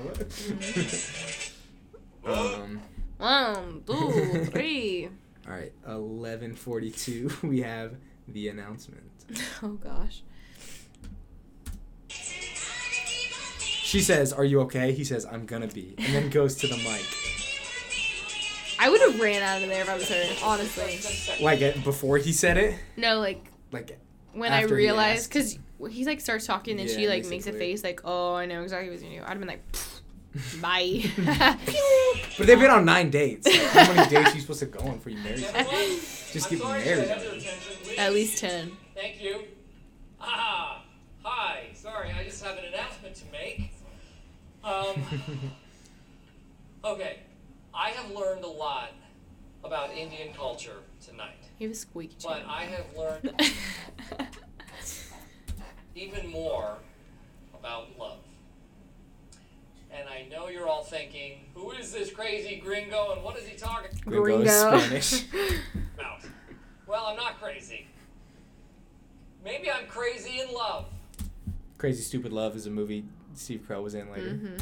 um. 2.26 2.80
One, 3.16 3.82
two, 3.86 4.44
three. 4.46 5.08
All 5.46 5.52
right, 5.52 5.72
eleven 5.86 6.54
forty-two. 6.54 7.30
We 7.42 7.60
have 7.62 7.94
the 8.26 8.48
announcement. 8.48 9.04
Oh 9.62 9.68
gosh. 9.74 10.22
She 13.94 14.00
says, 14.00 14.32
"Are 14.32 14.44
you 14.44 14.60
okay?" 14.62 14.90
He 14.92 15.04
says, 15.04 15.24
"I'm 15.24 15.46
gonna 15.46 15.68
be," 15.68 15.94
and 15.98 16.12
then 16.16 16.28
goes 16.28 16.56
to 16.56 16.66
the 16.66 16.76
mic. 16.78 17.04
I 18.80 18.90
would 18.90 19.00
have 19.02 19.20
ran 19.20 19.40
out 19.40 19.62
of 19.62 19.68
there 19.68 19.82
if 19.82 19.88
I 19.88 19.94
was 19.94 20.08
her, 20.08 20.24
honestly. 20.44 20.98
Like 21.44 21.60
it, 21.60 21.84
before 21.84 22.18
he 22.18 22.32
said 22.32 22.56
it, 22.56 22.74
No, 22.96 23.20
like 23.20 23.46
like 23.70 23.96
when 24.32 24.52
I 24.52 24.62
After 24.62 24.76
he 24.76 24.86
realized, 24.86 25.32
asked. 25.32 25.58
because 25.78 25.94
he's 25.94 26.08
like 26.08 26.20
starts 26.20 26.44
talking 26.44 26.80
and 26.80 26.90
she 26.90 27.04
Yeah, 27.04 27.10
like 27.10 27.24
makes 27.26 27.46
a 27.46 27.52
face 27.52 27.84
like, 27.84 28.00
oh, 28.04 28.34
I 28.34 28.46
know 28.46 28.62
exactly 28.64 28.90
what 28.90 28.94
he's 28.98 29.02
gonna 29.04 29.14
do. 29.14 29.22
I'd 29.22 29.28
have 29.28 29.38
been 29.38 29.46
like, 29.46 29.62
bye. 30.60 31.04
But 32.36 32.46
they've 32.48 32.58
been 32.58 32.72
on 32.72 32.84
nine 32.84 33.10
dates. 33.10 33.46
Like, 33.46 33.60
how 33.86 33.94
many 33.94 34.10
dates 34.10 34.32
are 34.32 34.34
you 34.34 34.40
supposed 34.40 34.58
to 34.58 34.66
go 34.66 34.80
on 34.80 34.96
before 34.96 35.12
you 35.12 35.18
marry 35.18 35.36
someone? 35.36 35.64
Just 35.72 36.50
I'm 36.50 36.58
get 36.58 36.66
married. 36.66 36.84
can 36.84 36.98
I 36.98 37.06
have 37.14 37.22
your 37.22 37.32
attention, 37.34 37.76
please? 37.84 37.98
At 37.98 38.12
least 38.12 38.38
ten. 38.38 38.72
Thank 38.96 39.22
you. 39.22 39.44
Ah, 40.20 40.82
hi. 41.22 41.68
Sorry, 41.74 42.10
I 42.10 42.24
just 42.24 42.42
have 42.42 42.58
an 42.58 42.64
announcement 42.64 42.72
to 42.72 42.92
make. 42.92 42.93
Um, 44.64 45.02
okay, 46.84 47.18
I 47.74 47.90
have 47.90 48.10
learned 48.12 48.44
a 48.44 48.48
lot 48.48 48.92
about 49.62 49.92
Indian 49.92 50.32
culture 50.34 50.76
tonight, 51.04 51.36
You 51.58 51.68
have 51.68 51.76
a 51.76 51.78
squeaky 51.78 52.16
but. 52.22 52.44
I 52.48 52.64
have 52.64 52.86
learned 52.96 53.42
even 55.94 56.28
more 56.28 56.78
about 57.58 57.98
love. 57.98 58.18
And 59.90 60.08
I 60.08 60.26
know 60.30 60.48
you're 60.48 60.66
all 60.66 60.82
thinking, 60.82 61.40
who 61.54 61.70
is 61.72 61.92
this 61.92 62.10
crazy 62.10 62.56
gringo 62.56 63.12
and 63.12 63.22
what 63.22 63.38
is 63.38 63.46
he 63.46 63.56
talking 63.56 63.90
Gringo 64.04 64.40
is 64.42 64.60
Spanish. 64.60 65.24
about? 65.98 66.20
Well, 66.86 67.04
I'm 67.06 67.16
not 67.16 67.40
crazy. 67.40 67.86
Maybe 69.44 69.70
I'm 69.70 69.86
crazy 69.86 70.40
in 70.40 70.52
love. 70.52 70.86
Crazy 71.76 72.02
Stupid 72.02 72.32
Love 72.32 72.56
is 72.56 72.66
a 72.66 72.70
movie 72.70 73.04
Steve 73.34 73.64
Carell 73.68 73.82
was 73.82 73.94
in 73.94 74.10
later. 74.12 74.30
hmm 74.30 74.56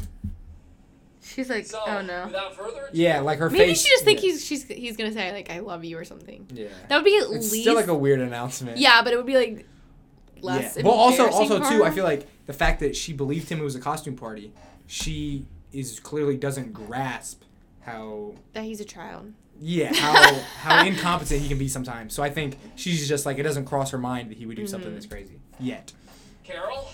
She's 1.24 1.48
like, 1.48 1.66
So, 1.66 1.80
oh 1.86 2.02
no. 2.02 2.26
without 2.26 2.56
further 2.56 2.86
ado, 2.90 2.98
Yeah, 3.00 3.20
like 3.20 3.38
her 3.38 3.48
Maybe 3.48 3.66
face. 3.66 3.82
she 3.82 3.90
just 3.90 4.04
think 4.04 4.20
yeah. 4.22 4.30
he's 4.30 4.44
she's 4.44 4.64
he's 4.64 4.96
gonna 4.96 5.12
say 5.12 5.30
like 5.32 5.50
I 5.50 5.60
love 5.60 5.84
you 5.84 5.96
or 5.96 6.04
something. 6.04 6.46
Yeah. 6.52 6.66
That 6.88 6.96
would 6.96 7.04
be 7.04 7.16
at 7.16 7.22
It's 7.30 7.52
least 7.52 7.62
still 7.62 7.74
like 7.76 7.86
a 7.86 7.94
weird 7.94 8.20
announcement. 8.20 8.78
yeah, 8.78 9.02
but 9.02 9.12
it 9.12 9.16
would 9.16 9.26
be 9.26 9.36
like 9.36 9.66
less. 10.40 10.76
Yeah. 10.76 10.82
Well, 10.82 10.94
also, 10.94 11.30
also 11.30 11.60
for 11.62 11.70
too, 11.70 11.84
I 11.84 11.92
feel 11.92 12.02
like 12.04 12.26
the 12.46 12.52
fact 12.52 12.80
that 12.80 12.96
she 12.96 13.12
believed 13.12 13.48
him 13.48 13.60
it 13.60 13.62
was 13.62 13.76
a 13.76 13.80
costume 13.80 14.16
party, 14.16 14.52
she 14.88 15.46
is 15.72 16.00
clearly 16.00 16.36
doesn't 16.36 16.72
grasp 16.72 17.42
how 17.82 18.34
that 18.52 18.64
he's 18.64 18.80
a 18.80 18.84
child. 18.84 19.32
yeah 19.60 19.92
how 19.94 20.34
how 20.58 20.84
incompetent 20.84 21.40
he 21.40 21.48
can 21.48 21.56
be 21.58 21.68
sometimes. 21.68 22.14
So 22.14 22.24
I 22.24 22.30
think 22.30 22.58
she's 22.74 23.06
just 23.08 23.26
like 23.26 23.38
it 23.38 23.44
doesn't 23.44 23.66
cross 23.66 23.92
her 23.92 23.98
mind 23.98 24.28
that 24.30 24.38
he 24.38 24.44
would 24.46 24.56
do 24.56 24.66
something 24.66 24.90
Mhm. 24.90 24.94
that's 24.94 25.06
crazy 25.06 25.38
yet. 25.60 25.92
Carol? 26.42 26.88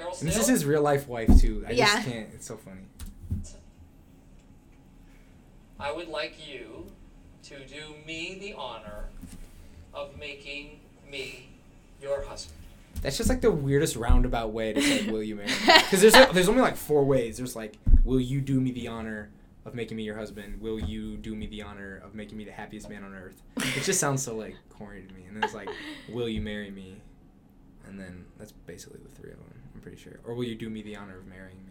Carol 0.00 0.16
And 0.18 0.28
this 0.28 0.36
is 0.38 0.46
his 0.46 0.64
real 0.64 0.82
life 0.82 1.06
wife 1.08 1.38
too. 1.40 1.64
I 1.68 1.72
Yeah. 1.72 1.86
just 1.94 2.08
can't. 2.08 2.28
It's 2.34 2.46
so 2.46 2.56
funny. 2.56 2.80
I 5.78 5.92
would 5.92 6.08
like 6.08 6.36
you 6.48 6.86
to 7.44 7.58
do 7.66 7.94
me 8.06 8.38
the 8.38 8.52
honor 8.54 9.06
of 9.94 10.18
making 10.18 10.80
me 11.10 11.48
your 12.02 12.22
husband. 12.24 12.56
That's 13.02 13.16
just 13.16 13.28
like 13.28 13.40
the 13.40 13.50
weirdest 13.50 13.96
roundabout 13.96 14.52
way 14.52 14.72
to 14.74 14.80
say 14.82 15.10
"Will 15.10 15.22
you 15.22 15.36
marry 15.36 15.48
me?" 15.48 15.54
Because 15.66 16.00
there's 16.02 16.14
like, 16.14 16.32
there's 16.32 16.48
only 16.48 16.60
like 16.60 16.76
four 16.76 17.04
ways. 17.04 17.36
There's 17.38 17.56
like 17.56 17.78
"Will 18.04 18.20
you 18.20 18.40
do 18.40 18.60
me 18.60 18.72
the 18.72 18.88
honor 18.88 19.30
of 19.64 19.74
making 19.74 19.96
me 19.96 20.02
your 20.02 20.16
husband?" 20.16 20.60
"Will 20.60 20.78
you 20.78 21.16
do 21.16 21.34
me 21.34 21.46
the 21.46 21.62
honor 21.62 22.00
of 22.04 22.14
making 22.14 22.36
me 22.36 22.44
the 22.44 22.52
happiest 22.52 22.90
man 22.90 23.02
on 23.04 23.14
earth?" 23.14 23.40
It 23.56 23.84
just 23.84 24.00
sounds 24.00 24.22
so 24.22 24.36
like 24.36 24.56
corny 24.70 25.02
to 25.02 25.14
me. 25.14 25.24
And 25.26 25.36
then 25.36 25.44
it's 25.44 25.54
like 25.54 25.70
"Will 26.10 26.28
you 26.28 26.40
marry 26.42 26.70
me?" 26.70 26.96
And 27.86 27.98
then 27.98 28.26
that's 28.38 28.52
basically 28.52 29.00
the 29.02 29.08
three 29.20 29.30
of 29.30 29.38
them. 29.38 29.49
I'm 29.80 29.82
pretty 29.82 29.96
sure. 30.02 30.20
Or 30.24 30.34
"Will 30.34 30.44
you 30.44 30.56
do 30.56 30.68
me 30.68 30.82
the 30.82 30.96
honor 30.96 31.16
of 31.16 31.26
marrying 31.26 31.56
me?" 31.66 31.70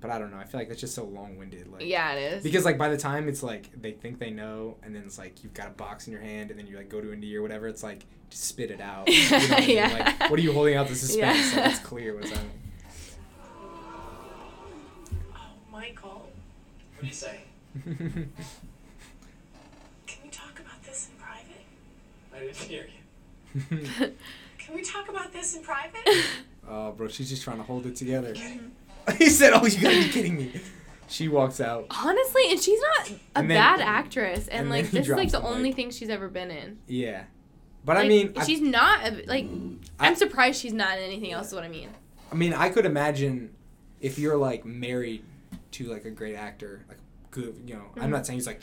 but 0.00 0.10
I 0.10 0.18
don't 0.18 0.30
know. 0.30 0.38
I 0.38 0.44
feel 0.44 0.58
like 0.60 0.68
that's 0.68 0.80
just 0.80 0.94
so 0.94 1.04
long 1.04 1.36
winded. 1.36 1.70
Like 1.70 1.84
Yeah, 1.84 2.12
it 2.12 2.32
is. 2.34 2.42
Because 2.42 2.64
like 2.64 2.78
by 2.78 2.88
the 2.88 2.96
time 2.96 3.28
it's 3.28 3.42
like 3.42 3.70
they 3.80 3.92
think 3.92 4.18
they 4.18 4.30
know, 4.30 4.76
and 4.82 4.94
then 4.94 5.02
it's 5.04 5.18
like 5.18 5.44
you've 5.44 5.54
got 5.54 5.68
a 5.68 5.72
box 5.72 6.06
in 6.06 6.12
your 6.12 6.22
hand, 6.22 6.50
and 6.50 6.58
then 6.58 6.66
you 6.66 6.76
like 6.76 6.88
go 6.88 7.00
to 7.00 7.12
a 7.12 7.16
knee 7.16 7.34
or 7.36 7.42
whatever. 7.42 7.68
It's 7.68 7.82
like 7.82 8.04
just 8.30 8.44
spit 8.44 8.70
it 8.70 8.80
out. 8.80 9.08
You 9.10 9.30
know 9.30 9.38
what 9.38 9.52
I 9.52 9.60
mean? 9.60 9.70
Yeah. 9.76 10.14
Like 10.18 10.30
what 10.30 10.38
are 10.38 10.42
you 10.42 10.52
holding 10.52 10.74
out 10.74 10.88
the 10.88 10.94
suspense? 10.94 11.52
Yeah. 11.54 11.60
Like, 11.60 11.70
it's 11.72 11.80
clear 11.84 12.14
what's 12.14 12.30
happening. 12.30 12.50
Oh, 15.34 15.38
Michael, 15.70 16.28
What 16.94 17.02
do 17.02 17.06
you 17.06 17.12
say? 17.12 17.40
can 17.84 18.30
we 20.24 20.30
talk 20.30 20.58
about 20.58 20.82
this 20.82 21.08
in 21.10 21.22
private? 21.22 21.64
I 22.34 22.38
didn't 22.40 22.56
hear 22.56 22.86
you. 22.88 24.12
Can 24.70 24.76
we 24.78 24.84
talk 24.84 25.08
about 25.08 25.32
this 25.32 25.56
in 25.56 25.64
private? 25.64 25.98
oh, 26.68 26.92
bro, 26.92 27.08
she's 27.08 27.28
just 27.28 27.42
trying 27.42 27.56
to 27.56 27.64
hold 27.64 27.86
it 27.86 27.96
together. 27.96 28.34
he 29.18 29.26
said, 29.28 29.52
"Oh, 29.52 29.66
you 29.66 29.80
gotta 29.80 29.96
be 29.96 30.08
kidding 30.10 30.36
me." 30.36 30.52
She 31.08 31.26
walks 31.26 31.60
out. 31.60 31.86
Honestly, 31.90 32.42
and 32.52 32.60
she's 32.60 32.78
not 32.80 33.10
a 33.10 33.14
And 33.34 33.50
then- 33.50 33.56
bad 33.60 33.80
actress, 33.80 34.46
and, 34.46 34.60
and 34.60 34.70
like 34.70 34.84
then 34.84 34.90
he 34.92 34.98
this 34.98 35.06
is 35.08 35.10
like 35.10 35.16
drops 35.28 35.32
the 35.32 35.38
the 35.40 35.44
mic. 35.48 35.56
only 35.56 35.72
thing 35.72 35.90
she's 35.90 36.08
ever 36.08 36.28
been 36.28 36.52
in. 36.52 36.78
Yeah, 36.86 37.24
but 37.84 37.96
I 37.96 38.00
Like, 38.02 38.08
mean, 38.10 38.32
I, 38.36 38.44
she's 38.44 38.60
not 38.60 39.04
a, 39.04 39.24
like. 39.26 39.46
I- 39.98 40.06
I'm 40.06 40.14
surprised 40.14 40.60
she's 40.60 40.72
not 40.72 40.98
in 40.98 41.02
anything 41.04 41.32
else. 41.32 41.48
Is 41.48 41.54
what 41.54 41.64
I 41.64 41.68
mean. 41.68 41.88
I 42.30 42.36
mean, 42.36 42.54
I 42.54 42.68
could 42.68 42.86
imagine 42.86 43.50
if 44.00 44.20
you're 44.20 44.36
like 44.36 44.64
married 44.64 45.24
to 45.72 45.86
like 45.92 46.04
a 46.04 46.10
great 46.12 46.36
actor, 46.36 46.84
like 46.88 46.98
good, 47.32 47.60
you 47.66 47.74
know. 47.74 47.86
I'm 47.96 48.04
Mhm. 48.04 48.10
not 48.10 48.24
saying 48.26 48.36
he's 48.38 48.46
like 48.46 48.62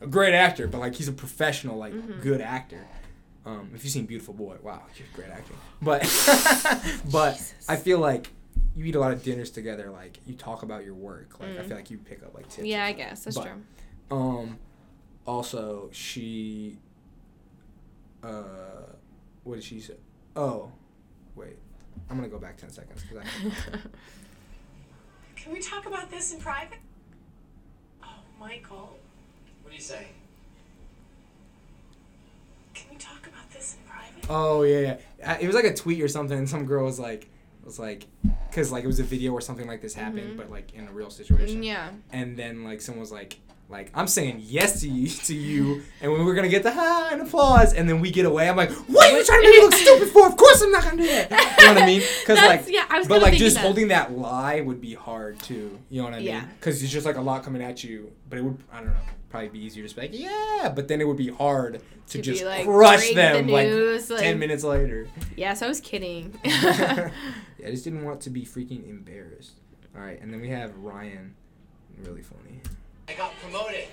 a 0.00 0.06
great 0.06 0.32
actor, 0.34 0.68
but 0.68 0.78
like 0.78 0.94
he's 0.94 1.08
a 1.08 1.12
professional, 1.12 1.76
like 1.76 1.92
Mhm. 1.92 2.22
good 2.22 2.40
actor. 2.40 2.86
Um, 3.46 3.70
if 3.74 3.84
you've 3.84 3.92
seen 3.92 4.06
Beautiful 4.06 4.34
Boy, 4.34 4.56
wow, 4.62 4.82
you're 4.96 5.06
a 5.12 5.16
great 5.16 5.30
actor. 5.30 5.54
But 5.80 6.02
but 7.10 7.54
I 7.68 7.76
feel 7.76 7.98
like 7.98 8.28
you 8.76 8.84
eat 8.84 8.94
a 8.94 9.00
lot 9.00 9.12
of 9.12 9.22
dinners 9.22 9.50
together. 9.50 9.90
Like 9.90 10.18
you 10.26 10.34
talk 10.34 10.62
about 10.62 10.84
your 10.84 10.94
work. 10.94 11.40
Like 11.40 11.50
I 11.50 11.62
Mm. 11.62 11.66
feel 11.68 11.76
like 11.76 11.90
you 11.90 11.98
pick 11.98 12.22
up 12.22 12.34
like 12.34 12.48
tips. 12.48 12.66
Yeah, 12.68 12.84
I 12.84 12.92
guess 12.92 13.24
that's 13.24 13.36
But, 13.38 13.44
true. 13.46 13.62
Um, 14.16 14.58
also 15.26 15.88
she. 15.92 16.78
Uh, 18.22 18.82
what 19.44 19.54
did 19.54 19.64
she 19.64 19.80
say? 19.80 19.94
Oh, 20.36 20.70
wait. 21.34 21.56
I'm 22.10 22.16
gonna 22.16 22.28
go 22.28 22.38
back 22.38 22.56
ten 22.58 22.70
seconds 22.70 23.02
because 23.02 23.24
I. 23.24 23.78
Can 25.36 25.52
we 25.54 25.60
talk 25.60 25.86
about 25.86 26.10
this 26.10 26.34
in 26.34 26.40
private? 26.40 26.78
Oh, 28.02 28.06
Michael, 28.38 28.98
What 29.62 29.70
do 29.70 29.74
you 29.76 29.80
say? 29.82 30.08
Can 32.80 32.90
we 32.90 32.96
talk 32.96 33.26
about 33.26 33.50
this 33.52 33.76
in 33.76 33.90
private? 33.90 34.24
Oh 34.30 34.62
yeah, 34.62 34.96
yeah. 35.18 35.32
Uh, 35.32 35.38
It 35.40 35.46
was 35.46 35.54
like 35.56 35.64
a 35.66 35.74
tweet 35.74 36.00
or 36.02 36.08
something, 36.08 36.36
and 36.38 36.48
some 36.48 36.64
girl 36.66 36.84
was 36.84 36.98
like, 36.98 37.28
was 37.64 37.78
like, 37.78 38.06
because 38.48 38.72
like 38.72 38.84
it 38.84 38.86
was 38.88 38.98
a 39.00 39.04
video 39.04 39.32
or 39.32 39.40
something 39.40 39.66
like 39.66 39.82
this 39.82 39.94
happened, 39.94 40.34
Mhm. 40.34 40.36
but 40.36 40.50
like 40.50 40.72
in 40.74 40.88
a 40.88 40.92
real 40.92 41.10
situation. 41.10 41.62
Yeah. 41.62 41.90
And 42.12 42.36
then 42.36 42.64
like 42.64 42.80
someone 42.80 43.00
was 43.00 43.12
like, 43.12 43.38
like 43.68 43.90
I'm 43.94 44.08
saying 44.08 44.38
yes 44.42 44.80
to 44.80 44.88
you, 44.88 45.06
to 45.08 45.34
you, 45.34 45.82
and 46.00 46.10
when 46.10 46.24
we're 46.24 46.34
gonna 46.34 46.48
get 46.48 46.62
the 46.64 46.72
ha 46.72 47.10
and 47.12 47.22
applause, 47.22 47.72
and 47.74 47.88
then 47.88 48.00
we 48.00 48.10
get 48.10 48.24
away, 48.26 48.48
I'm 48.48 48.56
like, 48.56 48.70
what 48.72 49.12
are 49.12 49.16
you 49.18 49.24
trying 49.24 49.42
to 49.42 49.48
make 49.48 49.56
me 49.58 49.62
look 49.62 49.74
stupid 49.74 50.08
for? 50.08 50.26
Of 50.26 50.36
course 50.36 50.60
I'm 50.62 50.72
not 50.72 50.82
gonna 50.84 50.96
do 50.96 51.06
that. 51.06 51.30
You 51.60 51.66
know 51.66 51.74
what 51.74 51.82
I 51.82 51.86
mean? 51.86 52.02
Because 52.20 52.38
like, 52.52 52.64
yeah, 52.68 52.86
I 52.90 52.98
was 52.98 53.06
but 53.06 53.22
like 53.22 53.34
just 53.34 53.54
that. 53.56 53.62
holding 53.62 53.88
that 53.88 54.10
lie 54.16 54.60
would 54.60 54.80
be 54.80 54.94
hard 54.94 55.38
too. 55.40 55.78
You 55.88 55.98
know 56.00 56.04
what 56.06 56.14
I 56.14 56.18
mean? 56.18 56.26
Yeah. 56.26 56.44
Because 56.58 56.82
it's 56.82 56.90
just 56.90 57.06
like 57.06 57.16
a 57.16 57.20
lot 57.20 57.44
coming 57.44 57.62
at 57.62 57.84
you, 57.84 58.10
but 58.28 58.38
it 58.38 58.42
would 58.42 58.58
I 58.72 58.78
don't 58.78 58.86
know. 58.88 58.94
Probably 59.30 59.48
be 59.48 59.60
easier 59.64 59.86
to 59.86 59.94
be 59.94 60.00
like, 60.00 60.10
yeah, 60.12 60.72
but 60.74 60.88
then 60.88 61.00
it 61.00 61.06
would 61.06 61.16
be 61.16 61.28
hard 61.30 61.74
to, 61.74 62.12
To 62.12 62.18
be, 62.18 62.22
just 62.22 62.44
like, 62.44 62.64
crush 62.64 63.12
them 63.14 63.46
the 63.46 63.52
like 63.52 63.68
news, 63.68 64.10
like- 64.10 64.20
ten 64.20 64.40
minutes 64.40 64.64
later. 64.64 65.06
Yes, 65.36 65.62
I 65.62 65.68
was 65.68 65.80
kidding. 65.80 66.36
yeah, 66.44 67.10
I 67.64 67.70
just 67.70 67.84
didn't 67.84 68.04
want 68.04 68.20
to 68.22 68.30
be 68.30 68.44
freaking 68.44 68.88
embarrassed. 68.90 69.52
All 69.94 70.02
right, 70.02 70.20
and 70.20 70.32
then 70.34 70.40
we 70.40 70.48
have 70.48 70.76
Ryan, 70.78 71.34
really 72.04 72.22
funny. 72.22 72.60
I 73.08 73.14
got 73.14 73.32
promoted, 73.40 73.86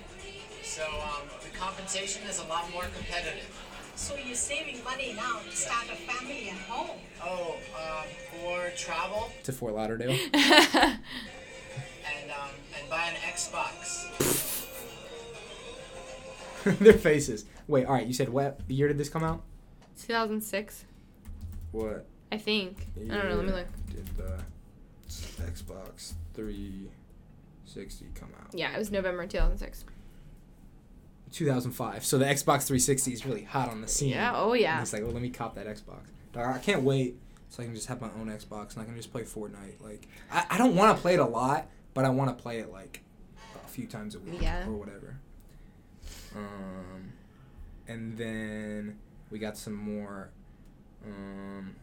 so 0.64 0.82
um, 0.84 1.28
the 1.44 1.56
compensation 1.56 2.22
is 2.28 2.40
a 2.40 2.44
lot 2.48 2.68
more 2.72 2.82
competitive. 2.96 3.48
So 3.94 4.16
you're 4.16 4.34
saving 4.34 4.82
money 4.84 5.12
now 5.14 5.38
to 5.48 5.56
start 5.56 5.86
a 5.92 5.96
family 5.96 6.50
at 6.50 6.56
home. 6.68 6.98
Oh, 7.24 7.56
uh, 7.76 8.02
for 8.30 8.70
travel 8.76 9.30
To 9.44 9.52
Fort 9.52 9.74
Lauderdale. 9.74 10.16
and 10.34 10.98
um, 12.30 12.50
and 12.78 12.88
buy 12.90 13.06
an 13.12 13.16
Xbox. 13.32 14.64
Their 16.80 16.92
faces. 16.94 17.44
Wait, 17.66 17.84
all 17.86 17.94
right. 17.94 18.06
You 18.06 18.12
said 18.12 18.28
what 18.28 18.60
year 18.68 18.88
did 18.88 18.98
this 18.98 19.08
come 19.08 19.24
out? 19.24 19.42
2006, 20.02 20.84
What? 21.72 22.06
I 22.30 22.36
think. 22.38 22.86
I 22.96 23.14
don't 23.16 23.28
know. 23.30 23.36
Let 23.36 23.44
me 23.46 23.52
look. 23.52 23.66
Did 23.90 24.06
the 24.16 24.38
Xbox 25.42 26.12
360 26.34 28.06
come 28.14 28.30
out? 28.40 28.54
Yeah, 28.54 28.74
it 28.74 28.78
was 28.78 28.90
November 28.90 29.26
2006. 29.26 29.84
2005. 31.32 32.04
So 32.04 32.18
the 32.18 32.24
Xbox 32.24 32.66
360 32.66 33.12
is 33.12 33.26
really 33.26 33.42
hot 33.44 33.68
on 33.70 33.80
the 33.80 33.88
scene. 33.88 34.10
Yeah, 34.10 34.32
oh, 34.34 34.52
yeah. 34.54 34.72
And 34.72 34.80
he's 34.80 34.92
like, 34.92 35.02
well, 35.02 35.12
let 35.12 35.22
me 35.22 35.30
cop 35.30 35.54
that 35.56 35.66
Xbox. 35.66 36.00
Dog, 36.32 36.54
I 36.54 36.58
can't 36.58 36.82
wait 36.82 37.16
so 37.48 37.62
I 37.62 37.66
can 37.66 37.74
just 37.74 37.86
have 37.88 38.00
my 38.00 38.08
own 38.20 38.28
Xbox 38.28 38.74
and 38.74 38.82
I 38.82 38.84
can 38.84 38.96
just 38.96 39.10
play 39.12 39.22
Fortnite. 39.22 39.80
Like, 39.82 40.06
I, 40.30 40.46
I 40.50 40.58
don't 40.58 40.74
want 40.76 40.96
to 40.96 41.00
play 41.02 41.14
it 41.14 41.20
a 41.20 41.24
lot, 41.26 41.66
but 41.94 42.04
I 42.04 42.10
want 42.10 42.36
to 42.36 42.40
play 42.42 42.58
it 42.60 42.70
like 42.72 43.02
a 43.64 43.68
few 43.68 43.86
times 43.86 44.14
a 44.14 44.20
week 44.20 44.42
Yeah. 44.42 44.66
or 44.66 44.72
whatever. 44.72 45.16
Um, 46.36 47.12
and 47.86 48.16
then 48.16 48.98
we 49.30 49.38
got 49.38 49.56
some 49.56 49.74
more 49.74 50.30
um, 51.06 51.74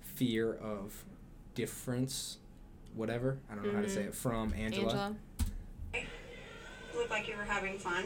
fear 0.00 0.54
of 0.54 1.04
difference, 1.54 2.38
whatever. 2.94 3.38
I 3.50 3.54
don't 3.54 3.66
know 3.66 3.72
how 3.74 3.82
to 3.82 3.88
say 3.90 4.02
it 4.04 4.14
from 4.14 4.52
Angela. 4.56 5.14
Angela. 5.92 6.08
Look 6.96 7.10
like 7.10 7.28
you 7.28 7.36
were 7.36 7.44
having 7.44 7.78
fun. 7.78 8.04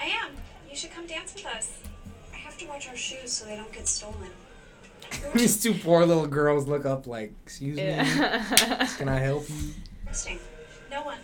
I 0.00 0.04
am. 0.06 0.30
You 0.70 0.76
should 0.76 0.92
come 0.92 1.06
dance 1.06 1.34
with 1.34 1.46
us. 1.46 1.78
I 2.32 2.36
have 2.36 2.56
to 2.58 2.66
watch 2.66 2.88
our 2.88 2.96
shoes 2.96 3.32
so 3.32 3.44
they 3.44 3.56
don't 3.56 3.72
get 3.72 3.86
stolen. 3.88 4.30
These 5.34 5.60
two 5.62 5.74
poor 5.74 6.06
little 6.06 6.26
girls 6.26 6.66
look 6.68 6.86
up 6.86 7.06
like, 7.06 7.32
excuse 7.44 7.76
Yeah. 7.76 8.02
me, 8.02 8.86
can 8.96 9.08
I 9.08 9.18
help 9.18 9.48
you? 9.50 9.56
Interesting. 10.02 10.38
No 10.90 11.02
one. 11.02 11.18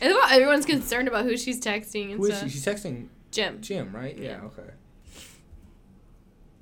Everyone's 0.00 0.66
concerned 0.66 1.08
about 1.08 1.24
who 1.24 1.36
she's 1.36 1.60
texting 1.60 2.10
and 2.12 2.20
Who 2.20 2.26
stuff. 2.26 2.44
she? 2.44 2.48
She's 2.50 2.64
texting 2.64 3.08
Jim. 3.30 3.60
Jim, 3.60 3.94
right? 3.94 4.16
Yeah. 4.16 4.40
Okay. 4.44 4.70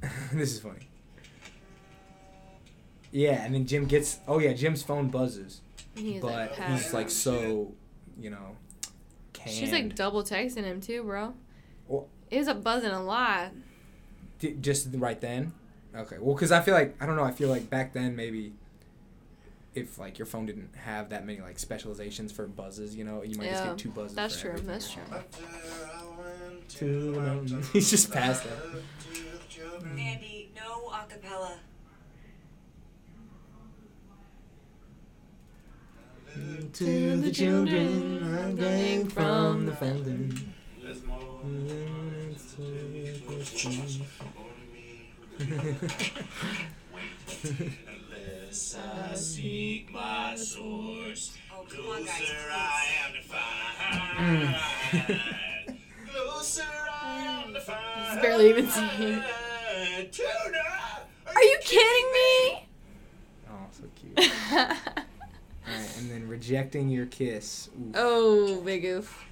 this 0.32 0.52
is 0.52 0.60
funny. 0.60 0.88
Yeah, 3.10 3.44
and 3.44 3.54
then 3.54 3.66
Jim 3.66 3.86
gets. 3.86 4.18
Oh 4.28 4.38
yeah, 4.38 4.52
Jim's 4.52 4.82
phone 4.82 5.08
buzzes, 5.08 5.62
He's 5.94 6.20
but 6.20 6.30
like, 6.30 6.54
he's 6.70 6.92
like 6.92 7.10
so, 7.10 7.72
you 8.20 8.30
know, 8.30 8.56
canned. 9.32 9.56
She's 9.56 9.72
like 9.72 9.94
double 9.94 10.22
texting 10.22 10.64
him 10.64 10.80
too, 10.80 11.02
bro. 11.02 11.34
Well- 11.86 12.08
it 12.30 12.38
was 12.38 12.48
a 12.48 12.54
buzzing 12.54 12.90
a 12.90 13.02
lot. 13.02 13.52
D- 14.38 14.56
just 14.60 14.88
right 14.92 15.18
then. 15.18 15.52
Okay. 15.96 16.16
Well, 16.20 16.34
because 16.34 16.52
I 16.52 16.60
feel 16.60 16.74
like 16.74 16.94
I 17.02 17.06
don't 17.06 17.16
know. 17.16 17.24
I 17.24 17.30
feel 17.32 17.48
like 17.48 17.70
back 17.70 17.94
then 17.94 18.14
maybe. 18.14 18.52
If 19.78 19.98
like 19.98 20.18
your 20.18 20.26
phone 20.26 20.46
didn't 20.46 20.74
have 20.76 21.10
that 21.10 21.24
many 21.24 21.40
like 21.40 21.58
specializations 21.58 22.32
for 22.32 22.46
buzzes, 22.46 22.96
you 22.96 23.04
know, 23.04 23.22
you 23.22 23.38
might 23.38 23.50
just 23.50 23.64
get 23.64 23.78
two 23.78 23.90
buzzes. 23.90 24.16
that's 24.16 24.34
for 24.34 24.40
true. 24.40 24.50
everything. 24.50 24.68
That's 24.68 24.92
true. 24.92 25.02
To 26.68 27.12
the. 27.12 27.68
He's 27.72 27.90
just 27.90 28.12
past 28.12 28.44
that. 28.44 28.52
Andy, 29.96 30.50
no 30.56 30.90
acapella. 30.90 31.52
To 36.72 37.16
the 37.16 37.32
children 37.32 38.36
I 38.36 38.52
drank 38.52 39.12
from 39.12 39.66
the 39.66 39.72
fountain. 39.72 40.54
Unless 48.48 48.78
I 49.10 49.14
seek 49.14 49.92
my 49.92 50.34
source, 50.34 51.36
Oh, 51.52 51.58
on, 51.60 51.66
guys. 52.02 52.14
closer 52.16 52.50
I 52.50 52.86
am 53.04 53.12
to 53.12 53.22
find. 55.04 55.78
Closer 56.08 56.62
I 56.90 57.44
am 57.44 57.52
to 57.52 57.60
find. 57.60 58.10
He's 58.14 58.22
barely 58.22 58.48
even 58.48 58.66
singing. 58.70 59.22
Tuna, 60.10 60.64
Are 61.36 61.42
you 61.42 61.58
kidding 61.60 62.12
me? 62.14 62.68
Oh, 63.50 63.66
so 63.70 63.82
cute. 63.94 64.30
Alright, 64.52 65.98
and 65.98 66.10
then 66.10 66.26
rejecting 66.26 66.88
your 66.88 67.04
kiss. 67.04 67.68
Oof. 67.78 67.92
oh, 67.96 68.60
big 68.62 68.86
oof. 68.86 69.26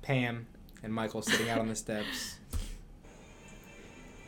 Pam 0.00 0.46
and 0.82 0.94
Michael 0.94 1.20
sitting 1.20 1.50
out 1.50 1.58
on 1.58 1.68
the 1.68 1.76
steps. 1.76 2.36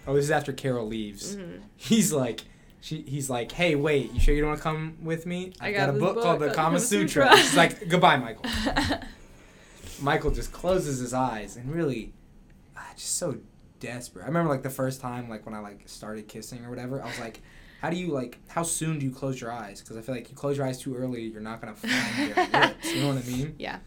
Oh, 0.07 0.15
this 0.17 0.25
is 0.27 0.31
after 0.31 0.53
Carol 0.53 0.87
leaves. 0.87 1.37
Mhm. 1.37 1.61
He's 1.77 2.13
like, 2.13 2.43
she, 2.81 3.03
he's 3.03 3.29
like, 3.29 3.53
hey, 3.53 3.75
wait, 3.75 4.13
you 4.13 4.21
sure 4.21 4.35
you 4.35 4.41
don't 4.41 4.51
want 4.51 4.59
to 4.61 4.63
come 4.63 4.97
with 5.03 5.27
me? 5.27 5.53
I 5.61 5.69
I've 5.69 5.75
got 5.75 5.87
got, 5.87 5.97
a 5.97 5.99
book, 5.99 6.15
book 6.15 6.25
called 6.25 6.41
the 6.41 6.51
Kama 6.51 6.81
Sutra. 6.81 7.29
Sutra. 7.29 7.37
She's 7.37 7.57
like, 7.57 7.89
goodbye, 7.89 8.17
Michael. 8.17 8.47
Michael 10.01 10.31
just 10.31 10.53
closes 10.53 10.99
his 10.99 11.13
eyes 11.13 11.57
and 11.57 11.73
really, 11.75 12.13
ah, 12.77 12.87
just 12.97 13.17
so 13.17 13.37
desperate. 13.81 14.23
I 14.23 14.27
remember 14.27 14.51
like 14.51 14.63
the 14.63 14.71
first 14.71 15.01
time, 15.01 15.29
like 15.29 15.45
when 15.45 15.55
I 15.55 15.59
like 15.59 15.83
started 15.87 16.27
kissing 16.27 16.65
or 16.65 16.71
whatever, 16.71 17.03
I 17.03 17.07
was 17.07 17.19
like, 17.21 17.41
How 17.83 17.91
do 17.91 17.97
you 17.97 18.09
like? 18.09 18.39
How 18.49 18.63
soon 18.63 18.99
do 18.99 19.05
you 19.05 19.13
close 19.13 19.41
your 19.41 19.53
eyes? 19.53 19.81
Because 19.81 19.97
I 19.97 20.01
feel 20.01 20.15
like 20.15 20.31
you 20.31 20.37
close 20.37 20.57
your 20.57 20.67
eyes 20.67 20.79
too 20.79 20.95
early, 20.97 21.23
you're 21.23 21.43
not 21.43 21.61
gonna 21.61 21.75
find 21.75 22.35
their 22.35 22.47
lips. 22.69 22.95
You 22.95 23.03
know 23.03 23.09
what 23.09 23.19
I 23.19 23.27
mean? 23.27 23.55
Yeah. 23.59 23.79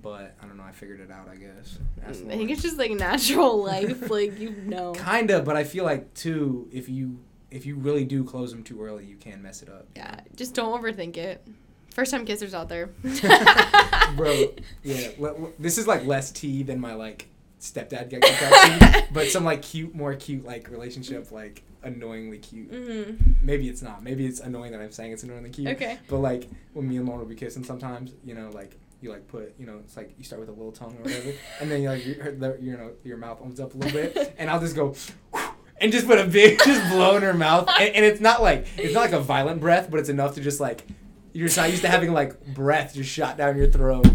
But 0.00 0.36
I 0.40 0.46
don't 0.46 0.56
know. 0.56 0.62
I 0.62 0.72
figured 0.72 1.00
it 1.00 1.10
out. 1.10 1.28
I 1.28 1.36
guess. 1.36 1.78
I 2.06 2.12
think 2.12 2.50
it's 2.50 2.62
just 2.62 2.78
like 2.78 2.92
natural 2.92 3.62
life, 3.62 4.08
like 4.10 4.38
you 4.38 4.50
know. 4.50 4.92
Kinda, 4.92 5.42
but 5.42 5.56
I 5.56 5.64
feel 5.64 5.84
like 5.84 6.14
too, 6.14 6.68
if 6.72 6.88
you 6.88 7.18
if 7.50 7.64
you 7.66 7.76
really 7.76 8.04
do 8.04 8.24
close 8.24 8.50
them 8.52 8.62
too 8.62 8.82
early, 8.82 9.04
you 9.04 9.16
can 9.16 9.42
mess 9.42 9.62
it 9.62 9.68
up. 9.68 9.86
Yeah, 9.96 10.20
just 10.36 10.54
don't 10.54 10.80
overthink 10.80 11.16
it. 11.16 11.46
First 11.94 12.10
time 12.12 12.24
kissers 12.26 12.54
out 12.54 12.68
there. 12.68 12.86
Bro, 14.16 14.52
yeah. 14.82 15.08
le- 15.18 15.32
le- 15.32 15.50
this 15.58 15.78
is 15.78 15.86
like 15.86 16.04
less 16.06 16.30
tea 16.30 16.62
than 16.62 16.80
my 16.80 16.94
like 16.94 17.28
stepdad 17.60 18.08
got 18.10 18.22
kicked 18.22 19.12
but 19.12 19.28
some 19.28 19.44
like 19.44 19.62
cute, 19.62 19.94
more 19.94 20.14
cute 20.14 20.44
like 20.44 20.70
relationship, 20.70 21.32
like 21.32 21.62
annoyingly 21.82 22.38
cute. 22.38 22.70
Mhm. 22.70 23.42
Maybe 23.42 23.68
it's 23.68 23.82
not. 23.82 24.02
Maybe 24.02 24.26
it's 24.26 24.40
annoying 24.40 24.72
that 24.72 24.80
I'm 24.80 24.92
saying 24.92 25.12
it's 25.12 25.22
annoyingly 25.24 25.50
cute. 25.50 25.68
Okay. 25.68 25.98
But 26.08 26.18
like 26.18 26.48
when 26.72 26.88
me 26.88 26.96
and 26.98 27.06
Lauren 27.06 27.20
will 27.20 27.28
be 27.28 27.34
kissing, 27.34 27.64
sometimes 27.64 28.12
you 28.24 28.34
know 28.34 28.50
like. 28.50 28.76
You 29.00 29.10
like 29.10 29.28
put, 29.28 29.54
you 29.60 29.64
know, 29.64 29.78
it's 29.84 29.96
like 29.96 30.12
you 30.18 30.24
start 30.24 30.40
with 30.40 30.48
a 30.48 30.52
little 30.52 30.72
tongue 30.72 30.96
or 30.98 31.02
whatever, 31.04 31.30
and 31.60 31.70
then 31.70 31.82
you 31.82 31.88
like 31.88 32.04
your, 32.04 32.56
you 32.58 32.76
know 32.76 32.90
your 33.04 33.16
mouth 33.16 33.38
opens 33.40 33.60
up 33.60 33.72
a 33.74 33.76
little 33.78 33.92
bit, 33.92 34.34
and 34.38 34.50
I'll 34.50 34.58
just 34.58 34.74
go, 34.74 34.92
and 35.80 35.92
just 35.92 36.06
put 36.06 36.18
a 36.18 36.24
big, 36.24 36.58
just 36.64 36.90
blow 36.90 37.16
in 37.16 37.22
her 37.22 37.34
mouth, 37.34 37.68
and, 37.68 37.94
and 37.94 38.04
it's 38.04 38.20
not 38.20 38.42
like 38.42 38.66
it's 38.76 38.94
not 38.94 39.00
like 39.00 39.12
a 39.12 39.20
violent 39.20 39.60
breath, 39.60 39.90
but 39.90 40.00
it's 40.00 40.08
enough 40.08 40.34
to 40.34 40.40
just 40.40 40.60
like 40.60 40.84
you're 41.32 41.46
just 41.46 41.56
not 41.56 41.70
used 41.70 41.82
to 41.82 41.88
having 41.88 42.12
like 42.12 42.44
breath 42.46 42.94
just 42.94 43.10
shot 43.10 43.36
down 43.36 43.56
your 43.56 43.68
throat. 43.68 44.06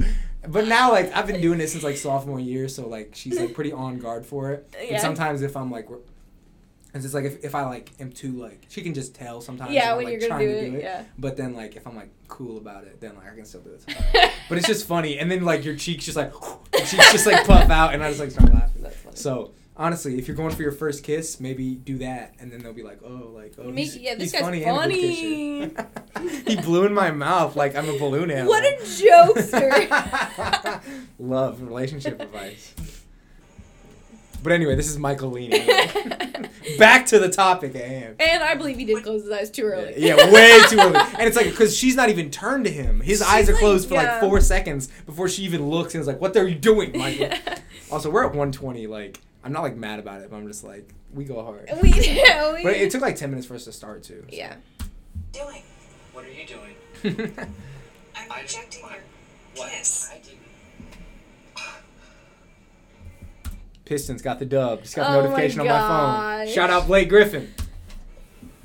But 0.48 0.68
now 0.68 0.91
like 0.91 1.15
I've 1.15 1.27
been 1.27 1.41
doing 1.41 1.57
this 1.57 1.72
since 1.72 1.84
like 1.84 1.98
sophomore 1.98 2.40
year, 2.40 2.68
so 2.68 2.88
like 2.88 3.11
she's 3.14 3.40
like 3.40 3.53
pretty 3.53 3.72
on 3.72 3.99
guard 3.99 4.26
for 4.26 4.52
it. 4.52 4.73
Yeah. 4.73 4.94
And 4.94 5.02
sometimes 5.02 5.41
if 5.41 5.56
I'm 5.56 5.72
like, 5.72 5.88
it's 6.94 7.03
just 7.03 7.14
like 7.14 7.23
if, 7.23 7.44
if 7.45 7.56
I 7.56 7.64
like 7.64 7.91
am 7.99 8.11
too 8.11 8.34
like 8.34 8.65
she 8.68 8.81
can 8.81 8.94
just 8.94 9.15
tell 9.15 9.40
sometimes. 9.40 9.72
Yeah, 9.72 9.95
when 9.95 10.06
like, 10.06 10.19
you're 10.19 10.30
gonna 10.30 10.45
do 10.45 10.52
to 10.53 10.77
it, 10.77 10.84
yeah. 10.84 11.03
But 11.18 11.38
then 11.38 11.53
like 11.53 11.77
if 11.77 11.88
I'm 11.88 11.95
like 11.95 12.10
cool 12.27 12.57
about 12.57 12.84
it, 12.84 12.99
then 12.99 13.15
like 13.15 13.31
I 13.31 13.35
can 13.35 13.45
still 13.45 13.61
do 13.61 13.72
it. 13.72 14.31
but 14.49 14.57
it's 14.57 14.68
just 14.68 14.85
funny, 14.85 15.18
and 15.18 15.31
then 15.31 15.45
like 15.45 15.64
your 15.64 15.76
cheeks 15.76 16.03
just 16.03 16.18
like 16.18 16.34
your 16.73 16.85
cheeks 16.85 17.11
just 17.14 17.26
like 17.26 17.48
puff 17.48 17.69
out, 17.69 17.94
and 17.94 18.03
I 18.03 18.10
just 18.10 18.19
like 18.19 18.31
start 18.31 18.53
laughing. 18.53 18.81
That's 18.81 18.98
funny 18.98 19.15
so 19.15 19.53
honestly, 19.75 20.17
if 20.17 20.27
you're 20.27 20.37
going 20.37 20.55
for 20.55 20.61
your 20.61 20.71
first 20.71 21.03
kiss, 21.03 21.39
maybe 21.39 21.75
do 21.75 21.97
that, 21.99 22.33
and 22.39 22.51
then 22.51 22.61
they'll 22.61 22.73
be 22.73 22.83
like, 22.83 22.99
oh, 23.03 23.31
like 23.33 23.53
oh, 23.57 23.71
he's, 23.71 23.97
yeah, 23.97 24.15
this 24.15 24.23
he's 24.23 24.33
guy's 24.33 24.41
funny, 24.41 24.63
and 24.63 24.77
a 24.77 24.87
good 24.87 25.75
kisser. 25.75 25.89
he 26.47 26.55
blew 26.57 26.85
in 26.85 26.93
my 26.93 27.09
mouth 27.11 27.55
like 27.55 27.75
I'm 27.75 27.89
a 27.89 27.97
balloon 27.97 28.29
animal. 28.31 28.49
What 28.49 28.63
a 28.63 28.77
jokester! 28.81 30.81
Love 31.19 31.61
relationship 31.61 32.21
advice. 32.21 32.73
But 34.43 34.51
anyway, 34.51 34.75
this 34.75 34.89
is 34.89 34.99
Michael 34.99 35.31
Leaning. 35.31 35.65
Back 36.77 37.05
to 37.07 37.19
the 37.19 37.29
topic 37.29 37.75
at 37.75 37.85
hand. 37.85 38.15
and 38.19 38.43
I 38.43 38.55
believe 38.55 38.77
he 38.77 38.83
did 38.83 39.01
close 39.01 39.23
his 39.23 39.31
eyes 39.31 39.49
too 39.49 39.63
early. 39.63 39.93
Yeah, 39.97 40.31
way 40.31 40.59
too 40.67 40.79
early. 40.79 40.97
And 40.97 41.21
it's 41.21 41.37
like 41.37 41.45
because 41.45 41.77
she's 41.77 41.95
not 41.95 42.09
even 42.09 42.29
turned 42.29 42.65
to 42.65 42.71
him. 42.71 42.99
His 42.99 43.21
eyes 43.21 43.47
are 43.47 43.53
like, 43.53 43.61
closed 43.61 43.87
for 43.87 43.95
yeah. 43.95 44.13
like 44.13 44.19
four 44.19 44.41
seconds 44.41 44.89
before 45.05 45.29
she 45.29 45.43
even 45.43 45.69
looks 45.69 45.93
and 45.93 46.01
is 46.01 46.07
like, 46.07 46.19
"What 46.19 46.35
are 46.35 46.47
you 46.47 46.55
doing, 46.55 46.97
Michael?" 46.97 47.29
Also, 47.89 48.09
we're 48.09 48.23
at 48.23 48.29
120. 48.29 48.87
Like, 48.87 49.21
I'm 49.43 49.51
not 49.51 49.61
like 49.61 49.75
mad 49.75 49.99
about 49.99 50.21
it, 50.21 50.29
but 50.29 50.37
I'm 50.37 50.47
just 50.47 50.63
like, 50.63 50.93
we 51.13 51.25
go 51.25 51.43
hard. 51.43 51.69
We 51.81 51.91
do. 51.91 51.99
We, 52.53 52.63
But 52.63 52.73
it 52.77 52.91
took 52.91 53.01
like 53.01 53.15
10 53.15 53.29
minutes 53.29 53.47
for 53.47 53.55
us 53.55 53.65
to 53.65 53.71
start 53.71 54.03
too. 54.03 54.23
so. 54.29 54.35
yeah. 54.35 54.55
Doing. 55.31 55.61
What 56.13 56.25
are 56.25 56.29
you 56.31 56.45
doing? 56.45 56.75
I'm 58.15 58.41
rejecting 58.41 58.81
your 58.81 58.89
What? 59.55 59.69
kiss. 59.71 60.09
I 60.13 60.17
didn't. 60.19 60.39
Pistons 63.85 64.21
got 64.21 64.39
the 64.39 64.45
dub. 64.45 64.81
Just 64.83 64.95
got 64.95 65.07
a 65.11 65.13
Oh 65.13 65.17
my 65.21 65.23
notification 65.27 65.59
on 65.61 65.67
my 65.67 66.45
phone. 66.45 66.53
Shout 66.53 66.69
out 66.69 66.87
Blake 66.87 67.09
Griffin. 67.09 67.53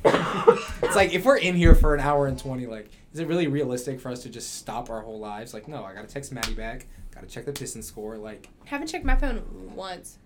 it's 0.04 0.94
like 0.96 1.12
if 1.12 1.24
we're 1.24 1.38
in 1.38 1.56
here 1.56 1.74
for 1.74 1.94
an 1.94 2.00
hour 2.00 2.26
and 2.28 2.38
20, 2.38 2.66
like, 2.66 2.88
is 3.12 3.18
it 3.18 3.26
really 3.26 3.48
realistic 3.48 4.00
for 4.00 4.10
us 4.10 4.22
to 4.22 4.28
just 4.28 4.54
stop 4.54 4.90
our 4.90 5.00
whole 5.00 5.18
lives? 5.18 5.52
Like, 5.52 5.66
no, 5.66 5.82
I 5.84 5.92
gotta 5.92 6.06
text 6.06 6.30
Maddie 6.32 6.54
back. 6.54 6.86
Gotta 7.12 7.26
check 7.26 7.46
the 7.46 7.52
Pistons 7.52 7.86
score. 7.86 8.16
Like, 8.16 8.48
Haven't 8.66 8.86
checked 8.86 9.04
my 9.04 9.16
phone 9.16 9.42
once. 9.74 10.18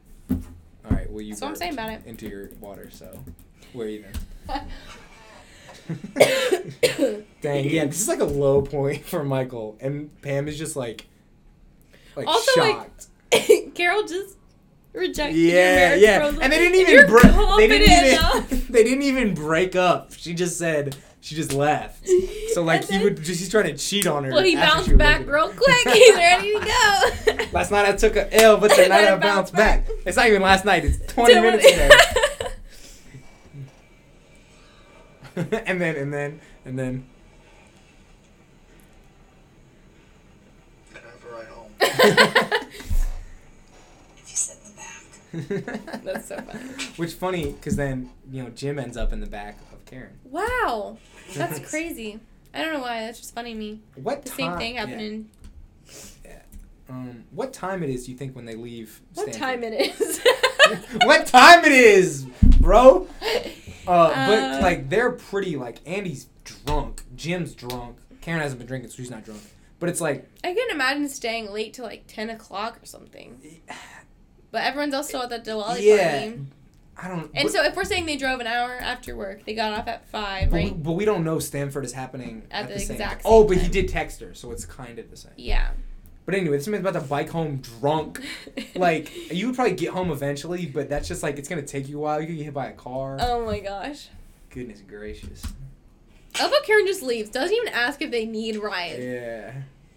All 0.85 0.91
right, 0.97 1.11
well, 1.11 1.21
you 1.23 1.31
That's 1.31 1.43
what 1.43 1.49
I'm 1.49 1.57
saying 1.57 1.73
about 1.75 1.91
it. 1.91 2.03
into 2.07 2.29
your 2.29 2.51
water, 2.61 2.89
so 2.91 3.23
we're 3.75 3.89
even. 3.89 4.13
Dang, 7.43 7.69
yeah, 7.69 7.87
this 7.87 8.01
is 8.01 8.09
like 8.09 8.21
a 8.21 8.25
low 8.25 8.63
point 8.63 9.05
for 9.07 9.25
Michael, 9.25 9.77
and 9.81 10.11
Pam 10.23 10.49
is 10.49 10.59
just 10.59 10.77
like, 10.77 11.07
like 12.17 12.27
Also, 12.27 12.61
like, 12.61 12.75
shocked. 12.75 13.07
Carol 13.75 14.03
just 14.05 14.37
rejected 14.93 15.37
yeah, 15.39 15.53
your 15.53 15.75
marriage 15.77 16.03
yeah, 16.03 16.19
proposal. 16.19 16.43
and 16.43 16.53
they 16.53 16.59
didn't 16.59 16.81
even 16.81 17.07
break. 17.07 17.23
They 17.57 17.69
didn't 17.69 18.13
enough. 18.19 18.53
even. 18.53 18.73
they 18.73 18.85
didn't 18.85 19.03
even 19.03 19.35
break 19.35 19.75
up. 19.77 20.13
She 20.13 20.35
just 20.35 20.59
said 20.59 20.97
she 21.23 21.35
just 21.37 21.53
left. 21.53 22.07
So 22.53 22.63
like 22.63 22.87
he 22.87 23.03
would 23.03 23.17
just 23.17 23.41
he's 23.41 23.49
trying 23.49 23.65
to 23.65 23.79
cheat 23.79 24.07
on 24.07 24.25
her. 24.25 24.31
Well, 24.31 24.43
he 24.43 24.55
bounced 24.57 24.89
was 24.89 24.99
back 24.99 25.27
real 25.27 25.49
quick. 25.49 25.89
He's 25.95 26.15
ready 26.15 26.53
to 26.53 26.61
go. 26.61 27.45
Last 27.53 27.71
night 27.71 27.87
I 27.89 27.93
took 27.93 28.15
a 28.15 28.31
L, 28.43 28.59
but 28.59 28.73
tonight 28.73 29.07
I 29.07 29.17
bounced 29.17 29.55
back. 29.55 29.87
It's 30.05 30.19
not 30.19 30.27
even 30.27 30.43
last 30.43 30.67
night. 30.67 30.85
It's 30.85 30.99
twenty 31.11 31.41
minutes 31.41 31.65
ago. 31.65 31.89
and 35.65 35.81
then 35.81 35.97
and 35.97 36.13
then 36.13 36.41
and 36.67 36.79
then. 36.79 37.07
Can 40.93 41.03
I 41.07 41.09
have 41.09 41.25
a 41.25 41.35
ride 41.35 41.47
home? 41.49 41.73
If 44.19 44.29
you 44.29 44.37
sit 44.37 44.59
in 44.59 45.43
the 45.55 45.63
back. 45.65 46.03
That's 46.05 46.29
so 46.29 46.37
funny. 46.37 46.65
Which 46.97 47.15
funny 47.15 47.53
because 47.53 47.77
then 47.77 48.11
you 48.31 48.43
know 48.43 48.51
Jim 48.51 48.79
ends 48.79 48.99
up 48.99 49.11
in 49.15 49.21
the 49.21 49.27
back 49.27 49.59
of 49.72 49.72
Karen. 49.93 50.19
Wow, 50.25 50.97
that's 51.35 51.59
crazy. 51.71 52.19
I 52.55 52.63
don't 52.63 52.73
know 52.73 52.81
why. 52.81 53.01
That's 53.01 53.21
just 53.21 53.35
funny 53.35 53.53
to 53.53 53.59
me. 53.59 53.81
What 53.97 54.23
The 54.23 54.31
same 54.31 54.51
time- 54.51 54.59
thing 54.59 54.75
happened 54.77 55.01
yeah. 55.01 55.07
in. 55.07 55.31
Um, 56.89 57.25
what 57.31 57.53
time 57.53 57.83
it 57.83 57.91
is? 57.91 58.07
Do 58.07 58.13
you 58.13 58.19
think 58.19 58.35
when 58.35 58.45
they 58.45 58.55
leave? 58.55 59.01
What 59.15 59.33
time 59.33 59.63
it 59.65 59.73
is? 60.01 60.21
what 61.05 61.27
time 61.27 61.65
it 61.65 61.73
is, 61.73 62.25
bro? 62.61 63.07
Uh, 63.21 63.27
Uh, 63.85 64.29
but 64.29 64.63
like 64.63 64.89
they're 64.89 65.11
pretty 65.11 65.57
like 65.57 65.79
Andy's 65.85 66.29
drunk, 66.45 67.03
Jim's 67.17 67.53
drunk. 67.53 67.97
Karen 68.21 68.41
hasn't 68.41 68.61
been 68.61 68.69
drinking, 68.69 68.91
so 68.91 68.97
she's 68.99 69.11
not 69.11 69.25
drunk. 69.25 69.41
But 69.81 69.89
it's 69.89 70.01
like 70.01 70.29
I 70.45 70.55
can't 70.55 70.71
imagine 70.71 71.09
staying 71.09 71.51
late 71.51 71.75
till 71.75 71.85
like 71.85 72.05
ten 72.07 72.31
o'clock 72.31 72.79
or 72.81 72.87
something. 72.87 73.61
But 74.53 74.63
everyone's 74.63 74.95
also 74.95 75.21
at 75.23 75.31
the 75.31 75.39
Diwali 75.41 75.79
Yeah, 75.81 76.21
party. 76.21 76.41
I 77.03 77.09
don't. 77.09 77.31
And 77.35 77.45
but, 77.45 77.53
so 77.53 77.65
if 77.65 77.75
we're 77.75 77.85
saying 77.85 78.07
they 78.07 78.17
drove 78.17 78.39
an 78.39 78.47
hour 78.47 78.79
after 78.81 79.17
work, 79.17 79.45
they 79.45 79.55
got 79.55 79.73
off 79.79 79.89
at 79.89 80.09
five, 80.09 80.51
but, 80.51 80.57
we, 80.57 80.65
right? 80.65 80.83
but 80.83 80.93
we 80.93 81.05
don't 81.05 81.25
know 81.25 81.41
Stamford 81.41 81.85
is 81.85 81.93
happening 81.93 82.43
At 82.51 82.63
at, 82.65 82.69
the 82.69 82.75
the, 82.75 82.81
same. 82.81 82.91
exact 82.93 83.23
oh, 83.25 83.41
same 83.41 83.49
but 83.49 83.57
he 83.59 83.69
did 83.69 83.89
text 83.89 84.21
her, 84.21 84.35
so 84.35 84.53
it's 84.53 84.65
kind 84.65 84.99
of 85.01 85.11
the 85.11 85.17
same. 85.17 85.33
Yeah. 85.37 85.71
But 86.25 86.37
anyway, 86.37 86.57
this 86.57 86.69
man's 86.69 86.87
about 86.87 87.01
to 87.01 87.07
bike 87.07 87.31
home 87.31 87.57
drunk. 87.57 88.21
like 88.77 89.33
you 89.33 89.47
would 89.47 89.57
probably 89.57 89.75
get 89.75 89.91
home 89.91 90.13
eventually, 90.13 90.67
but 90.67 90.89
that's 90.89 91.09
just 91.09 91.25
like 91.25 91.39
it's 91.39 91.49
gonna 91.49 91.63
take 91.63 91.89
you 91.89 91.99
a 91.99 92.01
while. 92.01 92.21
You 92.21 92.29
could 92.29 92.37
get 92.37 92.45
hit 92.45 92.55
by 92.55 92.69
a 92.69 92.73
car. 92.73 93.19
Oh 93.21 93.45
my 93.45 93.59
gosh. 93.59 94.09
Goodness 94.51 94.81
gracious. 94.87 95.43
I 96.39 96.45
love 96.45 96.53
how 96.53 96.63
Karen 96.63 96.87
just 96.87 97.03
leaves. 97.03 97.31
Doesn't 97.31 97.55
even 97.55 97.69
ask 97.73 98.01
if 98.01 98.11
they 98.11 98.25
need 98.25 98.57
Ryan. 98.57 99.03
Yeah, 99.03 99.53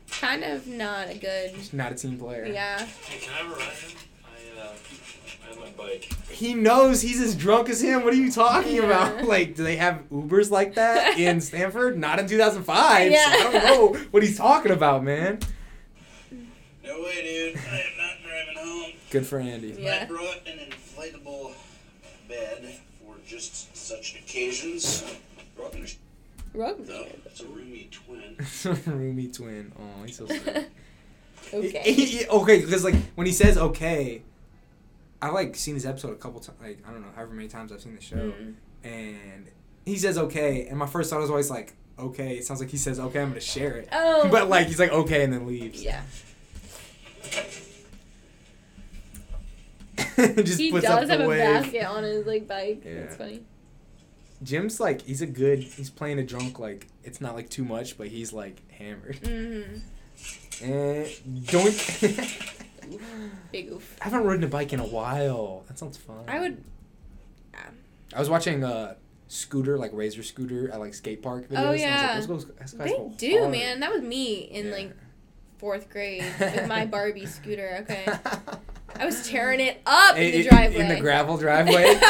Kind 0.10 0.44
of 0.44 0.68
not 0.68 1.10
a 1.10 1.18
good. 1.18 1.52
she's 1.56 1.72
not 1.74 1.92
a 1.92 1.96
team 1.96 2.18
player. 2.18 2.46
Yeah. 2.46 2.80
Hey, 2.80 3.20
can 3.20 3.34
I 3.34 3.38
have 3.38 3.52
a 3.52 3.56
ride 3.56 3.62
home? 3.62 3.98
I, 4.26 4.62
uh, 4.62 4.74
I 5.58 5.60
my 5.60 5.70
bike. 5.78 6.12
He 6.30 6.54
knows 6.54 7.02
he's 7.02 7.22
as 7.22 7.36
drunk 7.36 7.70
as 7.70 7.82
him. 7.82 8.04
What 8.04 8.14
are 8.14 8.18
you 8.18 8.32
talking 8.32 8.76
Yeah. 8.76 8.84
about? 8.84 9.24
Like, 9.28 9.56
do 9.56 9.64
they 9.64 9.76
have 9.78 10.04
Ubers 10.12 10.52
like 10.52 10.76
that 10.76 11.18
in 11.18 11.42
Stamford? 11.42 11.98
Not 11.98 12.20
in 12.20 12.28
2005. 12.28 13.12
Yeah. 13.12 13.24
So 13.32 13.38
I 13.40 13.52
don't 13.52 13.64
know 13.94 14.00
what 14.12 14.24
he's 14.24 14.38
talking 14.38 14.72
about, 14.72 15.04
man. 15.04 15.40
No 16.84 17.02
way, 17.02 17.22
dude. 17.24 17.58
I 17.58 17.76
am 17.78 17.98
not 17.98 18.14
driving 18.24 18.58
home. 18.58 18.92
Good 19.10 19.26
for 19.26 19.40
Andy. 19.40 19.76
Yeah. 19.80 20.00
I 20.02 20.06
brought 20.06 20.42
an 20.48 20.60
inflatable 20.60 21.54
bed 22.30 22.76
for 23.00 23.16
just 23.28 23.76
such 23.76 24.16
occasions. 24.16 25.04
Brought 25.56 25.74
an 25.74 25.86
Rugby. 26.54 26.84
no, 26.88 27.06
it's 27.26 27.42
a 27.42 27.46
roomy 27.48 27.90
twin. 27.92 28.38
Roomy 28.86 29.28
twin. 29.28 29.72
Oh, 29.78 30.04
he's 30.06 30.18
so 30.18 30.26
sweet. 30.26 30.68
Okay. 31.54 31.82
He- 31.94 32.06
he- 32.06 32.28
okay, 32.28 32.62
because 32.62 32.84
like 32.84 32.96
when 33.16 33.28
he 33.28 33.34
says 33.34 33.58
okay, 33.58 34.22
I've 35.26 35.34
like 35.34 35.56
seen 35.56 35.74
this 35.76 35.86
episode 35.86 36.12
a 36.12 36.16
couple 36.16 36.40
times. 36.40 36.58
Like 36.62 36.80
I 36.88 36.92
don't 36.92 37.02
know, 37.02 37.08
however 37.16 37.34
many 37.34 37.48
times 37.48 37.72
I've 37.72 37.82
seen 37.82 37.96
the 37.96 38.02
show, 38.02 38.16
Mm. 38.18 38.54
and 38.84 39.50
he 39.86 39.98
says 39.98 40.18
okay, 40.18 40.68
and 40.68 40.78
my 40.78 40.86
first 40.88 41.10
thought 41.10 41.20
was 41.20 41.30
always 41.30 41.50
like 41.50 41.74
okay. 41.98 42.38
It 42.38 42.46
sounds 42.46 42.60
like 42.60 42.70
he 42.70 42.78
says 42.78 43.00
okay, 43.00 43.22
I'm 43.22 43.30
gonna 43.30 43.42
share 43.42 43.78
it. 43.78 43.90
Oh. 43.92 44.28
But 44.32 44.50
like 44.50 44.68
he's 44.68 44.80
like 44.80 44.92
okay 44.92 45.24
and 45.24 45.34
then 45.34 45.48
leaves. 45.48 45.84
Yeah. 45.84 46.02
Just 50.18 50.60
he 50.60 50.72
does 50.72 51.10
have 51.10 51.20
a 51.20 51.28
basket 51.28 51.86
on 51.86 52.04
his 52.04 52.26
like 52.26 52.48
bike. 52.48 52.84
Yeah. 52.86 53.02
That's 53.02 53.16
funny. 53.18 53.42
Jim's 54.44 54.80
like 54.80 55.02
he's 55.02 55.22
a 55.22 55.26
good. 55.26 55.60
He's 55.60 55.90
playing 55.90 56.20
a 56.20 56.24
drunk 56.24 56.60
like 56.60 56.88
it's 57.04 57.20
not 57.20 57.36
like 57.36 57.50
too 57.50 57.64
much, 57.66 57.98
but 57.98 58.08
he's 58.08 58.32
like 58.32 58.62
hammered. 58.72 59.20
Mm-hmm. 59.22 60.64
And 60.64 61.46
don't. 61.48 62.52
Big 63.52 63.72
oof. 63.72 63.98
I 64.02 64.06
haven't 64.06 64.24
ridden 64.26 64.44
a 64.44 64.48
bike 64.48 64.74
in 64.74 64.80
a 64.80 64.86
while. 64.86 65.64
That 65.68 65.78
sounds 65.80 65.98
fun. 65.98 66.24
I 66.28 66.40
would. 66.40 66.64
Yeah. 67.54 67.60
I 68.16 68.20
was 68.20 68.30
watching 68.30 68.64
uh, 68.64 68.96
scooter, 69.28 69.78
like 69.78 69.92
razor 69.94 70.24
scooter 70.24 70.70
at 70.72 70.80
like 70.80 70.94
skate 70.94 71.22
park 71.22 71.50
videos. 71.50 71.52
Oh, 71.52 71.58
and 71.58 71.68
I 71.68 71.72
was 71.72 71.82
yeah. 71.82 72.18
like, 72.20 72.28
those 72.28 72.46
guys, 72.46 72.72
those 72.72 72.80
They 72.86 72.90
go 72.92 73.14
do, 73.18 73.40
hard. 73.40 73.52
man. 73.52 73.80
That 73.80 73.92
was 73.92 74.02
me 74.02 74.36
in 74.36 74.68
Yeah. 74.68 74.72
like 74.72 74.96
fourth 75.58 75.90
grade 75.90 76.24
with 76.40 76.68
my 76.68 76.86
Barbie 76.86 77.26
scooter. 77.26 77.78
Okay, 77.82 78.06
I 78.98 79.06
was 79.06 79.28
tearing 79.28 79.60
it 79.60 79.82
up 79.86 80.16
in 80.18 80.24
In- 80.24 80.32
the 80.44 80.50
driveway. 80.50 80.80
in 80.82 80.88
the 80.90 81.00
gravel 81.00 81.38
driveway. 81.38 82.00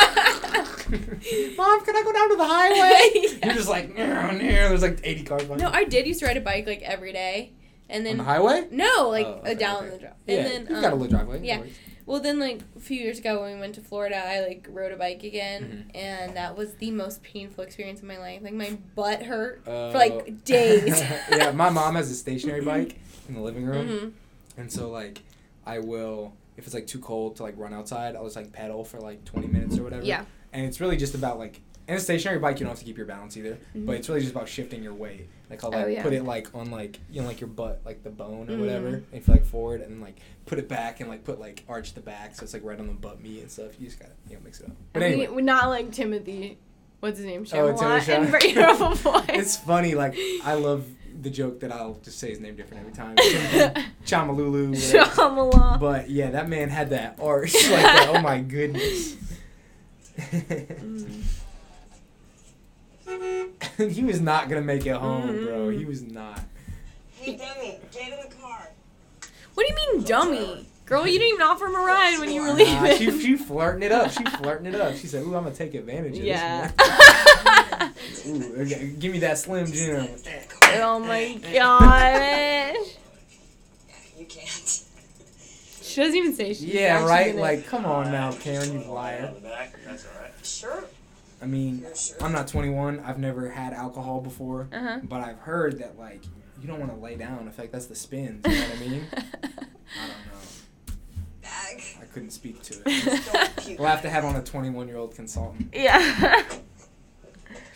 Mom, 1.57 1.83
can 1.83 1.95
I 1.95 2.03
go 2.03 2.13
down 2.13 2.29
to 2.29 2.35
the 2.35 2.45
highway? 2.47 3.39
You're 3.43 3.53
just 3.55 3.69
like, 3.69 3.95
"Meow, 3.95 4.31
meow." 4.31 4.69
there's 4.69 4.83
like 4.83 4.99
80 5.03 5.23
cars 5.23 5.49
no, 5.49 5.55
you. 5.55 5.65
I 5.65 5.83
did 5.83 6.05
used 6.05 6.19
to 6.19 6.27
ride 6.27 6.37
a 6.37 6.41
bike 6.41 6.67
like 6.67 6.81
every 6.83 7.11
day, 7.11 7.53
and 7.95 8.05
then 8.05 8.13
On 8.13 8.17
the 8.19 8.23
highway? 8.25 8.67
No, 8.71 9.09
like 9.09 9.25
Oh, 9.25 9.39
okay, 9.41 9.55
down 9.55 9.77
okay. 9.85 9.89
the 9.89 9.97
driveway. 9.99 10.17
Yeah, 10.27 10.35
and 10.35 10.47
then 10.51 10.61
you've 10.69 10.81
got 10.81 10.89
a 10.91 10.93
um, 10.93 10.99
little 10.99 11.17
driveway, 11.17 11.43
Yeah. 11.45 11.63
Well, 12.07 12.19
then 12.19 12.39
like 12.39 12.59
a 12.75 12.79
few 12.79 12.99
years 13.01 13.17
ago 13.17 13.41
when 13.41 13.55
we 13.55 13.59
went 13.59 13.73
to 13.75 13.81
Florida, 13.81 14.17
I 14.17 14.41
like 14.41 14.67
rode 14.69 14.91
a 14.91 14.95
bike 14.95 15.23
again, 15.23 15.87
Mm-hmm. 15.91 15.97
and 15.97 16.35
that 16.37 16.55
was 16.55 16.75
the 16.75 16.91
most 16.91 17.23
painful 17.23 17.63
experience 17.63 17.99
of 18.01 18.05
my 18.05 18.19
life. 18.19 18.41
Like 18.43 18.53
my 18.53 18.77
butt 18.95 19.23
hurt 19.23 19.67
Uh, 19.67 19.91
for 19.91 19.97
like 19.97 20.43
days. 20.45 20.99
yeah, 21.31 21.51
my 21.51 21.69
mom 21.71 21.95
has 21.95 22.11
a 22.11 22.15
stationary 22.15 22.61
bike 22.73 22.99
in 23.27 23.33
the 23.33 23.41
living 23.41 23.65
room, 23.65 23.87
Mhm. 23.87 24.11
and 24.61 24.71
so 24.71 24.89
like 24.91 25.21
I 25.65 25.79
will 25.79 26.33
if 26.57 26.65
it's 26.65 26.73
like 26.75 26.87
too 26.87 26.99
cold 26.99 27.35
to 27.37 27.43
like 27.43 27.55
run 27.57 27.73
outside, 27.73 28.15
I'll 28.15 28.23
just 28.25 28.35
like 28.35 28.53
pedal 28.53 28.85
for 28.85 28.99
like 28.99 29.25
20 29.25 29.47
minutes 29.47 29.77
or 29.77 29.83
whatever. 29.83 30.05
Yeah. 30.05 30.23
And 30.53 30.65
it's 30.65 30.79
really 30.79 30.95
just 30.95 31.13
about 31.15 31.37
like 31.39 31.59
in 31.87 31.95
a 31.95 31.99
stationary 31.99 32.39
bike, 32.39 32.59
you 32.59 32.65
don't 32.65 32.71
have 32.71 32.79
to 32.79 32.85
keep 32.85 32.97
your 32.97 33.05
balance 33.07 33.35
either, 33.35 33.57
Mhm. 33.75 33.85
but 33.87 33.95
it's 33.95 34.07
really 34.07 34.21
just 34.21 34.31
about 34.31 34.47
shifting 34.47 34.81
your 34.83 34.93
weight. 34.93 35.27
Like 35.49 35.63
I'll 35.63 35.73
Oh, 35.73 35.77
like 35.79 35.93
yeah. 35.95 36.03
put 36.03 36.13
it 36.13 36.23
like 36.23 36.53
on 36.55 36.71
like 36.71 36.99
you 37.11 37.21
know 37.21 37.27
like 37.27 37.39
your 37.39 37.47
butt, 37.49 37.81
like 37.85 38.03
the 38.03 38.09
bone 38.09 38.49
or 38.49 38.53
Mhm. 38.53 38.59
whatever, 38.59 38.87
and 38.87 39.05
if 39.13 39.27
like 39.27 39.45
forward, 39.45 39.81
and 39.81 40.01
like 40.01 40.17
put 40.45 40.57
it 40.59 40.67
back 40.67 40.99
and 41.01 41.09
like 41.09 41.23
put 41.23 41.39
like 41.39 41.63
arch 41.69 41.93
the 41.93 42.01
back, 42.01 42.35
so 42.35 42.43
it's 42.43 42.53
like 42.53 42.63
right 42.63 42.79
on 42.79 42.87
the 42.87 42.93
butt 42.93 43.21
meat 43.21 43.41
and 43.41 43.51
stuff. 43.51 43.79
You 43.79 43.85
just 43.87 43.99
gotta 43.99 44.13
you 44.29 44.35
know 44.35 44.41
mix 44.43 44.59
it 44.61 44.67
up. 44.67 44.75
But 44.93 45.03
I 45.03 45.07
anyway. 45.07 45.27
mean, 45.35 45.45
not 45.45 45.69
like 45.69 45.91
Timothy. 45.91 46.57
What's 47.01 47.17
his 47.17 47.27
name? 47.27 47.45
Oh, 47.53 47.73
Shyamalan 47.73 48.03
Timothy 48.05 48.11
and 48.13 48.27
Chalamet. 48.27 48.41
Beautiful 48.97 49.11
Boy. 49.11 49.25
It's 49.29 49.57
funny, 49.57 49.93
like 49.95 50.15
I 50.43 50.53
love 50.55 50.85
the 51.21 51.29
joke 51.29 51.59
that 51.61 51.71
I'll 51.71 51.93
just 52.03 52.17
say 52.19 52.29
his 52.29 52.39
name 52.39 52.55
different 52.55 52.81
every 52.81 52.93
time. 52.93 53.15
Chamalulu. 54.05 54.71
Shyamalan. 54.75 55.79
But 55.79 56.09
yeah, 56.09 56.31
that 56.31 56.49
man 56.49 56.69
had 56.69 56.89
that 56.89 57.19
arch 57.21 57.53
like 57.53 57.63
that. 57.83 58.07
Oh 58.09 58.19
my 58.21 58.39
goodness. 58.41 59.15
he 63.77 64.03
was 64.03 64.19
not 64.21 64.49
gonna 64.49 64.61
make 64.61 64.85
it 64.85 64.95
home, 64.95 65.27
bro. 65.27 65.67
Mm-hmm. 65.69 65.79
He 65.79 65.85
was 65.85 66.01
not. 66.01 66.39
Hey, 67.17 67.37
dummy, 67.37 67.79
get 67.91 68.13
in 68.13 68.29
the 68.29 68.35
car. 68.35 68.69
What 69.53 69.67
do 69.67 69.73
you 69.73 69.93
mean, 69.97 70.03
dummy? 70.05 70.67
Girl, 70.85 71.07
you 71.07 71.17
didn't 71.17 71.33
even 71.35 71.41
offer 71.41 71.65
him 71.65 71.75
a 71.75 71.79
ride 71.79 72.19
when 72.19 72.29
you 72.31 72.41
were 72.41 72.47
Nah, 72.49 72.53
leaving. 72.53 72.97
she 72.97 73.19
she 73.21 73.35
flirting 73.37 73.81
it 73.83 73.91
up. 73.91 74.11
She 74.11 74.23
flirting 74.23 74.67
it 74.67 74.75
up. 74.75 74.95
She 74.95 75.07
said, 75.07 75.23
"Ooh, 75.23 75.35
I'm 75.35 75.43
gonna 75.43 75.55
take 75.55 75.73
advantage 75.73 76.17
of 76.19 76.23
Yeah. 76.23 76.71
this." 76.77 78.25
Ooh, 78.27 78.61
okay, 78.61 78.93
give 78.99 79.11
me 79.11 79.19
that 79.19 79.37
Slim 79.39 79.65
Jim. 79.71 80.07
oh 80.75 80.99
my 80.99 81.39
gosh. 81.53 82.75
You 84.17 84.25
can't. 84.25 84.81
She 85.81 86.01
doesn't 86.01 86.15
even 86.15 86.33
say 86.33 86.53
she's 86.53 86.63
Yeah, 86.63 87.05
right. 87.05 87.31
gonna- 87.31 87.41
Like, 87.41 87.67
come 87.67 87.85
on 87.85 88.11
now, 88.11 88.31
Karen, 88.31 88.71
you 88.73 88.85
liar. 88.87 89.33
That's. 89.85 90.05
Sure. 90.43 90.83
I 91.41 91.45
mean, 91.45 91.85
I'm 92.21 92.31
not 92.31 92.47
21. 92.47 92.99
I've 93.01 93.19
never 93.19 93.49
had 93.49 93.73
alcohol 93.73 94.21
before, 94.21 94.67
Uh-huh. 94.71 94.99
but 95.03 95.21
I've 95.21 95.39
heard 95.39 95.79
that 95.79 95.97
like 95.97 96.23
you 96.61 96.67
don't 96.67 96.79
want 96.79 96.93
to 96.93 96.97
lay 96.99 97.15
down. 97.15 97.39
In 97.45 97.51
fact, 97.51 97.71
that's 97.71 97.87
the 97.87 97.95
spins. 97.95 98.45
You 98.47 98.53
know 98.53 98.61
what 98.61 98.75
I 98.75 98.79
mean? 98.79 99.07
I 99.13 99.17
don't 99.19 100.25
know. 100.25 100.93
Bag. 101.41 101.83
I 102.01 102.05
couldn't 102.13 102.31
speak 102.31 102.61
to 102.63 102.75
it. 102.85 103.65
we'll 103.79 103.87
have 103.87 104.01
to 104.03 104.09
have 104.09 104.23
on 104.25 104.35
a 104.37 104.41
21 104.43 104.87
year 104.87 104.97
old 104.97 105.13
consultant. 105.15 105.69
Yeah. 105.73 106.43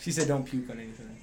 She 0.00 0.10
said 0.12 0.26
don't 0.28 0.44
puke 0.44 0.70
on 0.70 0.80
anything. 0.80 1.18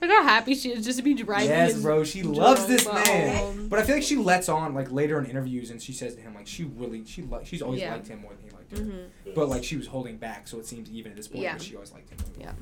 Look 0.00 0.10
how 0.10 0.22
happy 0.22 0.54
she 0.54 0.70
is 0.72 0.84
just 0.84 0.98
to 0.98 1.02
be 1.04 1.14
driving. 1.14 1.48
Yes, 1.50 1.80
bro. 1.82 2.04
She 2.04 2.22
loves 2.22 2.66
this 2.66 2.84
drunk 2.84 3.06
man. 3.06 3.68
But 3.68 3.78
I 3.78 3.82
feel 3.82 3.96
like 3.96 4.04
she 4.04 4.16
lets 4.16 4.48
on 4.48 4.74
like 4.74 4.90
later 4.90 5.18
in 5.18 5.26
interviews, 5.26 5.70
and 5.70 5.80
she 5.80 5.92
says 5.92 6.14
to 6.14 6.20
him 6.20 6.34
like 6.34 6.46
she 6.46 6.64
really 6.64 7.04
she 7.04 7.22
li- 7.22 7.44
she's 7.44 7.60
always 7.62 7.80
Yeah. 7.80 7.92
liked 7.92 8.08
him 8.08 8.20
more 8.20 8.32
than 8.32 8.42
he 8.44 8.50
liked 8.56 8.70
her. 8.78 8.84
Mhm. 8.84 9.34
But 9.34 9.48
like 9.48 9.62
she 9.64 9.76
was 9.76 9.86
holding 9.88 10.16
back, 10.16 10.48
so 10.48 10.58
it 10.58 10.66
seems 10.66 10.90
even 10.90 11.12
at 11.12 11.16
this 11.16 11.28
point 11.28 11.42
Yeah. 11.42 11.52
that 11.52 11.62
she 11.62 11.74
always 11.74 11.92
liked 11.92 12.08
him. 12.10 12.18
Yeah. 12.40 12.52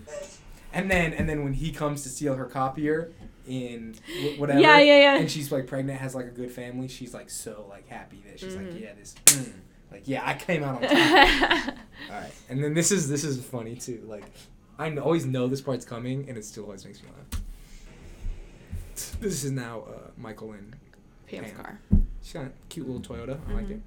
And 0.73 0.91
then 0.91 1.13
and 1.13 1.29
then 1.29 1.45
when 1.45 1.53
he 1.55 1.71
comes 1.71 2.03
to 2.03 2.09
steal 2.09 2.35
her 2.35 2.45
copier 2.47 3.13
in 3.47 3.95
whatever, 4.37 4.61
Yeah, 4.61 4.79
yeah, 4.81 4.99
yeah. 5.01 5.19
and 5.19 5.31
she's 5.31 5.51
like 5.53 5.67
pregnant, 5.67 6.01
has 6.01 6.15
like 6.15 6.27
a 6.27 6.31
good 6.31 6.51
family, 6.51 6.89
she's 6.89 7.15
like 7.15 7.31
so 7.31 7.67
like 7.71 7.89
happy 7.89 8.23
that 8.29 8.39
she's 8.41 8.55
like 8.57 8.67
Mhm. 8.67 8.81
yeah 8.83 8.93
this 8.99 9.15
mm, 9.27 9.53
like 9.91 10.03
yeah 10.07 10.23
I 10.27 10.35
came 10.35 10.63
out 10.65 10.83
on 10.83 10.89
top. 10.91 11.75
All 12.11 12.17
right, 12.21 12.33
and 12.51 12.63
then 12.63 12.75
this 12.75 12.91
is 12.93 13.09
this 13.09 13.25
is 13.25 13.43
funny 13.43 13.77
too. 13.77 14.03
Like 14.07 14.25
I 14.79 14.97
always 14.97 15.27
know 15.27 15.49
this 15.49 15.61
part's 15.61 15.85
coming, 15.85 16.27
and 16.29 16.39
it 16.39 16.45
still 16.45 16.65
always 16.65 16.85
makes 16.85 17.03
me 17.03 17.09
laugh. 17.17 17.43
This 19.21 19.45
is 19.45 19.51
now 19.51 19.85
uh, 19.89 20.11
Michael 20.17 20.53
and 20.53 20.77
Pam's 21.27 21.51
Pam. 21.53 21.57
car. 21.57 21.81
She's 22.23 22.33
got 22.33 22.45
a 22.47 22.51
cute 22.69 22.89
little 22.89 23.03
Toyota. 23.03 23.39
I 23.49 23.53
like 23.53 23.71
it. 23.71 23.81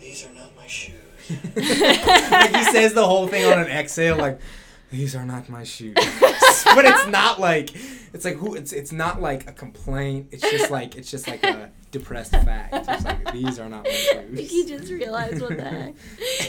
These 0.00 0.26
are 0.26 0.34
not 0.34 0.54
my 0.56 0.66
shoes. 0.66 0.94
like 1.56 2.54
he 2.54 2.64
says 2.64 2.94
the 2.94 3.04
whole 3.04 3.26
thing 3.26 3.44
on 3.50 3.58
an 3.58 3.66
exhale, 3.66 4.16
like 4.16 4.40
these 4.92 5.16
are 5.16 5.26
not 5.26 5.48
my 5.48 5.64
shoes. 5.64 5.96
but 6.74 6.84
it's 6.84 7.06
not 7.08 7.40
like 7.40 7.70
it's 8.12 8.24
like 8.24 8.36
who 8.36 8.54
it's 8.54 8.72
it's 8.72 8.92
not 8.92 9.20
like 9.20 9.48
a 9.48 9.52
complaint. 9.52 10.28
It's 10.32 10.42
just 10.50 10.70
like 10.70 10.96
it's 10.96 11.10
just 11.10 11.28
like 11.28 11.44
a 11.44 11.70
depressed 11.90 12.32
fact. 12.32 12.74
It's 12.74 12.86
just 12.86 13.04
like 13.04 13.32
these 13.32 13.58
are 13.58 13.68
not 13.68 13.84
my 13.84 13.90
shoes. 13.90 14.50
He 14.50 14.66
just 14.66 14.90
realized 14.90 15.40
what 15.40 15.56
the 15.56 15.62
heck. 15.62 15.94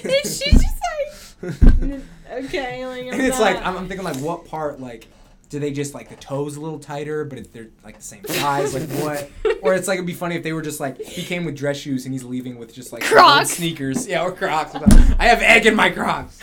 And 0.03 0.13
she's 0.23 0.39
just 0.39 1.43
like, 1.43 2.01
okay, 2.31 2.85
like, 2.85 3.07
I'm 3.07 3.13
and 3.13 3.21
it's 3.21 3.39
like 3.39 3.57
I'm, 3.57 3.77
I'm 3.77 3.87
thinking 3.87 4.05
like 4.05 4.17
what 4.17 4.45
part 4.45 4.79
like 4.79 5.07
do 5.49 5.59
they 5.59 5.71
just 5.71 5.93
like 5.93 6.09
the 6.09 6.15
toes 6.15 6.57
a 6.57 6.61
little 6.61 6.79
tighter 6.79 7.23
but 7.23 7.37
if 7.37 7.53
they're 7.53 7.69
like 7.83 7.97
the 7.97 8.03
same 8.03 8.23
size 8.25 8.73
like 8.73 8.89
what 9.01 9.29
or 9.61 9.73
it's 9.73 9.87
like 9.87 9.95
it'd 9.95 10.05
be 10.05 10.13
funny 10.13 10.35
if 10.35 10.43
they 10.43 10.51
were 10.51 10.61
just 10.61 10.79
like 10.79 10.99
he 11.01 11.23
came 11.23 11.45
with 11.45 11.55
dress 11.55 11.77
shoes 11.77 12.05
and 12.05 12.13
he's 12.13 12.23
leaving 12.23 12.57
with 12.57 12.73
just 12.73 12.91
like 12.91 13.03
Crocs. 13.03 13.51
sneakers 13.51 14.07
yeah 14.07 14.23
or 14.23 14.31
crocs 14.31 14.75
i 15.19 15.25
have 15.25 15.41
egg 15.41 15.65
in 15.65 15.75
my 15.75 15.89
crocs 15.89 16.39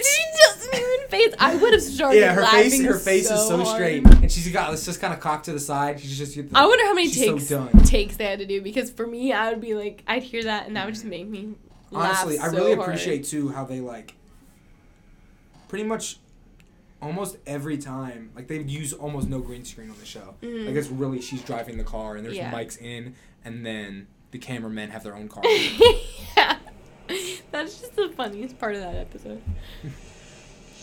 She 0.10 0.24
doesn't 0.46 0.74
even 0.74 1.08
face. 1.08 1.34
I 1.38 1.56
would 1.56 1.72
have 1.72 1.82
started 1.82 2.18
yeah 2.20 2.32
her 2.34 2.40
laughing 2.42 2.70
face 2.70 2.84
her 2.84 2.98
face 2.98 3.30
is 3.30 3.46
so 3.46 3.56
hard. 3.62 3.66
straight 3.68 4.06
and 4.06 4.30
she's 4.32 4.50
got 4.52 4.72
it's 4.72 4.84
just 4.84 5.00
kind 5.00 5.12
of 5.12 5.20
cocked 5.20 5.44
to 5.46 5.52
the 5.52 5.60
side 5.60 6.00
she's 6.00 6.16
just 6.16 6.36
I 6.54 6.66
wonder 6.66 6.84
how 6.84 6.94
many 6.94 7.10
takes 7.10 7.48
so 7.48 7.68
takes 7.84 8.16
they 8.16 8.24
had 8.24 8.38
to 8.38 8.46
do 8.46 8.60
because 8.62 8.90
for 8.90 9.06
me, 9.06 9.32
I 9.32 9.50
would 9.50 9.60
be 9.60 9.74
like, 9.74 10.02
I'd 10.06 10.22
hear 10.22 10.44
that 10.44 10.66
and 10.66 10.76
that 10.76 10.84
would 10.86 10.94
just 10.94 11.04
make 11.06 11.26
me 11.28 11.54
laugh 11.90 12.20
honestly 12.24 12.38
i 12.38 12.46
so 12.48 12.52
really 12.56 12.74
hard. 12.76 12.88
appreciate 12.88 13.24
too 13.24 13.48
how 13.48 13.64
they 13.64 13.80
like 13.80 14.14
pretty 15.68 15.84
much 15.84 16.18
almost 17.02 17.36
every 17.46 17.78
time 17.78 18.30
like 18.36 18.46
they 18.46 18.58
use 18.60 18.92
almost 18.92 19.28
no 19.28 19.40
green 19.40 19.64
screen 19.64 19.90
on 19.90 19.98
the 19.98 20.04
show 20.06 20.34
Mhm. 20.42 20.66
like 20.66 20.76
it's 20.76 20.88
really 20.88 21.20
she's 21.20 21.42
driving 21.42 21.78
the 21.78 21.84
car 21.84 22.14
and 22.16 22.24
there's 22.24 22.36
Yeah. 22.36 22.52
mics 22.52 22.80
in 22.80 23.14
and 23.44 23.64
then 23.66 24.06
the 24.30 24.38
cameramen 24.38 24.90
have 24.90 25.02
their 25.02 25.16
own 25.16 25.28
car 25.34 25.42
yeah, 25.44 26.58
that's 27.50 27.80
just 27.80 27.96
the 27.96 28.08
funniest 28.10 28.58
part 28.58 28.74
of 28.74 28.80
that 28.82 28.94
episode. 28.96 29.42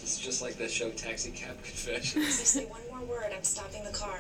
It's 0.10 0.20
just 0.20 0.42
like 0.42 0.56
that 0.60 0.72
show 0.72 0.90
Taxi 0.92 1.32
Cab 1.32 1.58
If 1.60 1.66
Confessions. 1.66 2.16
you 2.16 2.32
say 2.32 2.66
one 2.68 2.80
more 2.90 3.04
word, 3.06 3.30
I'm 3.36 3.44
stopping 3.44 3.84
the 3.84 3.92
car. 3.92 4.18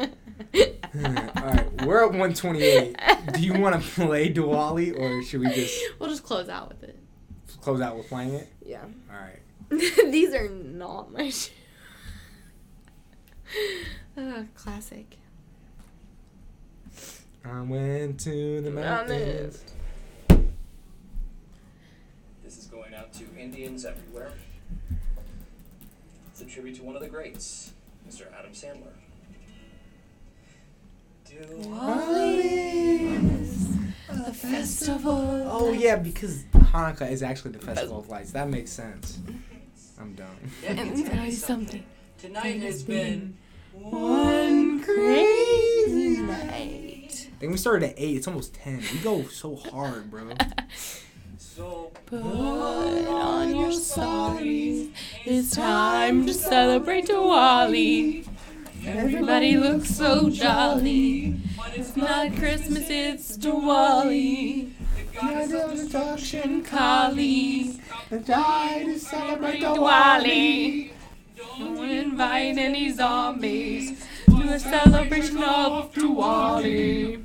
all 1.38 1.46
right 1.46 1.86
we're 1.86 2.02
at 2.02 2.10
128 2.10 2.96
do 3.34 3.40
you 3.42 3.52
want 3.54 3.74
to 3.80 3.88
play 3.90 4.32
Diwali 4.32 4.98
or 4.98 5.22
should 5.22 5.40
we 5.40 5.48
just 5.48 5.78
We'll 5.98 6.08
just 6.08 6.22
close 6.22 6.48
out 6.48 6.68
with 6.70 6.82
it. 6.84 6.98
close 7.60 7.80
out 7.82 7.96
with 7.96 8.08
playing 8.08 8.34
it 8.34 8.48
Yeah. 8.64 8.82
all 9.10 9.18
right 9.18 9.40
These 10.10 10.34
are 10.34 10.48
not 10.48 11.12
my 11.12 11.24
shoes. 11.30 11.50
Ah, 14.18 14.42
classic. 14.54 15.16
I 17.44 17.60
went 17.60 18.20
to 18.20 18.60
the 18.60 18.70
mountains 18.70 19.64
This 22.44 22.58
is 22.58 22.66
going 22.66 22.94
out 22.94 23.12
to 23.14 23.24
Indians 23.38 23.84
everywhere. 23.84 24.32
It's 26.30 26.40
a 26.40 26.44
tribute 26.44 26.76
to 26.76 26.82
one 26.82 26.96
of 26.96 27.02
the 27.02 27.08
greats, 27.08 27.72
Mr. 28.08 28.26
Adam 28.38 28.52
Sandler. 28.52 28.92
Do 31.24 31.38
The 34.08 34.34
festival. 34.34 35.46
oh 35.50 35.72
yeah 35.72 35.96
because 35.96 36.44
hanukkah 36.52 37.10
is 37.10 37.22
actually 37.22 37.52
the 37.52 37.58
festival 37.60 38.00
of 38.00 38.08
lights 38.10 38.32
that 38.32 38.48
makes 38.50 38.70
sense 38.70 39.18
i'm 39.98 40.12
done 40.14 40.36
Let 40.68 40.94
me 40.94 41.02
tell 41.04 41.24
you 41.24 41.32
something. 41.32 41.84
Tonight 42.18 42.60
has 42.62 42.82
been 42.82 43.36
One 43.72 44.82
crazy 44.84 46.18
night. 46.22 46.91
I 47.42 47.44
think 47.44 47.54
we 47.54 47.58
started 47.58 47.90
at 47.90 47.94
8 47.96 48.16
it's 48.18 48.28
almost 48.28 48.54
10 48.54 48.84
we 48.92 48.98
go 49.00 49.24
so 49.24 49.56
hard 49.56 50.08
bro 50.08 50.30
so 51.38 51.90
Put 52.06 52.22
on 52.22 53.56
your 53.56 53.72
saris. 53.72 54.90
It's 55.24 55.50
time 55.50 56.24
to 56.26 56.34
celebrate 56.34 57.06
Diwali. 57.06 58.28
Everybody 58.84 59.56
looks 59.56 59.88
so 59.90 60.30
jolly. 60.30 61.40
It's 61.74 61.96
not 61.96 62.36
Christmas, 62.36 62.88
it's 62.88 63.36
Diwali. 63.38 64.70
Kali. 66.64 67.80
Die 68.24 68.84
to 68.84 68.98
celebrate 69.00 69.62
Diwali. 69.62 70.90
Don't 71.58 71.90
invite 71.90 72.58
any 72.58 72.92
zombies 72.92 74.06
to 74.26 74.48
a 74.52 74.60
celebration 74.60 75.42
of 75.42 75.92
Diwali. 75.94 77.24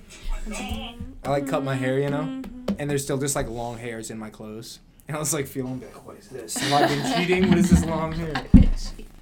I 0.54 1.30
like 1.30 1.48
cut 1.48 1.64
my 1.64 1.76
hair, 1.76 2.00
you 2.00 2.10
know, 2.10 2.42
and 2.80 2.90
there's 2.90 3.04
still 3.04 3.18
just 3.18 3.36
like 3.36 3.48
long 3.50 3.78
hairs 3.78 4.10
in 4.12 4.18
my 4.18 4.30
clothes. 4.30 4.80
And 5.08 5.16
I 5.16 5.20
was 5.20 5.34
like 5.34 5.48
feeling 5.48 5.80
like, 5.80 6.06
what 6.06 6.18
is 6.18 6.28
this? 6.30 6.58
Have 6.58 6.74
I 6.74 6.88
been 6.88 7.14
cheating? 7.28 7.50
What 7.50 7.58
is 7.58 7.70
this 7.70 7.86
long 7.86 8.12
hair? 8.12 8.34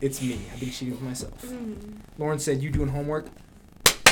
It's 0.02 0.22
me. 0.22 0.40
I've 0.54 0.60
been 0.60 0.72
cheating 0.72 0.92
with 0.96 1.02
myself. 1.02 1.42
Mm. 1.46 1.94
Lauren 2.18 2.38
said, 2.40 2.62
"You 2.62 2.70
doing 2.70 2.90
homework?" 2.90 3.28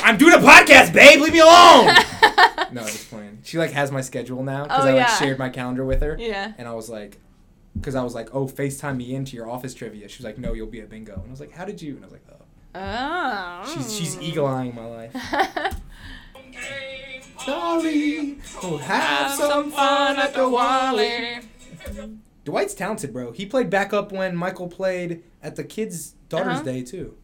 I'm 0.04 0.18
doing 0.18 0.34
a 0.34 0.38
podcast, 0.38 0.94
babe. 0.94 1.20
Leave 1.22 1.34
me 1.34 1.40
alone. 1.40 1.86
no, 2.74 2.82
I 2.82 2.84
was 2.84 3.06
playing. 3.06 3.40
She 3.44 3.58
like 3.58 3.72
has 3.72 3.92
my 3.92 4.02
schedule 4.02 4.44
now 4.44 4.64
because 4.64 4.86
Oh, 4.86 4.90
I 4.90 4.94
like 4.94 5.08
yeah. 5.08 5.16
shared 5.18 5.40
my 5.40 5.50
calendar 5.50 5.84
with 5.86 6.02
her. 6.02 6.16
Yeah. 6.20 6.54
And 6.58 6.68
I 6.68 6.74
was 6.74 6.90
like, 6.90 7.20
because 7.76 7.96
I 7.96 8.04
was 8.04 8.14
like, 8.14 8.30
oh, 8.34 8.48
Facetime 8.48 8.98
me 8.98 9.16
into 9.16 9.36
your 9.36 9.50
office 9.50 9.74
trivia. 9.74 10.08
She 10.10 10.18
was 10.20 10.26
like, 10.26 10.38
no, 10.38 10.54
you'll 10.54 10.68
be 10.68 10.82
at 10.82 10.90
bingo. 10.90 11.14
And 11.16 11.28
I 11.28 11.30
was 11.32 11.40
like, 11.40 11.52
how 11.54 11.64
did 11.66 11.82
you? 11.82 11.96
And 11.96 12.04
I 12.04 12.08
was 12.08 12.14
like, 12.14 12.26
oh. 12.32 12.36
Oh. 12.76 13.74
She's 13.76 13.94
she's 13.96 14.20
eagle 14.22 14.46
eyeing 14.48 14.76
my 14.76 14.86
life. 14.86 15.16
Sorry, 17.46 18.38
we'll 18.62 18.78
have 18.78 19.32
some 19.36 19.72
fun 19.72 20.18
at 20.18 20.34
Diwali. 20.34 21.44
Dwight's 22.46 22.74
talented, 22.74 23.12
bro. 23.14 23.32
He 23.32 23.46
played 23.46 23.70
backup 23.70 24.12
when 24.12 24.36
Michael 24.36 24.68
played 24.68 25.24
at 25.42 25.56
the 25.56 25.64
kids' 25.64 26.16
Daughter's 26.30 26.56
Uh-huh. 26.60 26.64
Day 26.64 26.84
too. 26.84 27.16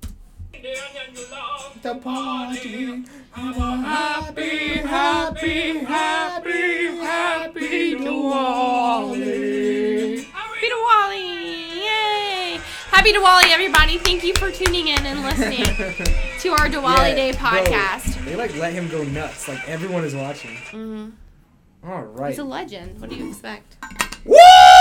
The 1.82 1.96
party, 1.96 3.04
happy, 3.32 4.80
happy, 4.80 5.78
happy, 5.80 6.88
happy 6.98 7.96
Diwali. 7.96 9.20
Happy 10.26 10.68
Diwali! 10.68 11.39
Happy 13.00 13.14
Diwali, 13.14 13.50
everybody. 13.54 13.98
Thank 13.98 14.26
you 14.26 14.34
for 14.36 14.52
tuning 14.52 14.90
in 14.90 15.06
and 15.06 15.22
listening 15.24 15.64
to 16.40 16.50
our 16.50 16.68
Diwali 16.68 17.08
Yeah, 17.08 17.16
Day 17.16 17.32
bro, 17.32 17.40
podcast. 17.40 18.26
they 18.26 18.36
like 18.36 18.54
let 18.58 18.74
him 18.74 18.90
go 18.90 19.04
nuts. 19.04 19.48
Like 19.48 19.66
everyone 19.70 20.04
is 20.04 20.14
watching. 20.14 20.58
hmm 20.70 21.12
All 21.82 22.02
right. 22.04 22.32
He's 22.32 22.40
a 22.40 22.44
legend. 22.44 23.00
What 23.00 23.10
do 23.10 23.16
you 23.16 23.30
expect? 23.30 23.78
Woo! 24.26 24.36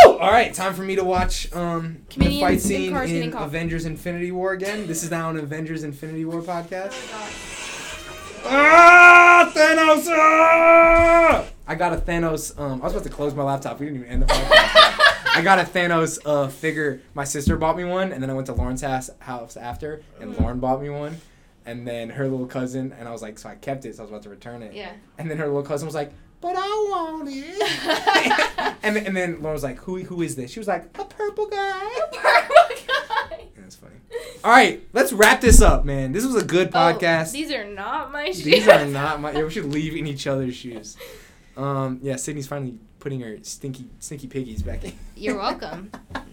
All 0.04 0.32
right, 0.32 0.52
time 0.52 0.74
for 0.74 0.82
me 0.82 0.96
to 0.96 1.04
watch 1.04 1.52
um, 1.54 1.98
the 2.16 2.40
fight 2.40 2.60
scene 2.60 2.92
in. 2.92 3.32
Avengers: 3.36 3.84
Infinity 3.84 4.32
War 4.32 4.50
again. 4.50 4.88
This 4.88 5.04
is 5.04 5.12
now 5.12 5.30
an 5.30 5.38
Avengers: 5.38 5.84
Infinity 5.84 6.24
War 6.24 6.42
podcast. 6.42 6.94
Ah, 8.46 9.52
Thanos! 9.54 10.08
ah! 10.10 11.44
I 11.68 11.74
got 11.76 11.92
a 11.92 11.98
Thanos. 11.98 12.58
Um, 12.58 12.82
I 12.82 12.86
was 12.86 12.94
about 12.94 13.04
to 13.04 13.10
close 13.10 13.32
my 13.32 13.44
laptop. 13.44 13.78
We 13.78 13.86
didn't 13.86 14.00
even 14.00 14.10
end 14.10 14.22
the 14.22 14.26
podcast. 14.26 15.04
I 15.38 15.40
got 15.40 15.60
a 15.60 15.62
Thanos 15.62 16.18
uh, 16.26 16.48
figure. 16.48 17.00
My 17.14 17.22
sister 17.22 17.56
bought 17.56 17.76
me 17.76 17.84
one, 17.84 18.10
and 18.10 18.20
then 18.20 18.28
I 18.28 18.32
went 18.32 18.48
to 18.48 18.54
Lauren's 18.54 18.80
house, 18.80 19.08
house 19.20 19.56
after, 19.56 20.02
and 20.20 20.36
Lauren 20.36 20.58
bought 20.58 20.82
me 20.82 20.90
one. 20.90 21.20
And 21.64 21.86
then 21.86 22.10
her 22.10 22.26
little 22.26 22.46
cousin, 22.46 22.92
and 22.98 23.06
I 23.06 23.12
was 23.12 23.22
like, 23.22 23.38
so 23.38 23.48
I 23.48 23.54
kept 23.54 23.84
it, 23.84 23.94
so 23.94 24.02
I 24.02 24.02
was 24.02 24.10
about 24.10 24.24
to 24.24 24.30
return 24.30 24.62
it. 24.62 24.74
Yeah. 24.74 24.90
And 25.16 25.30
then 25.30 25.38
her 25.38 25.46
little 25.46 25.62
cousin 25.62 25.86
was 25.86 25.94
like, 25.94 26.12
but 26.40 26.56
I 26.56 26.66
want 26.66 27.28
it. 27.30 28.76
and, 28.82 28.96
then, 28.96 29.06
and 29.06 29.16
then 29.16 29.34
Lauren 29.40 29.52
was 29.52 29.62
like, 29.62 29.78
who, 29.78 30.02
who 30.02 30.22
is 30.22 30.34
this? 30.34 30.50
She 30.50 30.58
was 30.58 30.66
like, 30.66 30.86
a 30.98 31.04
purple 31.04 31.46
guy. 31.46 31.84
a 31.84 32.16
purple 32.16 32.56
guy. 32.88 33.44
And 33.54 33.64
it's 33.64 33.76
funny. 33.76 33.94
All 34.42 34.50
right, 34.50 34.82
let's 34.92 35.12
wrap 35.12 35.40
this 35.40 35.62
up, 35.62 35.84
man. 35.84 36.10
This 36.10 36.26
was 36.26 36.34
a 36.34 36.44
good 36.44 36.72
podcast. 36.72 37.28
Oh, 37.28 37.32
these 37.32 37.52
are 37.52 37.64
not 37.64 38.10
my 38.10 38.26
shoes. 38.26 38.42
These 38.42 38.66
are 38.66 38.86
not 38.86 39.20
my. 39.20 39.30
Yeah, 39.30 39.44
we 39.44 39.50
should 39.50 39.66
leave 39.66 39.94
in 39.94 40.08
each 40.08 40.26
other's 40.26 40.56
shoes. 40.56 40.96
Um, 41.58 41.98
yeah, 42.02 42.14
Sydney's 42.14 42.46
finally 42.46 42.78
putting 42.98 43.20
her 43.20 43.38
stinky, 43.42 43.86
stinky 44.00 44.26
piggies 44.26 44.62
back 44.62 44.84
in. 44.84 44.92
You're 45.16 45.36
welcome. 45.36 45.90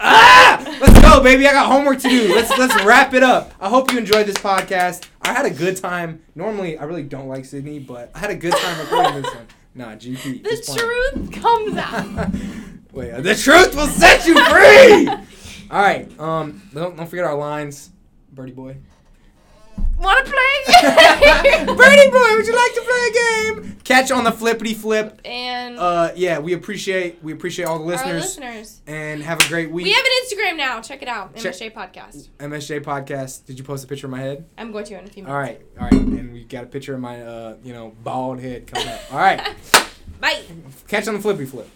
Ah! 0.00 0.60
Let's 0.80 1.00
go, 1.00 1.22
baby. 1.22 1.46
I 1.46 1.52
got 1.52 1.66
homework 1.66 2.00
to 2.00 2.08
do. 2.08 2.34
Let's 2.34 2.50
let's 2.58 2.74
wrap 2.84 3.14
it 3.14 3.22
up. 3.22 3.52
I 3.60 3.68
hope 3.68 3.92
you 3.92 3.98
enjoyed 3.98 4.26
this 4.26 4.36
podcast. 4.36 5.08
I 5.22 5.32
had 5.32 5.46
a 5.46 5.50
good 5.50 5.76
time. 5.76 6.22
Normally, 6.34 6.76
I 6.76 6.84
really 6.84 7.04
don't 7.04 7.28
like 7.28 7.44
Sydney, 7.44 7.78
but 7.78 8.10
I 8.12 8.18
had 8.18 8.30
a 8.30 8.34
good 8.34 8.52
time 8.52 8.80
recording 8.80 9.22
this 9.22 9.32
one. 9.32 9.46
Nah, 9.76 9.94
GP. 9.94 10.42
The 10.42 10.76
truth 10.76 11.32
comes 11.32 11.76
out. 11.76 12.28
Wait, 12.92 13.22
the 13.22 13.34
truth 13.34 13.74
will 13.74 13.86
set 13.86 14.26
you 14.26 14.34
free. 14.34 15.08
All 15.70 15.80
right. 15.82 16.20
Um, 16.20 16.62
don't, 16.72 16.96
don't 16.96 17.06
forget 17.08 17.24
our 17.24 17.36
lines, 17.36 17.90
Birdie 18.32 18.52
boy. 18.52 18.76
Want 19.98 20.26
to 20.26 20.32
play? 20.32 20.90
a 20.90 21.42
game? 21.66 21.66
Birdie 21.76 22.10
boy, 22.10 22.36
would 22.36 22.46
you 22.46 22.54
like 22.54 22.74
to 22.74 22.82
play 22.82 23.08
a 23.08 23.12
game? 23.62 23.76
Catch 23.84 24.10
on 24.10 24.24
the 24.24 24.32
flippity 24.32 24.74
flip. 24.74 25.20
And 25.24 25.78
Uh, 25.78 26.12
yeah, 26.14 26.38
we 26.38 26.52
appreciate 26.52 27.22
we 27.22 27.32
appreciate 27.32 27.64
all 27.66 27.78
the 27.78 27.84
our 27.84 27.90
listeners, 27.90 28.22
listeners. 28.22 28.80
and 28.86 29.22
have 29.22 29.40
a 29.44 29.48
great 29.48 29.70
week. 29.70 29.84
We 29.84 29.92
have 29.92 30.04
an 30.04 30.10
Instagram 30.26 30.56
now. 30.58 30.80
Check 30.80 31.02
it 31.02 31.08
out. 31.08 31.34
Check- 31.36 31.54
MSJ 31.54 31.72
Podcast. 31.72 32.28
MSJ 32.38 32.80
podcast. 32.82 33.46
Did 33.46 33.58
you 33.58 33.64
post 33.64 33.84
a 33.84 33.86
picture 33.86 34.06
of 34.06 34.10
my 34.10 34.20
head? 34.20 34.44
I'm 34.58 34.72
going 34.72 34.84
to 34.86 34.98
in 34.98 35.04
a 35.04 35.08
few 35.08 35.22
minutes. 35.22 35.32
All 35.34 35.38
right, 35.40 35.60
all 35.78 35.84
right, 35.84 35.92
and 35.92 36.32
we 36.32 36.44
got 36.44 36.64
a 36.64 36.66
picture 36.66 36.94
of 36.94 37.00
my 37.00 37.22
uh, 37.22 37.56
you 37.62 37.72
know, 37.72 37.94
bald 38.02 38.40
head 38.40 38.66
coming 38.66 38.88
up. 38.88 39.00
All 39.12 39.18
right, 39.18 39.54
Bye. 40.20 40.42
catch 40.88 41.06
on 41.08 41.14
the 41.14 41.20
flippy 41.20 41.44
flip. 41.46 41.68